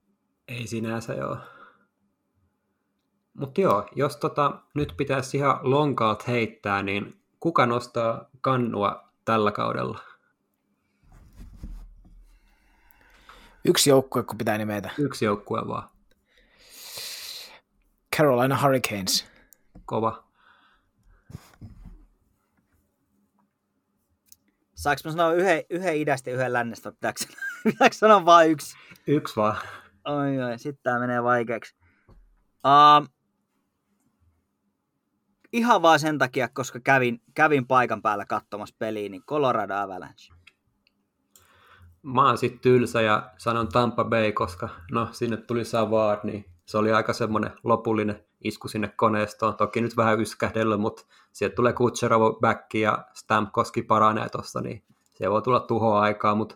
Ei 0.47 0.67
sinänsä 0.67 1.13
joo. 1.13 1.37
Mutta 3.33 3.61
joo, 3.61 3.87
jos 3.95 4.17
tota, 4.17 4.59
nyt 4.73 4.93
pitäisi 4.97 5.37
ihan 5.37 5.59
lonkaat 5.61 6.27
heittää, 6.27 6.83
niin 6.83 7.13
kuka 7.39 7.65
nostaa 7.65 8.29
kannua 8.41 9.09
tällä 9.25 9.51
kaudella? 9.51 9.99
Yksi 13.65 13.89
joukkue, 13.89 14.23
kun 14.23 14.37
pitää 14.37 14.57
nimetä. 14.57 14.89
Yksi 14.97 15.25
joukkue 15.25 15.67
vaan. 15.67 15.89
Carolina 18.17 18.61
Hurricanes. 18.61 19.27
Kova. 19.85 20.23
Saanko 24.83 25.01
mä 25.05 25.11
sanoa 25.11 25.33
yhden, 25.33 25.63
yhden 25.69 25.95
idästä 25.95 26.29
ja 26.29 26.35
yhden 26.35 26.53
lännestä, 26.53 26.91
pitääkö, 26.91 27.19
pitääkö 27.63 27.95
sanoa 27.95 28.25
vain 28.25 28.51
yksi? 28.51 28.77
Yksi 29.07 29.35
vaan. 29.35 29.57
Oi, 30.05 30.41
oi, 30.41 30.59
sitten 30.59 30.83
tää 30.83 30.99
menee 30.99 31.23
vaikeaksi. 31.23 31.75
Uh, 32.09 33.07
ihan 35.53 35.81
vaan 35.81 35.99
sen 35.99 36.17
takia, 36.17 36.49
koska 36.49 36.79
kävin, 36.79 37.21
kävin 37.33 37.67
paikan 37.67 38.01
päällä 38.01 38.25
katsomassa 38.25 38.75
peliä, 38.79 39.09
niin 39.09 39.23
Colorado 39.23 39.75
Avalanche. 39.75 40.33
Mä 42.01 42.27
oon 42.27 42.37
sit 42.37 42.61
tylsä 42.61 43.01
ja 43.01 43.31
sanon 43.37 43.67
Tampa 43.67 44.03
Bay, 44.03 44.31
koska 44.31 44.69
no 44.91 45.07
sinne 45.11 45.37
tuli 45.37 45.65
Savard, 45.65 46.19
niin 46.23 46.45
se 46.65 46.77
oli 46.77 46.91
aika 46.91 47.13
semmoinen 47.13 47.51
lopullinen 47.63 48.25
isku 48.43 48.67
sinne 48.67 48.87
koneistoon. 48.95 49.55
Toki 49.55 49.81
nyt 49.81 49.97
vähän 49.97 50.21
yskähdellyt, 50.21 50.79
mutta 50.79 51.05
sieltä 51.31 51.55
tulee 51.55 51.73
Kutserovo 51.73 52.37
back 52.41 52.73
ja 52.73 53.05
Stamkoski 53.13 53.81
paranee 53.81 54.29
tuossa, 54.29 54.61
niin 54.61 54.83
se 55.13 55.29
voi 55.29 55.41
tulla 55.41 55.59
tuhoa 55.59 56.01
aikaa, 56.01 56.35
mutta 56.35 56.55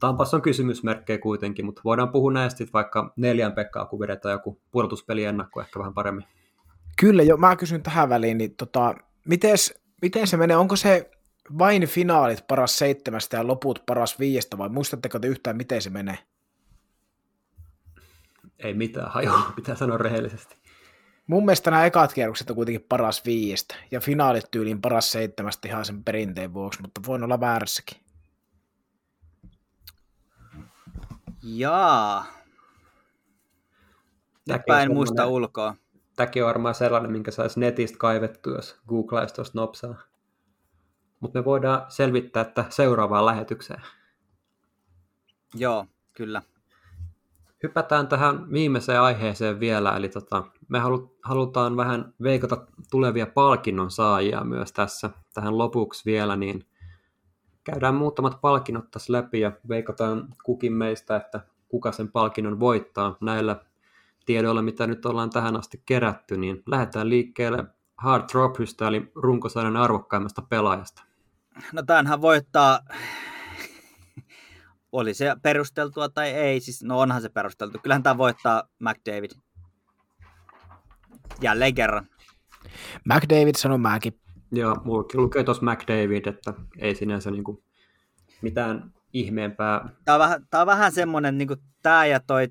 Tampas 0.00 0.34
on 0.34 0.42
kysymysmerkkejä 0.42 1.18
kuitenkin, 1.18 1.64
mutta 1.64 1.80
voidaan 1.84 2.08
puhua 2.08 2.32
näistä 2.32 2.64
vaikka 2.72 3.12
neljän 3.16 3.52
pekkaa, 3.52 3.86
kun 3.86 4.00
vedetään 4.00 4.32
joku 4.32 4.60
pudotuspeli 4.70 5.24
ennakko 5.24 5.60
ehkä 5.60 5.78
vähän 5.78 5.94
paremmin. 5.94 6.24
Kyllä, 7.00 7.22
jo, 7.22 7.36
mä 7.36 7.56
kysyn 7.56 7.82
tähän 7.82 8.08
väliin, 8.08 8.38
niin 8.38 8.56
tota, 8.56 8.94
mites, 9.26 9.80
miten 10.02 10.26
se 10.26 10.36
menee, 10.36 10.56
onko 10.56 10.76
se 10.76 11.10
vain 11.58 11.86
finaalit 11.86 12.46
paras 12.48 12.78
seitsemästä 12.78 13.36
ja 13.36 13.46
loput 13.46 13.82
paras 13.86 14.18
viiestä, 14.18 14.58
vai 14.58 14.68
muistatteko 14.68 15.18
te 15.18 15.28
yhtään, 15.28 15.56
miten 15.56 15.82
se 15.82 15.90
menee? 15.90 16.18
Ei 18.58 18.74
mitään 18.74 19.10
hajoa, 19.10 19.52
pitää 19.56 19.74
sanoa 19.74 19.98
rehellisesti. 19.98 20.56
Mun 21.26 21.44
mielestä 21.44 21.70
nämä 21.70 21.84
ekat 21.86 22.12
kierrokset 22.12 22.50
on 22.50 22.56
kuitenkin 22.56 22.86
paras 22.88 23.24
viiestä, 23.24 23.74
ja 23.90 24.00
finaalit 24.00 24.50
tyyliin 24.50 24.80
paras 24.80 25.12
seitsemästä 25.12 25.68
ihan 25.68 25.84
sen 25.84 26.04
perinteen 26.04 26.54
vuoksi, 26.54 26.82
mutta 26.82 27.00
voin 27.06 27.22
olla 27.22 27.40
väärässäkin. 27.40 28.00
Jaa. 31.42 32.26
Nytpä 34.48 34.82
en 34.82 34.94
muista 34.94 35.26
ulkoa. 35.26 35.74
Tämäkin 36.16 36.42
on 36.42 36.46
varmaan 36.46 36.74
sellainen, 36.74 37.12
minkä 37.12 37.30
saisi 37.30 37.60
netistä 37.60 37.98
kaivettua, 37.98 38.54
jos 38.54 38.76
googlaisi 38.88 39.34
tuosta 39.34 39.58
nopsaa. 39.58 39.94
Mutta 41.20 41.38
me 41.38 41.44
voidaan 41.44 41.84
selvittää, 41.88 42.40
että 42.40 42.64
seuraavaan 42.68 43.26
lähetykseen. 43.26 43.82
Joo, 45.54 45.86
kyllä. 46.12 46.42
Hypätään 47.62 48.08
tähän 48.08 48.52
viimeiseen 48.52 49.00
aiheeseen 49.00 49.60
vielä, 49.60 49.96
eli 49.96 50.08
tota, 50.08 50.44
me 50.68 50.78
halutaan 51.22 51.76
vähän 51.76 52.14
veikata 52.22 52.66
tulevia 52.90 53.26
palkinnon 53.26 53.90
saajia 53.90 54.44
myös 54.44 54.72
tässä 54.72 55.10
tähän 55.34 55.58
lopuksi 55.58 56.04
vielä, 56.04 56.36
niin 56.36 56.66
käydään 57.64 57.94
muutamat 57.94 58.40
palkinnot 58.40 58.90
tässä 58.90 59.12
läpi 59.12 59.40
ja 59.40 59.52
veikataan 59.68 60.28
kukin 60.44 60.72
meistä, 60.72 61.16
että 61.16 61.40
kuka 61.68 61.92
sen 61.92 62.12
palkinnon 62.12 62.60
voittaa 62.60 63.16
näillä 63.20 63.56
tiedoilla, 64.26 64.62
mitä 64.62 64.86
nyt 64.86 65.06
ollaan 65.06 65.30
tähän 65.30 65.56
asti 65.56 65.82
kerätty, 65.86 66.36
niin 66.36 66.62
lähdetään 66.66 67.08
liikkeelle 67.08 67.64
Hard 67.96 68.24
Trophystä, 68.24 68.88
eli 68.88 69.12
runkosarjan 69.14 69.76
arvokkaimmasta 69.76 70.42
pelaajasta. 70.42 71.02
No 71.72 71.82
tämähän 71.82 72.20
voittaa, 72.20 72.80
oli 74.96 75.14
se 75.14 75.36
perusteltua 75.42 76.08
tai 76.08 76.30
ei, 76.30 76.60
siis 76.60 76.82
no 76.82 77.00
onhan 77.00 77.22
se 77.22 77.28
perusteltu. 77.28 77.78
Kyllähän 77.82 78.02
tämä 78.02 78.18
voittaa 78.18 78.62
McDavid. 78.78 79.30
Jälleen 81.42 81.74
kerran. 81.74 82.06
McDavid 83.04 83.54
sanoi 83.56 83.78
mäkin. 83.78 84.20
Joo, 84.52 84.76
mullakin 84.84 85.20
lukee 85.20 85.44
tuossa 85.44 85.64
McDavid, 85.64 86.26
että 86.26 86.54
ei 86.78 86.94
sinänsä 86.94 87.30
niinku 87.30 87.64
mitään 88.42 88.92
ihmeempää. 89.12 89.88
Tämä 90.04 90.16
on 90.16 90.20
vähän, 90.20 90.46
tämä 90.50 90.60
on 90.60 90.66
vähän 90.66 90.92
semmoinen, 90.92 91.38
niin 91.38 91.48
kuin 91.48 91.60
tämä 91.82 92.06
ja 92.06 92.20
toi 92.20 92.48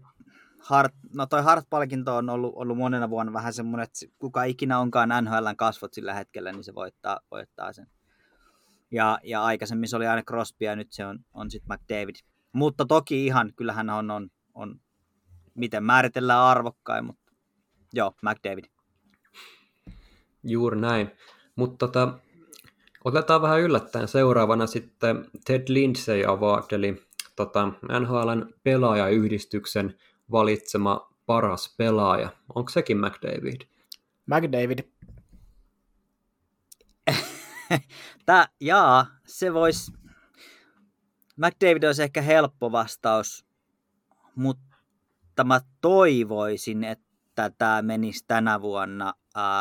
Hart, 0.60 0.94
no 1.16 1.26
toi 1.26 1.44
Hart-palkinto 1.44 2.16
on 2.16 2.30
ollut, 2.30 2.54
ollut 2.56 2.78
monena 2.78 3.10
vuonna 3.10 3.34
vähän 3.34 3.54
semmoinen, 3.54 3.84
että 3.84 4.16
kuka 4.20 4.44
ikinä 4.44 4.80
onkaan 4.80 5.10
NHLn 5.10 5.56
kasvot 5.58 5.94
sillä 5.94 6.14
hetkellä, 6.14 6.52
niin 6.52 6.64
se 6.64 6.76
voittaa, 6.76 7.20
voittaa 7.32 7.74
sen. 7.74 7.88
Ja, 8.92 9.20
ja 9.24 9.44
aikaisemmin 9.44 9.90
se 9.90 9.96
oli 9.96 10.08
aina 10.08 10.24
Crosby 10.24 10.66
ja 10.66 10.76
nyt 10.76 10.92
se 10.92 11.06
on, 11.06 11.20
on 11.34 11.52
sitten 11.52 11.78
McDavid. 11.78 12.16
Mutta 12.56 12.86
toki 12.86 13.26
ihan, 13.26 13.54
kyllähän 13.56 13.90
on, 13.90 14.12
on, 14.12 14.30
on 14.54 14.80
miten 15.54 15.84
määritellään 15.84 16.42
arvokkain, 16.42 17.06
mutta 17.06 17.32
joo, 17.94 18.14
McDavid. 18.22 18.66
Juuri 20.44 20.82
näin. 20.82 21.12
Mutta 21.56 21.88
tota, 21.88 22.20
otetaan 23.06 23.42
vähän 23.42 23.62
yllättäen 23.62 24.08
seuraavana 24.08 24.68
sitten 24.68 25.26
Ted 25.46 25.64
Lindsay 25.68 26.24
Award, 26.26 26.64
eli 26.72 27.08
tota, 27.36 27.68
NHLn 28.00 28.54
pelaajayhdistyksen 28.64 29.98
valitsema 30.32 31.14
paras 31.26 31.76
pelaaja. 31.78 32.30
Onko 32.56 32.70
sekin 32.70 32.98
McDavid? 32.98 33.62
McDavid. 34.26 34.80
Tää, 38.26 38.48
jaa, 38.60 39.06
se 39.28 39.54
voisi... 39.54 40.05
McDavid 41.38 41.84
olisi 41.84 42.04
ehkä 42.04 42.22
helppo 42.22 42.72
vastaus, 42.72 43.46
mutta 44.36 45.44
mä 45.44 45.60
toivoisin, 45.82 46.84
että 46.84 47.52
tämä 47.58 47.82
menisi 47.82 48.26
tänä 48.28 48.62
vuonna 48.62 49.14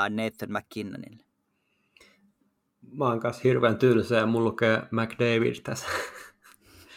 Nathan 0.08 0.52
McKinnonille. 0.52 1.24
Mä 2.92 3.04
oon 3.04 3.20
kanssa 3.20 3.42
hirveän 3.44 3.78
tylsä 3.78 4.14
ja 4.16 4.26
mulla 4.26 4.48
lukee 4.48 4.82
McDavid 4.90 5.60
tässä. 5.62 5.86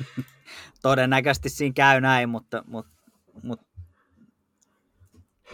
Todennäköisesti 0.81 1.49
siinä 1.49 1.73
käy 1.73 2.01
näin, 2.01 2.29
mutta, 2.29 2.63
mutta 2.67 2.97
mutta 3.43 3.65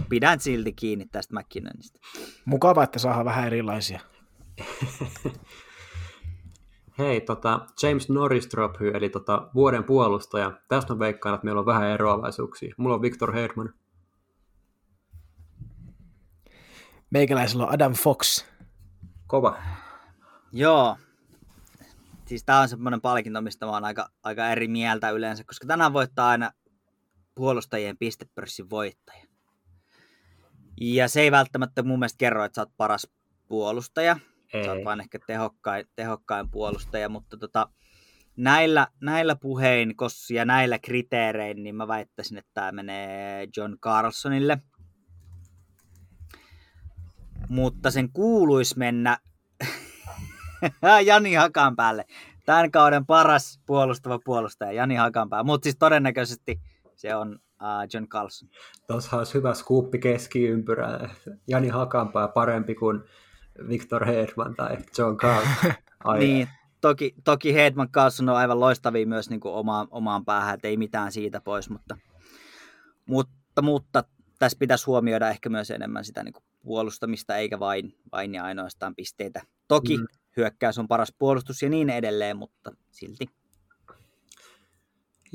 pidän 0.09 0.39
silti 0.39 0.73
kiinni 0.73 1.05
tästä 1.05 1.39
McKinnonista. 1.39 1.99
Mukava, 2.45 2.83
että 2.83 2.99
saadaan 2.99 3.25
vähän 3.25 3.47
erilaisia. 3.47 3.99
Hei, 6.97 7.21
tota, 7.21 7.65
James 7.83 8.09
Norris 8.09 8.47
Trophy, 8.47 8.91
eli 8.93 9.09
tota, 9.09 9.49
vuoden 9.53 9.83
puolustaja. 9.83 10.51
Tästä 10.67 10.93
on 10.93 10.99
veikkaan, 10.99 11.35
että 11.35 11.45
meillä 11.45 11.59
on 11.59 11.65
vähän 11.65 11.89
eroavaisuuksia. 11.89 12.75
Mulla 12.77 12.95
on 12.95 13.01
Victor 13.01 13.33
Hedman. 13.33 13.73
Meikäläisellä 17.09 17.65
on 17.65 17.73
Adam 17.73 17.93
Fox. 17.93 18.45
Kova. 19.27 19.57
Joo. 20.51 20.97
Siis 22.25 22.43
tää 22.43 22.59
on 22.59 22.69
semmoinen 22.69 23.01
palkinto, 23.01 23.41
mistä 23.41 23.65
mä 23.65 23.71
oon 23.71 23.85
aika, 23.85 24.09
aika 24.23 24.47
eri 24.47 24.67
mieltä 24.67 25.09
yleensä, 25.09 25.43
koska 25.43 25.67
tänään 25.67 25.93
voittaa 25.93 26.29
aina 26.29 26.51
puolustajien 27.35 27.97
pistepörssin 27.97 28.69
voittaja. 28.69 29.25
Ja 30.81 31.07
se 31.07 31.21
ei 31.21 31.31
välttämättä 31.31 31.83
mun 31.83 31.99
mielestä 31.99 32.17
kerro, 32.17 32.43
että 32.43 32.55
sä 32.55 32.61
oot 32.61 32.77
paras 32.77 33.07
puolustaja. 33.47 34.17
Ei. 34.53 34.63
Sä 34.65 34.71
oot 34.71 34.85
vaan 34.85 35.01
ehkä 35.01 35.19
tehokkain, 35.27 35.85
tehokkain 35.95 36.49
puolustaja, 36.49 37.09
mutta 37.09 37.37
tota, 37.37 37.69
näillä, 38.37 38.87
näillä 39.01 39.35
puhein 39.35 39.95
ja 40.33 40.45
näillä 40.45 40.79
kriteerein, 40.79 41.63
niin 41.63 41.75
mä 41.75 41.87
väittäisin, 41.87 42.37
että 42.37 42.51
tämä 42.53 42.71
menee 42.71 43.47
John 43.57 43.77
Carlsonille. 43.79 44.57
Mutta 47.49 47.91
sen 47.91 48.11
kuuluisi 48.13 48.77
mennä 48.77 49.17
Jani 51.05 51.33
Hakan 51.33 51.75
päälle. 51.75 52.05
Tämän 52.45 52.71
kauden 52.71 53.05
paras 53.05 53.61
puolustava 53.65 54.19
puolustaja, 54.25 54.71
Jani 54.71 54.95
Hakanpää. 54.95 55.43
Mutta 55.43 55.63
siis 55.63 55.75
todennäköisesti 55.79 56.61
se 56.95 57.15
on 57.15 57.39
uh, 57.61 57.93
John 57.93 58.07
Carlson. 58.07 58.49
Tuossa 58.87 59.17
olisi 59.17 59.33
hyvä 59.33 59.53
skuuppi 59.53 59.99
keskiympyrä. 59.99 61.09
Jani 61.47 61.67
Hakanpää 61.67 62.27
parempi 62.27 62.75
kuin 62.75 63.03
Victor 63.67 64.05
Hedman 64.05 64.55
tai 64.55 64.77
John 64.97 65.17
Carlson. 65.17 65.73
niin, 66.19 66.49
toki, 66.81 67.15
toki 67.23 67.53
Hedman 67.53 67.91
Carlson 67.91 68.29
on 68.29 68.35
aivan 68.35 68.59
loistavia 68.59 69.07
myös 69.07 69.29
niin 69.29 69.39
kuin 69.39 69.53
omaan, 69.53 69.87
omaan 69.91 70.25
päähän, 70.25 70.53
että 70.53 70.67
ei 70.67 70.77
mitään 70.77 71.11
siitä 71.11 71.41
pois, 71.41 71.69
mutta, 71.69 71.97
mutta, 73.05 73.61
mutta 73.61 74.03
tässä 74.39 74.57
pitäisi 74.59 74.85
huomioida 74.85 75.29
ehkä 75.29 75.49
myös 75.49 75.71
enemmän 75.71 76.05
sitä 76.05 76.23
niin 76.23 76.33
kuin 76.33 76.43
puolustamista, 76.63 77.37
eikä 77.37 77.59
vain, 77.59 77.97
vain 78.11 78.35
ja 78.35 78.43
ainoastaan 78.43 78.95
pisteitä. 78.95 79.41
Toki 79.67 79.97
mm. 79.97 80.07
hyökkäys 80.37 80.77
on 80.77 80.87
paras 80.87 81.13
puolustus 81.19 81.61
ja 81.61 81.69
niin 81.69 81.89
edelleen, 81.89 82.37
mutta 82.37 82.71
silti. 82.91 83.25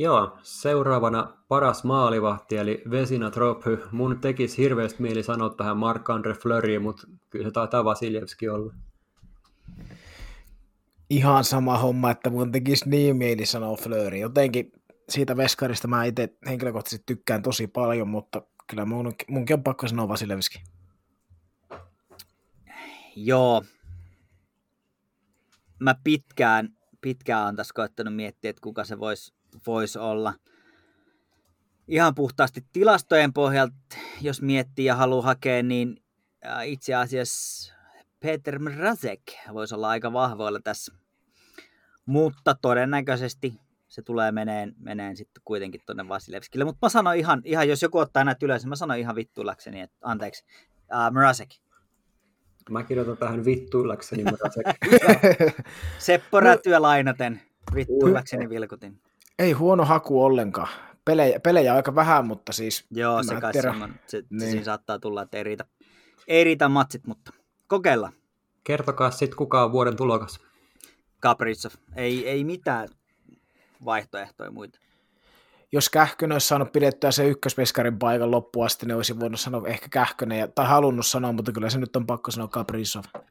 Joo, 0.01 0.39
seuraavana 0.43 1.37
paras 1.49 1.85
maalivahti, 1.85 2.57
eli 2.57 2.83
Vesina 2.91 3.31
Trophy. 3.31 3.79
Mun 3.93 4.21
tekisi 4.21 4.59
hirveästi 4.63 5.03
mieli 5.03 5.23
sanoa 5.23 5.49
tähän 5.49 5.77
Marc-Andre 5.77 6.41
Fleury, 6.43 6.79
mutta 6.79 7.07
kyllä 7.31 7.45
se 7.45 7.51
taitaa 7.51 7.85
Vasiljevski 7.85 8.49
olla. 8.49 8.75
Ihan 11.11 11.45
sama 11.45 11.79
homma, 11.79 12.11
että 12.11 12.31
mun 12.31 12.53
tekisi 12.53 12.89
niin 12.89 13.17
mieli 13.17 13.47
sanoa 13.47 13.77
Fleury. 13.77 14.17
Jotenkin 14.19 14.73
siitä 15.09 15.37
veskarista 15.37 15.89
mä 15.89 16.05
itse 16.05 16.29
henkilökohtaisesti 16.47 17.03
tykkään 17.07 17.43
tosi 17.43 17.67
paljon, 17.67 18.09
mutta 18.09 18.43
kyllä 18.67 18.85
mun, 18.85 19.13
munkin 19.29 19.55
on 19.55 19.63
pakko 19.63 19.89
sanoa 19.89 20.09
Vasilevski. 20.09 20.63
Joo. 23.17 23.65
Mä 25.81 25.95
pitkään, 26.05 26.77
pitkään 27.01 27.47
on 27.47 27.57
tässä 27.57 27.75
koettanut 27.75 28.17
miettiä, 28.17 28.51
että 28.51 28.63
kuka 28.63 28.85
se 28.85 28.99
voisi 28.99 29.38
vois 29.67 29.97
olla. 29.97 30.35
Ihan 31.89 32.15
puhtaasti 32.15 32.67
tilastojen 32.73 33.33
pohjalta, 33.33 33.75
jos 34.21 34.43
miettii 34.43 34.85
ja 34.85 34.95
haluaa 34.95 35.23
hakea, 35.23 35.63
niin 35.63 36.03
itse 36.65 36.95
asiassa 36.95 37.75
Peter 38.21 38.59
Mrazek 38.59 39.23
voisi 39.53 39.75
olla 39.75 39.89
aika 39.89 40.13
vahvoilla 40.13 40.61
tässä. 40.61 40.93
Mutta 42.07 42.55
todennäköisesti 42.55 43.61
se 43.89 44.03
tulee 44.03 44.33
meneen, 44.33 44.75
meneen 44.79 45.17
sitten 45.17 45.43
kuitenkin 45.45 45.81
tuonne 45.87 46.09
Vasilevskille. 46.09 46.65
Mutta 46.65 46.79
mä 46.83 46.89
sanon 46.89 47.17
ihan, 47.17 47.43
ihan, 47.45 47.69
jos 47.69 47.83
joku 47.83 47.99
ottaa 47.99 48.25
näitä 48.25 48.47
ylös, 48.47 48.63
niin 48.63 48.69
mä 48.69 48.77
sanon 48.77 48.99
ihan 48.99 49.17
vittuillakseni, 49.17 49.81
että 49.81 49.97
anteeksi, 50.03 50.45
uh, 50.75 51.13
Mrazek. 51.13 51.49
Mä 52.71 52.83
kirjoitan 52.83 53.17
tähän 53.17 53.45
vittuillakseni 53.45 54.25
Mrazek. 54.25 54.67
Seppo 55.99 56.41
Rätyä 56.41 56.83
lainaten, 56.83 57.41
vittuillakseni 57.75 58.49
vilkutin. 58.49 59.01
Ei 59.39 59.53
huono 59.53 59.85
haku 59.85 60.25
ollenkaan. 60.25 60.69
Pelejä, 61.05 61.41
pelejä 61.41 61.75
aika 61.75 61.95
vähän, 61.95 62.27
mutta 62.27 62.53
siis... 62.53 62.87
Joo, 62.91 63.23
se 63.23 63.41
kai 63.41 63.53
se, 64.07 64.23
niin. 64.31 64.51
siinä 64.51 64.65
saattaa 64.65 64.99
tulla, 64.99 65.23
että 65.23 65.37
ei 65.37 65.45
riitä, 65.45 65.65
ei 66.29 66.45
riitä 66.45 66.69
matsit, 66.69 67.07
mutta 67.07 67.33
kokeilla. 67.67 68.13
Kertokaa 68.65 69.11
sitten 69.11 69.37
kuka 69.37 69.65
on 69.65 69.73
vuoden 69.73 69.97
tulokas. 69.97 70.41
Kaprizov. 71.21 71.71
Ei, 71.97 72.29
ei 72.29 72.45
mitään 72.45 72.89
vaihtoehtoja 73.85 74.51
muita. 74.51 74.79
Jos 75.73 75.91
Kähkönen 75.91 76.33
olisi 76.35 76.49
saanut 76.49 76.73
pidettyä 76.73 77.11
se 77.11 77.29
ykköspeskarin 77.29 77.99
paikan 77.99 78.31
loppuun 78.31 78.67
asti, 78.67 78.87
niin 78.87 78.97
olisi 78.97 79.21
voinut 79.21 79.41
sanoa 79.41 79.69
ehkä 79.69 79.89
Kähkönen, 79.89 80.53
tai 80.55 80.67
halunnut 80.67 81.07
sanoa, 81.07 81.33
mutta 81.33 81.53
kyllä 81.53 81.71
se 81.71 81.79
nyt 81.79 81.97
on 81.97 82.07
pakko 82.07 82.31
sanoa 82.31 82.49
Kaprizov. 82.49 83.05
Uh, 83.17 83.23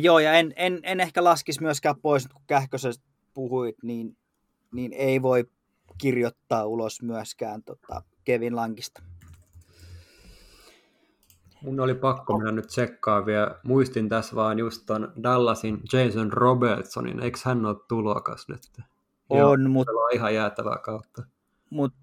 joo, 0.00 0.18
ja 0.18 0.32
en, 0.32 0.52
en, 0.56 0.80
en 0.82 1.00
ehkä 1.00 1.24
laskisi 1.24 1.62
myöskään 1.62 2.00
pois, 2.02 2.28
kun 2.28 2.42
Kähkösestä 2.46 3.04
puhuit, 3.34 3.76
niin, 3.82 4.16
niin 4.74 4.92
ei 4.92 5.22
voi 5.22 5.50
kirjoittaa 5.98 6.64
ulos 6.64 7.02
myöskään 7.02 7.62
tota 7.62 8.02
Kevin 8.24 8.56
Lankista. 8.56 9.02
Mun 11.62 11.80
oli 11.80 11.94
pakko 11.94 12.38
mennä 12.38 12.52
nyt 12.52 12.66
tsekkaa 12.66 13.26
vielä. 13.26 13.60
Muistin 13.64 14.08
tässä 14.08 14.36
vaan 14.36 14.58
just 14.58 14.82
ton 14.86 15.12
Dallasin 15.22 15.80
Jason 15.92 16.32
Robertsonin. 16.32 17.20
Eikö 17.20 17.38
hän 17.44 17.66
ole 17.66 17.76
tulokas 17.88 18.48
nyt? 18.48 18.60
On, 19.30 19.70
mutta... 19.70 19.92
On 19.92 20.14
ihan 20.14 20.34
jäätävää 20.34 20.78
kautta. 20.78 21.22
Mutta 21.70 21.98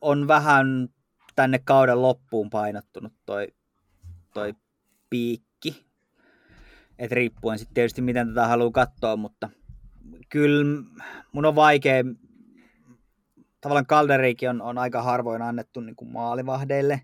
on 0.00 0.28
vähän 0.28 0.88
tänne 1.36 1.58
kauden 1.58 2.02
loppuun 2.02 2.50
painottunut 2.50 3.12
toi, 3.26 3.48
toi 4.34 4.54
piikki. 5.10 5.86
Et 6.98 7.12
riippuen 7.12 7.58
sitten 7.58 7.74
tietysti 7.74 8.02
miten 8.02 8.28
tätä 8.28 8.46
haluaa 8.46 8.70
katsoa, 8.70 9.16
mutta 9.16 9.50
kyllä 10.28 10.82
mun 11.32 11.46
on 11.46 11.54
vaikea, 11.54 12.04
tavallaan 13.60 13.86
Kalderiikin 13.86 14.50
on, 14.50 14.62
on 14.62 14.78
aika 14.78 15.02
harvoin 15.02 15.42
annettu 15.42 15.80
niin 15.80 15.96
kuin 15.96 16.12
maalivahdeille 16.12 17.02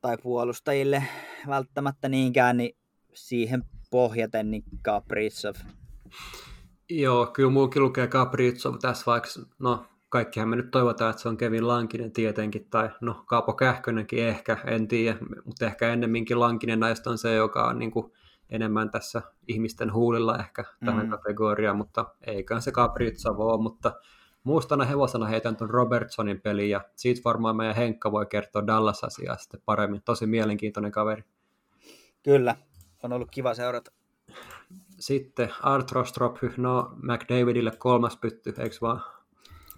tai 0.00 0.16
puolustajille 0.22 1.04
välttämättä 1.46 2.08
niinkään, 2.08 2.56
niin 2.56 2.76
siihen 3.14 3.64
pohjaten 3.90 4.50
niin 4.50 4.64
Kaprizov. 4.82 5.54
Joo, 6.90 7.26
kyllä 7.26 7.50
muukin 7.50 7.82
lukee 7.82 8.06
Capriccio 8.06 8.72
tässä, 8.72 9.06
vaikka 9.06 9.28
no, 9.58 9.86
kaikkihan 10.08 10.48
me 10.48 10.56
nyt 10.56 10.70
toivotaan, 10.70 11.10
että 11.10 11.22
se 11.22 11.28
on 11.28 11.36
Kevin 11.36 11.68
Lankinen 11.68 12.12
tietenkin, 12.12 12.66
tai 12.70 12.90
no 13.00 13.24
Kaapo 13.26 13.52
Kähkönenkin 13.52 14.26
ehkä, 14.26 14.56
en 14.66 14.88
tiedä, 14.88 15.18
mutta 15.44 15.66
ehkä 15.66 15.92
ennemminkin 15.92 16.40
Lankinen 16.40 16.80
näistä 16.80 17.10
on 17.10 17.18
se, 17.18 17.34
joka 17.34 17.68
on 17.68 17.78
niin 17.78 17.90
kuin 17.90 18.12
enemmän 18.50 18.90
tässä 18.90 19.22
ihmisten 19.48 19.92
huulilla 19.92 20.38
ehkä 20.38 20.64
tähän 20.84 21.06
mm. 21.06 21.10
kategoriaan, 21.10 21.76
mutta 21.76 22.14
eiköhän 22.26 22.62
se 22.62 22.70
Capriccio 22.70 23.32
ole, 23.32 23.62
mutta 23.62 23.92
muustana 24.44 24.84
hevosena 24.84 25.26
heitän 25.26 25.56
tuon 25.56 25.70
Robertsonin 25.70 26.40
peliin, 26.40 26.70
ja 26.70 26.80
siitä 26.96 27.20
varmaan 27.24 27.56
meidän 27.56 27.76
Henkka 27.76 28.12
voi 28.12 28.26
kertoa 28.26 28.66
Dallas-asiaa 28.66 29.36
sitten 29.36 29.60
paremmin. 29.64 30.02
Tosi 30.02 30.26
mielenkiintoinen 30.26 30.92
kaveri. 30.92 31.24
Kyllä, 32.22 32.56
on 33.02 33.12
ollut 33.12 33.30
kiva 33.30 33.54
seurata. 33.54 33.92
Sitten 35.00 35.52
Arthrostrop, 35.62 36.36
no 36.56 36.92
McDavidille 37.02 37.72
kolmas 37.78 38.16
pytty, 38.16 38.54
eikö 38.58 38.76
vaan? 38.80 39.02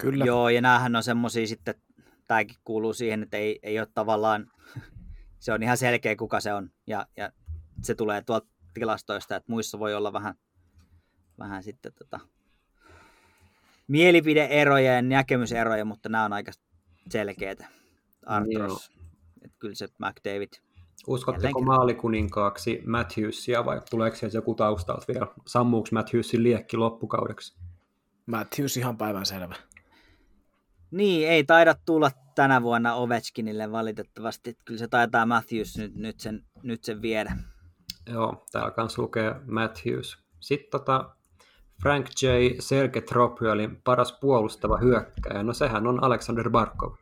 Kyllä. 0.00 0.24
Joo, 0.24 0.48
ja 0.48 0.60
näähän 0.60 0.96
on 0.96 1.02
semmosia 1.02 1.46
sitten, 1.46 1.74
tämäkin 2.26 2.56
kuuluu 2.64 2.92
siihen, 2.92 3.22
että 3.22 3.36
ei, 3.36 3.58
ei 3.62 3.78
ole 3.78 3.88
tavallaan, 3.94 4.50
se 5.38 5.52
on 5.52 5.62
ihan 5.62 5.76
selkeä 5.76 6.16
kuka 6.16 6.40
se 6.40 6.54
on, 6.54 6.70
ja, 6.86 7.06
ja 7.16 7.32
se 7.82 7.94
tulee 7.94 8.22
tuolta 8.22 8.55
tilastoista, 8.80 9.36
että 9.36 9.52
muissa 9.52 9.78
voi 9.78 9.94
olla 9.94 10.12
vähän, 10.12 10.34
vähän 11.38 11.62
sitten 11.62 11.92
tota, 11.92 12.20
mielipideeroja 13.88 14.94
ja 14.94 15.02
näkemyseroja, 15.02 15.84
mutta 15.84 16.08
nämä 16.08 16.24
on 16.24 16.32
aika 16.32 16.52
selkeitä. 17.10 17.66
Arthros, 18.26 18.90
että 19.42 19.56
kyllä 19.58 19.74
se 19.74 19.88
McDavid 19.98 20.48
Uskotteko 21.06 21.60
maalikuninkaaksi 21.60 22.82
Matthewsia 22.86 23.64
vai 23.64 23.80
tuleeko 23.90 24.16
sieltä 24.16 24.36
joku 24.36 24.54
taustalta 24.54 25.04
vielä? 25.08 25.26
Sammuuko 25.46 25.88
Matthewsin 25.92 26.42
liekki 26.42 26.76
loppukaudeksi? 26.76 27.56
Matthews 28.26 28.76
ihan 28.76 28.96
päivän 28.96 29.26
selvä. 29.26 29.54
Niin, 30.90 31.28
ei 31.28 31.44
taida 31.44 31.74
tulla 31.86 32.10
tänä 32.34 32.62
vuonna 32.62 32.94
Ovechkinille 32.94 33.72
valitettavasti. 33.72 34.58
Kyllä 34.64 34.78
se 34.78 34.88
taitaa 34.88 35.26
Matthews 35.26 35.78
nyt, 35.78 35.94
nyt, 35.94 36.20
sen, 36.20 36.44
nyt 36.62 36.84
sen 36.84 37.02
viedä. 37.02 37.36
Joo, 38.06 38.46
täällä 38.52 38.70
kanssa 38.70 39.02
lukee 39.02 39.34
Matthews. 39.46 40.18
Sitten 40.40 40.70
tota, 40.70 41.16
Frank 41.82 42.06
J. 42.22 42.26
Serge 42.60 43.00
Tropyalin 43.00 43.80
paras 43.84 44.18
puolustava 44.20 44.78
hyökkäjä. 44.78 45.42
No 45.42 45.54
sehän 45.54 45.86
on 45.86 46.04
Alexander 46.04 46.50
Barkov. 46.50 46.92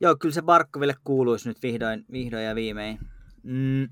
Joo, 0.00 0.16
kyllä 0.16 0.34
se 0.34 0.42
Barkoville 0.42 0.94
kuuluisi 1.04 1.48
nyt 1.48 1.62
vihdoin, 1.62 2.04
vihdoin 2.12 2.44
ja 2.44 2.54
viimein. 2.54 2.98
Mm, 3.42 3.88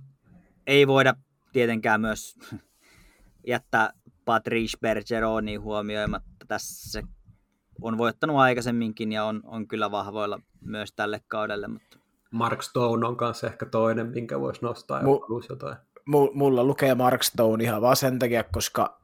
ei 0.67 0.87
voida 0.87 1.15
tietenkään 1.53 2.01
myös 2.01 2.39
jättää 3.47 3.93
Patrice 4.25 4.79
Bergeroni 4.81 5.57
huomioimatta. 5.57 6.47
Tässä 6.49 7.03
on 7.83 7.99
voittanut 7.99 8.37
aikaisemminkin 8.37 9.13
ja 9.13 9.25
on, 9.25 9.41
on 9.45 9.69
kyllä 9.69 9.91
vahvoilla 9.91 10.41
myös 10.61 10.93
tälle 10.93 11.21
kaudelle. 11.29 11.69
Mutta... 11.69 12.00
Mark 12.31 12.63
Stone 12.63 13.07
on 13.07 13.17
kanssa 13.17 13.47
ehkä 13.47 13.67
toinen, 13.67 14.07
minkä 14.07 14.41
voisi 14.41 14.63
nostaa, 14.63 15.01
Mu- 15.01 15.47
jotain. 15.49 15.77
Mulla 16.35 16.65
lukee 16.65 16.95
Mark 16.95 17.23
Stone 17.23 17.65
ihan 17.65 17.83
vaan 17.83 17.97
sen 17.97 18.19
takia, 18.19 18.45
koska 18.45 19.01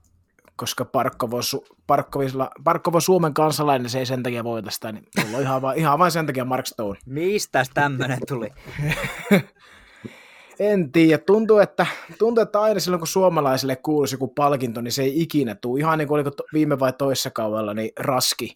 koska 0.57 0.85
Parkkovo, 0.85 1.41
Parkkovilla, 1.87 2.51
Parkkovo 2.65 3.01
Suomen 3.01 3.35
kansalainen, 3.35 3.91
se 3.91 3.99
ei 3.99 4.07
sen 4.07 4.23
takia 4.23 4.45
voita 4.45 4.71
sitä, 4.71 4.93
niin 4.93 5.05
mulla 5.25 5.37
on 5.37 5.43
ihan 5.43 5.63
vain, 5.63 5.79
ihan 5.79 5.99
vain 5.99 6.13
sen 6.13 6.27
takia 6.27 6.45
Mark 6.45 6.67
Stone. 6.67 6.99
Mistä 7.07 7.65
tämmöinen 7.75 8.19
tuli? 8.29 8.49
en 10.59 10.93
tiedä. 10.93 11.19
Tuntuu 11.19 11.59
että, 11.59 11.87
tuntuu, 12.19 12.43
että 12.43 12.61
aina 12.61 12.81
silloin, 12.81 13.01
kun 13.01 13.09
suomalaisille 13.09 13.77
kuuluisi 13.77 14.15
joku 14.15 14.29
palkinto, 14.29 14.81
niin 14.81 14.93
se 14.93 15.03
ei 15.03 15.23
ikinä 15.23 15.55
tule. 15.55 15.81
Ihan 15.81 15.99
niin 15.99 16.09
kuin 16.09 16.21
oliko 16.21 16.31
viime 16.53 16.79
vai 16.79 16.93
toissa 16.93 17.31
kaudella, 17.31 17.75
niin 17.75 17.91
raski. 17.99 18.53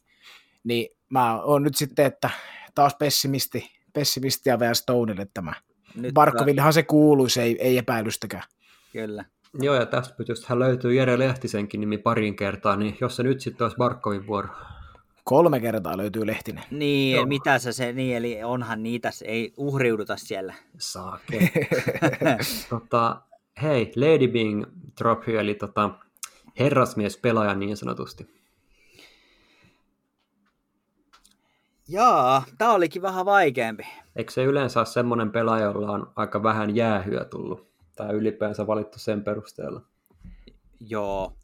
Niin 0.65 0.97
mä 1.09 1.43
oon 1.43 1.63
nyt 1.63 1.77
sitten, 1.77 2.07
että 2.07 2.31
taas 2.75 2.95
pessimisti, 2.95 3.80
pessimistia 3.93 4.59
vielä 4.59 4.75
Stoneille 4.75 5.27
tämä. 5.35 5.53
Barkovillehan 6.15 6.73
se 6.73 6.83
kuuluisi, 6.83 7.41
ei, 7.41 7.57
ei 7.61 7.79
epäilystäkään. 7.79 8.43
Kyllä. 8.93 9.25
Joo, 9.55 9.75
ja 9.75 9.87
tästä 9.87 10.15
hän 10.47 10.59
löytyy 10.59 10.95
Jere 10.95 11.19
Lehtisenkin 11.19 11.81
nimi 11.81 11.99
parin 11.99 12.37
kertaa, 12.37 12.77
niin 12.77 12.97
jos 13.01 13.17
se 13.17 13.23
nyt 13.23 13.41
sitten 13.41 13.65
olisi 13.65 13.77
Barkovin 13.77 14.27
vuoro. 14.27 14.49
Kolme 15.25 15.61
kertaa 15.61 15.97
löytyy 15.97 16.27
Lehtinen. 16.27 16.65
Niin, 16.71 17.17
Joo. 17.17 17.27
mitä 17.27 17.59
se, 17.59 17.73
se, 17.73 17.93
niin, 17.93 18.17
eli 18.17 18.43
onhan 18.45 18.83
niitä, 18.83 19.11
ei 19.25 19.53
uhriuduta 19.57 20.17
siellä. 20.17 20.55
Saake. 20.79 21.51
tota, 22.71 23.21
hei, 23.62 23.93
Lady 23.97 24.29
Bing 24.29 24.65
Trophy, 24.99 25.39
eli 25.39 25.55
tota, 25.55 25.91
herrasmies 26.59 27.17
pelaaja 27.17 27.55
niin 27.55 27.77
sanotusti. 27.77 28.40
Jaa, 31.91 32.45
tämä 32.59 32.73
olikin 32.73 33.03
vähän 33.03 33.27
vaikeampi. 33.27 33.87
Eikö 34.17 34.33
se 34.33 34.45
yleensä 34.45 34.81
ole 34.81 34.87
semmoinen 34.87 35.33
pelaaja, 35.33 35.65
jolla 35.65 35.91
on 35.91 36.12
aika 36.17 36.43
vähän 36.43 36.77
jäähyä 36.77 37.25
tullut? 37.25 37.71
tai 38.07 38.15
ylipäänsä 38.15 38.67
valittu 38.67 38.99
sen 38.99 39.25
perusteella? 39.25 39.83
Joo, 40.81 41.37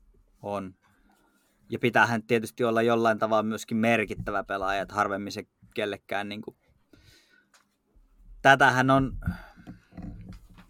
on. 0.42 0.74
Ja 1.68 1.78
pitäähän 1.78 2.22
tietysti 2.22 2.64
olla 2.64 2.82
jollain 2.82 3.18
tavalla 3.18 3.42
myöskin 3.42 3.76
merkittävä 3.76 4.44
pelaaja, 4.44 4.82
että 4.82 4.94
harvemmin 4.94 5.32
se 5.32 5.46
kellekään 5.74 6.28
niin 6.28 6.42
kuin... 6.42 6.56
Tätähän 8.42 8.90
on... 8.90 9.18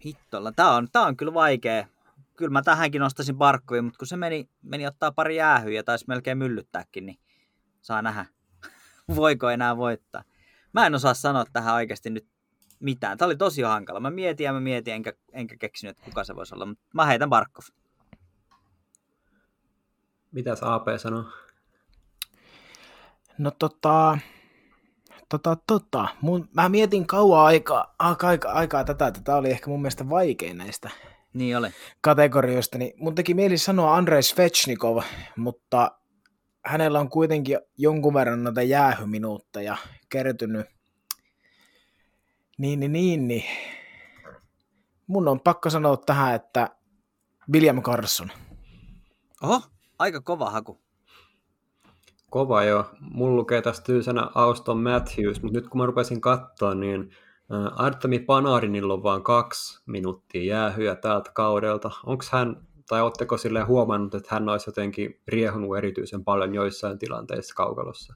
Hittolla. 0.05 0.51
Tää 0.51 0.71
on, 0.71 0.87
tää 0.91 1.01
on 1.01 1.17
kyllä 1.17 1.33
vaikea. 1.33 1.87
Kyllä 2.35 2.51
mä 2.51 2.61
tähänkin 2.61 3.01
nostaisin 3.01 3.37
Barkoviin, 3.37 3.83
mutta 3.83 3.97
kun 3.97 4.07
se 4.07 4.17
meni, 4.17 4.49
meni 4.61 4.87
ottaa 4.87 5.11
pari 5.11 5.35
jäähyä 5.35 5.73
ja 5.73 5.83
taisi 5.83 6.05
melkein 6.07 6.37
myllyttääkin, 6.37 7.05
niin 7.05 7.19
saa 7.81 8.01
nähdä, 8.01 8.25
voiko 9.15 9.49
enää 9.49 9.77
voittaa. 9.77 10.23
Mä 10.73 10.85
en 10.85 10.95
osaa 10.95 11.13
sanoa 11.13 11.45
tähän 11.53 11.75
oikeasti 11.75 12.09
nyt 12.09 12.27
mitään. 12.79 13.17
Tämä 13.17 13.27
oli 13.27 13.35
tosi 13.35 13.61
hankala. 13.61 13.99
Mä 13.99 14.09
mietin 14.09 14.45
ja 14.45 14.53
mä 14.53 14.59
mietin, 14.59 14.93
enkä, 14.93 15.13
enkä 15.33 15.55
keksinyt, 15.59 15.89
että 15.97 16.05
kuka 16.05 16.23
se 16.23 16.35
voisi 16.35 16.55
olla, 16.55 16.65
mutta 16.65 16.83
mä 16.93 17.05
heitän 17.05 17.29
Barkov. 17.29 17.63
Mitäs 20.31 20.63
AP 20.63 20.85
sanoo? 20.97 21.23
No 23.37 23.51
tota, 23.51 24.17
tota, 25.29 25.57
tota. 25.67 26.07
Mun, 26.21 26.49
mä 26.55 26.69
mietin 26.69 27.07
kauan 27.07 27.45
aikaa, 27.45 27.95
aika, 27.99 28.27
aika, 28.27 28.51
aikaa 28.51 28.83
tätä, 28.83 29.07
että 29.07 29.21
tämä 29.21 29.37
oli 29.37 29.51
ehkä 29.51 29.69
mun 29.69 29.81
mielestä 29.81 30.09
vaikein 30.09 30.57
näistä 30.57 30.89
Niin 31.33 31.57
oli. 31.57 31.67
kategorioista, 32.01 32.77
niin 32.77 32.93
mun 32.97 33.15
teki 33.15 33.33
mieli 33.33 33.57
sanoa 33.57 33.95
Andrei 33.95 34.23
Svechnikov, 34.23 35.03
mutta 35.37 35.91
hänellä 36.67 36.99
on 36.99 37.09
kuitenkin 37.09 37.59
jonkun 37.77 38.13
verran 38.13 38.43
noita 38.43 38.61
jäähyminuutteja 38.61 39.77
kertynyt. 40.09 40.65
Niin, 42.57 42.79
niin, 42.79 42.91
niin, 42.91 43.27
niin. 43.27 43.43
Mun 45.07 45.27
on 45.27 45.39
pakko 45.39 45.69
sanoa 45.69 45.97
tähän, 45.97 46.35
että 46.35 46.69
William 47.53 47.81
Carson. 47.81 48.31
Oho, 49.43 49.61
aika 49.99 50.21
kova 50.21 50.49
haku. 50.49 50.81
Kova 52.29 52.63
jo. 52.63 52.89
Mulla 52.99 53.35
lukee 53.35 53.61
tästä 53.61 53.85
tyysänä 53.85 54.29
Auston 54.35 54.77
Matthews, 54.77 55.41
mutta 55.41 55.57
nyt 55.59 55.69
kun 55.69 55.81
mä 55.81 55.85
rupesin 55.85 56.21
katsoa, 56.21 56.75
niin 56.75 57.11
Artemi 57.75 58.19
Panarinilla 58.19 58.93
on 58.93 59.03
vain 59.03 59.23
kaksi 59.23 59.81
minuuttia 59.85 60.43
jäähyä 60.43 60.95
tältä 60.95 61.31
kaudelta. 61.33 61.91
Onko 62.05 62.23
hän, 62.31 62.67
tai 62.87 63.01
oletteko 63.01 63.37
sille 63.37 63.63
huomannut, 63.63 64.15
että 64.15 64.35
hän 64.35 64.49
olisi 64.49 64.69
jotenkin 64.69 65.21
riehunut 65.27 65.77
erityisen 65.77 66.23
paljon 66.23 66.55
joissain 66.55 66.99
tilanteissa 66.99 67.55
kaukalossa? 67.55 68.13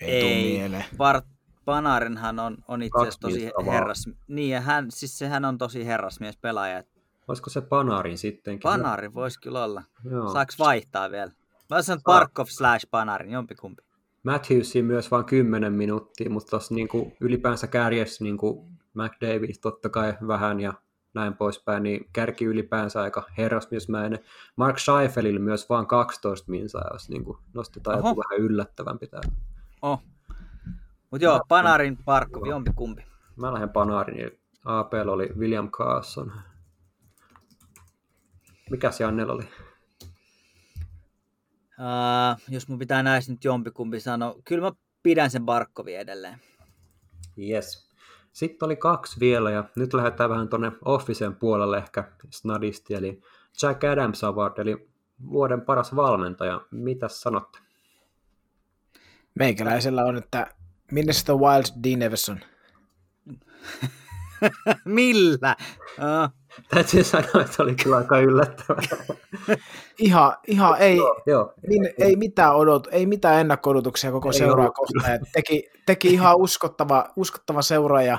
Ei, 0.00 0.20
tuu 0.20 0.58
mieleen. 0.58 0.84
Bart 0.96 1.24
Panarinhan 1.64 2.38
on, 2.38 2.56
on 2.68 2.82
itse 2.82 3.00
asiassa 3.00 3.20
tosi 3.20 3.50
herras. 3.66 4.08
Niin, 4.28 4.50
ja 4.50 4.60
hän, 4.60 4.90
siis 4.90 5.18
sehän 5.18 5.44
on 5.44 5.58
tosi 5.58 5.86
herrasmies 5.86 6.36
pelaaja. 6.36 6.82
Olisiko 7.28 7.50
se 7.50 7.60
Panarin 7.60 8.18
sittenkin? 8.18 8.62
Panari 8.62 9.14
voisi 9.14 9.40
kyllä 9.40 9.64
olla. 9.64 9.82
Joo. 10.10 10.32
Saaks 10.32 10.58
vaihtaa 10.58 11.10
vielä? 11.10 11.32
Mä 11.70 11.82
sanon 11.82 12.00
Saa. 12.00 12.14
Barkov 12.14 12.46
slash 12.46 12.86
Panarin, 12.90 13.30
jompikumpi. 13.30 13.82
Matthewsiin 14.22 14.84
myös 14.84 15.10
vain 15.10 15.24
10 15.24 15.72
minuuttia, 15.72 16.30
mutta 16.30 16.50
tuossa 16.50 16.74
niinku 16.74 17.12
ylipäänsä 17.20 17.66
kärjessä 17.66 18.24
niinku 18.24 18.68
McDavid 18.94 19.54
totta 19.60 19.88
kai 19.88 20.14
vähän 20.26 20.60
ja 20.60 20.72
näin 21.16 21.34
poispäin, 21.34 21.82
niin 21.82 22.08
kärki 22.12 22.44
ylipäänsä 22.44 23.02
aika 23.02 23.26
herrasmiesmäinen. 23.38 24.18
Mark 24.56 24.78
Scheifelille 24.78 25.40
myös 25.40 25.68
vain 25.68 25.86
12 25.86 26.50
minsaa, 26.50 26.90
jos 26.92 27.08
niinku 27.08 27.38
nostetaan 27.54 27.98
Oho. 27.98 28.08
joku 28.08 28.22
vähän 28.24 28.46
yllättävämpi 28.46 29.06
tää. 29.06 29.20
Oh. 29.82 30.02
Mut 31.10 31.22
joo, 31.22 31.40
Panarin, 31.48 31.98
Barkov, 32.04 32.46
jompikumpi. 32.46 33.04
Mä 33.36 33.52
lähden 33.52 33.68
Panarin, 33.68 34.38
APL 34.64 35.08
oli 35.08 35.28
William 35.38 35.70
Carson. 35.70 36.32
Mikäs 38.70 39.00
Jannella 39.00 39.32
oli? 39.32 39.44
Uh, 41.78 42.40
jos 42.48 42.68
mun 42.68 42.78
pitää 42.78 43.02
näistä 43.02 43.32
nyt 43.32 43.44
jompikumpi 43.44 44.00
sanoa, 44.00 44.34
kyllä 44.44 44.66
mä 44.66 44.72
pidän 45.02 45.30
sen 45.30 45.44
Barkovin 45.44 45.98
edelleen. 45.98 46.40
Yes. 47.38 47.85
Sitten 48.36 48.66
oli 48.66 48.76
kaksi 48.76 49.20
vielä 49.20 49.50
ja 49.50 49.64
nyt 49.76 49.94
lähdetään 49.94 50.30
vähän 50.30 50.48
tuonne 50.48 50.72
Officen 50.84 51.36
puolelle 51.36 51.78
ehkä 51.78 52.04
snadisti, 52.30 52.94
eli 52.94 53.22
Jack 53.62 53.84
Adams 53.84 54.24
Award, 54.24 54.58
eli 54.58 54.88
vuoden 55.30 55.60
paras 55.60 55.96
valmentaja. 55.96 56.60
Mitäs 56.70 57.20
sanotte? 57.20 57.58
Meikäläisellä 59.34 60.04
on, 60.04 60.16
että 60.16 60.46
Minnesota 60.92 61.34
Wild 61.34 61.64
Dean 61.84 62.02
Everson. 62.02 62.40
Millä? 64.84 65.56
Uh, 65.98 66.45
Täytyy 66.68 67.04
sanoa, 67.04 67.44
että 67.44 67.62
oli 67.62 67.74
kyllä 67.74 67.96
aika 67.96 68.18
yllättävää. 68.18 68.82
Ihan, 69.98 70.36
ihan 70.46 70.78
ei, 70.78 70.96
Joo, 70.96 71.22
joo. 71.26 71.54
niin, 71.68 71.90
ei 71.98 72.16
mitään 72.16 72.54
odot, 72.54 72.88
ei 72.90 73.06
mitään 73.06 73.40
ennakko-odotuksia 73.40 74.12
koko 74.12 74.28
Ei 74.28 74.34
seuraa 74.38 74.70
kohtaan. 74.70 75.18
Teki, 75.32 75.70
teki 75.86 76.08
ihan 76.08 76.36
uskottava, 76.36 77.08
uskottava 77.16 77.62
seura 77.62 78.02
ja 78.02 78.18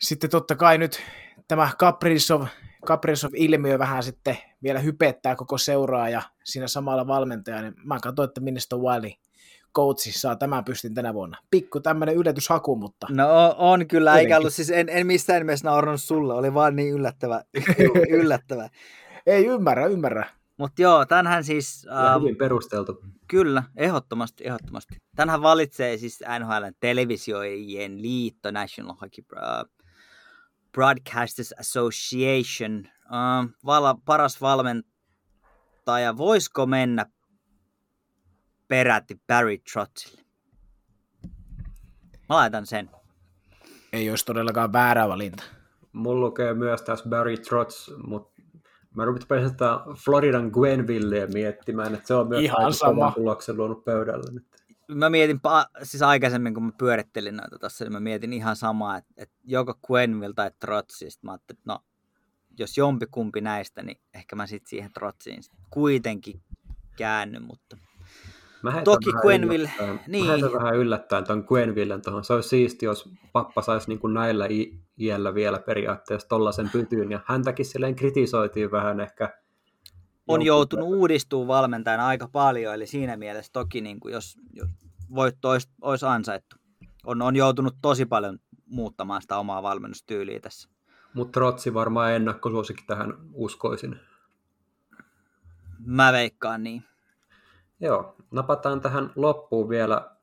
sitten 0.00 0.30
totta 0.30 0.56
kai 0.56 0.78
nyt 0.78 1.02
tämä 1.48 1.70
Kaprizov, 1.78 2.46
Kaprizov-ilmiö 2.86 3.78
vähän 3.78 4.02
sitten 4.02 4.38
vielä 4.62 4.78
hypettää 4.78 5.36
koko 5.36 5.58
seuraa 5.58 6.08
ja 6.08 6.22
siinä 6.44 6.66
samalla 6.68 7.06
valmentaja, 7.06 7.62
niin 7.62 7.74
mä 7.84 7.98
katsoin, 8.02 8.28
että 8.28 8.40
Minnesota 8.40 8.76
Wildin 8.76 9.14
coachi 9.74 10.12
saa 10.12 10.36
tämän 10.36 10.64
pystin 10.64 10.94
tänä 10.94 11.14
vuonna. 11.14 11.38
Pikku 11.50 11.80
tämmöinen 11.80 12.14
yllätyshaku, 12.16 12.76
mutta 12.76 13.06
no 13.10 13.54
on, 13.58 13.86
kyllä, 13.88 14.18
eikä 14.18 14.38
ollut, 14.38 14.54
siis 14.54 14.70
en, 14.70 14.88
en 14.88 15.06
missään 15.06 15.40
nimessä 15.40 15.68
naurannut 15.68 16.02
sulle, 16.02 16.34
oli 16.34 16.54
vaan 16.54 16.76
niin 16.76 16.94
yllättävä. 16.94 17.44
yllättävä. 18.20 18.68
ei 19.26 19.46
ymmärrä, 19.46 19.86
ymmärrä. 19.86 20.26
Mutta 20.56 20.82
joo, 20.82 21.06
tänhän 21.06 21.44
siis, 21.44 21.84
Ja 21.84 22.14
äh, 22.14 22.20
hyvin 22.20 22.36
perusteltu. 22.36 23.00
kyllä, 23.28 23.62
ehdottomasti, 23.76 24.46
ehdottomasti. 24.46 24.96
Tänhän 25.16 25.42
valitsee 25.42 25.96
siis 25.96 26.20
NHL 26.38 26.64
televisioijien 26.80 28.02
liitto, 28.02 28.50
National 28.50 28.94
Hockey 28.94 29.24
Broadcasters 30.72 31.54
Association. 31.58 32.84
Uh, 33.04 33.50
vala, 33.66 33.96
paras 34.04 34.40
valmentaja, 34.40 36.16
voisiko 36.16 36.66
mennä 36.66 37.06
peräti 38.70 39.20
Barry 39.26 39.58
Trotzille? 39.72 40.22
Mä 42.28 42.36
laitan 42.36 42.66
sen. 42.66 42.90
Ei 43.92 44.10
olisi 44.10 44.24
todellakaan 44.24 44.72
väärä 44.72 45.08
valinta. 45.08 45.42
Mulla 45.92 46.20
lukee 46.20 46.54
myös 46.54 46.82
tässä 46.82 47.08
Barry 47.08 47.36
Trotz, 47.36 47.90
mutta 48.06 48.42
mä 48.94 49.04
rupesin 49.04 49.48
sitä 49.48 49.80
Floridan 50.04 50.50
Gwenvilleä 50.52 51.26
miettimään, 51.26 51.94
että 51.94 52.06
se 52.06 52.14
on 52.14 52.28
myös 52.28 52.42
Ihan 52.42 52.74
sama. 52.74 53.12
tuloksen 53.12 53.56
luonut 53.56 53.84
pöydällä 53.84 54.32
nyt. 54.32 54.46
Mä 54.88 55.10
mietin, 55.10 55.36
pa- 55.36 55.84
siis 55.84 56.02
aikaisemmin 56.02 56.54
kun 56.54 56.62
mä 56.64 56.72
pyörittelin 56.78 57.36
noita 57.36 57.58
tässä, 57.58 57.84
niin 57.84 57.92
mä 57.92 58.00
mietin 58.00 58.32
ihan 58.32 58.56
samaa, 58.56 58.96
että, 58.96 59.14
että 59.16 59.34
joko 59.44 59.74
Quenville 59.90 60.34
tai 60.34 60.50
Trotsi. 60.60 61.10
Sitten 61.10 61.28
mä 61.28 61.32
ajattelin, 61.32 61.58
että 61.58 61.72
no, 61.72 61.78
jos 62.58 62.78
jompikumpi 62.78 63.40
näistä, 63.40 63.82
niin 63.82 64.00
ehkä 64.14 64.36
mä 64.36 64.46
sitten 64.46 64.70
siihen 64.70 64.92
Trotsiin 64.92 65.42
sit 65.42 65.52
kuitenkin 65.70 66.42
käännyn, 66.96 67.42
mutta 67.42 67.76
Mä 68.62 68.82
Toki 68.84 69.10
yllättäen- 69.10 70.00
niin. 70.08 70.26
Mä 70.26 70.52
vähän 70.52 70.76
yllättäen 70.76 71.24
tuon 71.24 71.44
Gwenvillen 71.48 72.02
tuohon. 72.02 72.24
Se 72.24 72.32
olisi 72.32 72.48
siisti, 72.48 72.86
jos 72.86 73.08
pappa 73.32 73.62
saisi 73.62 73.88
niin 73.88 73.98
kuin 73.98 74.14
näillä 74.14 74.46
i- 74.46 74.78
iällä 74.98 75.34
vielä 75.34 75.58
periaatteessa 75.58 76.28
tollasen 76.28 76.70
pytyyn. 76.70 77.10
Ja 77.10 77.20
häntäkin 77.26 77.66
silleen 77.66 77.94
kritisoitiin 77.96 78.70
vähän 78.70 79.00
ehkä. 79.00 79.34
on 80.28 80.42
joutunut 80.42 80.88
uudistumaan 80.88 81.48
valmentajana 81.48 82.06
aika 82.06 82.28
paljon, 82.32 82.74
eli 82.74 82.86
siinä 82.86 83.16
mielessä 83.16 83.52
toki 83.52 83.80
niin 83.80 84.00
kuin 84.00 84.12
jos, 84.12 84.38
jos 84.52 84.68
voitto 85.14 85.50
olisi, 85.50 85.68
olisi 85.82 86.06
ansaittu. 86.06 86.56
On, 87.06 87.22
on 87.22 87.36
joutunut 87.36 87.74
tosi 87.82 88.06
paljon 88.06 88.38
muuttamaan 88.66 89.22
sitä 89.22 89.38
omaa 89.38 89.62
valmennustyyliä 89.62 90.40
tässä. 90.40 90.68
Mutta 91.14 91.32
Trotsi 91.32 91.74
varmaan 91.74 92.12
ennakkosuosikin 92.12 92.86
tähän 92.86 93.14
uskoisin. 93.32 93.96
Mä 95.86 96.12
veikkaan 96.12 96.62
niin. 96.62 96.82
Joo, 97.80 98.16
napataan 98.30 98.80
tähän 98.80 99.12
loppuun 99.16 99.68
vielä 99.68 100.16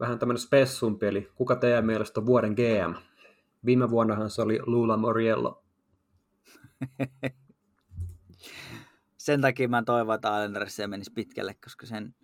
vähän 0.00 0.18
tämmöinen 0.18 0.40
spessumpi, 0.40 1.06
eli 1.06 1.32
kuka 1.34 1.56
teidän 1.56 1.86
mielestä 1.86 2.20
on 2.20 2.26
vuoden 2.26 2.52
GM? 2.52 2.94
Viime 3.64 3.90
vuonnahan 3.90 4.30
se 4.30 4.42
oli 4.42 4.60
Lula 4.66 4.96
Moriello. 4.96 5.64
sen 9.16 9.40
takia 9.40 9.68
mä 9.68 9.82
toivon, 9.82 10.14
että 10.14 10.44
Islandersissa 10.44 10.88
menisi 10.88 11.12
pitkälle, 11.14 11.54
koska 11.64 11.86
sen 11.86 12.14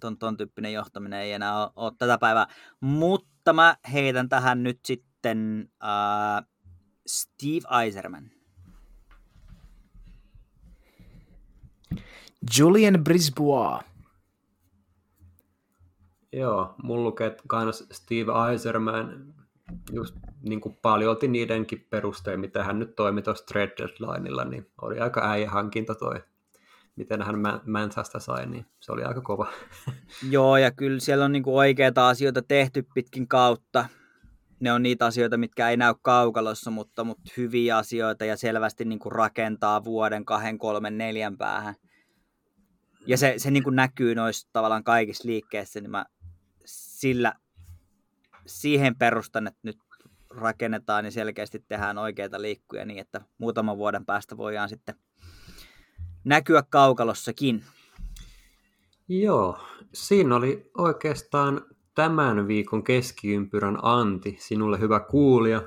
ton, 0.00 0.18
ton 0.18 0.36
tyyppinen 0.36 0.72
johtaminen 0.72 1.20
ei 1.20 1.32
enää 1.32 1.62
ole, 1.62 1.70
ole 1.76 1.92
tätä 1.98 2.18
päivää. 2.18 2.46
Mutta 2.80 3.52
mä 3.52 3.76
heitän 3.92 4.28
tähän 4.28 4.62
nyt 4.62 4.80
sitten 4.84 5.68
äh, 5.84 6.46
Steve 7.06 7.82
Eiserman. 7.82 8.30
Julian 12.58 13.04
Brisbois. 13.04 13.95
Joo, 16.36 16.74
mulla 16.82 17.02
lukee 17.02 17.36
kans 17.46 17.86
Steve 17.92 18.32
Eiserman 18.50 19.34
just 19.92 20.16
niin 20.42 20.60
kuin 20.60 20.78
paljolti 20.82 21.28
niidenkin 21.28 21.86
perustein, 21.90 22.40
mitä 22.40 22.64
hän 22.64 22.78
nyt 22.78 22.96
toimi 22.96 23.22
tuossa 23.22 23.46
trade 23.46 23.72
deadlineilla, 23.78 24.44
niin 24.44 24.70
oli 24.82 25.00
aika 25.00 25.30
äijä 25.30 25.50
hankinta 25.50 25.94
toi, 25.94 26.22
miten 26.96 27.22
hän 27.22 27.36
Mänsästä 27.64 28.18
sai, 28.18 28.46
niin 28.46 28.66
se 28.80 28.92
oli 28.92 29.04
aika 29.04 29.20
kova. 29.20 29.46
Joo, 30.30 30.56
ja 30.56 30.70
kyllä 30.70 31.00
siellä 31.00 31.24
on 31.24 31.32
niinku 31.32 31.58
oikeita 31.58 32.08
asioita 32.08 32.42
tehty 32.42 32.86
pitkin 32.94 33.28
kautta. 33.28 33.88
Ne 34.60 34.72
on 34.72 34.82
niitä 34.82 35.06
asioita, 35.06 35.36
mitkä 35.36 35.70
ei 35.70 35.76
näy 35.76 35.94
kaukalossa, 36.02 36.70
mutta, 36.70 37.04
mutta 37.04 37.32
hyviä 37.36 37.76
asioita 37.76 38.24
ja 38.24 38.36
selvästi 38.36 38.84
niinku 38.84 39.10
rakentaa 39.10 39.84
vuoden, 39.84 40.24
kahden, 40.24 40.58
kolmen, 40.58 40.98
neljän 40.98 41.38
päähän. 41.38 41.74
Ja 43.06 43.18
se, 43.18 43.34
se 43.36 43.50
niinku 43.50 43.70
näkyy 43.70 44.14
noissa 44.14 44.48
tavallaan 44.52 44.84
kaikissa 44.84 45.28
liikkeissä, 45.28 45.80
niin 45.80 45.90
mä 45.90 46.04
sillä 46.96 47.32
siihen 48.46 48.96
perustan, 48.96 49.46
että 49.46 49.60
nyt 49.62 49.78
rakennetaan 50.30 51.04
ja 51.04 51.10
selkeästi 51.10 51.64
tehdään 51.68 51.98
oikeita 51.98 52.42
liikkuja 52.42 52.84
niin, 52.84 52.98
että 52.98 53.20
muutaman 53.38 53.78
vuoden 53.78 54.06
päästä 54.06 54.36
voidaan 54.36 54.68
sitten 54.68 54.94
näkyä 56.24 56.62
kaukalossakin. 56.70 57.64
Joo, 59.08 59.58
siinä 59.92 60.36
oli 60.36 60.70
oikeastaan 60.78 61.60
tämän 61.94 62.48
viikon 62.48 62.84
keskiympyrän 62.84 63.78
anti 63.82 64.36
sinulle 64.40 64.80
hyvä 64.80 65.00
kuulija. 65.00 65.62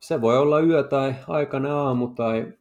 Se 0.00 0.20
voi 0.20 0.38
olla 0.38 0.60
yö 0.60 0.82
tai 0.82 1.14
aikana 1.28 1.80
aamu 1.80 2.08
tai 2.08 2.52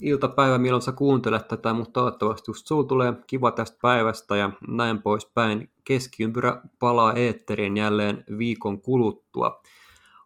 iltapäivä, 0.00 0.58
milloin 0.58 0.82
sä 0.82 0.92
kuuntelet 0.92 1.48
tätä, 1.48 1.72
mutta 1.72 1.92
toivottavasti 1.92 2.50
just 2.50 2.66
sulla 2.66 2.84
tulee 2.84 3.12
kiva 3.26 3.50
tästä 3.50 3.78
päivästä 3.82 4.36
ja 4.36 4.50
näin 4.68 5.02
poispäin. 5.02 5.70
Keskiympyrä 5.84 6.60
palaa 6.78 7.12
eetteriin 7.12 7.76
jälleen 7.76 8.24
viikon 8.38 8.80
kuluttua. 8.80 9.62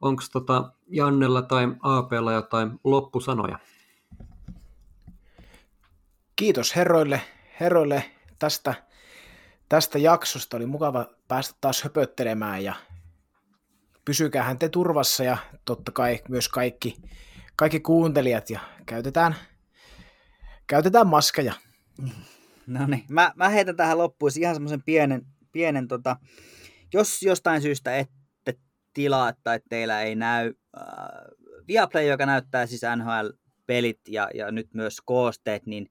Onko 0.00 0.22
tota 0.32 0.72
Jannella 0.86 1.42
tai 1.42 1.68
Aapella 1.82 2.32
jotain 2.32 2.80
loppusanoja? 2.84 3.58
Kiitos 6.36 6.76
herroille, 6.76 7.20
herroille 7.60 8.04
tästä, 8.38 8.74
tästä 9.68 9.98
jaksosta. 9.98 10.56
Oli 10.56 10.66
mukava 10.66 11.06
päästä 11.28 11.58
taas 11.60 11.82
höpöttelemään 11.82 12.64
ja 12.64 12.74
pysykäähän 14.04 14.58
te 14.58 14.68
turvassa 14.68 15.24
ja 15.24 15.36
totta 15.64 15.92
kai 15.92 16.18
myös 16.28 16.48
kaikki, 16.48 16.96
kaikki 17.56 17.80
kuuntelijat 17.80 18.50
ja 18.50 18.60
käytetään, 18.86 19.34
käytetään 20.68 21.06
maskeja. 21.06 21.54
No 22.66 22.86
niin, 22.86 23.04
mä, 23.08 23.32
mä 23.36 23.48
heitän 23.48 23.76
tähän 23.76 23.98
loppuun 23.98 24.30
ihan 24.40 24.54
semmoisen 24.54 24.82
pienen, 24.82 25.26
pienen 25.52 25.88
tota, 25.88 26.16
jos 26.94 27.22
jostain 27.22 27.62
syystä 27.62 27.96
ette 27.96 28.54
tilaa 28.94 29.32
tai 29.42 29.60
teillä 29.68 30.02
ei 30.02 30.14
näy 30.14 30.54
äh, 30.76 30.82
Viaplay, 31.68 32.04
joka 32.04 32.26
näyttää 32.26 32.66
siis 32.66 32.82
NHL-pelit 32.96 34.00
ja, 34.08 34.28
ja 34.34 34.50
nyt 34.50 34.74
myös 34.74 35.00
koosteet, 35.04 35.66
niin 35.66 35.90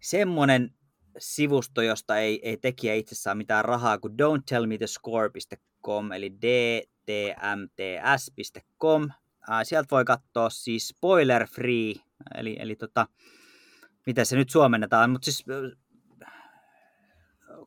semmoinen 0.00 0.70
sivusto, 1.18 1.82
josta 1.82 2.18
ei, 2.18 2.40
ei 2.42 2.56
tekijä 2.56 2.94
itse 2.94 3.14
saa 3.14 3.34
mitään 3.34 3.64
rahaa 3.64 3.98
kuin 3.98 4.12
don'ttellmethescore.com 4.12 6.12
eli 6.12 6.32
dtmts.com. 6.32 6.70
sieltä 9.62 9.88
voi 9.90 10.04
katsoa 10.04 10.50
siis 10.50 10.88
spoiler 10.88 11.46
free, 11.46 11.94
eli, 12.34 12.56
eli 12.60 12.76
tota, 12.76 13.06
miten 14.08 14.26
se 14.26 14.36
nyt 14.36 14.50
suomennetaan, 14.50 15.10
mutta 15.10 15.24
siis 15.24 15.44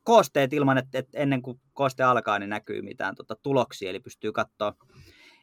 koosteet 0.04 0.52
ilman, 0.52 0.78
että, 0.78 0.98
että 0.98 1.18
ennen 1.18 1.42
kuin 1.42 1.60
kooste 1.72 2.02
alkaa, 2.02 2.38
niin 2.38 2.50
näkyy 2.50 2.82
mitään 2.82 3.14
tota, 3.14 3.36
tuloksia, 3.36 3.90
eli 3.90 4.00
pystyy 4.00 4.32
katsoa 4.32 4.74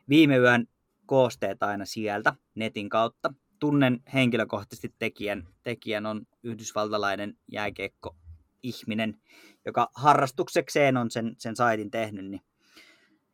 viime 0.09 0.37
yön 0.37 0.67
koosteet 1.05 1.63
aina 1.63 1.85
sieltä 1.85 2.33
netin 2.55 2.89
kautta 2.89 3.33
tunnen 3.59 3.99
henkilökohtaisesti 4.13 4.95
tekijän. 4.99 5.47
Tekijän 5.63 6.05
on 6.05 6.21
yhdysvaltalainen 6.43 7.37
jääkeikko 7.51 8.15
ihminen, 8.63 9.21
joka 9.65 9.89
harrastuksekseen 9.95 10.97
on 10.97 11.11
sen, 11.11 11.35
sen 11.37 11.55
saitin 11.55 11.91
tehnyt, 11.91 12.25
niin 12.25 12.41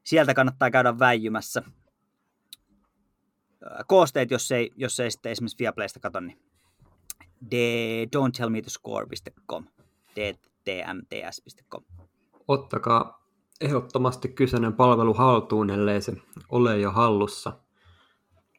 sieltä 0.04 0.34
kannattaa 0.34 0.72
käydä 0.72 1.00
väijymässä. 1.00 1.64
Koosteet, 3.88 4.32
jos 4.32 4.52
ei, 4.52 4.72
jos 4.76 5.00
ei 5.00 5.12
sitten 5.12 5.32
esimerkiksi 5.32 5.60
Viaplaysta 5.60 6.00
katso, 6.00 6.20
niin 6.20 6.45
don't 8.16 8.32
tell 8.38 8.50
me 8.50 8.62
score.com, 8.68 9.66
dtmts.com. 10.16 11.84
Ottakaa 12.48 13.26
ehdottomasti 13.62 14.28
kyseinen 14.28 14.74
palvelu 14.74 15.14
haltuun, 15.14 15.70
ellei 15.70 16.02
se 16.02 16.14
ole 16.50 16.80
jo 16.80 16.92
hallussa– 16.92 17.54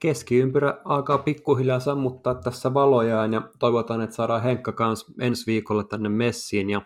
keskiympyrä 0.00 0.80
alkaa 0.84 1.18
pikkuhiljaa 1.18 1.80
sammuttaa 1.80 2.34
tässä 2.34 2.74
valojaan 2.74 3.32
ja 3.32 3.42
toivotaan, 3.58 4.00
että 4.00 4.16
saadaan 4.16 4.42
Henkka 4.42 4.72
kanssa 4.72 5.12
ensi 5.20 5.46
viikolla 5.46 5.84
tänne 5.84 6.08
messiin. 6.08 6.70
Ja 6.70 6.82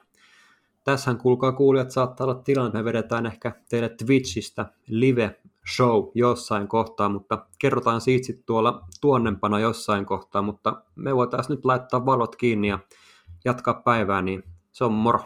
tässähän 0.84 1.18
kuulkaa 1.18 1.52
kuulijat, 1.52 1.90
saattaa 1.90 2.24
olla 2.24 2.42
tilanne, 2.42 2.78
me 2.78 2.84
vedetään 2.84 3.26
ehkä 3.26 3.52
teille 3.68 3.88
Twitchistä 3.88 4.66
live 4.86 5.40
show 5.76 6.04
jossain 6.14 6.68
kohtaa, 6.68 7.08
mutta 7.08 7.46
kerrotaan 7.58 8.00
siitä 8.00 8.26
sitten 8.26 8.46
tuolla 8.46 8.84
tuonnempana 9.00 9.58
jossain 9.58 10.06
kohtaa, 10.06 10.42
mutta 10.42 10.82
me 10.96 11.16
voitaisiin 11.16 11.54
nyt 11.56 11.64
laittaa 11.64 12.06
valot 12.06 12.36
kiinni 12.36 12.68
ja 12.68 12.78
jatkaa 13.44 13.74
päivää, 13.74 14.22
niin 14.22 14.44
se 14.72 14.84
on 14.84 14.92
moro. 14.92 15.20